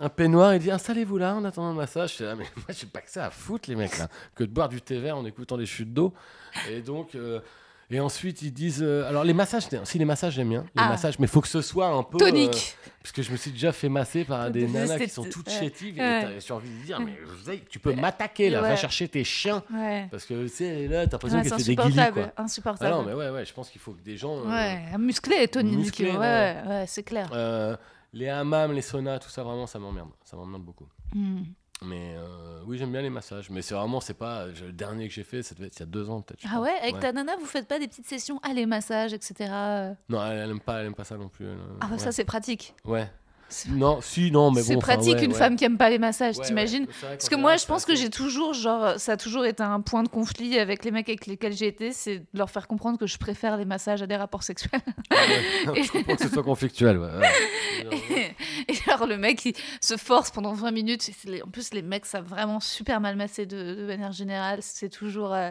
un 0.00 0.08
peignoir 0.08 0.52
et 0.52 0.58
dit 0.58 0.70
installez-vous 0.70 1.18
là 1.18 1.34
en 1.34 1.44
attendant 1.44 1.70
le 1.70 1.76
massage. 1.76 2.12
J'étais 2.12 2.24
là, 2.24 2.34
mais 2.34 2.44
moi 2.56 2.66
j'ai 2.70 2.86
pas 2.86 3.00
que 3.00 3.10
ça 3.10 3.26
à 3.26 3.30
foutre 3.30 3.68
les 3.70 3.76
mecs 3.76 3.96
là, 3.98 4.08
que 4.34 4.44
de 4.44 4.50
boire 4.50 4.68
du 4.68 4.80
thé 4.80 4.98
vert 5.00 5.16
en 5.16 5.24
écoutant 5.24 5.56
des 5.56 5.66
chutes 5.66 5.92
d'eau. 5.94 6.12
Et 6.70 6.80
donc, 6.80 7.14
euh, 7.14 7.40
Et 7.90 8.00
ensuite, 8.00 8.40
ils 8.40 8.50
disent. 8.50 8.82
euh, 8.82 9.06
alors, 9.08 9.24
les 9.24 9.34
massages, 9.34 9.64
si 9.84 9.98
les 9.98 10.04
massages, 10.06 10.32
j'aime 10.34 10.48
bien. 10.48 10.62
Les 10.74 10.82
Ah. 10.82 10.88
massages, 10.88 11.18
mais 11.18 11.26
il 11.26 11.28
faut 11.28 11.42
que 11.42 11.48
ce 11.48 11.60
soit 11.60 11.88
un 11.88 12.02
peu. 12.02 12.16
euh, 12.16 12.30
Tonique. 12.30 12.76
parce 13.02 13.12
que 13.12 13.22
je 13.22 13.30
me 13.30 13.36
suis 13.36 13.50
déjà 13.50 13.72
fait 13.72 13.90
masser 13.90 14.24
par 14.24 14.50
des 14.50 14.66
nanas 14.66 14.98
qui 14.98 15.10
sont 15.10 15.24
toutes 15.24 15.50
chétives. 15.50 15.98
Et 16.00 16.40
j'ai 16.40 16.54
envie 16.54 16.70
de 16.70 16.82
dire, 16.84 16.98
mais 16.98 17.12
savez, 17.44 17.62
tu 17.68 17.78
peux 17.78 17.94
m'attaquer 17.94 18.48
là, 18.48 18.62
va 18.62 18.74
chercher 18.74 19.06
tes 19.06 19.22
chiens. 19.22 19.62
Ouais. 19.72 20.08
Parce 20.10 20.24
que, 20.24 20.44
tu 20.44 20.48
sais, 20.48 20.88
là, 20.88 21.06
t'as 21.06 21.12
l'impression 21.12 21.38
Ouais, 21.38 21.44
que 21.44 21.50
c'est 21.50 21.56
des 21.62 21.76
guillis, 21.76 22.00
insupportable. 22.00 22.14
quoi. 22.14 22.32
Ah 22.36 22.42
Insupportable. 22.42 22.90
non, 22.90 23.02
mais 23.04 23.12
ouais, 23.12 23.28
ouais, 23.30 23.44
je 23.44 23.52
pense 23.52 23.68
qu'il 23.68 23.80
faut 23.82 23.92
que 23.92 24.02
des 24.02 24.16
gens. 24.16 24.38
euh, 24.38 24.48
Ouais, 24.50 24.98
musclé, 24.98 25.46
tonique. 25.46 25.76
musclé, 25.78 26.10
ouais, 26.12 26.16
ouais. 26.18 26.62
ouais, 26.66 26.84
c'est 26.88 27.02
clair. 27.02 27.28
Les 28.14 28.28
hammams, 28.28 28.72
les 28.72 28.80
saunas, 28.82 29.18
tout 29.18 29.28
ça, 29.28 29.42
vraiment, 29.42 29.66
ça 29.66 29.78
m'emmerde. 29.78 30.08
Ça 30.24 30.36
m'emmerde 30.36 30.62
beaucoup. 30.62 30.86
Hmm. 31.14 31.42
Mais 31.82 32.14
euh, 32.16 32.62
oui, 32.66 32.78
j'aime 32.78 32.92
bien 32.92 33.02
les 33.02 33.10
massages. 33.10 33.50
Mais 33.50 33.60
c'est 33.60 33.74
vraiment, 33.74 34.00
c'est 34.00 34.14
pas. 34.14 34.50
je- 34.54 34.64
le 34.66 34.72
dernier 34.72 35.06
que 35.08 35.12
j'ai 35.12 35.24
fait, 35.24 35.42
ça 35.42 35.54
devait 35.54 35.66
être 35.66 35.76
il 35.76 35.80
y 35.80 35.82
a 35.82 35.86
deux 35.86 36.08
ans, 36.08 36.22
peut-être. 36.22 36.42
Ah 36.50 36.60
ouais, 36.60 36.72
avec 36.80 36.98
ta 37.00 37.12
nana, 37.12 37.36
vous 37.36 37.44
faites 37.46 37.68
pas 37.68 37.78
des 37.78 37.88
petites 37.88 38.06
sessions, 38.06 38.40
ah 38.42 38.52
les 38.54 38.64
massages, 38.64 39.12
etc. 39.12 39.50
euh? 39.52 39.94
Non, 40.08 40.24
elle, 40.24 40.38
elle 40.38 40.50
aime 40.50 40.60
pas, 40.60 40.80
elle 40.80 40.86
aime 40.86 40.94
pas 40.94 41.04
ça 41.04 41.18
non 41.18 41.28
plus. 41.28 41.44
elle, 41.46 41.58
euh, 41.58 41.76
Ah 41.80 41.88
ouais. 41.90 41.98
ça 41.98 42.12
c'est 42.12 42.24
pratique. 42.24 42.74
Ouais. 42.84 43.10
Non, 43.68 44.00
si, 44.00 44.30
non, 44.30 44.50
mais 44.50 44.60
bon. 44.60 44.66
c'est 44.66 44.76
enfin, 44.76 44.94
pratique 44.94 45.14
ouais, 45.16 45.24
une 45.24 45.32
ouais. 45.32 45.38
femme 45.38 45.56
qui 45.56 45.64
aime 45.64 45.78
pas 45.78 45.90
les 45.90 45.98
massages, 45.98 46.36
t'imagines 46.40 46.86
Parce 47.02 47.28
que 47.28 47.34
moi, 47.36 47.56
je 47.56 47.66
pense 47.66 47.84
que 47.84 47.94
j'ai 47.94 48.10
toujours, 48.10 48.52
genre, 48.54 48.98
ça 48.98 49.12
a 49.12 49.16
toujours 49.16 49.44
été 49.44 49.62
un 49.62 49.80
point 49.80 50.02
de 50.02 50.08
conflit 50.08 50.58
avec 50.58 50.84
les 50.84 50.90
mecs 50.90 51.08
avec 51.08 51.26
lesquels 51.26 51.52
j'ai 51.52 51.66
été, 51.66 51.92
c'est 51.92 52.18
de 52.18 52.24
leur 52.34 52.50
faire 52.50 52.66
comprendre 52.68 52.98
que 52.98 53.06
je 53.06 53.18
préfère 53.18 53.56
les 53.56 53.64
massages 53.64 54.02
à 54.02 54.06
des 54.06 54.16
rapports 54.16 54.42
sexuels. 54.42 54.80
Ouais, 55.10 55.82
je 55.82 55.90
comprends 55.90 56.16
que 56.16 56.22
ce 56.22 56.28
soit 56.28 56.42
conflictuel. 56.42 56.98
ouais, 56.98 57.08
ouais. 57.18 58.34
Et 58.68 58.74
alors, 58.90 59.06
le 59.06 59.16
mec, 59.16 59.44
il 59.44 59.54
se 59.80 59.96
force 59.96 60.30
pendant 60.30 60.52
20 60.52 60.70
minutes. 60.70 61.08
Et 61.28 61.42
En 61.42 61.48
plus, 61.48 61.72
les 61.74 61.82
mecs 61.82 62.06
savent 62.06 62.26
vraiment 62.28 62.60
super 62.60 63.00
mal 63.00 63.16
masser 63.16 63.46
de, 63.46 63.74
de 63.74 63.86
manière 63.86 64.12
générale. 64.12 64.58
C'est 64.62 64.88
toujours. 64.88 65.32
euh, 65.34 65.50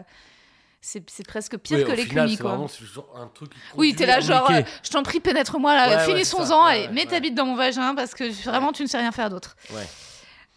c'est 0.86 1.26
presque 1.26 1.56
pire 1.58 1.78
Oui, 1.78 1.84
que 1.84 1.92
les 1.92 2.02
c'est 2.36 2.36
quoi. 2.42 2.50
vraiment 2.56 2.68
un 3.16 3.26
truc 3.28 3.50
Oui, 3.74 3.94
t'es 3.94 4.04
là, 4.04 4.20
genre, 4.20 4.50
euh, 4.50 4.60
je 4.82 4.90
t'en 4.90 5.02
prie, 5.02 5.18
pénètre-moi 5.18 5.74
là, 5.74 5.88
Ouais, 5.88 5.96
ouais, 5.96 6.04
finissons-en, 6.04 6.62
allez, 6.64 6.82
ouais, 6.82 6.88
mets 6.92 7.00
ouais. 7.02 7.06
ta 7.06 7.20
bite 7.20 7.34
dans 7.34 7.46
mon 7.46 7.54
vagin 7.56 7.94
parce 7.94 8.14
que 8.14 8.30
vraiment, 8.44 8.72
tu 8.72 8.82
ne 8.82 8.86
sais 8.88 8.98
rien 8.98 9.10
faire 9.12 9.30
d'autre. 9.30 9.56
Ouais. 9.72 9.86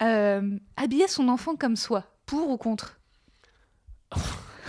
Euh, 0.01 0.57
habiller 0.75 1.07
son 1.07 1.30
enfant 1.30 1.55
comme 1.55 1.75
soi, 1.78 2.03
pour 2.25 2.49
ou 2.49 2.57
contre? 2.57 2.99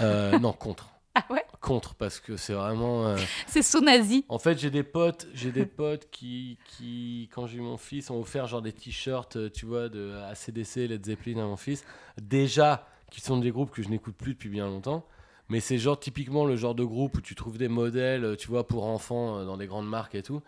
Euh, 0.00 0.38
non, 0.38 0.52
contre. 0.52 0.88
Ah 1.20 1.24
ouais? 1.30 1.44
Contre, 1.60 1.96
parce 1.96 2.20
que 2.20 2.36
c'est 2.36 2.52
vraiment. 2.52 3.08
euh, 3.08 3.16
C'est 3.48 3.62
so 3.62 3.80
nazi. 3.80 4.24
En 4.28 4.38
fait, 4.38 4.56
j'ai 4.56 4.70
des 4.70 4.84
potes, 4.84 5.26
j'ai 5.34 5.50
des 5.50 5.66
potes 5.66 6.08
qui, 6.12 6.58
qui, 6.64 7.28
quand 7.34 7.48
j'ai 7.48 7.58
eu 7.58 7.60
mon 7.60 7.76
fils, 7.76 8.08
ont 8.10 8.20
offert 8.20 8.46
genre 8.46 8.62
des 8.62 8.70
t-shirts, 8.72 9.50
tu 9.52 9.66
vois, 9.66 9.88
de 9.88 10.14
ACDC, 10.30 10.76
Led 10.88 11.04
Zeppelin 11.04 11.40
à 11.42 11.46
mon 11.46 11.56
fils. 11.56 11.84
Déjà, 12.22 12.86
qui 13.10 13.20
sont 13.20 13.36
des 13.38 13.50
groupes 13.50 13.72
que 13.72 13.82
je 13.82 13.88
n'écoute 13.88 14.14
plus 14.16 14.34
depuis 14.34 14.48
bien 14.48 14.66
longtemps. 14.66 15.04
Mais 15.48 15.60
c'est 15.60 15.78
genre 15.78 15.98
typiquement 15.98 16.44
le 16.44 16.56
genre 16.56 16.74
de 16.74 16.84
groupe 16.84 17.16
où 17.18 17.20
tu 17.20 17.34
trouves 17.34 17.58
des 17.58 17.68
modèles, 17.68 18.24
euh, 18.24 18.36
tu 18.36 18.48
vois, 18.48 18.66
pour 18.66 18.84
enfants 18.86 19.38
euh, 19.38 19.44
dans 19.46 19.56
des 19.56 19.66
grandes 19.66 19.88
marques 19.88 20.14
et 20.14 20.22
tout. 20.22 20.42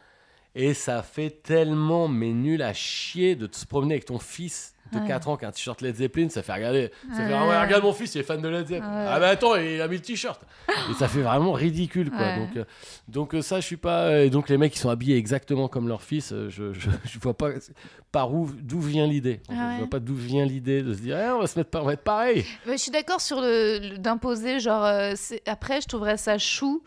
Et 0.55 0.75
ça 0.75 1.03
fait 1.03 1.31
tellement, 1.31 2.09
mais 2.09 2.33
nul 2.33 2.63
à 2.63 2.73
chier 2.73 3.37
de 3.37 3.47
te 3.47 3.57
se 3.57 3.67
promener 3.67 3.95
avec 3.95 4.05
ton 4.07 4.19
fils 4.19 4.75
de 4.93 4.99
Ouais. 4.99 5.07
4 5.07 5.29
ans 5.29 5.37
qui 5.37 5.45
a 5.45 5.49
un 5.49 5.53
t-shirt 5.53 5.81
Led 5.83 5.95
Zeppelin. 5.95 6.29
Ça 6.31 6.43
fait 6.43 6.53
regarder. 6.53 6.91
Ça 7.15 7.25
fait 7.25 7.33
ah 7.33 7.47
ouais, 7.47 7.61
regarde 7.63 7.85
mon 7.85 7.93
fils, 7.93 8.13
il 8.17 8.23
est 8.23 8.25
fan 8.25 8.43
de 8.43 8.49
Led 8.49 8.67
Zeppelin. 8.67 9.07
Ah 9.09 9.21
bah 9.21 9.29
attends, 9.29 9.55
il 9.55 9.81
a 9.81 9.87
mis 9.87 9.95
le 9.95 10.03
t-shirt. 10.03 10.41
Et 10.91 10.95
ça 10.95 11.07
fait 11.07 11.23
vraiment 11.23 11.53
ridicule, 11.53 12.11
quoi. 12.11 12.35
Donc, 12.37 12.57
euh, 12.57 12.65
donc 13.07 13.35
euh, 13.37 13.43
ça, 13.43 13.61
je 13.61 13.67
suis 13.67 13.77
pas. 13.77 14.23
Et 14.23 14.31
donc 14.31 14.49
les 14.49 14.59
mecs 14.59 14.73
qui 14.73 14.81
sont 14.81 14.91
habillés 14.91 15.17
exactement 15.17 15.69
comme 15.69 15.87
leur 15.87 16.03
fils, 16.03 16.33
euh, 16.33 16.49
je, 16.51 16.73
je, 16.73 16.91
je 17.05 17.19
vois 17.21 17.35
pas 17.35 17.51
par 18.11 18.35
où, 18.35 18.51
d'où 18.53 18.81
vient 18.81 19.07
l'idée. 19.07 19.41
Ah 19.49 19.53
Je 19.53 19.57
ouais. 19.61 19.79
vois 19.79 19.91
pas 19.91 20.01
d'où 20.01 20.17
vient 20.17 20.45
l'idée 20.45 20.83
de 20.83 20.93
se 20.93 20.99
dire, 20.99 21.17
Eh, 21.17 21.31
on 21.31 21.39
va 21.39 21.47
se 21.47 21.57
mettre, 21.57 21.79
on 21.81 21.85
va 21.85 21.93
être 21.93 22.03
pareil. 22.03 22.45
Mais 22.67 22.73
je 22.73 22.83
suis 22.83 22.91
d'accord 22.91 23.21
sur 23.21 23.41
le, 23.41 23.79
le- 23.93 23.99
d'imposer, 23.99 24.59
genre, 24.59 24.85
euh, 24.85 25.15
après, 25.47 25.81
je 25.83 25.87
trouverais 25.87 26.17
ça 26.17 26.37
chou. 26.37 26.83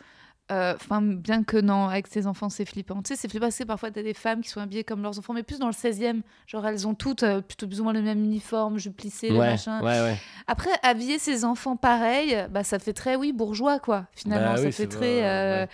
Enfin, 0.50 1.02
bien 1.02 1.44
que 1.44 1.58
non, 1.58 1.88
avec 1.88 2.06
ses 2.08 2.28
enfants, 2.28 2.50
c'est 2.50 2.66
flippant. 2.66 3.02
Tu 3.02 3.08
sais, 3.10 3.16
c'est 3.16 3.28
flippant 3.28 3.48
parce 3.48 3.58
que 3.58 3.64
parfois, 3.64 3.90
t'as 3.90 4.04
des 4.04 4.14
femmes 4.14 4.42
qui 4.42 4.50
sont 4.50 4.60
habillées 4.62 4.84
comme 4.84 5.02
leurs 5.02 5.18
enfants, 5.18 5.34
mais 5.34 5.42
plus 5.44 5.58
dans 5.58 5.66
le 5.68 5.74
16e. 5.74 6.22
Genre, 6.46 6.68
elles 6.68 6.88
ont 6.88 6.94
toutes 6.94 7.24
euh, 7.24 7.42
plutôt 7.42 7.66
plus 7.68 7.80
ou 7.82 7.84
moins 7.86 7.94
le 7.94 8.02
même 8.04 8.24
uniforme, 8.24 8.78
jupe 8.78 8.96
plissée, 8.98 9.30
le 9.30 9.40
ouais, 9.40 9.48
machin. 9.52 9.82
ouais, 9.82 10.00
ouais. 10.02 10.18
Après, 10.48 10.70
habiller 10.84 11.18
ses 11.18 11.44
enfants 11.44 11.76
pareil, 11.76 12.38
bah, 12.52 12.64
ça 12.64 12.78
fait 12.78 12.94
très, 12.94 13.16
oui, 13.16 13.32
bourgeois, 13.34 13.80
quoi. 13.80 14.06
Finalement, 14.14 14.52
Bah 14.52 14.58
ça 14.58 14.64
oui, 14.66 14.72
fait 14.72 14.88
très. 14.88 15.26
euh, 15.28 15.66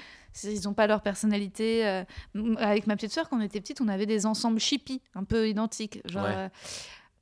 Ils 0.46 0.62
n'ont 0.64 0.74
pas 0.74 0.88
leur 0.88 1.02
personnalité. 1.02 1.86
euh. 1.86 2.04
Avec 2.58 2.88
ma 2.88 2.96
petite 2.96 3.12
soeur, 3.12 3.28
quand 3.28 3.38
on 3.38 3.42
était 3.42 3.60
petite, 3.60 3.82
on 3.82 3.88
avait 3.90 4.06
des 4.06 4.26
ensembles 4.26 4.60
chippy, 4.60 5.02
un 5.16 5.24
peu 5.26 5.50
identiques. 5.50 6.00
Genre, 6.06 6.24
Ouais. 6.24 6.34
euh, 6.36 6.50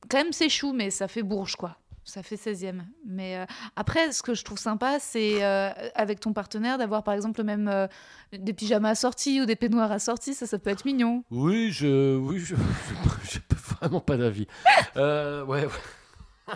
quand 0.09 0.17
même, 0.19 0.31
c'est 0.33 0.49
chou, 0.49 0.73
mais 0.73 0.91
ça 0.91 1.07
fait 1.07 1.23
bourge, 1.23 1.55
quoi. 1.55 1.77
Ça 2.07 2.23
fait 2.23 2.37
16e. 2.37 2.83
Mais 3.05 3.35
euh, 3.35 3.45
après, 3.75 4.13
ce 4.13 4.23
que 4.23 4.33
je 4.33 4.45
trouve 4.45 4.57
sympa, 4.57 4.97
c'est 4.97 5.43
euh, 5.43 5.69
avec 5.93 6.21
ton 6.21 6.31
partenaire 6.31 6.77
d'avoir 6.77 7.03
par 7.03 7.13
exemple 7.13 7.41
le 7.41 7.43
même 7.43 7.67
euh, 7.67 7.85
des 8.31 8.53
pyjamas 8.53 8.91
assortis 8.91 9.41
ou 9.41 9.45
des 9.45 9.57
peignoirs 9.57 9.91
assortis. 9.91 10.33
Ça, 10.33 10.47
ça 10.47 10.57
peut 10.57 10.69
être 10.69 10.85
mignon. 10.85 11.25
Oui, 11.31 11.69
je, 11.73 12.15
oui, 12.15 12.39
je, 12.39 12.55
j'ai 13.29 13.41
vraiment 13.51 13.99
pas 13.99 14.15
d'avis. 14.15 14.47
Euh, 14.95 15.43
ouais. 15.43 15.65
ouais. 15.65 16.53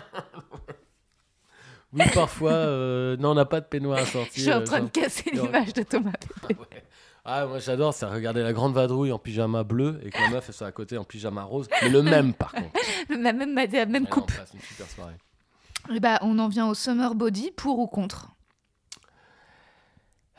oui, 1.92 2.04
parfois, 2.14 2.66
non, 3.18 3.32
on 3.32 3.34
n'a 3.34 3.44
pas 3.44 3.60
de 3.60 3.66
peignoir 3.66 3.98
assorti. 3.98 4.40
Je 4.40 4.44
suis 4.44 4.52
en 4.54 4.64
train 4.64 4.80
de 4.80 4.88
casser 4.88 5.32
l'image 5.32 5.74
de 5.74 5.82
Thomas. 5.82 6.12
Ouais. 6.48 6.82
Ah, 7.24 7.46
moi 7.46 7.60
j'adore, 7.60 7.94
c'est 7.94 8.04
regarder 8.04 8.42
la 8.42 8.52
grande 8.52 8.74
vadrouille 8.74 9.12
en 9.12 9.18
pyjama 9.18 9.62
bleu 9.62 10.00
et 10.02 10.10
que 10.10 10.20
la 10.20 10.30
meuf 10.30 10.46
elle 10.48 10.54
soit 10.54 10.66
à 10.66 10.72
côté 10.72 10.98
en 10.98 11.04
pyjama 11.04 11.44
rose, 11.44 11.68
mais 11.80 11.88
le 11.88 12.02
même 12.02 12.34
par 12.34 12.50
contre. 12.50 12.72
La 13.10 13.32
même, 13.32 13.54
la 13.54 13.86
même 13.86 14.06
coupe. 14.08 14.32
on 14.34 14.38
passe 14.40 14.54
une 14.54 14.60
super 14.60 14.88
soirée. 14.90 15.14
Et 15.94 16.00
bah, 16.00 16.18
on 16.22 16.38
en 16.38 16.48
vient 16.48 16.66
au 16.66 16.74
summer 16.74 17.14
body, 17.14 17.50
pour 17.56 17.78
ou 17.78 17.86
contre? 17.86 18.28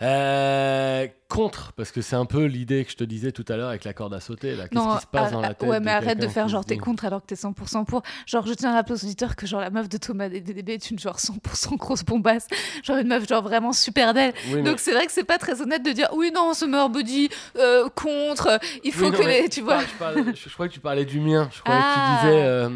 Euh, 0.02 1.08
contre, 1.30 1.72
parce 1.74 1.91
que 1.91 2.02
c'est 2.02 2.16
un 2.18 2.26
peu 2.26 2.44
l'idée 2.46 2.84
que 2.84 2.91
je 2.91 2.98
te 2.98 3.04
disais 3.06 3.32
tout 3.32 3.46
à 3.48 3.56
l'heure 3.56 3.70
avec 3.70 3.86
la 3.86 3.94
corde 3.94 4.14
à 4.14 4.20
sauter. 4.20 4.56
là. 4.56 4.68
Qu'est-ce 4.68 4.96
qui 4.96 5.02
se 5.02 5.08
passe 5.08 5.32
dans 5.32 5.39
la 5.39 5.54
tête 5.54 5.70
Ouais, 5.70 5.80
mais 5.80 5.91
arrête 5.91 6.20
de 6.20 6.28
faire 6.28 6.50
genre 6.50 6.66
t'es 6.66 6.78
contre 6.78 7.06
alors 7.06 7.22
que 7.22 7.28
t'es 7.28 7.36
100% 7.36 7.86
pour. 7.86 8.02
Genre, 8.26 8.46
je 8.46 8.54
tiens 8.54 8.72
à 8.72 8.74
rappeler 8.74 8.96
aux 8.96 9.06
auditeurs 9.06 9.36
que 9.38 9.46
genre 9.48 9.62
la 9.62 9.70
meuf 9.70 9.88
de 9.88 9.98
Thomas 9.98 10.28
DDB 10.28 10.74
est 10.74 10.89
une 10.91 11.00
genre 11.00 11.18
100% 11.20 11.78
grosse 11.78 12.04
bombasse. 12.04 12.48
Genre 12.84 12.98
une 12.98 13.08
meuf 13.08 13.28
genre 13.30 13.44
vraiment 13.44 13.72
super 13.72 14.14
d'elle. 14.14 14.34
Oui, 14.48 14.56
mais- 14.56 14.64
Donc 14.64 14.80
c'est 14.80 14.91
vrai 14.91 15.06
que 15.06 15.12
c'est 15.12 15.24
pas 15.24 15.38
très 15.38 15.62
honnête 15.62 15.84
de 15.86 15.91
dire 15.91 16.10
oui, 16.16 16.32
non, 16.34 16.54
summer 16.54 16.89
body, 16.89 17.30
euh, 17.58 17.88
contre, 17.89 18.60
il 18.84 18.91
faut 18.91 19.06
Oui, 19.06 19.12
non, 19.12 19.18
que 19.20 19.24
les. 19.24 19.48
Tu 19.48 19.62
vois. 19.62 19.80
je, 19.80 19.86
parle- 20.00 20.36
je- 20.36 20.50
je 20.50 20.54
crois 20.54 20.68
que 20.68 20.74
tu 20.74 20.80
parlais 20.82 21.06
du 21.06 21.20
mien. 21.22 21.50
Je 21.54 21.62
croyais 21.62 21.80
Ah. 21.82 21.94
que 21.94 22.26
tu 22.26 22.28
disais 22.28 22.41
euh, 22.44 22.70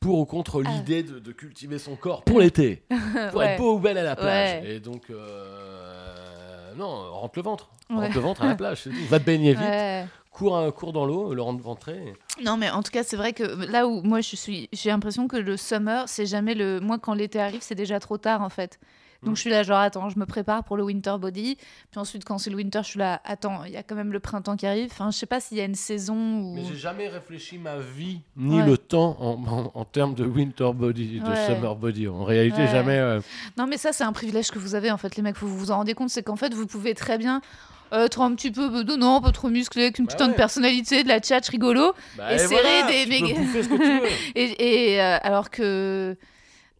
pour 0.00 0.18
ou 0.18 0.24
contre 0.24 0.62
Ah. 0.64 0.70
l'idée 0.70 1.02
de, 1.02 1.18
de 1.18 1.32
cultiver 1.32 1.78
son 1.78 1.94
corps 1.94 2.22
pour 2.24 2.40
l'été, 2.40 2.82
pour 3.30 3.40
Ouais. 3.40 3.48
être 3.52 3.58
beau 3.58 3.76
ou 3.76 3.78
belle 3.78 3.98
à 3.98 4.02
la 4.02 4.16
plage. 4.16 4.62
Ouais. 4.62 4.70
Et 4.76 4.80
donc, 4.80 5.10
euh, 5.10 6.74
non, 6.76 7.12
rentre 7.12 7.38
le 7.38 7.42
ventre. 7.42 7.68
Ouais. 7.90 7.96
Rentre 8.06 8.14
le 8.14 8.20
ventre 8.20 8.42
à 8.42 8.46
la 8.48 8.54
plage. 8.56 8.84
tout. 8.84 8.90
Va 9.08 9.18
te 9.20 9.24
baigner 9.24 9.52
vite. 9.52 9.62
Ouais. 9.62 10.06
Cours, 10.30 10.56
un- 10.56 10.70
cours 10.70 10.92
dans 10.92 11.04
l'eau, 11.04 11.34
le 11.34 11.42
rentre 11.42 11.62
ventré. 11.62 12.14
Non, 12.42 12.56
mais 12.56 12.70
en 12.70 12.82
tout 12.82 12.92
cas, 12.92 13.02
c'est 13.02 13.16
vrai 13.16 13.32
que 13.32 13.42
là 13.70 13.86
où 13.86 14.00
moi 14.02 14.20
je 14.20 14.36
suis, 14.36 14.68
j'ai 14.72 14.88
l'impression 14.90 15.28
que 15.28 15.36
le 15.36 15.56
summer, 15.56 16.08
c'est 16.08 16.24
jamais 16.26 16.54
le. 16.54 16.80
Moi, 16.80 16.98
quand 16.98 17.12
l'été 17.14 17.40
arrive, 17.40 17.60
c'est 17.62 17.74
déjà 17.74 17.98
trop 18.00 18.16
tard 18.16 18.40
en 18.42 18.48
fait. 18.48 18.78
Donc 19.22 19.32
Mm. 19.32 19.36
je 19.36 19.40
suis 19.42 19.50
là, 19.50 19.62
genre, 19.62 19.78
attends, 19.78 20.08
je 20.08 20.18
me 20.18 20.24
prépare 20.24 20.64
pour 20.64 20.76
le 20.78 20.82
winter 20.82 21.14
body. 21.20 21.56
Puis 21.90 22.00
ensuite, 22.00 22.24
quand 22.24 22.38
c'est 22.38 22.48
le 22.50 22.56
winter, 22.56 22.80
je 22.82 22.88
suis 22.88 22.98
là, 22.98 23.20
attends, 23.24 23.64
il 23.64 23.72
y 23.72 23.76
a 23.76 23.82
quand 23.82 23.94
même 23.94 24.12
le 24.12 24.20
printemps 24.20 24.56
qui 24.56 24.66
arrive. 24.66 24.88
Enfin, 24.90 25.10
je 25.10 25.16
sais 25.18 25.26
pas 25.26 25.40
s'il 25.40 25.58
y 25.58 25.60
a 25.60 25.64
une 25.64 25.74
saison 25.74 26.14
où. 26.40 26.54
Mais 26.54 26.64
j'ai 26.64 26.76
jamais 26.76 27.06
réfléchi 27.08 27.58
ma 27.58 27.76
vie 27.76 28.20
ni 28.36 28.56
Ouais. 28.60 28.66
le 28.66 28.78
temps 28.78 29.16
en, 29.20 29.32
en- 29.46 29.70
en 29.74 29.84
termes 29.84 30.14
de 30.14 30.24
winter 30.24 30.70
body, 30.74 31.20
de 31.20 31.28
Ouais. 31.28 31.46
summer 31.46 31.76
body. 31.76 32.08
En 32.08 32.24
réalité, 32.24 32.62
Ouais. 32.62 32.68
jamais. 32.68 32.96
euh, 32.98 33.20
Non, 33.58 33.66
mais 33.66 33.76
ça, 33.76 33.92
c'est 33.92 34.04
un 34.04 34.12
privilège 34.12 34.50
que 34.50 34.58
vous 34.58 34.74
avez 34.74 34.90
en 34.90 34.96
fait, 34.96 35.14
les 35.16 35.22
mecs. 35.22 35.36
Vous 35.36 35.54
vous 35.54 35.70
en 35.70 35.76
rendez 35.76 35.92
compte, 35.94 36.08
c'est 36.10 36.22
qu'en 36.22 36.36
fait, 36.36 36.54
vous 36.54 36.66
pouvez 36.66 36.94
très 36.94 37.18
bien. 37.18 37.40
euh, 37.92 38.04
être 38.06 38.20
un 38.20 38.32
petit 38.36 38.52
peu, 38.52 38.70
euh, 38.72 38.96
non, 38.96 39.20
pas 39.20 39.32
trop 39.32 39.48
musclé, 39.48 39.82
avec 39.82 39.98
une 39.98 40.06
Bah 40.06 40.12
putain 40.12 40.28
de 40.28 40.34
personnalité, 40.34 41.02
de 41.02 41.08
la 41.08 41.18
tchatch 41.18 41.48
rigolo. 41.48 41.92
bah, 42.16 42.32
Et 42.32 42.38
serrer 42.38 42.62
voilà, 42.62 42.86
des 42.86 43.06
méga- 43.06 43.34
et, 44.36 45.00
euh, 45.00 45.18
alors 45.22 45.50
que. 45.50 46.16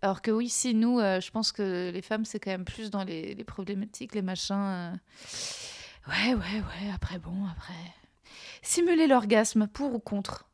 Alors 0.03 0.23
que 0.23 0.31
oui, 0.31 0.49
si 0.49 0.75
nous, 0.75 0.99
euh, 0.99 1.21
je 1.21 1.31
pense 1.31 1.53
que 1.53 1.91
les 1.93 2.03
femmes, 2.03 2.25
c'est 2.25 2.41
quand 2.41 2.51
même 2.51 2.65
plus 2.65 2.91
dans 2.91 3.05
les, 3.05 3.35
les 3.35 3.45
problématiques, 3.45 4.15
les 4.15 4.23
machins. 4.23 4.55
euh. 4.57 4.93
Ouais, 6.09 6.35
ouais, 6.35 6.37
ouais, 6.61 6.91
après, 6.95 7.19
bon, 7.19 7.35
après. 7.53 7.75
Simuler 8.63 9.07
l'orgasme, 9.07 9.67
pour 9.67 9.95
ou 9.95 9.99
contre? 9.99 10.47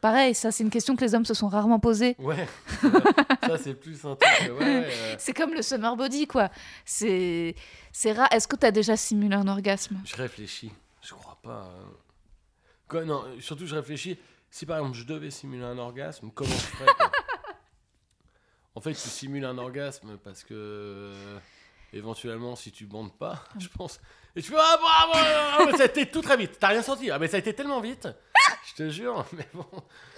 Pareil, 0.00 0.34
ça, 0.34 0.52
c'est 0.52 0.62
une 0.62 0.70
question 0.70 0.94
que 0.94 1.04
les 1.04 1.14
hommes 1.16 1.24
se 1.24 1.34
sont 1.34 1.48
rarement 1.48 1.80
posées. 1.80 2.14
Ouais, 2.20 2.46
ça 3.46 3.58
c'est 3.58 3.74
plus 3.74 4.04
un 4.04 4.14
truc. 4.14 4.22
euh, 4.42 4.52
Ouais, 4.52 4.64
ouais, 4.64 4.88
euh, 4.92 5.14
C'est 5.18 5.32
comme 5.32 5.52
le 5.52 5.62
summer 5.62 5.96
body, 5.96 6.26
quoi. 6.28 6.50
C'est 6.84 7.56
c'est 7.92 8.12
rare. 8.12 8.28
Est-ce 8.30 8.46
que 8.46 8.54
tu 8.56 8.66
as 8.66 8.70
déjà 8.70 8.96
simulé 8.96 9.34
un 9.34 9.48
orgasme? 9.48 10.00
Je 10.04 10.14
réfléchis. 10.14 10.70
Je 11.02 11.14
crois 11.14 11.38
pas. 11.42 11.64
euh. 11.74 11.84
Quoi, 12.88 13.04
non, 13.04 13.24
surtout 13.40 13.66
je 13.66 13.74
réfléchis. 13.74 14.16
Si 14.50 14.64
par 14.64 14.78
exemple 14.78 14.96
je 14.96 15.04
devais 15.04 15.30
simuler 15.30 15.64
un 15.64 15.78
orgasme, 15.78 16.30
comment 16.32 16.50
je 16.50 16.54
ferais 16.56 16.92
quoi? 16.96 17.10
En 18.76 18.80
fait, 18.80 18.92
tu 18.92 19.08
simules 19.08 19.44
un 19.44 19.58
orgasme 19.58 20.18
parce 20.22 20.44
que 20.44 20.52
euh, 20.54 21.38
éventuellement, 21.92 22.54
si 22.56 22.70
tu 22.70 22.84
bandes 22.84 23.12
pas, 23.12 23.42
je 23.58 23.68
pense. 23.68 23.98
Et 24.36 24.42
tu 24.42 24.50
fais 24.52 24.58
ah 24.58 24.76
bravo, 24.78 25.12
ah, 25.14 25.58
mais 25.66 25.76
ça 25.78 25.84
a 25.84 25.86
été 25.86 26.06
tout 26.10 26.20
très 26.20 26.36
vite. 26.36 26.58
T'as 26.60 26.68
rien 26.68 26.82
senti 26.82 27.10
Ah 27.10 27.18
mais 27.18 27.26
ça 27.26 27.36
a 27.36 27.40
été 27.40 27.54
tellement 27.54 27.80
vite. 27.80 28.06
Je 28.68 28.74
te 28.74 28.90
jure, 28.90 29.24
mais 29.32 29.48
bon, 29.54 29.64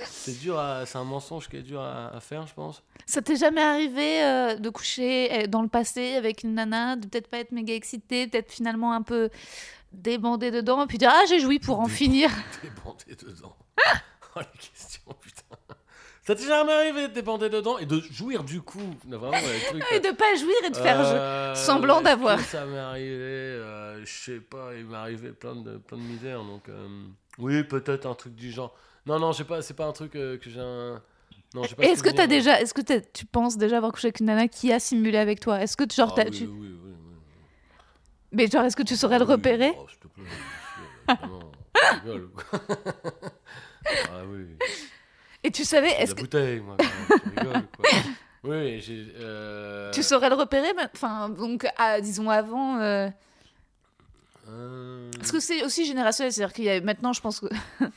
c'est 0.05 0.39
dur, 0.41 0.59
à- 0.59 0.85
c'est 0.87 0.99
un 0.99 1.05
mensonge 1.05 1.49
qui 1.49 1.57
est 1.57 1.63
dur 1.63 1.81
à, 1.81 2.09
à 2.09 2.21
faire, 2.21 2.47
je 2.47 2.53
pense. 2.55 2.83
Ça 3.07 3.23
t'est 3.23 3.37
jamais 3.37 3.63
arrivé 3.63 4.23
euh, 4.25 4.57
de 4.57 4.69
coucher 4.71 5.45
euh, 5.45 5.47
dans 5.47 5.63
le 5.63 5.69
passé 5.69 6.17
avec 6.17 6.43
une 6.43 6.55
nana, 6.55 6.97
de 6.97 7.07
peut-être 7.07 7.29
pas 7.29 7.39
être 7.39 7.53
méga 7.53 7.73
excité, 7.75 8.27
peut-être 8.27 8.51
finalement 8.53 8.93
un 8.93 9.03
peu 9.03 9.31
débandé 9.93 10.51
dedans, 10.51 10.87
puis 10.89 10.99
dire 10.99 11.11
ah 11.15 11.23
j'ai 11.29 11.39
joui 11.39 11.61
pour 11.61 11.79
en 11.79 11.87
finir. 11.87 12.29
Débandé 12.63 13.15
dedans. 13.15 13.57
oh, 14.35 14.41
les 14.41 14.59
questions, 14.59 15.15
putain. 15.21 15.57
Ça 16.29 16.35
t'est 16.35 16.45
jamais 16.45 16.73
arrivé 16.73 17.09
de 17.09 17.15
débander 17.15 17.49
dedans 17.49 17.79
et 17.79 17.87
de 17.87 18.03
jouir 18.11 18.45
du 18.45 18.61
coup 18.61 18.95
Vraiment, 19.07 19.31
les 19.33 19.65
trucs. 19.67 19.83
Et 19.95 19.99
de 19.99 20.15
pas 20.15 20.35
jouir 20.35 20.57
et 20.63 20.69
de 20.69 20.77
faire. 20.77 21.01
Euh, 21.01 21.55
semblant 21.55 22.03
d'avoir. 22.03 22.39
Ça 22.41 22.67
m'est 22.67 22.77
arrivé, 22.77 23.09
euh, 23.09 24.05
je 24.05 24.13
sais 24.13 24.41
pas, 24.41 24.75
il 24.77 24.85
m'est 24.85 24.99
arrivé 24.99 25.31
plein 25.31 25.57
de, 25.57 25.79
plein 25.79 25.97
de 25.97 26.03
misères, 26.03 26.45
donc 26.45 26.69
euh, 26.69 26.87
oui, 27.39 27.65
peut-être 27.65 28.05
un 28.05 28.13
truc 28.13 28.35
du 28.35 28.51
genre. 28.51 28.77
Non, 29.07 29.19
non, 29.19 29.33
pas, 29.33 29.63
c'est 29.63 29.73
pas 29.73 29.87
un 29.87 29.93
truc 29.93 30.13
que 30.13 30.39
j'ai 30.45 30.61
un. 30.61 31.01
Non, 31.55 31.63
j'ai 31.63 31.75
pas 31.75 31.85
Est-ce 31.85 32.03
que 32.03 32.11
t'as 32.11 32.27
déjà, 32.27 32.61
est-ce 32.61 32.75
que 32.75 32.83
tu 33.01 33.25
penses 33.25 33.57
déjà 33.57 33.79
avoir 33.79 33.91
couché 33.93 34.09
avec 34.09 34.21
une 34.21 34.27
nana 34.27 34.49
qui 34.49 34.71
a 34.71 34.79
simulé 34.79 35.17
avec 35.17 35.41
toi? 35.41 35.63
Est-ce 35.63 35.79
que 35.79 35.85
tu- 35.85 35.97
genre 35.97 36.15
Ah, 36.15 36.25
oui, 36.27 36.31
tu, 36.31 36.45
oui, 36.45 36.77
oui, 36.85 36.93
mais 38.33 38.49
genre 38.49 38.65
est-ce 38.65 38.77
que 38.77 38.83
tu 38.83 38.97
saurais 38.97 39.19
le 39.19 39.25
Ah 39.25 39.33
repérer? 39.33 39.73
Oh, 39.79 39.87
s'il 39.89 39.99
te 39.99 40.09
plaît, 40.09 40.25
rigoles, 42.05 42.29
quoi. 42.35 42.61
ah 44.13 44.25
oui, 44.27 44.45
Et 45.45 45.51
tu 45.51 45.65
savais, 45.65 45.91
est-ce 45.93 46.11
la 46.13 46.17
que 46.17 46.21
bouteille, 46.23 46.61
moi, 46.61 46.77
tu 46.79 46.87
rigoles, 47.41 47.67
quoi. 47.77 47.89
Oui, 48.45 48.81
j'ai. 48.81 49.05
euh, 49.19 49.91
tu 49.91 50.03
saurais 50.05 50.29
le 50.29 50.37
repérer 50.37 50.73
mais- 50.77 50.87
Enfin 50.95 51.29
donc 51.29 51.67
ah, 51.77 52.01
disons 52.01 52.31
avant. 52.31 52.79
euh, 52.81 53.09
euh, 54.49 55.11
Parce 55.19 55.33
que 55.33 55.41
c'est 55.41 55.65
aussi 55.65 55.85
générationnel, 55.85 56.33
c'est-à-dire 56.33 56.55
qu'il 56.55 56.65
y 56.65 56.71
a 56.71 56.81
maintenant 56.81 57.13
je 57.13 57.21
pense 57.21 57.41
que 57.41 57.47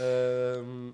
euh, 0.00 0.90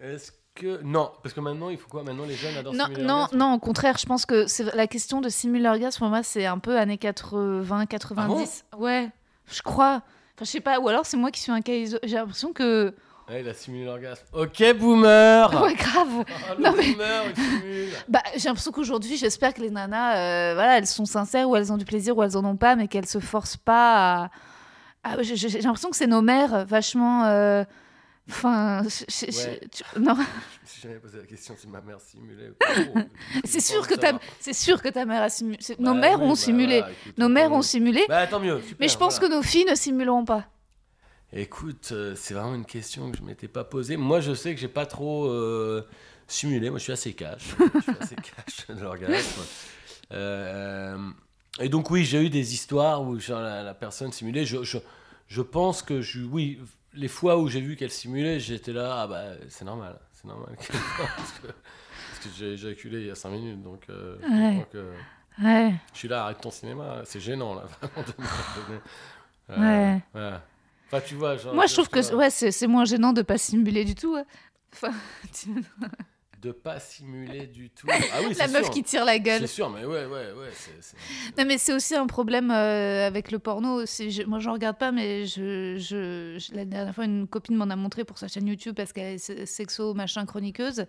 Est-ce 0.00 0.32
que. 0.54 0.80
Non, 0.82 1.10
parce 1.22 1.34
que 1.34 1.40
maintenant, 1.40 1.68
il 1.70 1.78
faut 1.78 1.88
quoi? 1.88 2.02
Maintenant, 2.04 2.24
les 2.24 2.34
jeunes 2.34 2.56
adorent 2.56 2.74
non 2.74 2.86
non 3.00 3.26
non 3.32 3.54
au 3.54 3.58
contraire, 3.58 3.98
je 3.98 4.06
pense 4.06 4.24
que 4.26 4.46
c'est 4.46 4.72
la 4.74 4.86
question 4.86 5.20
de 5.20 5.28
simuler 5.28 5.64
l'orgasme 5.64 5.98
pour 5.98 6.08
moi 6.08 6.22
c'est 6.22 6.46
un 6.46 6.58
peu 6.58 6.78
années 6.78 6.98
80 6.98 7.86
90. 7.86 8.64
ouais, 8.78 9.10
je 9.50 9.62
crois. 9.62 10.02
Enfin 10.36 10.44
je 10.44 10.50
sais 10.50 10.60
pas 10.60 10.78
ou 10.78 10.88
alors 10.88 11.04
c'est 11.04 11.16
moi 11.16 11.30
qui 11.32 11.40
suis 11.40 11.52
un 11.52 11.60
cas 11.62 11.72
iso- 11.72 11.98
J'ai 12.04 12.14
l'impression 12.16 12.52
que 12.52 12.94
Ouais, 13.28 13.40
il 13.42 13.48
a 13.48 13.52
simulé 13.54 13.84
l'orgasme. 13.84 14.24
Ok, 14.32 14.62
boomer 14.78 15.50
ouais 15.62 15.74
grave. 15.74 16.24
Ah, 16.28 16.54
le 16.56 16.62
Non, 16.64 16.72
mais- 16.76 16.92
boomer, 16.92 17.24
il 17.28 17.36
simule 17.36 17.88
Bah, 18.08 18.22
j'ai 18.36 18.48
l'impression 18.48 18.72
qu'aujourd'hui, 18.72 19.16
j'espère 19.16 19.52
que 19.52 19.60
les 19.60 19.70
nanas, 19.70 20.16
euh, 20.16 20.54
voilà, 20.54 20.78
elles 20.78 20.86
sont 20.86 21.04
sincères 21.04 21.48
ou 21.48 21.54
elles 21.56 21.72
ont 21.72 21.76
du 21.76 21.84
plaisir 21.84 22.16
ou 22.16 22.22
elles 22.22 22.36
en 22.36 22.44
ont 22.44 22.56
pas, 22.56 22.74
mais 22.76 22.88
qu'elles 22.88 23.06
se 23.06 23.18
forcent 23.20 23.56
pas 23.58 24.24
à. 24.24 24.30
à- 25.04 25.22
j'ai 25.22 25.48
l'impression 25.60 25.90
que 25.90 25.96
c'est 25.96 26.06
nos 26.06 26.22
mères 26.22 26.64
vachement. 26.66 27.24
euh, 27.26 27.64
Enfin, 28.30 28.82
je- 28.84 29.24
Ouais. 29.24 29.60
non, 29.98 30.14
Je 30.14 30.20
me 30.20 30.66
suis 30.66 30.82
jamais 30.82 30.96
posé 30.96 31.16
la 31.16 31.24
question 31.24 31.54
si 31.58 31.66
ma 31.66 31.80
mère 31.80 31.96
simulait. 31.98 32.50
Oh, 32.94 32.98
c'est 33.46 33.60
sûr 33.60 33.80
pas 33.80 33.86
que 33.88 33.94
ta, 33.94 34.12
c'est 34.38 34.52
sûr 34.52 34.82
que 34.82 34.88
ta 34.90 35.06
mère 35.06 35.22
a 35.22 35.30
simulé. 35.30 35.56
c'est- 35.60 35.78
Nos 35.80 35.94
Bah 35.94 36.00
mères 36.00 36.18
oui, 36.20 36.26
ont 36.26 36.28
bah 36.30 36.34
simulé. 36.34 36.78
voilà, 36.80 36.92
écoute, 36.92 37.16
Nos 37.16 37.28
mères 37.30 37.52
ont 37.52 37.62
simulé, 37.62 38.04
Bah 38.06 38.26
tant 38.26 38.38
mieux. 38.38 38.60
super, 38.60 38.76
mais 38.80 38.88
je 38.88 38.98
pense 38.98 39.18
voilà. 39.18 39.28
que 39.32 39.36
nos 39.38 39.42
filles 39.42 39.64
ne 39.64 39.74
simuleront 39.74 40.26
pas. 40.26 40.44
Écoute, 41.32 41.90
euh, 41.92 42.14
c'est 42.16 42.32
vraiment 42.34 42.54
une 42.54 42.64
question 42.64 43.10
que 43.10 43.18
je 43.18 43.22
m'étais 43.22 43.48
pas 43.48 43.64
posée. 43.64 43.96
Moi, 43.96 44.20
je 44.20 44.32
sais 44.34 44.54
que 44.54 44.60
j'ai 44.60 44.68
pas 44.68 44.86
trop 44.86 45.26
euh, 45.26 45.86
simulé. 46.26 46.70
Moi, 46.70 46.78
je 46.78 46.84
suis 46.84 46.92
assez 46.92 47.12
cash. 47.12 47.54
je 47.74 47.80
suis 47.80 47.92
assez 48.00 48.16
cash 48.46 48.66
de 48.68 48.80
l'orgasme. 48.82 49.42
Euh, 50.12 50.96
et 51.60 51.68
donc, 51.68 51.90
oui, 51.90 52.04
j'ai 52.04 52.22
eu 52.24 52.30
des 52.30 52.54
histoires 52.54 53.02
où 53.02 53.18
genre, 53.20 53.40
la, 53.42 53.62
la 53.62 53.74
personne 53.74 54.10
simulait. 54.10 54.46
Je, 54.46 54.62
je, 54.62 54.78
je 55.26 55.42
pense 55.42 55.82
que 55.82 56.00
je, 56.00 56.20
oui, 56.22 56.60
les 56.94 57.08
fois 57.08 57.36
où 57.36 57.48
j'ai 57.48 57.60
vu 57.60 57.76
qu'elle 57.76 57.90
simulait, 57.90 58.40
j'étais 58.40 58.72
là, 58.72 59.02
ah 59.02 59.06
bah, 59.06 59.24
c'est 59.50 59.66
normal. 59.66 59.98
C'est 60.14 60.26
normal. 60.28 60.56
parce 60.58 61.32
que, 61.42 62.28
j'ai 62.36 62.54
éjaculé 62.54 63.00
il 63.02 63.06
y 63.06 63.10
a 63.10 63.14
5 63.14 63.28
minutes. 63.30 63.62
Donc, 63.62 63.82
je 63.88 63.92
Ouais. 63.92 64.18
comprends 64.20 64.66
que 64.72 64.92
Ouais, 65.40 65.72
je 65.92 65.98
suis 65.98 66.08
là, 66.08 66.24
arrête 66.24 66.40
ton 66.40 66.50
cinéma. 66.50 67.02
C'est 67.04 67.20
gênant, 67.20 67.54
là, 67.54 67.64
vraiment. 67.82 68.08
de 68.08 68.22
me 68.22 68.66
donner- 68.66 68.80
Ouais. 69.50 70.00
ouais. 70.14 70.32
Enfin, 70.90 71.00
tu 71.06 71.14
vois, 71.14 71.36
genre, 71.36 71.54
moi 71.54 71.66
je 71.66 71.74
trouve 71.74 71.88
que 71.88 72.14
ouais, 72.14 72.30
c'est 72.30 72.66
moins 72.66 72.84
gênant 72.84 73.12
de 73.12 73.22
pas 73.22 73.38
simuler 73.38 73.84
du 73.84 73.94
tout. 73.94 74.14
ouais. 74.14 74.24
Enfin, 74.72 74.92
tu- 75.32 75.62
de 76.40 76.52
pas 76.52 76.78
simuler 76.78 77.46
du 77.48 77.68
tout. 77.70 77.88
Ah 77.90 78.18
oui, 78.26 78.32
la 78.38 78.46
meuf 78.46 78.64
sûr. 78.66 78.70
qui 78.72 78.82
tire 78.84 79.04
la 79.04 79.18
gueule. 79.18 79.40
C'est 79.40 79.46
sûr, 79.48 79.68
mais 79.70 79.84
ouais, 79.84 80.06
ouais, 80.06 80.32
ouais. 80.32 80.50
Non, 81.36 81.44
mais 81.44 81.58
c'est 81.58 81.72
aussi 81.72 81.96
un 81.96 82.06
problème 82.06 82.52
euh, 82.52 83.06
avec 83.06 83.32
le 83.32 83.40
porno. 83.40 83.84
Je- 83.86 84.24
moi, 84.24 84.38
je 84.38 84.48
regarde 84.48 84.78
pas, 84.78 84.92
mais 84.92 85.26
je, 85.26 85.76
je, 85.78 86.36
je- 86.38 86.54
la 86.54 86.64
dernière 86.64 86.94
fois, 86.94 87.06
une 87.06 87.26
copine 87.26 87.56
m'en 87.56 87.64
a 87.70 87.74
montré 87.76 88.04
pour 88.04 88.18
sa 88.18 88.28
chaîne 88.28 88.46
YouTube 88.46 88.76
parce 88.76 88.92
qu'elle 88.92 89.14
est 89.14 89.18
se- 89.18 89.46
sexo, 89.46 89.94
machin, 89.94 90.24
chroniqueuse. 90.26 90.86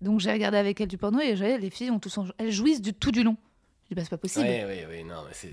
Donc, 0.00 0.20
j'ai 0.20 0.32
regardé 0.32 0.56
avec 0.56 0.80
elle 0.80 0.88
du 0.88 0.96
porno 0.96 1.20
et 1.20 1.36
j'ai- 1.36 1.58
les 1.58 1.68
filles 1.70 1.90
ont 1.90 1.98
tous 1.98 2.16
en- 2.16 2.26
elles 2.38 2.50
jouissent 2.50 2.80
du 2.82 2.94
tout 2.94 3.10
du 3.12 3.22
long. 3.22 3.36
Je 3.84 3.88
dis, 3.88 3.94
bah, 3.94 4.02
c'est 4.04 4.10
pas 4.10 4.16
possible. 4.16 4.46
Ouais, 4.46 4.64
ouais, 4.64 4.86
ouais, 4.86 5.02
non, 5.04 5.22
mais 5.26 5.34
c'est. 5.34 5.52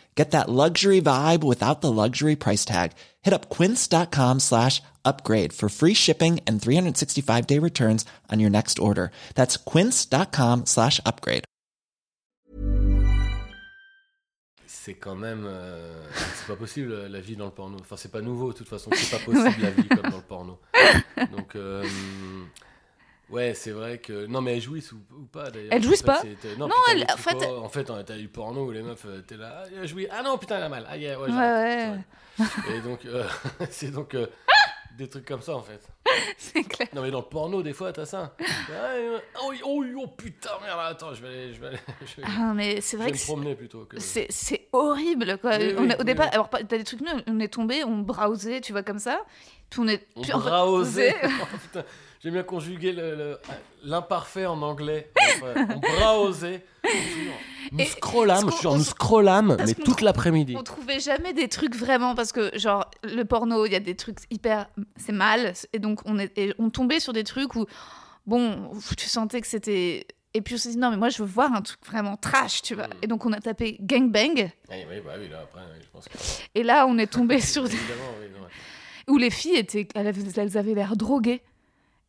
Get 0.17 0.31
that 0.31 0.49
luxury 0.49 1.01
vibe 1.01 1.41
without 1.43 1.79
the 1.81 1.91
luxury 1.91 2.35
price 2.35 2.65
tag. 2.65 2.91
Hit 3.21 3.33
up 3.33 3.49
quince.com 3.49 4.39
slash 4.41 4.81
upgrade 5.05 5.53
for 5.53 5.69
free 5.69 5.93
shipping 5.93 6.41
and 6.45 6.61
365 6.61 7.47
day 7.47 7.59
returns 7.59 8.05
on 8.29 8.39
your 8.41 8.49
next 8.49 8.77
order. 8.77 9.11
That's 9.35 9.55
quince.com 9.57 10.65
slash 10.65 10.99
upgrade. 11.05 11.45
C'est 14.67 14.95
quand 14.95 15.15
même. 15.15 15.45
euh, 15.45 16.01
c'est 16.35 16.47
pas 16.47 16.55
possible 16.55 17.07
la 17.07 17.19
vie 17.21 17.35
dans 17.35 17.45
le 17.45 17.51
porno. 17.51 17.77
Enfin, 17.79 17.95
c'est 17.97 18.11
pas 18.11 18.21
nouveau, 18.21 18.51
de 18.51 18.57
toute 18.57 18.67
façon, 18.67 18.89
c'est 18.93 19.11
pas 19.17 19.23
possible 19.31 19.61
la 19.61 19.69
vie 19.71 19.87
comme 19.87 20.09
dans 20.09 20.17
le 20.17 20.23
porno. 20.23 20.59
Donc. 21.31 21.55
euh, 21.55 21.83
Ouais, 23.31 23.53
c'est 23.53 23.71
vrai 23.71 23.97
que. 23.99 24.25
Non, 24.27 24.41
mais 24.41 24.55
elles 24.55 24.61
jouissent 24.61 24.91
ou, 24.91 24.99
ou 25.17 25.23
pas 25.25 25.49
d'ailleurs. 25.49 25.69
Elles 25.71 25.83
jouissent 25.83 26.03
pas 26.03 26.21
Non, 26.57 26.67
putain, 26.67 27.13
en 27.13 27.17
fait- 27.17 27.45
En 27.49 27.69
fait, 27.69 27.83
t'as 28.05 28.17
eu 28.17 28.27
porno 28.27 28.65
où 28.65 28.71
les 28.71 28.81
meufs, 28.81 29.05
euh, 29.05 29.21
t'es 29.21 29.37
là, 29.37 29.63
ah, 29.81 29.85
joué. 29.85 30.07
Ah 30.11 30.21
non, 30.23 30.37
putain, 30.37 30.57
elle 30.57 30.63
a 30.63 30.69
mal. 30.69 30.85
Ah, 30.89 30.97
yeah, 30.97 31.19
ouais, 31.19 31.29
Ouais. 31.29 31.97
Et 32.75 32.81
donc, 32.81 33.05
euh, 33.05 33.23
c'est 33.69 33.91
donc. 33.91 34.13
euh, 34.15 34.27
des 34.97 35.07
trucs 35.07 35.25
comme 35.25 35.41
ça 35.41 35.55
en 35.55 35.61
fait. 35.61 35.81
c'est 36.37 36.63
clair. 36.63 36.87
Non 36.93 37.01
mais 37.01 37.11
dans 37.11 37.19
le 37.21 37.25
porno 37.25 37.63
des 37.63 37.71
fois 37.73 37.93
t'as 37.93 38.05
ça. 38.05 38.35
Oh, 39.41 39.53
oh, 39.63 39.83
oh, 39.97 40.07
putain 40.07 40.49
merde 40.61 40.79
attends 40.81 41.13
je 41.13 41.21
vais 41.21 41.27
aller, 41.29 41.53
je 41.53 41.61
vais 41.61 41.67
aller, 41.67 41.77
je 42.01 42.21
vais, 42.21 42.27
Ah, 42.27 42.51
mais 42.53 42.81
c'est 42.81 42.97
je 42.97 43.01
vrai 43.01 43.11
vais 43.11 43.17
que 43.17 43.21
me 43.21 43.25
promener 43.25 43.55
plutôt 43.55 43.85
que. 43.85 43.97
c'est 43.99 44.67
horrible 44.73 45.37
quoi. 45.39 45.51
Oui, 45.57 45.73
On 45.77 45.83
oui, 45.83 45.91
a- 45.91 45.95
au 45.95 45.99
oui, 45.99 46.05
départ, 46.05 46.27
alors 46.33 46.49
t'as 46.49 46.61
des 46.63 46.83
trucs 46.83 47.01
mieux. 47.01 47.23
On 47.27 47.39
est 47.39 47.47
tombé, 47.47 47.83
on 47.85 47.99
browsait, 47.99 48.59
tu 48.59 48.73
vois 48.73 48.83
comme 48.83 48.99
ça. 48.99 49.21
Puis 49.69 49.79
on 49.79 49.87
est. 49.87 50.05
On 50.33 50.63
osait. 50.73 51.15
Oh, 51.23 51.57
putain, 51.61 51.85
J'aime 52.23 52.33
bien 52.33 52.43
conjuguer 52.43 52.95
l'imparfait 53.83 54.45
en 54.45 54.61
anglais. 54.61 55.11
On 55.43 55.79
braosait. 55.79 56.63
Nous 57.71 57.85
scrollâmes, 57.85 58.51
suis- 58.51 58.67
nous 58.67 58.73
on- 58.75 58.79
scrollâmes, 58.79 59.57
mais 59.65 59.73
toute 59.73 60.01
l'après-midi. 60.01 60.55
On 60.57 60.63
trouvait 60.63 60.99
jamais 60.99 61.31
des 61.33 61.47
trucs 61.47 61.75
vraiment 61.75 62.15
parce 62.15 62.31
que 62.31 62.57
genre 62.59 62.89
le 63.03 63.23
porno, 63.23 63.65
il 63.65 63.71
y 63.71 63.75
a 63.75 63.79
des 63.79 63.95
trucs 63.95 64.17
hyper 64.29 64.67
c'est 64.97 65.13
mal 65.13 65.53
et 65.71 65.79
donc 65.79 66.01
on 66.05 66.19
est 66.19 66.37
et 66.37 66.53
on 66.59 66.69
tombait 66.69 66.99
sur 66.99 67.13
des 67.13 67.23
trucs 67.23 67.55
où 67.55 67.65
bon, 68.27 68.71
tu 68.97 69.07
sentais 69.07 69.39
que 69.41 69.47
c'était 69.47 70.05
et 70.33 70.41
puis 70.41 70.55
on 70.55 70.57
s'est 70.57 70.71
dit 70.71 70.77
non 70.77 70.89
mais 70.91 70.97
moi 70.97 71.09
je 71.09 71.19
veux 71.23 71.27
voir 71.29 71.53
un 71.53 71.61
truc 71.61 71.79
vraiment 71.85 72.17
trash, 72.17 72.61
tu 72.61 72.75
vois. 72.75 72.87
Mm. 72.87 72.93
Et 73.03 73.07
donc 73.07 73.25
on 73.25 73.31
a 73.31 73.39
tapé 73.39 73.77
gangbang 73.79 74.51
Oui, 74.69 74.77
oui, 74.89 74.99
bah 75.05 75.13
oui, 75.17 75.29
là 75.29 75.39
après, 75.43 75.61
oui, 75.61 75.79
je 75.81 75.89
pense 75.91 76.05
que. 76.09 76.17
et 76.55 76.63
là 76.63 76.85
on 76.87 76.97
est 76.97 77.07
tombé 77.07 77.39
sur 77.39 77.63
des- 77.63 77.69
Évidemment, 77.75 78.11
oui. 78.19 78.27
non, 78.35 78.43
ouais. 78.45 79.13
où 79.13 79.17
les 79.17 79.29
filles 79.29 79.55
étaient 79.55 79.87
elles 79.95 80.57
avaient 80.57 80.73
l'air 80.73 80.95
droguées. 80.97 81.41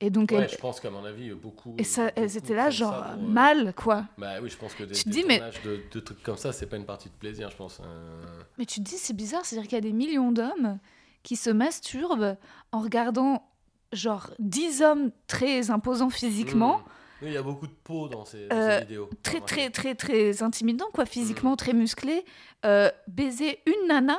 Et 0.04 0.10
donc 0.10 0.32
Ouais, 0.32 0.48
je 0.48 0.56
pense 0.56 0.80
qu'à 0.80 0.90
mon 0.90 1.04
avis, 1.04 1.30
beaucoup. 1.30 1.74
et 1.78 1.84
ça 1.84 2.10
elles 2.16 2.36
étaient 2.36 2.56
là 2.56 2.70
genre 2.70 2.92
ça 2.92 3.12
pour, 3.14 3.22
euh, 3.22 3.26
mal 3.28 3.72
quoi. 3.74 4.04
Bah 4.18 4.34
oui, 4.42 4.50
je 4.50 4.56
pense 4.56 4.74
que 4.74 4.82
des, 4.82 4.94
Tu 4.94 5.04
te 5.04 5.08
des 5.08 5.14
dis, 5.22 5.24
mais- 5.26 5.40
de, 5.64 5.80
de 5.92 6.00
trucs 6.00 6.22
comme 6.24 6.36
ça, 6.36 6.52
c'est 6.52 6.66
pas 6.66 6.76
une 6.76 6.84
partie 6.86 7.08
de 7.08 7.14
plaisir, 7.14 7.50
je 7.50 7.56
pense. 7.56 7.80
Euh, 7.84 8.20
Mais 8.58 8.66
tu 8.66 8.80
te 8.80 8.84
dis, 8.84 8.96
c'est 8.98 9.14
bizarre, 9.14 9.44
c'est-à-dire 9.44 9.68
qu'il 9.68 9.76
y 9.76 9.78
a 9.78 9.82
des 9.82 9.92
millions 9.92 10.32
d'hommes 10.32 10.78
qui 11.22 11.36
se 11.36 11.50
masturbent 11.50 12.36
en 12.72 12.80
regardant 12.80 13.48
genre 13.92 14.30
10 14.40 14.82
hommes 14.82 15.12
très 15.28 15.70
imposants 15.70 16.10
physiquement, 16.10 16.78
hmm. 16.78 16.82
Oui, 17.24 17.28
il 17.28 17.34
y 17.34 17.36
a 17.36 17.42
beaucoup 17.42 17.68
de 17.68 17.74
peau 17.84 18.08
dans 18.08 18.24
ces, 18.24 18.48
Euh, 18.52 18.78
ces 18.80 18.84
vidéos. 18.84 19.08
très 19.22 19.40
très 19.40 19.70
très 19.70 19.94
très 19.94 20.42
intimidants 20.42 20.88
quoi, 20.92 21.06
physiquement 21.06 21.54
très 21.54 21.72
musclés, 21.72 22.24
euh, 22.64 22.90
baiser 23.06 23.60
une 23.66 23.86
nana 23.86 24.18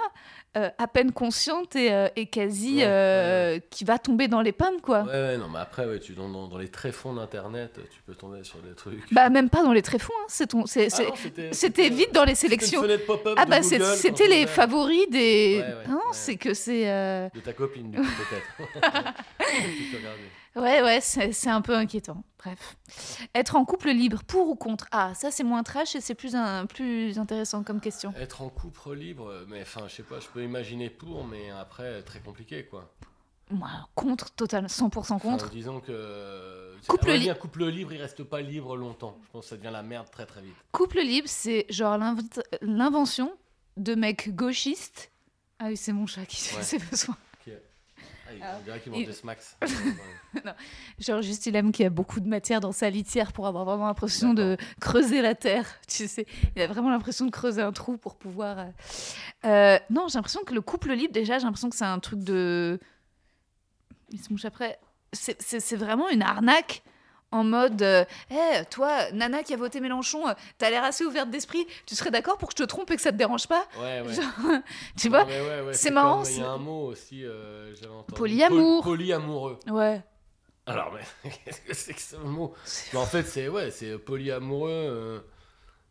euh, 0.55 0.69
à 0.77 0.87
peine 0.87 1.11
consciente 1.11 1.75
et, 1.75 1.91
euh, 1.91 2.07
et 2.15 2.27
quasi 2.27 2.77
Ouais, 2.77 2.84
euh, 2.85 3.59
qui 3.71 3.84
va 3.85 3.97
tomber 3.97 4.27
dans 4.27 4.41
les 4.41 4.51
pommes, 4.51 4.81
quoi. 4.81 5.01
Ouais, 5.01 5.11
ouais, 5.11 5.38
non, 5.38 5.47
mais 5.51 5.59
après, 5.59 5.99
tu, 5.99 6.13
dans, 6.13 6.30
dans, 6.30 6.47
dans 6.47 6.57
les 6.59 6.67
tréfonds 6.69 7.13
d'Internet, 7.13 7.80
tu 7.91 8.01
peux 8.05 8.13
tomber 8.13 8.43
sur 8.43 8.59
des 8.59 8.73
trucs. 8.75 9.01
Bah, 9.11 9.30
même 9.30 9.49
pas 9.49 9.63
dans 9.63 9.73
les 9.73 9.81
tréfonds, 9.81 10.13
hein, 10.21 10.25
c'est 10.27 10.47
ton. 10.47 10.65
c'est- 10.65 10.89
Ah 10.93 11.13
c'était- 11.51 11.89
vite 11.89 12.13
dans 12.13 12.23
les 12.23 12.31
une 12.31 12.35
sélections. 12.35 12.81
fenêtre 12.81 13.05
pop-up 13.05 13.35
Ah 13.38 13.45
bah 13.45 13.61
c'était 13.63 14.27
les 14.27 14.45
favoris 14.47 15.09
des. 15.09 15.63
Non, 15.88 15.95
ouais. 15.95 16.01
c'est 16.11 16.35
que 16.35 16.53
c'est. 16.53 16.85
De 17.34 17.39
ta 17.39 17.53
copine, 17.53 17.91
peut-être. 17.91 19.13
Ouais, 20.55 20.84
ouais, 20.84 21.01
c'est 21.01 21.49
un 21.49 21.61
peu 21.61 21.75
inquiétant. 21.75 22.23
Bref. 22.38 22.75
Être 23.34 23.55
en 23.55 23.65
couple 23.65 23.89
libre, 23.89 24.21
pour 24.27 24.49
ou 24.49 24.55
contre? 24.55 24.85
Ah, 24.91 25.13
ça 25.15 25.31
c'est 25.31 25.43
moins 25.43 25.63
trash 25.63 25.95
et 25.95 26.01
c'est 26.01 26.13
plus, 26.15 26.35
un, 26.35 26.65
plus 26.67 27.17
intéressant 27.17 27.63
comme 27.63 27.80
question. 27.81 28.13
Être 28.17 28.41
en 28.43 28.49
couple 28.49 28.93
libre, 28.93 29.45
mais 29.47 29.61
enfin, 29.63 29.88
je 29.88 29.95
sais 29.95 30.03
pas, 30.03 30.19
je 30.19 30.27
peux 30.27 30.43
imaginer 30.43 30.89
pour, 30.91 31.25
mais 31.25 31.49
après, 31.49 32.03
très 32.03 32.19
compliqué, 32.19 32.65
quoi. 32.65 32.93
Moi, 33.51 33.69
contre, 33.95 34.31
total, 34.31 34.65
100% 34.67 35.19
contre. 35.19 35.45
Enfin, 35.45 35.49
disons 35.53 35.80
que. 35.80 36.75
Couple 36.88 37.11
li- 37.13 37.30
Un 37.30 37.35
couple 37.35 37.65
libre, 37.65 37.91
il 37.93 38.01
reste 38.01 38.23
pas 38.23 38.41
libre 38.41 38.75
longtemps. 38.77 39.17
Je 39.25 39.31
pense 39.31 39.45
que 39.45 39.49
ça 39.49 39.57
devient 39.57 39.69
la 39.71 39.84
merde 39.84 40.09
très 40.11 40.25
très 40.25 40.41
vite. 40.41 40.55
Couple 40.71 40.99
libre, 41.01 41.27
c'est 41.27 41.65
genre 41.69 41.97
l'invent- 41.97 42.21
l'invention 42.61 43.34
de 43.77 43.95
mecs 43.95 44.34
gauchistes. 44.35 45.11
Ah 45.59 45.65
oui, 45.67 45.77
c'est 45.77 45.93
mon 45.93 46.05
chat 46.07 46.25
qui 46.25 46.38
fait 46.41 46.57
Ouais. 46.57 46.63
ses 46.63 46.80
besoins. 46.80 47.17
Ah, 48.41 48.55
il- 48.55 48.60
on 48.60 48.64
dirait 48.64 48.80
qu'il 48.80 48.93
il- 48.93 48.97
mange 48.99 49.07
des 49.07 49.14
smacks. 49.14 49.57
Genre 50.99 51.22
juste 51.22 51.45
il 51.45 51.55
aime 51.55 51.72
qu'il 51.72 51.84
y 51.84 51.85
a 51.85 51.89
beaucoup 51.89 52.19
de 52.19 52.27
matière 52.27 52.60
dans 52.60 52.72
sa 52.72 52.89
litière 52.89 53.34
pour 53.34 53.47
avoir 53.47 53.65
vraiment 53.65 53.88
l'impression 53.88 54.34
de 54.34 54.57
creuser 54.80 55.22
la 55.22 55.35
terre. 55.35 55.65
Tu 55.88 56.07
sais, 56.07 56.26
il 56.55 56.61
a 56.61 56.68
vraiment 56.68 56.89
l'impression 56.89 57.26
de 57.26 57.31
creuser 57.31 57.61
un 57.61 57.72
trou 57.72 57.97
pour 57.97 58.15
pouvoir. 58.15 58.57
euh, 58.60 58.65
euh, 59.45 59.80
non, 59.89 60.07
j'ai 60.07 60.18
l'impression 60.18 60.43
que 60.43 60.53
le 60.53 60.61
couple 60.61 60.91
libre 60.93 61.14
déjà, 61.14 61.38
j'ai 61.38 61.45
l'impression 61.45 61.69
que 61.69 61.76
c'est 61.76 61.85
un 61.85 61.99
truc 61.99 62.19
de. 62.23 62.80
Il 64.10 64.19
se 64.22 64.31
mouche 64.31 64.45
après. 64.45 64.80
C'est 65.11 65.76
vraiment 65.76 66.10
une 66.10 66.23
arnaque. 66.23 66.81
En 67.34 67.43
mode, 67.43 67.81
euh, 67.81 68.05
Eh, 68.31 68.64
toi, 68.69 69.11
Nana 69.11 69.41
qui 69.43 69.53
a 69.53 69.57
voté 69.57 69.80
Mélenchon, 69.80 70.27
euh, 70.27 70.34
t'as 70.60 70.69
l'air 70.69 70.84
assez 70.84 71.03
ouverte 71.03 71.30
d'esprit, 71.31 71.65
tu 71.88 71.95
serais 71.95 72.11
d'accord 72.11 72.38
pour 72.38 72.49
que 72.49 72.53
je 72.57 72.64
te 72.64 72.68
trompe 72.68 72.91
et 72.91 72.95
que 72.95 73.01
ça 73.01 73.11
te 73.11 73.18
dérange 73.18 73.47
pas 73.47 73.65
Ouais, 73.80 74.01
ouais. 74.01 74.14
Genre, 74.14 74.23
Tu 74.97 75.10
vois 75.10 75.26
ouais, 75.26 75.73
c'est 75.73 75.89
marrant, 75.91 76.23
Il 76.23 76.38
y 76.38 76.41
a 76.41 76.49
un 76.51 76.57
mot 76.57 76.85
aussi, 76.88 77.26
euh, 77.26 77.73
j'avais 77.76 77.93
entendu. 77.93 78.14
Polyamour. 78.19 78.84
Poly- 78.84 78.97
polyamoureux. 78.97 79.60
Ouais. 79.69 80.01
Alors, 80.68 80.93
mais 80.93 81.31
qu'est-ce 81.45 81.61
que 81.61 81.73
c'est 81.73 81.93
que 81.93 82.01
ce 82.01 82.15
mot 82.18 82.53
Mais 82.93 82.99
En 82.99 83.05
fait, 83.05 83.23
c'est 83.23 83.47
ouais, 83.49 83.72
c'est 83.72 83.97
polyamoureux. 83.97 84.69
euh, 84.72 85.19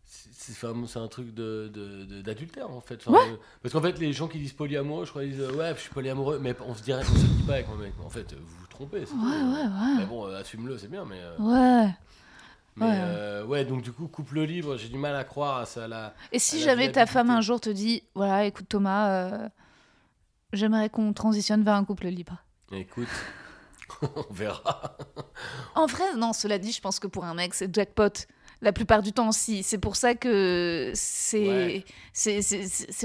c'est- 0.05 0.99
un 0.99 1.09
truc 1.09 1.33
de 1.35 1.69
de- 1.73 2.05
de- 2.05 2.23
d'adultère 2.23 2.71
en 2.71 2.81
fait. 2.81 3.01
Enfin, 3.07 3.37
parce 3.63 3.73
qu'en 3.73 3.81
fait, 3.83 3.99
les 3.99 4.13
gens 4.13 4.29
qui 4.29 4.39
disent 4.39 4.53
polyamoureux, 4.53 5.05
je 5.07 5.11
crois, 5.11 5.25
ils 5.25 5.33
disent 5.33 5.51
ouais, 5.51 5.73
je 5.75 5.81
suis 5.81 5.91
polyamoureux, 5.91 6.39
mais 6.41 6.55
on 6.67 6.75
se 6.75 6.83
dirait, 6.83 7.03
on 7.03 7.15
se 7.17 7.25
dit 7.27 7.43
pas 7.47 7.55
avec 7.55 7.69
mon 7.69 7.77
mec. 7.77 7.93
En 8.05 8.11
fait, 8.11 8.33
vous 8.35 8.62
c'est 8.79 8.87
Ouais, 8.87 9.43
ouais, 9.43 9.63
ouais. 9.63 9.95
Mais 9.99 10.07
bon, 10.07 10.27
euh, 10.27 10.41
assume-le, 10.41 10.79
c'est 10.79 10.89
bien, 10.89 11.05
mais. 11.05 11.19
euh, 11.21 11.37
Ouais. 11.39 11.91
mais 12.77 12.87
Ouais. 12.87 12.93
euh, 12.95 13.45
ouais, 13.45 13.65
donc 13.65 13.83
du 13.83 13.93
coup, 13.93 14.09
couple 14.09 14.41
libre, 14.41 14.77
j'ai 14.77 14.89
du 14.89 14.99
mal 14.99 15.15
à 15.15 15.25
croire 15.25 15.59
à 15.59 15.67
ça. 15.67 15.87
La... 15.89 16.15
Et 16.33 16.39
si 16.39 16.61
jamais 16.61 16.91
ta 16.93 17.07
femme 17.07 17.31
un 17.31 17.41
jour 17.41 17.61
te 17.61 17.71
dit, 17.71 18.03
voilà, 18.15 18.45
écoute 18.47 18.67
Thomas, 18.69 19.09
euh, 19.09 19.49
j'aimerais 20.53 20.91
qu'on 20.91 21.13
transitionne 21.13 21.63
vers 21.63 21.75
un 21.75 21.85
couple 21.85 22.09
libre. 22.09 22.37
Écoute, 22.73 23.09
on 24.03 24.33
verra. 24.33 24.97
En 25.75 25.87
vrai, 25.87 26.15
non, 26.17 26.33
cela 26.33 26.59
dit, 26.59 26.73
je 26.73 26.81
pense 26.81 26.99
que 26.99 27.07
pour 27.07 27.25
un 27.25 27.35
mec, 27.35 27.55
c'est 27.55 27.75
jackpot. 27.75 28.27
La 28.63 28.73
plupart 28.73 29.03
du 29.03 29.13
temps, 29.13 29.33
si. 29.33 29.63
C'est 29.65 29.79
pour 29.79 29.97
ça 29.97 30.15
que 30.15 30.93
c'est, 30.95 31.49
Ouais. 31.49 31.85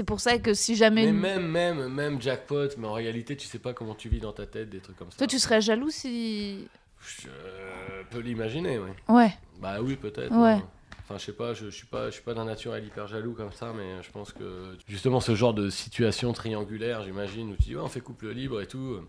pour 0.06 0.20
ça 0.20 0.38
que 0.38 0.54
si 0.54 0.76
jamais. 0.76 1.06
Mais 1.06 1.12
même, 1.36 1.46
même, 1.48 1.88
même 1.92 2.22
jackpot, 2.22 2.68
mais 2.78 2.86
en 2.86 2.92
réalité, 2.92 3.36
tu 3.36 3.46
sais 3.48 3.58
pas 3.58 3.74
comment 3.74 3.94
tu 3.96 4.08
vis 4.08 4.20
dans 4.20 4.32
ta 4.32 4.46
tête, 4.46 4.70
des 4.70 4.78
trucs 4.78 4.96
comme 4.96 5.10
ça. 5.10 5.18
Toi, 5.18 5.26
tu 5.26 5.38
serais 5.40 5.60
jaloux 5.60 5.90
si. 5.90 6.68
Je 7.00 7.28
peux 8.10 8.20
l'imaginer, 8.20 8.78
oui. 8.78 8.90
Ouais. 9.08 9.32
Bah 9.60 9.78
oui, 9.82 9.96
peut-être. 9.96 10.32
Ouais. 10.32 10.52
hein. 10.52 10.68
Enfin, 11.04 11.16
je 11.18 11.24
sais 11.24 11.32
pas, 11.32 11.54
je, 11.54 11.66
je 11.66 11.70
suis 11.70 11.86
pas, 11.86 12.06
je 12.06 12.14
suis 12.14 12.22
pas 12.22 12.34
d'un 12.34 12.44
naturel 12.44 12.84
hyper 12.84 13.06
jaloux 13.06 13.32
comme 13.32 13.52
ça, 13.52 13.72
mais 13.74 14.02
je 14.02 14.10
pense 14.10 14.32
que 14.32 14.76
justement 14.86 15.20
ce 15.20 15.34
genre 15.34 15.54
de 15.54 15.70
situation 15.70 16.32
triangulaire, 16.34 17.02
j'imagine, 17.02 17.50
où 17.52 17.56
tu 17.56 17.70
dis 17.70 17.76
on 17.76 17.88
fait 17.88 18.00
couple 18.02 18.28
libre 18.28 18.60
et 18.60 18.66
tout, 18.66 18.78
euh, 18.78 19.08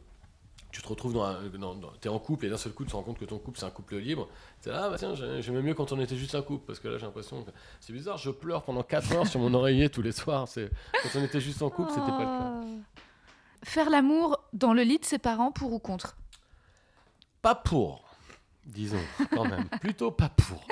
tu 0.72 0.82
te 0.82 0.88
retrouves 0.88 1.14
dans, 1.14 1.24
un- 1.24 1.42
dans, 1.58 1.76
dans- 1.76 1.92
t'es 2.00 2.10
en 2.10 2.20
couple 2.20 2.46
et 2.46 2.50
d'un 2.50 2.58
seul 2.58 2.74
coup 2.74 2.84
tu 2.84 2.92
te 2.92 2.96
rends 2.96 3.02
compte 3.04 3.18
que 3.18 3.26
ton 3.26 3.40
couple 3.40 3.58
c'est 3.60 3.66
un 3.66 3.72
couple 3.72 3.96
libre. 3.98 4.28
C'est 4.62 4.72
ah 4.72 4.90
bah 4.90 4.98
tiens, 5.00 5.16
j'ai- 5.16 5.42
j'aimais 5.42 5.62
mieux 5.62 5.74
quand 5.74 5.92
on 5.92 6.00
était 6.00 6.16
juste 6.16 6.36
un 6.36 6.42
couple 6.42 6.66
parce 6.68 6.80
que 6.80 6.88
là 6.88 6.98
j'ai 6.98 7.06
l'impression 7.06 7.44
que 7.44 7.52
c'est 7.80 7.94
bizarre, 7.94 8.18
je 8.18 8.30
pleure 8.30 8.64
pendant 8.64 8.84
4 8.84 9.12
heures 9.14 9.28
sur 9.28 9.40
mon 9.40 9.54
oreiller 9.54 9.90
tous 9.90 10.02
les 10.02 10.12
soirs. 10.12 10.48
C'est 10.48 10.70
quand 11.04 11.20
on 11.20 11.24
était 11.24 11.42
juste 11.42 11.62
en 11.62 11.70
couple, 11.70 11.90
c'était 11.90 12.06
pas 12.08 12.20
le 12.20 12.26
cas. 12.26 12.52
Oh. 12.64 12.80
Faire 13.64 13.90
l'amour 13.90 14.40
dans 14.54 14.74
le 14.74 14.84
lit 14.84 15.00
de 15.00 15.06
ses 15.06 15.18
parents, 15.20 15.52
pour 15.52 15.74
ou 15.74 15.80
contre? 15.80 16.16
Pas 17.42 17.56
pour, 17.56 18.04
disons 18.66 19.00
quand 19.32 19.46
même, 19.46 19.68
plutôt 19.82 20.12
pas 20.12 20.30
pour. 20.30 20.64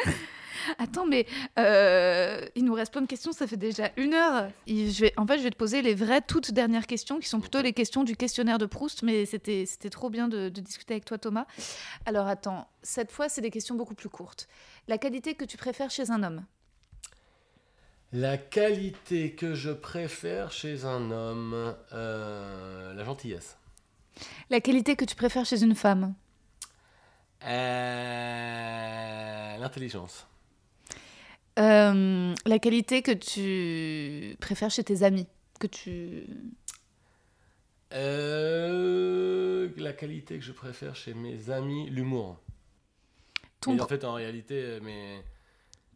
Attends, 0.78 1.06
mais 1.06 1.26
euh, 1.60 2.46
il 2.56 2.66
nous 2.66 2.74
reste 2.74 2.92
plein 2.92 3.02
de 3.02 3.08
questions, 3.08 3.32
ça 3.32 3.48
fait 3.48 3.58
déjà 3.58 3.90
une 3.98 4.14
heure. 4.14 4.50
Et 4.68 4.90
je 4.90 5.02
vais, 5.02 5.14
en 5.18 5.26
fait, 5.26 5.38
je 5.38 5.44
vais 5.44 5.52
te 5.52 5.58
poser 5.58 5.82
les 5.82 5.96
vraies 5.96 6.22
toutes 6.22 6.52
dernières 6.52 6.88
questions, 6.88 7.20
qui 7.20 7.28
sont 7.28 7.40
plutôt 7.40 7.62
les 7.62 7.74
questions 7.74 8.04
du 8.04 8.16
questionnaire 8.16 8.58
de 8.58 8.66
Proust, 8.66 9.04
mais 9.04 9.26
c'était 9.26 9.66
trop 9.90 10.10
bien 10.10 10.28
de, 10.28 10.50
de 10.50 10.62
discuter 10.62 10.96
avec 10.96 11.06
toi, 11.06 11.18
Thomas. 11.18 11.46
Alors 12.06 12.28
attends, 12.28 12.68
cette 12.84 13.12
fois, 13.12 13.30
c'est 13.30 13.42
des 13.42 13.52
questions 13.52 13.76
beaucoup 13.76 13.96
plus 13.96 14.10
courtes. 14.10 14.48
La 14.88 14.98
qualité 14.98 15.36
que 15.36 15.46
tu 15.46 15.58
préfères 15.58 15.92
chez 15.92 16.12
un 16.12 16.24
homme? 16.24 16.46
La 18.14 18.38
qualité 18.38 19.34
que 19.34 19.54
je 19.54 19.72
préfère 19.72 20.54
chez 20.54 20.86
un 20.86 21.12
homme, 21.12 21.76
euh, 21.92 22.94
la 22.94 23.04
gentillesse. 23.04 23.58
La 24.50 24.62
qualité 24.62 24.96
que 24.96 25.04
tu 25.04 25.16
préfères 25.16 25.46
chez 25.46 25.62
une 25.62 25.76
femme? 25.76 26.14
Euh, 27.46 29.58
L'intelligence. 29.58 30.26
Euh, 31.58 32.34
La 32.46 32.60
qualité 32.60 33.02
que 33.02 33.12
tu 33.12 34.36
préfères 34.38 34.72
chez 34.72 34.84
tes 34.84 35.04
amis 35.04 35.28
que 35.60 35.68
tu... 35.68 36.26
Euh, 37.94 39.70
la 39.78 39.94
qualité 39.94 40.38
que 40.38 40.44
je 40.44 40.52
préfère 40.52 40.96
chez 40.96 41.14
mes 41.14 41.50
amis, 41.50 41.90
l'humour. 41.90 42.38
Ton 43.62 43.80
en 43.80 43.88
fait, 43.88 44.04
en 44.04 44.14
réalité, 44.14 44.56
euh, 44.56 44.80
mes... 44.82 45.22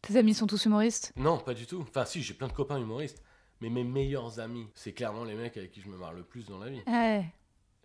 Tes 0.02 0.16
amis 0.18 0.34
sont 0.34 0.48
tous 0.48 0.66
humoristes? 0.66 1.12
Non, 1.16 1.38
pas 1.38 1.54
du 1.54 1.68
tout. 1.68 1.82
Enfin, 1.82 2.06
si, 2.06 2.24
j'ai 2.24 2.34
plein 2.34 2.48
de 2.48 2.54
copains 2.54 2.80
humoristes, 2.80 3.22
mais 3.60 3.70
mes 3.70 3.84
meilleurs 3.84 4.40
amis, 4.40 4.68
c'est 4.74 4.94
clairement 4.94 5.26
les 5.26 5.36
mecs 5.36 5.58
avec 5.58 5.72
qui 5.72 5.82
je 5.82 5.90
me 5.90 5.98
marre 5.98 6.14
le 6.14 6.24
plus 6.24 6.48
dans 6.48 6.58
la 6.58 6.70
vie. 6.70 6.82
Ouais. 6.88 7.26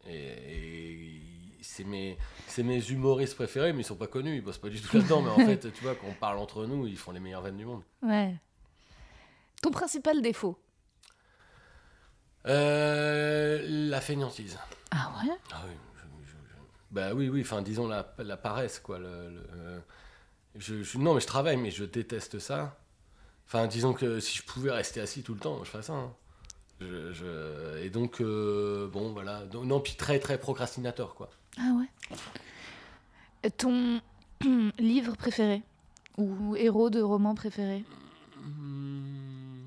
Et, 0.07 0.15
et 0.15 1.20
c'est 1.66 1.84
mes, 1.84 2.16
c'est 2.47 2.62
mes 2.62 2.82
humoristes 2.90 3.34
préférés, 3.34 3.72
mais 3.72 3.80
ils 3.82 3.84
sont 3.84 3.97
pas 3.97 4.06
connus, 4.06 4.36
ils 4.36 4.40
bossent 4.43 4.59
pas 4.59 4.68
du 4.68 4.80
tout 4.80 4.97
là-dedans. 4.97 5.22
mais 5.22 5.30
en 5.30 5.36
fait, 5.47 5.72
tu 5.72 5.82
vois, 5.82 5.94
quand 5.94 6.06
on 6.09 6.14
parle 6.14 6.38
entre 6.38 6.66
nous, 6.66 6.86
ils 6.86 6.97
font 6.97 7.12
les 7.12 7.20
meilleures 7.20 7.43
vannes 7.43 7.56
du 7.56 7.64
monde. 7.64 7.82
Ouais. 8.02 8.34
Ton 9.62 9.70
principal 9.70 10.20
défaut 10.22 10.59
Euh, 12.47 13.64
la 13.66 14.01
fainéantise. 14.01 14.59
Ah 14.93 15.12
ouais? 15.24 15.32
Ah 15.52 15.62
oui, 15.66 15.72
je- 15.97 16.26
je- 16.26 16.30
je- 16.30 16.60
bah 16.93 17.12
oui, 17.12 17.28
oui, 17.28 17.40
enfin 17.43 17.60
disons 17.62 17.88
la, 17.88 18.14
la 18.18 18.36
paresse, 18.36 18.78
quoi. 18.78 18.98
le- 18.98 19.30
le- 19.30 19.82
je, 20.59 20.82
je- 20.82 20.98
non, 20.98 21.14
mais 21.14 21.20
je 21.20 21.26
travaille, 21.26 21.56
mais 21.56 21.70
je 21.70 21.84
déteste 21.84 22.38
ça. 22.38 22.78
Enfin, 23.47 23.66
disons 23.66 23.93
que 23.93 24.20
si 24.20 24.38
je 24.38 24.43
pouvais 24.43 24.70
rester 24.70 25.01
assis 25.01 25.22
tout 25.22 25.34
le 25.34 25.40
temps, 25.40 25.62
je 25.64 25.70
ferais 25.70 25.82
ça. 25.82 25.93
hein. 25.94 26.12
Je- 26.80 27.12
je- 27.12 27.78
et 27.78 27.90
donc, 27.90 28.20
euh, 28.20 28.88
bon, 28.88 29.12
voilà. 29.12 29.44
Donc, 29.47 29.64
non, 29.64 29.80
puis 29.80 29.94
très, 29.94 30.18
très 30.18 30.38
procrastinateur, 30.38 31.14
quoi. 31.14 31.30
Ah 31.59 31.73
ouais. 31.74 33.51
Ton 33.57 34.01
livre 34.78 35.16
préféré 35.16 35.62
ou 36.19 36.57
héros 36.57 36.91
de 36.91 37.01
roman 37.01 37.35
préféré? 37.35 37.85
Hmm. 38.37 39.65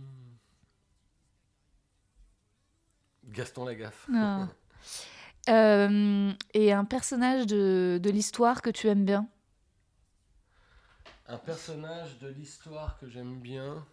Gaston 3.26 3.66
Lagaffe. 3.66 4.07
Ah. 4.14 4.48
Euh, 5.48 6.32
Et 6.53 6.74
un 6.74 6.86
personnage 6.86 7.48
de, 7.48 7.99
de 8.03 8.10
l'histoire 8.11 8.61
que 8.61 8.70
tu 8.70 8.88
aimes 8.88 9.06
bien? 9.06 9.28
Un 11.28 11.38
personnage 11.38 12.20
de 12.20 12.28
l'histoire 12.28 12.98
que 12.99 13.07
j'aime 13.07 13.40
bien. 13.40 13.84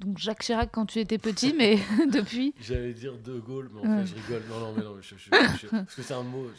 Donc 0.00 0.16
Jacques 0.18 0.40
Chirac 0.42 0.70
quand 0.72 0.86
tu 0.86 0.98
étais 0.98 1.18
petit, 1.18 1.52
mais 1.52 1.76
depuis. 2.10 2.54
J'allais 2.60 2.94
dire 2.94 3.18
De 3.18 3.38
Gaulle, 3.38 3.68
mais 3.72 3.80
en 3.80 3.96
Ouais. 3.98 4.04
fait, 4.06 4.16
je 4.16 4.22
rigole. 4.22 4.42
Non, 4.48 4.58
non, 4.60 4.72
mais 4.72 4.82
non, 4.82 4.94
mais 4.94 5.02
je, 5.02 5.14
je- 5.16 5.30
je- 5.60 5.66
parce 5.68 5.94
que 5.94 6.02
c'est 6.02 6.14
un 6.14 6.22
mot. 6.22 6.50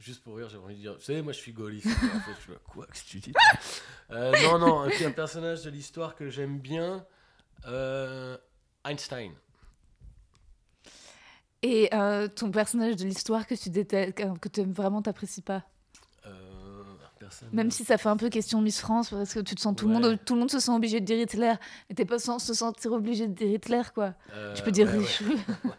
juste 0.00 0.22
pour 0.24 0.36
rire, 0.36 0.48
j'ai 0.48 0.56
envie 0.58 0.74
de 0.74 0.80
dire. 0.80 0.94
Vous 0.94 1.00
savez, 1.02 1.22
moi, 1.22 1.32
je 1.32 1.38
suis 1.38 1.52
gaulliste. 1.52 1.86
En 1.86 1.90
fait, 2.20 2.32
je 2.36 2.42
suis 2.42 2.52
là, 2.52 2.58
quoi 2.68 2.86
que 2.86 2.96
tu 3.06 3.18
dis? 3.20 3.32
Euh, 4.10 4.32
Non, 4.42 4.58
non, 4.58 4.90
puis 4.90 5.04
un 5.04 5.12
personnage 5.12 5.62
de 5.62 5.70
l'histoire 5.70 6.16
que 6.16 6.28
j'aime 6.28 6.58
bien, 6.58 7.04
euh, 7.66 8.36
Einstein. 8.84 9.32
Et 11.62 11.88
euh, 11.94 12.28
ton 12.28 12.50
personnage 12.50 12.96
de 12.96 13.04
l'histoire 13.04 13.46
que 13.46 13.54
tu 13.54 13.70
détestes, 13.70 14.14
que 14.40 14.48
tu 14.48 14.60
aimes 14.60 14.72
vraiment, 14.72 15.00
t'apprécies 15.02 15.40
pas? 15.42 15.56
un 15.56 15.62
personne. 17.40 17.48
Même 17.52 17.70
si 17.70 17.84
ça 17.84 17.98
fait 17.98 18.08
un 18.08 18.16
peu 18.16 18.28
question 18.28 18.60
Miss 18.60 18.80
France, 18.80 19.10
parce 19.10 19.34
que 19.34 19.40
tu 19.40 19.54
te 19.54 19.60
sens 19.60 19.74
tout 19.76 19.86
le 19.88 19.94
monde, 19.94 20.18
tout 20.24 20.34
le 20.34 20.40
monde 20.40 20.50
se 20.50 20.58
sent 20.60 20.70
obligé 20.72 21.00
de 21.00 21.04
dire 21.04 21.18
Hitler, 21.18 21.54
et 21.90 21.94
t'es 21.94 22.04
pas 22.04 22.18
sans 22.18 22.38
se 22.38 22.54
sentir 22.54 22.92
obligé 22.92 23.26
de 23.26 23.32
dire 23.34 23.48
Hitler, 23.48 23.82
quoi. 23.94 24.14
Euh, 24.32 24.54
tu 24.54 24.62
peux 24.62 24.70
dire 24.70 24.88
ouais. 24.92 25.04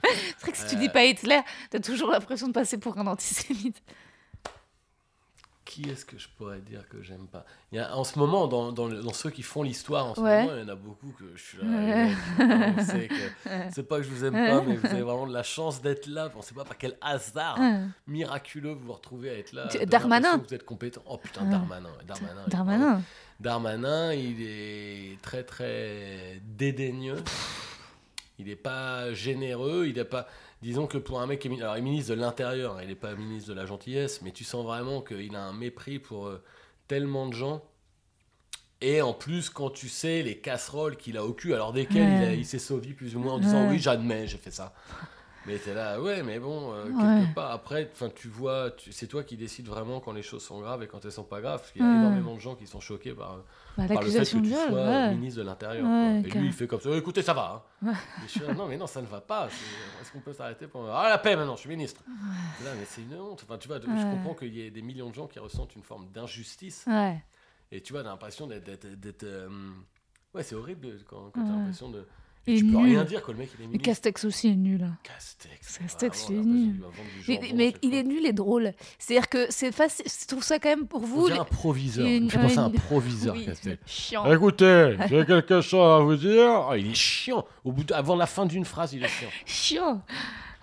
C'est 0.04 0.40
vrai 0.42 0.52
que 0.52 0.58
si 0.58 0.66
tu 0.66 0.76
Euh. 0.76 0.78
dis 0.78 0.88
pas 0.88 1.04
Hitler, 1.04 1.40
t'as 1.70 1.80
toujours 1.80 2.10
l'impression 2.10 2.46
de 2.48 2.52
passer 2.52 2.78
pour 2.78 2.96
un 2.98 3.06
antisémite. 3.06 3.82
Qui 5.68 5.82
est-ce 5.90 6.06
que 6.06 6.16
je 6.16 6.28
pourrais 6.38 6.60
dire 6.60 6.88
que 6.88 7.02
j'aime 7.02 7.26
pas? 7.26 7.44
Il 7.72 7.76
y 7.76 7.78
a, 7.78 7.94
En 7.94 8.02
ce 8.02 8.18
moment, 8.18 8.46
dans, 8.48 8.72
dans, 8.72 8.86
le- 8.86 9.02
dans 9.02 9.12
ceux 9.12 9.28
qui 9.28 9.42
font 9.42 9.62
l'histoire, 9.62 10.06
en 10.06 10.14
ce 10.14 10.20
Ouais. 10.22 10.44
moment, 10.44 10.54
il 10.56 10.62
y 10.62 10.64
en 10.64 10.68
a 10.70 10.74
beaucoup 10.74 11.12
que 11.18 11.24
je 11.36 11.42
suis 11.42 11.58
là. 11.58 11.64
Que 12.38 12.92
Ouais. 13.54 13.68
c'est 13.74 13.82
pas 13.86 13.98
que 13.98 14.02
je 14.04 14.08
vous 14.08 14.24
aime 14.24 14.32
pas, 14.32 14.62
mais 14.62 14.76
vous 14.76 14.86
avez 14.86 15.02
vraiment 15.02 15.26
de 15.26 15.34
la 15.34 15.42
chance 15.42 15.82
d'être 15.82 16.06
là. 16.06 16.30
On 16.34 16.40
sait 16.40 16.54
pas 16.54 16.64
par 16.64 16.78
quel 16.78 16.96
hasard 17.02 17.58
miraculeux 18.06 18.72
vous 18.72 18.86
vous 18.86 18.92
retrouvez 18.94 19.28
à 19.28 19.34
être 19.34 19.52
là. 19.52 19.66
Darmanin. 19.86 20.38
Vous 20.38 20.54
êtes 20.54 20.64
compétent. 20.64 21.02
Oh 21.06 21.18
putain. 21.18 21.44
Darmanin. 21.44 21.90
Darmanin, 22.06 22.42
il 22.46 22.50
Darmanin. 22.50 23.02
Darmanin, 23.38 24.12
il 24.14 24.36
est 24.40 25.20
très 25.20 25.42
très 25.44 26.40
dédaigneux. 26.44 27.22
Il 28.38 28.46
n'est 28.46 28.56
pas 28.56 29.12
généreux. 29.12 29.86
Il 29.86 29.98
est 29.98 30.04
pas. 30.04 30.26
Disons 30.60 30.86
que 30.86 30.98
pour 30.98 31.20
un 31.20 31.26
mec 31.26 31.38
qui 31.40 31.48
est, 31.48 31.50
mi- 31.50 31.60
alors, 31.62 31.76
il 31.76 31.80
est 31.80 31.82
ministre 31.82 32.14
de 32.14 32.20
l'Intérieur, 32.20 32.76
hein, 32.76 32.80
il 32.82 32.88
n'est 32.88 32.94
pas 32.96 33.14
ministre 33.14 33.50
de 33.50 33.54
la 33.54 33.64
gentillesse, 33.66 34.22
mais 34.22 34.32
tu 34.32 34.44
sens 34.44 34.64
vraiment 34.64 35.02
qu'il 35.02 35.34
a 35.36 35.42
un 35.44 35.52
mépris 35.52 35.98
pour 35.98 36.26
euh, 36.26 36.42
tellement 36.88 37.28
de 37.28 37.34
gens. 37.34 37.62
Et 38.80 39.02
en 39.02 39.12
plus, 39.12 39.50
quand 39.50 39.70
tu 39.70 39.88
sais 39.88 40.22
les 40.22 40.38
casseroles 40.38 40.96
qu'il 40.96 41.16
a 41.16 41.24
au 41.24 41.32
cul, 41.32 41.52
alors 41.52 41.72
desquelles 41.72 42.38
il, 42.38 42.46
s'est 42.46 42.60
sauvé 42.60 42.92
plus 42.92 43.16
ou 43.16 43.18
moins 43.20 43.34
en 43.34 43.38
disant 43.38 43.62
Ouais. 43.64 43.70
oui, 43.70 43.78
j'admets, 43.80 44.26
j'ai 44.28 44.38
fait 44.38 44.52
ça. 44.52 44.72
Mais 45.48 45.58
t'es 45.58 45.72
là, 45.74 46.00
ouais, 46.00 46.22
mais 46.22 46.38
bon, 46.38 46.72
euh, 46.74 46.84
Ouais. 46.90 47.22
quelque 47.22 47.34
part, 47.34 47.50
après, 47.50 47.88
enfin, 47.90 48.10
tu 48.14 48.28
vois, 48.28 48.70
c'est 48.90 49.06
toi 49.06 49.24
qui 49.24 49.36
décides 49.36 49.66
vraiment 49.66 49.98
quand 49.98 50.12
les 50.12 50.22
choses 50.22 50.44
sont 50.44 50.60
graves 50.60 50.82
et 50.82 50.86
quand 50.86 51.04
elles 51.04 51.10
sont 51.12 51.24
pas 51.24 51.40
graves, 51.40 51.60
parce 51.60 51.72
qu'il 51.72 51.80
y 51.82 51.84
a 51.84 51.88
Ouais. 51.88 51.96
énormément 51.96 52.34
de 52.34 52.40
gens 52.40 52.54
qui 52.54 52.66
sont 52.66 52.80
choqués 52.80 53.14
par, 53.14 53.38
Bah, 53.78 53.88
par 53.88 54.02
le 54.02 54.10
fait 54.10 54.18
que 54.18 54.24
tu 54.30 54.40
viol, 54.42 54.68
sois 54.68 54.78
ouais. 54.84 55.10
ministre 55.14 55.40
de 55.40 55.46
l'Intérieur. 55.46 55.86
Et 56.24 56.30
lui, 56.30 56.46
il 56.48 56.52
fait 56.52 56.66
comme 56.66 56.80
ça, 56.80 56.90
écoutez, 56.90 57.22
ça 57.22 57.32
va. 57.32 57.64
hein. 57.82 57.92
Et 58.24 58.26
je 58.26 58.30
suis 58.30 58.40
là, 58.40 58.52
non, 58.54 58.66
mais 58.68 58.76
non, 58.76 58.86
ça 58.86 59.00
ne 59.00 59.06
va 59.06 59.20
pas. 59.22 59.48
Est-ce 60.00 60.12
qu'on 60.12 60.20
peut 60.20 60.32
s'arrêter 60.34 60.66
pour... 60.66 60.88
Ah, 60.90 61.08
la 61.08 61.18
paix 61.18 61.34
maintenant, 61.34 61.56
je 61.56 61.60
suis 61.60 61.68
ministre. 61.70 62.02
Là, 62.64 62.70
mais 62.78 62.84
c'est 62.84 63.00
une 63.02 63.14
honte. 63.18 63.42
Enfin, 63.44 63.56
tu 63.58 63.68
vois, 63.68 63.80
je 63.80 64.10
comprends 64.10 64.34
qu'il 64.34 64.54
y 64.54 64.60
ait 64.62 64.70
des 64.70 64.82
millions 64.82 65.08
de 65.08 65.14
gens 65.14 65.26
qui 65.26 65.38
ressentent 65.38 65.74
une 65.76 65.82
forme 65.82 66.08
d'injustice. 66.12 66.84
Ouais. 66.86 67.22
Et 67.72 67.80
tu 67.80 67.92
vois, 67.94 68.02
t'as 68.02 68.10
l'impression 68.10 68.46
d'être. 68.46 68.84
euh, 69.24 69.48
Ouais, 70.34 70.42
c'est 70.42 70.54
horrible 70.54 70.88
quand, 71.08 71.30
quand 71.32 71.42
t'as 71.42 71.52
l'impression 71.52 71.88
de. 71.88 72.06
Il 72.48 72.54
est 72.54 72.58
tu 72.58 72.64
peux 72.64 72.76
nul. 72.78 72.86
rien 72.86 73.04
dire 73.04 73.22
quand 73.22 73.32
le 73.32 73.38
mec 73.38 73.50
il 73.58 73.62
est 73.64 73.66
ministre. 73.66 73.84
Castex 73.84 74.24
aussi 74.24 74.48
est 74.48 74.56
nul. 74.56 74.88
Castex. 75.02 75.78
Castex, 75.78 76.24
vraiment, 76.24 76.42
il 76.42 76.48
est 77.34 77.40
nul. 77.42 77.52
Mais, 77.54 77.74
il 77.82 77.94
est 77.94 78.02
nul 78.02 78.26
et 78.26 78.32
drôle. 78.32 78.72
C'est-à-dire 78.98 79.28
que 79.28 79.46
c'est 79.50 79.70
facile. 79.70 80.06
Je 80.06 80.26
trouve 80.26 80.42
ça 80.42 80.58
quand 80.58 80.70
même 80.70 80.86
pour 80.86 81.00
vous. 81.00 81.26
dirait 81.28 81.38
un 81.40 81.44
proviseur. 81.44 82.06
il 82.06 82.30
fait 82.30 82.38
penser 82.38 82.58
à 82.58 82.62
un 82.64 82.70
proviseur, 82.70 83.34
Oui, 83.34 83.44
Castex. 83.44 83.78
chiant. 83.86 84.32
Écoutez, 84.32 84.96
j'ai 85.08 85.24
quelque 85.26 85.60
chose 85.60 86.00
à 86.00 86.02
vous 86.02 86.16
dire. 86.16 86.66
Ah, 86.70 86.76
il 86.78 86.90
est 86.90 86.94
chiant. 86.94 87.44
Au 87.64 87.72
bout 87.72 87.84
de- 87.84 87.94
avant 87.94 88.16
la 88.16 88.26
fin 88.26 88.46
d'une 88.46 88.64
phrase, 88.64 88.92
il 88.94 89.04
est 89.04 89.08
chiant. 89.08 89.28
Chiant. 89.44 90.02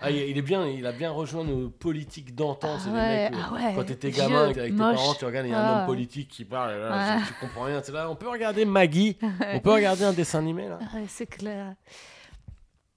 Ah, 0.00 0.10
il, 0.10 0.36
est 0.36 0.42
bien, 0.42 0.66
il 0.66 0.84
a 0.86 0.92
bien 0.92 1.10
rejoint 1.10 1.42
nos 1.42 1.70
politiques 1.70 2.34
d'antan. 2.34 2.76
Ah 2.78 2.88
ouais, 2.90 3.30
mecs, 3.30 3.32
ah 3.34 3.48
euh, 3.50 3.54
ouais, 3.54 3.74
quand 3.74 3.84
t'étais 3.84 4.10
gamin 4.10 4.42
avec 4.44 4.56
tes 4.56 4.70
moche. 4.70 4.94
parents, 4.96 5.14
tu 5.14 5.24
regardes, 5.24 5.46
il 5.46 5.50
y 5.50 5.54
a 5.54 5.58
un 5.58 5.64
Ah. 5.76 5.80
homme 5.80 5.86
politique 5.86 6.28
qui 6.28 6.44
parle, 6.44 6.72
là, 6.78 7.18
tu, 7.20 7.28
tu 7.32 7.40
comprends 7.40 7.62
rien. 7.64 7.80
Là, 7.92 8.10
on 8.10 8.14
peut 8.14 8.28
regarder 8.28 8.66
Maggie, 8.66 9.16
on 9.54 9.60
peut 9.60 9.72
regarder 9.72 10.04
un 10.04 10.12
dessin 10.12 10.40
animé 10.40 10.68
là. 10.68 10.78
C'est 11.08 11.26
clair. 11.26 11.74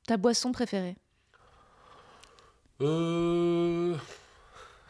Ta 0.05 0.17
boisson 0.17 0.51
préférée? 0.51 0.97
Euh... 2.81 3.95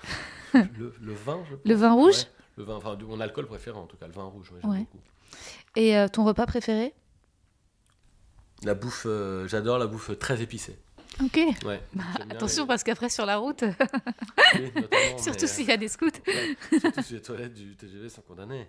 le, 0.53 0.93
le 1.01 1.13
vin, 1.13 1.39
je 1.49 1.55
pense. 1.55 1.65
Le 1.65 1.75
vin 1.75 1.93
rouge? 1.93 2.17
Ouais, 2.17 2.23
Le 2.57 2.63
vin, 2.63 2.75
enfin, 2.75 2.97
mon 3.07 3.19
alcool 3.19 3.45
préféré 3.47 3.77
en 3.77 3.85
tout 3.85 3.97
cas, 3.97 4.07
le 4.07 4.13
vin 4.13 4.23
rouge, 4.23 4.51
beaucoup. 4.61 4.87
Et 5.75 5.95
euh, 5.97 6.07
ton 6.07 6.23
repas 6.25 6.45
préféré? 6.45 6.93
La 8.63 8.73
bouffe, 8.73 9.05
euh, 9.07 9.47
j'adore 9.47 9.77
la 9.77 9.87
bouffe 9.87 10.17
très 10.19 10.41
épicée. 10.41 10.77
Ok. 11.21 11.35
Ouais, 11.65 11.81
bien 11.93 12.05
Attention 12.31 12.63
les- 12.63 12.67
parce 12.67 12.83
qu'après 12.83 13.09
sur 13.09 13.25
la 13.25 13.37
route, 13.37 13.63
oui, 14.55 14.71
surtout 15.17 15.47
s'il 15.47 15.67
y 15.67 15.71
a 15.71 15.75
des 15.77 15.89
scouts. 15.89 16.05
ouais, 16.27 16.79
surtout 16.79 17.01
si 17.01 17.13
les 17.15 17.21
toilettes 17.21 17.53
du 17.53 17.75
TGV 17.75 18.07
sont 18.07 18.21
condamnées. 18.21 18.67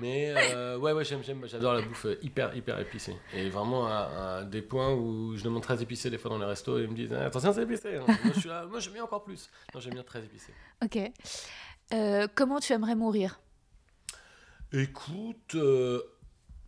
Mais 0.00 0.32
euh, 0.36 0.76
ouais, 0.78 0.92
ouais, 0.92 1.04
j'aime, 1.04 1.22
j'aime, 1.22 1.46
j'adore 1.46 1.74
la 1.74 1.82
bouffe 1.82 2.06
hyper, 2.22 2.56
hyper 2.56 2.78
épicée. 2.80 3.14
Et 3.32 3.48
vraiment 3.50 3.86
à, 3.86 4.38
à 4.40 4.44
des 4.44 4.62
points 4.62 4.92
où 4.94 5.36
je 5.36 5.44
demande 5.44 5.62
très 5.62 5.80
épicé 5.80 6.10
des 6.10 6.18
fois 6.18 6.28
dans 6.30 6.38
les 6.38 6.44
restos 6.46 6.78
et 6.78 6.82
ils 6.82 6.90
me 6.90 6.94
disent 6.96 7.12
Ah, 7.12 7.26
attention, 7.26 7.52
c'est 7.52 7.62
épicé. 7.62 7.98
Moi, 7.98 8.32
je 8.34 8.40
suis 8.40 8.48
là, 8.48 8.66
moi, 8.66 8.80
j'aime 8.80 8.94
bien 8.94 9.04
encore 9.04 9.22
plus. 9.22 9.48
Non, 9.72 9.80
j'aime 9.80 9.94
bien 9.94 10.02
très 10.02 10.18
épicé. 10.20 10.52
Ok. 10.84 10.98
Euh, 11.94 12.26
comment 12.34 12.58
tu 12.58 12.72
aimerais 12.72 12.96
mourir? 12.96 13.38
Écoute, 14.72 15.54
euh, 15.54 16.02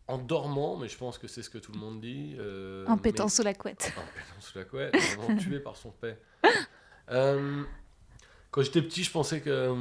en 0.08 0.18
dormant, 0.18 0.76
mais 0.76 0.88
je 0.88 0.96
pense 0.96 1.18
que 1.18 1.28
c'est 1.28 1.42
ce 1.42 1.50
que 1.50 1.58
tout 1.58 1.72
le 1.72 1.78
monde 1.78 2.00
dit. 2.00 2.34
euh, 2.38 2.84
En 2.86 2.96
pétant 2.98 3.24
mais- 3.24 3.30
sous 3.30 3.42
la 3.42 3.54
couette. 3.54 3.92
En 3.98 4.00
pétant 4.00 4.40
sous 4.40 4.58
la 4.58 4.64
couette, 4.64 4.96
tué 5.40 5.60
par 5.60 5.76
son 5.76 5.90
père. 5.90 6.16
Euh, 7.10 7.62
quand 8.50 8.62
j'étais 8.62 8.82
petit, 8.82 9.04
je 9.04 9.10
pensais 9.10 9.40
que. 9.40 9.74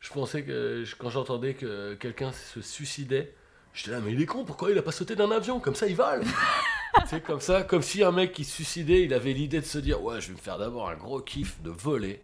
Je 0.00 0.10
pensais 0.12 0.42
que 0.42 0.84
quand 0.98 1.08
j'entendais 1.08 1.54
que 1.54 1.94
quelqu'un 1.94 2.30
se 2.32 2.60
suicidait, 2.60 3.34
j'étais 3.72 3.90
là, 3.92 4.00
mais 4.00 4.12
il 4.12 4.20
est 4.20 4.26
con, 4.26 4.44
pourquoi 4.44 4.70
il 4.70 4.76
a 4.76 4.82
pas 4.82 4.92
sauté 4.92 5.16
d'un 5.16 5.30
avion? 5.30 5.60
Comme 5.60 5.74
ça, 5.74 5.86
il 5.86 5.96
vole 5.96 6.22
C'est 7.08 7.22
comme 7.22 7.40
ça, 7.40 7.62
comme 7.62 7.82
si 7.82 8.02
un 8.04 8.12
mec 8.12 8.32
qui 8.32 8.44
se 8.44 8.52
suicidait, 8.52 9.02
il 9.04 9.14
avait 9.14 9.32
l'idée 9.32 9.60
de 9.60 9.66
se 9.66 9.78
dire 9.78 10.02
Ouais, 10.02 10.20
je 10.20 10.28
vais 10.28 10.34
me 10.34 10.38
faire 10.38 10.58
d'abord 10.58 10.90
un 10.90 10.94
gros 10.96 11.20
kiff 11.22 11.60
de 11.62 11.70
voler, 11.70 12.22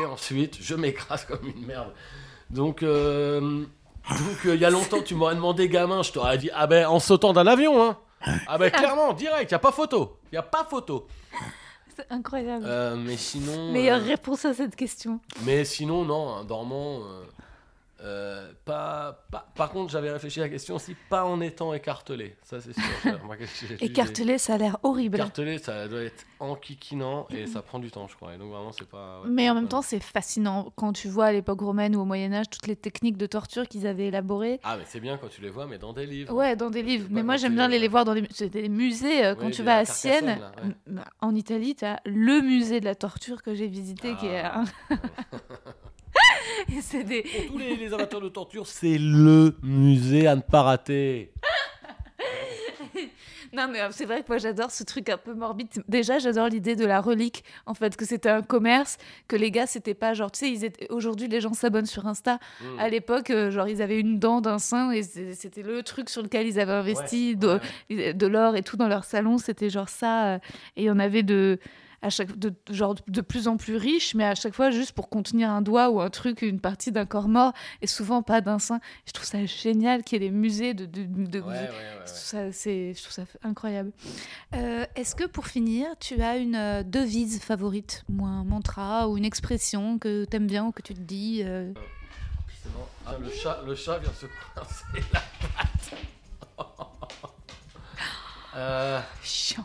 et 0.00 0.04
ensuite, 0.06 0.58
je 0.60 0.74
m'écrase 0.74 1.24
comme 1.24 1.46
une 1.46 1.64
merde. 1.64 1.92
Donc. 2.50 2.82
euh, 2.82 3.64
donc, 4.10 4.46
euh, 4.46 4.54
il 4.54 4.60
y 4.60 4.64
a 4.64 4.70
longtemps, 4.70 5.00
tu 5.02 5.14
m'aurais 5.14 5.34
demandé 5.34 5.68
gamin, 5.68 6.02
je 6.02 6.12
t'aurais 6.12 6.38
dit 6.38 6.50
Ah 6.54 6.66
ben, 6.66 6.86
en 6.86 6.98
sautant 6.98 7.32
d'un 7.32 7.46
avion, 7.46 7.82
hein 7.82 7.96
Ah 8.46 8.58
ben, 8.58 8.70
clairement, 8.70 9.12
direct, 9.12 9.50
y 9.50 9.54
a 9.54 9.58
pas 9.58 9.72
photo 9.72 10.18
Y 10.32 10.36
a 10.36 10.42
pas 10.42 10.66
photo 10.68 11.06
C'est 11.96 12.10
incroyable. 12.10 12.64
Euh, 12.66 12.96
Mais 12.96 13.16
sinon. 13.16 13.72
Meilleure 13.72 14.00
euh, 14.00 14.08
réponse 14.08 14.44
à 14.44 14.54
cette 14.54 14.76
question. 14.76 15.20
mais 15.44 15.64
sinon, 15.64 16.04
non, 16.04 16.28
en 16.28 16.44
dormant. 16.44 17.00
Euh, 18.02 18.52
pas, 18.64 19.26
pas- 19.30 19.46
Par 19.54 19.70
contre, 19.70 19.92
j'avais 19.92 20.10
réfléchi 20.10 20.40
à 20.40 20.44
la 20.44 20.48
question 20.48 20.74
aussi, 20.76 20.96
pas 21.08 21.24
en 21.24 21.40
étant 21.40 21.72
écartelé. 21.72 22.36
Ça, 22.42 22.60
c'est 22.60 22.72
sûr. 22.72 22.82
Écartelé, 23.80 24.38
ça 24.38 24.54
a 24.54 24.58
l'air 24.58 24.78
horrible. 24.82 25.16
Écartelé, 25.16 25.58
ça 25.58 25.86
doit 25.88 26.02
être 26.02 26.24
enquiquinant 26.40 27.26
et 27.30 27.46
ça 27.46 27.62
prend 27.62 27.78
du 27.78 27.90
temps, 27.90 28.08
je 28.08 28.16
crois. 28.16 28.34
Et 28.34 28.38
donc, 28.38 28.50
vraiment, 28.50 28.72
c'est 28.72 28.88
pas. 28.88 29.20
ouais, 29.22 29.28
Mais 29.30 29.48
en 29.48 29.54
même 29.54 29.68
temps, 29.68 29.82
c'est 29.82 30.02
fascinant 30.02 30.72
quand 30.76 30.92
tu 30.92 31.08
vois 31.08 31.26
à 31.26 31.32
l'époque 31.32 31.60
romaine 31.60 31.94
ou 31.94 32.00
au 32.00 32.04
Moyen 32.04 32.32
Âge 32.32 32.50
toutes 32.50 32.66
les 32.66 32.76
techniques 32.76 33.16
de 33.16 33.26
torture 33.26 33.68
qu'ils 33.68 33.86
avaient 33.86 34.06
élaborées. 34.06 34.58
Ah, 34.64 34.76
mais 34.76 34.84
c'est 34.86 35.00
bien 35.00 35.16
quand 35.16 35.28
tu 35.28 35.40
les 35.40 35.50
vois, 35.50 35.66
mais 35.66 35.78
dans 35.78 35.92
des 35.92 36.06
livres. 36.06 36.34
Ouais, 36.34 36.56
dans 36.56 36.70
des 36.70 36.82
livres. 36.82 37.06
Mais 37.10 37.22
moi, 37.22 37.36
j'aime 37.36 37.54
bien 37.54 37.68
les- 37.68 37.74
aller 37.76 37.78
les 37.82 37.88
voir 37.88 38.04
dans 38.04 38.14
des 38.14 38.68
musées. 38.68 39.24
euh, 39.24 39.34
Quand 39.34 39.46
Oui, 39.46 39.52
tu 39.52 39.62
vas 39.62 39.78
à 39.78 39.84
Sienne, 39.84 40.26
là, 40.26 40.52
ouais. 40.64 41.02
en 41.20 41.34
Italie, 41.34 41.74
tu 41.76 41.84
as 41.84 42.00
le 42.04 42.40
musée 42.40 42.80
de 42.80 42.84
la 42.84 42.94
torture 42.94 43.42
que 43.42 43.54
j'ai 43.54 43.68
visité, 43.68 44.14
qui 44.16 44.26
est. 44.26 44.42
Et 46.68 47.04
des. 47.04 47.22
Pour 47.22 47.52
tous 47.52 47.58
les, 47.58 47.76
les 47.76 47.92
amateurs 47.92 48.20
de 48.20 48.28
torture, 48.28 48.66
c'est 48.66 48.98
le 48.98 49.56
musée 49.62 50.26
à 50.26 50.36
ne 50.36 50.40
pas 50.42 50.62
rater. 50.62 51.32
Non, 53.54 53.68
mais 53.70 53.82
euh, 53.82 53.88
c'est 53.90 54.06
vrai 54.06 54.22
que 54.22 54.28
moi 54.28 54.38
j'adore 54.38 54.70
ce 54.70 54.82
truc 54.82 55.10
un 55.10 55.18
peu 55.18 55.34
morbide. 55.34 55.68
Déjà, 55.86 56.18
j'adore 56.18 56.48
l'idée 56.48 56.74
de 56.74 56.86
la 56.86 57.02
relique, 57.02 57.44
en 57.66 57.74
fait, 57.74 57.96
que 57.98 58.06
c'était 58.06 58.30
un 58.30 58.40
commerce, 58.40 58.96
que 59.28 59.36
les 59.36 59.50
gars, 59.50 59.66
c'était 59.66 59.92
pas 59.92 60.14
genre, 60.14 60.32
tu 60.32 60.38
sais, 60.38 60.50
ils 60.50 60.64
étaient... 60.64 60.90
aujourd'hui 60.90 61.28
les 61.28 61.42
gens 61.42 61.52
s'abonnent 61.52 61.84
sur 61.84 62.06
Insta. 62.06 62.38
Mm. 62.62 62.78
À 62.78 62.88
l'époque, 62.88 63.28
euh, 63.28 63.50
genre, 63.50 63.68
ils 63.68 63.82
avaient 63.82 64.00
une 64.00 64.18
dent 64.18 64.40
d'un 64.40 64.58
sein 64.58 64.90
et 64.90 65.02
c'était 65.02 65.62
le 65.62 65.82
truc 65.82 66.08
sur 66.08 66.22
lequel 66.22 66.46
ils 66.46 66.58
avaient 66.58 66.72
investi 66.72 67.36
de, 67.36 67.60
ouais. 67.90 68.14
de 68.14 68.26
l'or 68.26 68.56
et 68.56 68.62
tout 68.62 68.78
dans 68.78 68.88
leur 68.88 69.04
salon. 69.04 69.36
C'était 69.36 69.68
genre 69.68 69.90
ça. 69.90 70.28
euh, 70.28 70.38
Et 70.76 70.82
il 70.82 70.86
y 70.86 70.90
en 70.90 70.98
avait 70.98 71.22
de. 71.22 71.58
À 72.02 72.10
chaque, 72.10 72.36
de, 72.36 72.52
genre 72.68 72.96
de 73.06 73.20
plus 73.20 73.46
en 73.46 73.56
plus 73.56 73.76
riches, 73.76 74.14
mais 74.16 74.24
à 74.24 74.34
chaque 74.34 74.54
fois 74.54 74.70
juste 74.72 74.90
pour 74.92 75.08
contenir 75.08 75.48
un 75.50 75.62
doigt 75.62 75.88
ou 75.90 76.00
un 76.00 76.10
truc, 76.10 76.42
une 76.42 76.58
partie 76.58 76.90
d'un 76.90 77.06
corps 77.06 77.28
mort, 77.28 77.52
et 77.80 77.86
souvent 77.86 78.22
pas 78.22 78.40
d'un 78.40 78.58
sein. 78.58 78.80
Je 79.06 79.12
trouve 79.12 79.24
ça 79.26 79.46
génial 79.46 80.02
qu'il 80.02 80.20
y 80.20 80.26
ait 80.26 80.28
des 80.28 80.34
musées 80.34 80.74
de, 80.74 80.84
de, 80.84 81.04
de- 81.04 81.40
Ouais, 81.40 81.46
ouais, 81.46 81.60
ouais, 81.60 81.70
ça, 82.04 82.50
c'est, 82.50 82.92
je 82.94 83.00
trouve 83.02 83.12
ça 83.12 83.22
incroyable. 83.44 83.92
Euh, 84.56 84.84
est-ce 84.96 85.14
que 85.14 85.24
pour 85.24 85.46
finir, 85.46 85.86
tu 86.00 86.20
as 86.20 86.38
une 86.38 86.56
euh, 86.56 86.82
devise 86.82 87.40
favorite, 87.40 88.04
ou 88.12 88.26
un 88.26 88.42
mantra, 88.42 89.08
ou 89.08 89.16
une 89.16 89.24
expression 89.24 89.98
que 89.98 90.24
t'aimes 90.24 90.48
bien 90.48 90.64
ou 90.66 90.72
que 90.72 90.82
tu 90.82 90.94
te 90.94 91.00
dis 91.00 91.42
euh, 91.44 91.72
bon. 92.66 92.80
Ah, 93.06 93.14
le, 93.20 93.30
chat, 93.30 93.62
le 93.64 93.74
chat 93.76 93.98
vient 93.98 94.12
se 94.12 94.26
coincer 94.54 94.84
la 95.12 95.20
patte. 95.56 95.94
Euh, 98.54 99.00
chiant 99.22 99.64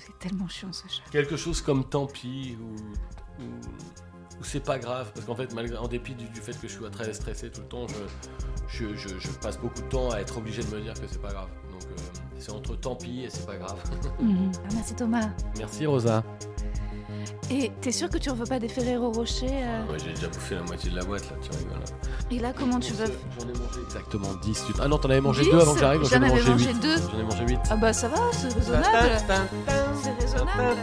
C'est 0.00 0.18
tellement 0.18 0.48
chiant 0.48 0.72
ce 0.72 0.86
chat. 0.88 1.02
quelque 1.10 1.36
chose 1.36 1.60
comme 1.62 1.84
tant 1.88 2.06
pis 2.06 2.56
ou, 2.60 3.42
ou, 3.42 3.44
ou 4.40 4.44
c'est 4.44 4.60
pas 4.64 4.78
grave 4.78 5.10
parce 5.14 5.26
qu'en 5.26 5.34
fait 5.34 5.52
malgré 5.54 5.76
en 5.78 5.88
dépit 5.88 6.14
du, 6.14 6.28
du 6.28 6.40
fait 6.40 6.52
que 6.60 6.68
je 6.68 6.72
suis 6.74 6.90
très 6.90 7.12
stressé 7.12 7.50
tout 7.50 7.60
le 7.62 7.66
temps 7.68 7.86
je, 8.68 8.84
je, 8.94 8.96
je- 8.96 9.18
je 9.18 9.28
passe 9.40 9.58
beaucoup 9.58 9.80
de 9.80 9.88
temps 9.88 10.10
à 10.10 10.18
être 10.20 10.38
obligé 10.38 10.62
de 10.62 10.74
me 10.74 10.80
dire 10.80 10.94
que 10.94 11.06
c'est 11.08 11.20
pas 11.22 11.32
grave 11.32 11.48
donc 11.72 11.82
euh, 11.84 11.94
c'est 12.38 12.52
entre 12.52 12.76
tant 12.76 12.94
pis 12.94 13.24
et 13.24 13.30
c'est 13.30 13.46
pas 13.46 13.56
grave. 13.56 13.78
Ah, 14.20 14.68
merci 14.74 14.94
Thomas. 14.94 15.28
merci 15.56 15.86
Rosa 15.86 16.22
Et 17.50 17.72
t'es 17.80 17.92
sûr 17.92 18.10
que 18.10 18.18
tu 18.18 18.28
en 18.28 18.34
veux 18.34 18.44
pas 18.44 18.58
des 18.58 18.68
Ferrero 18.68 19.10
Rocher 19.10 19.46
euh 19.50 19.90
Ouais, 19.90 19.96
j'ai 20.04 20.12
déjà 20.12 20.28
bouffé 20.28 20.54
la 20.56 20.62
moitié 20.62 20.90
de 20.90 20.96
la 20.96 21.04
boîte 21.04 21.22
là, 21.30 21.36
tu 21.40 21.50
rigoles. 21.56 21.78
Et 22.30 22.38
là, 22.38 22.52
comment 22.56 22.78
tu 22.78 22.92
veux 22.92 23.06
J'en 23.06 23.44
ai 23.48 23.52
mangé 23.52 23.80
exactement 23.86 24.28
10. 24.42 24.64
tu- 24.66 24.72
Ah 24.82 24.88
non, 24.88 24.98
t'en 24.98 25.08
avais 25.08 25.20
mangé 25.22 25.44
10? 25.44 25.50
2 25.52 25.58
avant 25.60 25.72
que 25.74 25.80
j'arrive, 25.80 26.04
J'en 26.04 26.10
ai 26.10 26.14
avais 26.16 26.28
mangé 26.28 26.50
mangé 26.50 26.66
8. 26.72 26.80
deux. 26.80 26.96
J'en 27.10 27.18
ai 27.18 27.22
mangé 27.22 27.44
8. 27.48 27.58
Ah 27.70 27.76
bah 27.76 27.92
ça 27.94 28.08
va, 28.08 28.16
c'est 28.32 28.52
raisonnable. 28.52 28.86
C'est 30.02 30.12
raisonnable. 30.24 30.76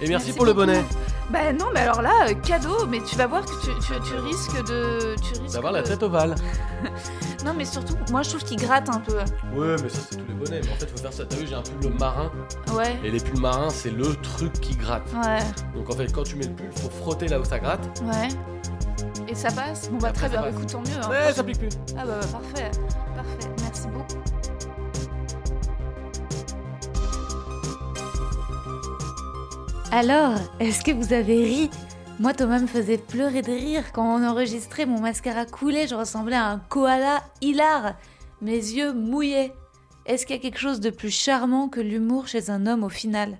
Et 0.00 0.08
merci, 0.08 0.08
Merci 0.08 0.32
pour 0.32 0.46
le 0.46 0.52
bonnet. 0.52 0.84
Bah 1.30 1.52
non, 1.52 1.66
mais 1.74 1.80
alors 1.80 2.02
là, 2.02 2.26
euh, 2.28 2.34
cadeau, 2.34 2.86
mais 2.86 3.00
tu 3.02 3.16
vas 3.16 3.26
voir 3.26 3.44
que 3.44 3.50
tu, 3.64 3.70
tu, 3.80 3.92
tu 4.08 4.14
risques 4.16 4.64
de... 4.68 5.16
Tu 5.22 5.40
risques 5.40 5.54
D'avoir 5.54 5.72
la 5.72 5.82
tête 5.82 6.02
ovale. 6.02 6.34
Non, 7.46 7.54
mais 7.56 7.64
surtout, 7.64 7.94
moi 8.10 8.22
je 8.22 8.30
trouve 8.30 8.42
qu'il 8.44 8.58
gratte 8.58 8.88
un 8.88 8.98
peu. 8.98 9.14
Ouais, 9.54 9.76
mais 9.82 9.88
ça 9.88 9.98
c'est 10.10 10.16
tous 10.16 10.26
les 10.26 10.34
bonnets. 10.34 10.60
Mais 10.64 10.70
en 10.72 10.74
fait, 10.74 10.90
faut 10.90 10.98
faire 10.98 11.12
ça. 11.12 11.24
T'as 11.24 11.36
vu, 11.36 11.46
j'ai 11.46 11.54
un 11.54 11.62
pull 11.62 11.92
marin. 11.98 12.30
Ouais. 12.74 12.96
Et 13.04 13.10
les 13.10 13.20
pulls 13.20 13.40
marins, 13.40 13.70
c'est 13.70 13.90
le 13.90 14.14
truc 14.16 14.52
qui 14.54 14.74
gratte. 14.74 15.08
Ouais, 15.24 15.38
Donc 15.76 15.88
en 15.88 15.92
fait, 15.96 16.12
quand 16.12 16.24
tu 16.24 16.34
mets 16.36 16.46
le 16.46 16.54
pull, 16.54 16.72
faut 16.72 16.90
frotter 16.90 17.28
là 17.28 17.38
où 17.40 17.44
ça 17.44 17.58
gratte. 17.60 18.02
ouais. 18.04 18.28
Et 19.28 19.34
ça 19.34 19.50
passe 19.50 19.88
Bon 19.90 19.98
bah 19.98 20.08
Après, 20.10 20.28
très 20.28 20.38
bien, 20.38 20.48
écoute, 20.48 20.70
tant 20.70 20.80
mieux. 20.80 20.86
hein. 21.02 21.08
Ouais, 21.08 21.32
ça 21.32 21.42
pique 21.44 21.58
plus. 21.58 21.68
Ah 21.98 22.04
bah, 22.04 22.18
bah, 22.20 22.26
parfait, 22.40 22.70
parfait, 23.14 23.50
merci 23.60 23.86
beaucoup. 23.88 24.20
Alors, 29.92 30.34
est-ce 30.60 30.82
que 30.82 30.90
vous 30.92 31.12
avez 31.12 31.44
ri 31.44 31.70
Moi, 32.18 32.32
Thomas 32.32 32.60
me 32.60 32.66
faisait 32.66 32.96
pleurer 32.96 33.42
de 33.42 33.52
rire. 33.52 33.92
Quand 33.92 34.16
on 34.16 34.26
enregistrait, 34.26 34.86
mon 34.86 35.00
mascara 35.00 35.44
coulait, 35.44 35.86
je 35.86 35.94
ressemblais 35.94 36.36
à 36.36 36.46
un 36.46 36.58
koala 36.58 37.22
hilar, 37.42 37.94
mes 38.40 38.56
yeux 38.56 38.94
mouillés. 38.94 39.52
Est-ce 40.06 40.24
qu'il 40.24 40.34
y 40.34 40.38
a 40.38 40.42
quelque 40.42 40.58
chose 40.58 40.80
de 40.80 40.88
plus 40.88 41.10
charmant 41.10 41.68
que 41.68 41.80
l'humour 41.80 42.26
chez 42.26 42.48
un 42.48 42.66
homme 42.66 42.84
au 42.84 42.88
final? 42.88 43.36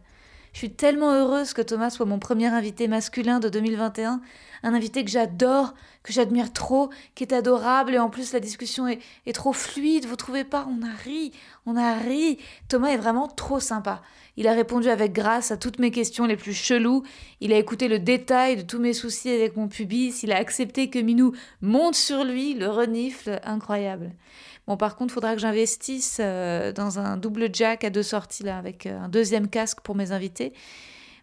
Je 0.57 0.61
suis 0.61 0.70
tellement 0.70 1.12
heureuse 1.12 1.53
que 1.53 1.61
Thomas 1.61 1.91
soit 1.91 2.07
mon 2.07 2.19
premier 2.19 2.47
invité 2.47 2.89
masculin 2.89 3.41
de 3.41 3.51
2021, 3.51 4.23
un. 4.62 4.73
Invité 4.74 5.05
que 5.05 5.11
j'adore, 5.11 5.74
que 6.03 6.15
j'admire 6.15 6.51
trop, 6.51 6.89
qui 7.15 7.24
est 7.24 7.35
adorable. 7.35 7.93
Et 7.93 7.99
en 7.99 8.09
plus 8.09 8.33
la 8.33 8.41
discussion 8.41 8.89
est, 8.89 9.01
trop 9.35 9.53
fluide, 9.53 10.07
vous 10.07 10.16
trouvez 10.16 10.45
pas? 10.45 10.66
On 10.70 10.83
a 10.83 10.95
ri, 11.05 11.33
on 11.66 11.77
a 11.77 11.99
ri. 11.99 12.39
Thomas 12.69 12.89
est 12.89 12.97
vraiment 12.97 13.28
trop 13.28 13.61
sympa. 13.61 14.01
Il 14.39 14.49
a 14.49 14.55
répondu 14.55 14.89
avec 14.89 15.12
grâce 15.12 15.51
à 15.51 15.59
toutes 15.59 15.78
mes 15.78 15.91
questions 15.91 16.24
les 16.24 16.39
plus 16.39 16.55
cheloues, 16.55 17.03
il 17.43 17.53
a 17.53 17.59
écouté 17.59 17.87
le 17.87 17.99
détail 17.99 18.57
de 18.57 18.62
tous 18.62 18.78
mes 18.78 18.95
soucis 18.95 19.28
avec 19.28 19.59
mon 19.59 19.69
pubis, 19.69 20.23
il 20.23 20.33
a 20.33 20.37
accepté 20.37 20.89
que 20.89 20.99
Minou 20.99 21.33
monte 21.61 21.97
sur 21.97 22.24
lui, 22.24 22.55
le 22.55 22.69
renifle, 22.69 23.41
incroyable. 23.45 24.12
Bon, 24.67 24.77
par 24.77 24.97
contre, 24.97 25.15
faudra 25.15 25.35
que 25.35 25.41
j'investisse 25.41 26.19
euh, 26.21 26.73
dans 26.73 26.99
un 26.99 27.17
double 27.17 27.51
jack 27.53 27.85
à 27.85 27.91
deux 27.91 28.03
sorties, 28.03 28.43
là, 28.43 28.59
avec 28.59 28.87
euh, 28.87 28.99
un 28.99 29.09
deuxième 29.09 29.49
casque 29.49 29.81
pour 29.81 29.95
mes 29.95 30.11
invités, 30.11 30.53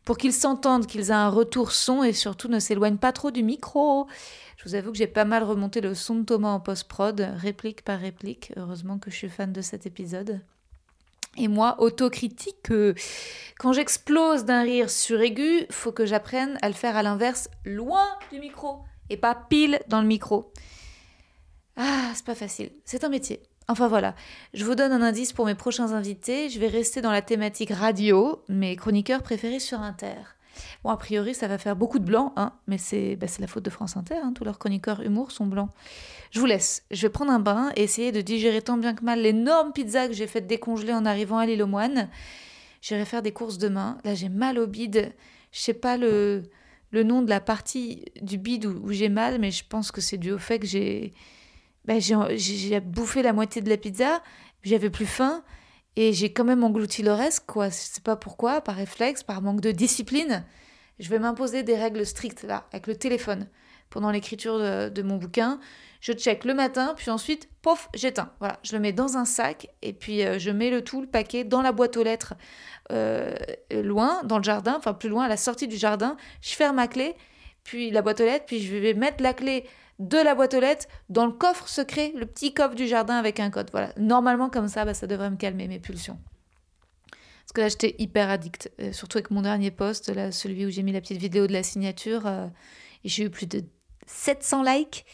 pour 0.05 0.17
qu'ils 0.17 0.33
s'entendent, 0.33 0.87
qu'ils 0.87 1.09
aient 1.09 1.11
un 1.11 1.29
retour 1.29 1.71
son 1.71 2.03
et 2.03 2.13
surtout 2.13 2.47
ne 2.47 2.59
s'éloignent 2.59 2.97
pas 2.97 3.11
trop 3.11 3.31
du 3.31 3.43
micro. 3.43 4.07
Je 4.57 4.63
vous 4.63 4.75
avoue 4.75 4.91
que 4.91 4.97
j'ai 4.97 5.07
pas 5.07 5.25
mal 5.25 5.43
remonté 5.43 5.81
le 5.81 5.93
son 5.93 6.15
de 6.15 6.23
Thomas 6.23 6.49
en 6.49 6.61
post-prod, 6.61 7.19
réplique 7.35 7.83
par 7.83 7.99
réplique. 7.99 8.53
Heureusement 8.55 8.97
que 8.97 9.11
je 9.11 9.15
suis 9.17 9.29
fan 9.29 9.51
de 9.51 9.61
cet 9.61 9.85
épisode. 9.85 10.39
Et 11.35 11.47
moi, 11.47 11.75
autocritique, 11.79 12.69
euh, 12.71 12.93
quand 13.57 13.73
j'explose 13.73 14.45
d'un 14.45 14.61
rire 14.61 14.89
suraigu, 14.89 15.65
faut 15.69 15.91
que 15.91 16.05
j'apprenne 16.05 16.57
à 16.61 16.67
le 16.67 16.75
faire 16.75 16.95
à 16.95 17.03
l'inverse, 17.03 17.49
loin 17.65 18.05
du 18.31 18.39
micro, 18.39 18.79
et 19.09 19.17
pas 19.17 19.35
pile 19.35 19.79
dans 19.87 19.99
le 19.99 20.07
micro. 20.07 20.53
Ah, 21.77 22.11
c'est 22.15 22.25
pas 22.25 22.35
facile. 22.35 22.71
C'est 22.85 23.03
un 23.03 23.09
métier. 23.09 23.41
Enfin 23.69 23.87
voilà, 23.87 24.13
je 24.53 24.65
vous 24.65 24.75
donne 24.75 24.91
un 24.91 25.01
indice 25.01 25.31
pour 25.31 25.45
mes 25.45 25.55
prochains 25.55 25.93
invités. 25.93 26.49
Je 26.49 26.59
vais 26.59 26.67
rester 26.67 27.01
dans 27.01 27.11
la 27.11 27.21
thématique 27.21 27.71
radio, 27.71 28.43
mes 28.49 28.75
chroniqueurs 28.75 29.23
préférés 29.23 29.59
sur 29.59 29.79
Inter. 29.79 30.15
Bon, 30.83 30.91
a 30.91 30.97
priori, 30.97 31.33
ça 31.33 31.47
va 31.47 31.57
faire 31.57 31.75
beaucoup 31.75 31.97
de 31.97 32.03
blancs, 32.03 32.33
hein, 32.35 32.53
mais 32.67 32.77
c'est 32.77 33.15
bah, 33.15 33.25
la 33.39 33.47
faute 33.47 33.63
de 33.63 33.69
France 33.69 33.97
Inter. 33.97 34.17
hein, 34.21 34.33
tous 34.35 34.43
leurs 34.43 34.59
chroniqueurs 34.59 35.01
humour 35.01 35.31
sont 35.31 35.47
blancs. 35.47 35.69
Je 36.31 36.39
vous 36.39 36.45
laisse. 36.45 36.83
Je 36.91 37.01
vais 37.03 37.09
prendre 37.09 37.31
un 37.31 37.39
bain 37.39 37.71
et 37.75 37.83
essayer 37.83 38.11
de 38.11 38.21
digérer 38.21 38.61
tant 38.61 38.77
bien 38.77 38.93
que 38.93 39.03
mal 39.03 39.21
l'énorme 39.21 39.71
pizza 39.71 40.07
que 40.07 40.13
j'ai 40.13 40.27
faite 40.27 40.45
décongeler 40.45 40.93
en 40.93 41.05
arrivant 41.05 41.37
à 41.37 41.45
l'île 41.45 41.63
aux 41.63 41.67
moines. 41.67 42.09
J'irai 42.81 43.05
faire 43.05 43.21
des 43.21 43.31
courses 43.31 43.57
demain. 43.57 43.97
Là, 44.03 44.13
j'ai 44.13 44.29
mal 44.29 44.59
au 44.59 44.67
bide. 44.67 45.13
Je 45.51 45.59
sais 45.59 45.73
pas 45.73 45.95
le, 45.97 46.43
le 46.91 47.03
nom 47.03 47.21
de 47.21 47.29
la 47.29 47.39
partie 47.39 48.03
du 48.21 48.37
bide 48.37 48.65
où 48.65 48.91
j'ai 48.91 49.09
mal, 49.09 49.39
mais 49.39 49.51
je 49.51 49.63
pense 49.67 49.91
que 49.91 50.01
c'est 50.01 50.17
dû 50.17 50.31
au 50.33 50.37
fait 50.37 50.59
que 50.59 50.67
j'ai 50.67 51.13
ben, 51.85 51.99
j'ai 51.99 52.79
bouffé 52.79 53.21
la 53.21 53.33
moitié 53.33 53.61
de 53.61 53.69
la 53.69 53.77
pizza, 53.77 54.21
j'avais 54.63 54.89
plus 54.89 55.05
faim 55.05 55.43
et 55.95 56.13
j'ai 56.13 56.31
quand 56.31 56.43
même 56.43 56.63
englouti 56.63 57.03
le 57.03 57.11
reste, 57.13 57.45
quoi. 57.45 57.69
Je 57.69 57.75
sais 57.75 58.01
pas 58.01 58.15
pourquoi, 58.15 58.61
par 58.61 58.75
réflexe, 58.75 59.23
par 59.23 59.41
manque 59.41 59.61
de 59.61 59.71
discipline. 59.71 60.45
Je 60.99 61.09
vais 61.09 61.19
m'imposer 61.19 61.63
des 61.63 61.75
règles 61.75 62.05
strictes 62.05 62.43
là, 62.43 62.65
avec 62.71 62.87
le 62.87 62.95
téléphone. 62.95 63.47
Pendant 63.89 64.09
l'écriture 64.09 64.57
de, 64.57 64.89
de 64.89 65.01
mon 65.03 65.17
bouquin, 65.17 65.59
je 66.03 66.11
check 66.11 66.43
le 66.43 66.53
matin, 66.53 66.95
puis 66.97 67.09
ensuite, 67.11 67.47
pof, 67.61 67.89
j'éteins. 67.93 68.31
Voilà, 68.39 68.59
je 68.63 68.73
le 68.73 68.79
mets 68.79 68.91
dans 68.91 69.15
un 69.15 69.23
sac 69.23 69.67
et 69.81 69.93
puis 69.93 70.25
euh, 70.25 70.37
je 70.37 70.51
mets 70.51 70.69
le 70.69 70.83
tout, 70.83 70.99
le 70.99 71.07
paquet, 71.07 71.45
dans 71.45 71.61
la 71.61 71.71
boîte 71.71 71.95
aux 71.95 72.03
lettres, 72.03 72.33
euh, 72.91 73.33
loin, 73.71 74.21
dans 74.25 74.37
le 74.37 74.43
jardin, 74.43 74.75
enfin 74.77 74.93
plus 74.93 75.07
loin, 75.07 75.23
à 75.23 75.27
la 75.29 75.37
sortie 75.37 75.67
du 75.67 75.77
jardin. 75.77 76.17
Je 76.41 76.55
ferme 76.55 76.75
ma 76.75 76.87
clé, 76.87 77.15
puis 77.63 77.89
la 77.89 78.01
boîte 78.01 78.19
aux 78.19 78.25
lettres, 78.25 78.45
puis 78.45 78.61
je 78.61 78.75
vais 78.75 78.93
mettre 78.93 79.23
la 79.23 79.33
clé 79.33 79.65
de 79.99 80.17
la 80.17 80.35
boîte 80.35 80.53
aux 80.53 80.59
lettres 80.59 80.87
dans 81.09 81.25
le 81.25 81.31
coffre 81.31 81.67
secret, 81.67 82.13
le 82.15 82.25
petit 82.25 82.53
coffre 82.53 82.75
du 82.75 82.87
jardin 82.87 83.15
avec 83.15 83.39
un 83.39 83.49
code. 83.49 83.69
Voilà, 83.71 83.93
normalement 83.97 84.49
comme 84.49 84.67
ça, 84.67 84.85
bah, 84.85 84.93
ça 84.93 85.07
devrait 85.07 85.29
me 85.29 85.37
calmer 85.37 85.67
mes 85.67 85.79
pulsions. 85.79 86.19
Parce 87.09 87.53
que 87.53 87.61
là, 87.61 87.67
j'étais 87.67 87.95
hyper 87.99 88.29
addict, 88.29 88.71
euh, 88.79 88.91
surtout 88.93 89.17
avec 89.17 89.29
mon 89.29 89.41
dernier 89.41 89.69
post, 89.69 90.09
là, 90.09 90.31
celui 90.31 90.65
où 90.65 90.69
j'ai 90.69 90.81
mis 90.81 90.93
la 90.93 91.01
petite 91.01 91.19
vidéo 91.19 91.45
de 91.45 91.53
la 91.53 91.63
signature, 91.63 92.25
euh, 92.25 92.47
j'ai 93.03 93.25
eu 93.25 93.29
plus 93.29 93.47
de 93.47 93.63
700 94.07 94.63
likes, 94.63 95.05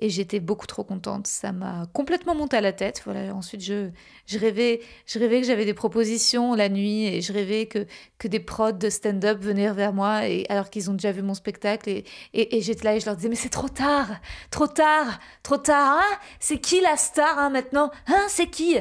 et 0.00 0.08
j'étais 0.08 0.40
beaucoup 0.40 0.66
trop 0.66 0.82
contente. 0.82 1.26
Ça 1.26 1.52
m'a 1.52 1.86
complètement 1.92 2.34
monté 2.34 2.56
à 2.56 2.60
la 2.60 2.72
tête. 2.72 3.02
Voilà, 3.04 3.34
ensuite, 3.34 3.62
je, 3.62 3.90
je 4.26 4.38
rêvais, 4.38 4.80
je 5.06 5.18
rêvais 5.18 5.40
que 5.40 5.46
j'avais 5.46 5.64
des 5.64 5.74
propositions 5.74 6.54
la 6.54 6.68
nuit, 6.68 7.06
et 7.06 7.20
je 7.20 7.32
rêvais 7.32 7.66
que, 7.66 7.86
que 8.18 8.28
des 8.28 8.40
prods 8.40 8.72
de 8.72 8.90
stand-up 8.90 9.38
venaient 9.40 9.72
vers 9.72 9.92
moi, 9.92 10.26
et, 10.26 10.46
alors 10.48 10.70
qu'ils 10.70 10.90
ont 10.90 10.94
déjà 10.94 11.12
vu 11.12 11.22
mon 11.22 11.34
spectacle, 11.34 11.88
et, 11.88 12.04
et, 12.32 12.60
j'étais 12.60 12.84
là 12.84 12.96
et 12.96 13.00
je 13.00 13.06
leur 13.06 13.16
disais, 13.16 13.28
mais 13.28 13.34
c'est 13.36 13.48
trop 13.48 13.68
tard, 13.68 14.08
trop 14.50 14.66
tard, 14.66 15.20
trop 15.42 15.58
tard, 15.58 15.98
hein? 16.00 16.18
C'est 16.40 16.58
qui 16.58 16.80
la 16.80 16.96
star, 16.96 17.38
hein, 17.38 17.50
maintenant? 17.50 17.90
Hein, 18.06 18.26
c'est 18.28 18.48
qui? 18.48 18.76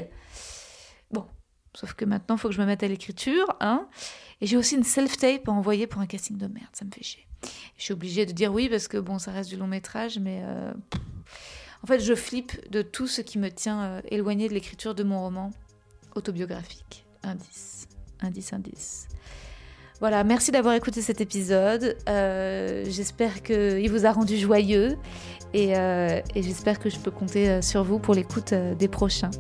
Bon, 1.11 1.25
sauf 1.75 1.93
que 1.93 2.05
maintenant, 2.05 2.35
il 2.35 2.39
faut 2.39 2.49
que 2.49 2.55
je 2.55 2.61
me 2.61 2.65
mette 2.65 2.83
à 2.83 2.87
l'écriture, 2.87 3.55
hein? 3.59 3.87
Et 4.41 4.47
j'ai 4.47 4.57
aussi 4.57 4.75
une 4.75 4.83
self-tape 4.83 5.47
à 5.49 5.51
envoyer 5.51 5.85
pour 5.85 6.01
un 6.01 6.07
casting 6.07 6.37
de 6.37 6.47
merde, 6.47 6.69
ça 6.73 6.85
me 6.85 6.91
fait 6.91 7.03
chier. 7.03 7.28
Je 7.77 7.83
suis 7.83 7.93
obligée 7.93 8.25
de 8.25 8.31
dire 8.31 8.53
oui 8.53 8.69
parce 8.69 8.87
que, 8.87 8.97
bon, 8.97 9.19
ça 9.19 9.31
reste 9.31 9.49
du 9.49 9.57
long 9.57 9.67
métrage, 9.67 10.19
mais... 10.19 10.41
euh. 10.43 10.71
En 11.83 11.87
fait, 11.87 11.99
je 11.99 12.13
flippe 12.13 12.69
de 12.69 12.81
tout 12.81 13.07
ce 13.07 13.21
qui 13.21 13.39
me 13.39 13.49
tient 13.49 13.81
euh, 13.81 14.01
éloigné 14.09 14.49
de 14.49 14.53
l'écriture 14.53 14.95
de 14.95 15.03
mon 15.03 15.21
roman 15.21 15.51
autobiographique. 16.15 17.05
Indice, 17.23 17.87
indice, 18.19 18.53
indice. 18.53 19.07
Voilà, 19.99 20.23
merci 20.23 20.51
d'avoir 20.51 20.75
écouté 20.75 21.01
cet 21.01 21.19
épisode. 21.21 21.97
Euh, 22.07 22.85
j'espère 22.87 23.43
qu'il 23.43 23.89
vous 23.89 24.05
a 24.05 24.11
rendu 24.11 24.37
joyeux 24.37 24.97
et, 25.53 25.77
euh, 25.77 26.21
j'espère 26.35 26.79
que 26.79 26.89
je 26.89 26.97
peux 26.97 27.11
compter 27.11 27.61
sur 27.61 27.83
vous 27.83 27.99
pour 27.99 28.13
l'écoute 28.13 28.53
des 28.53 28.87
prochains. 28.87 29.31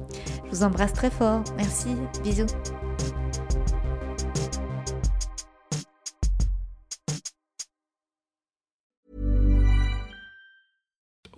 Je 0.45 0.49
vous 0.49 0.63
embrasse 0.63 0.93
très 0.93 1.11
fort. 1.11 1.43
Merci, 1.55 1.89
bisous. 2.23 2.47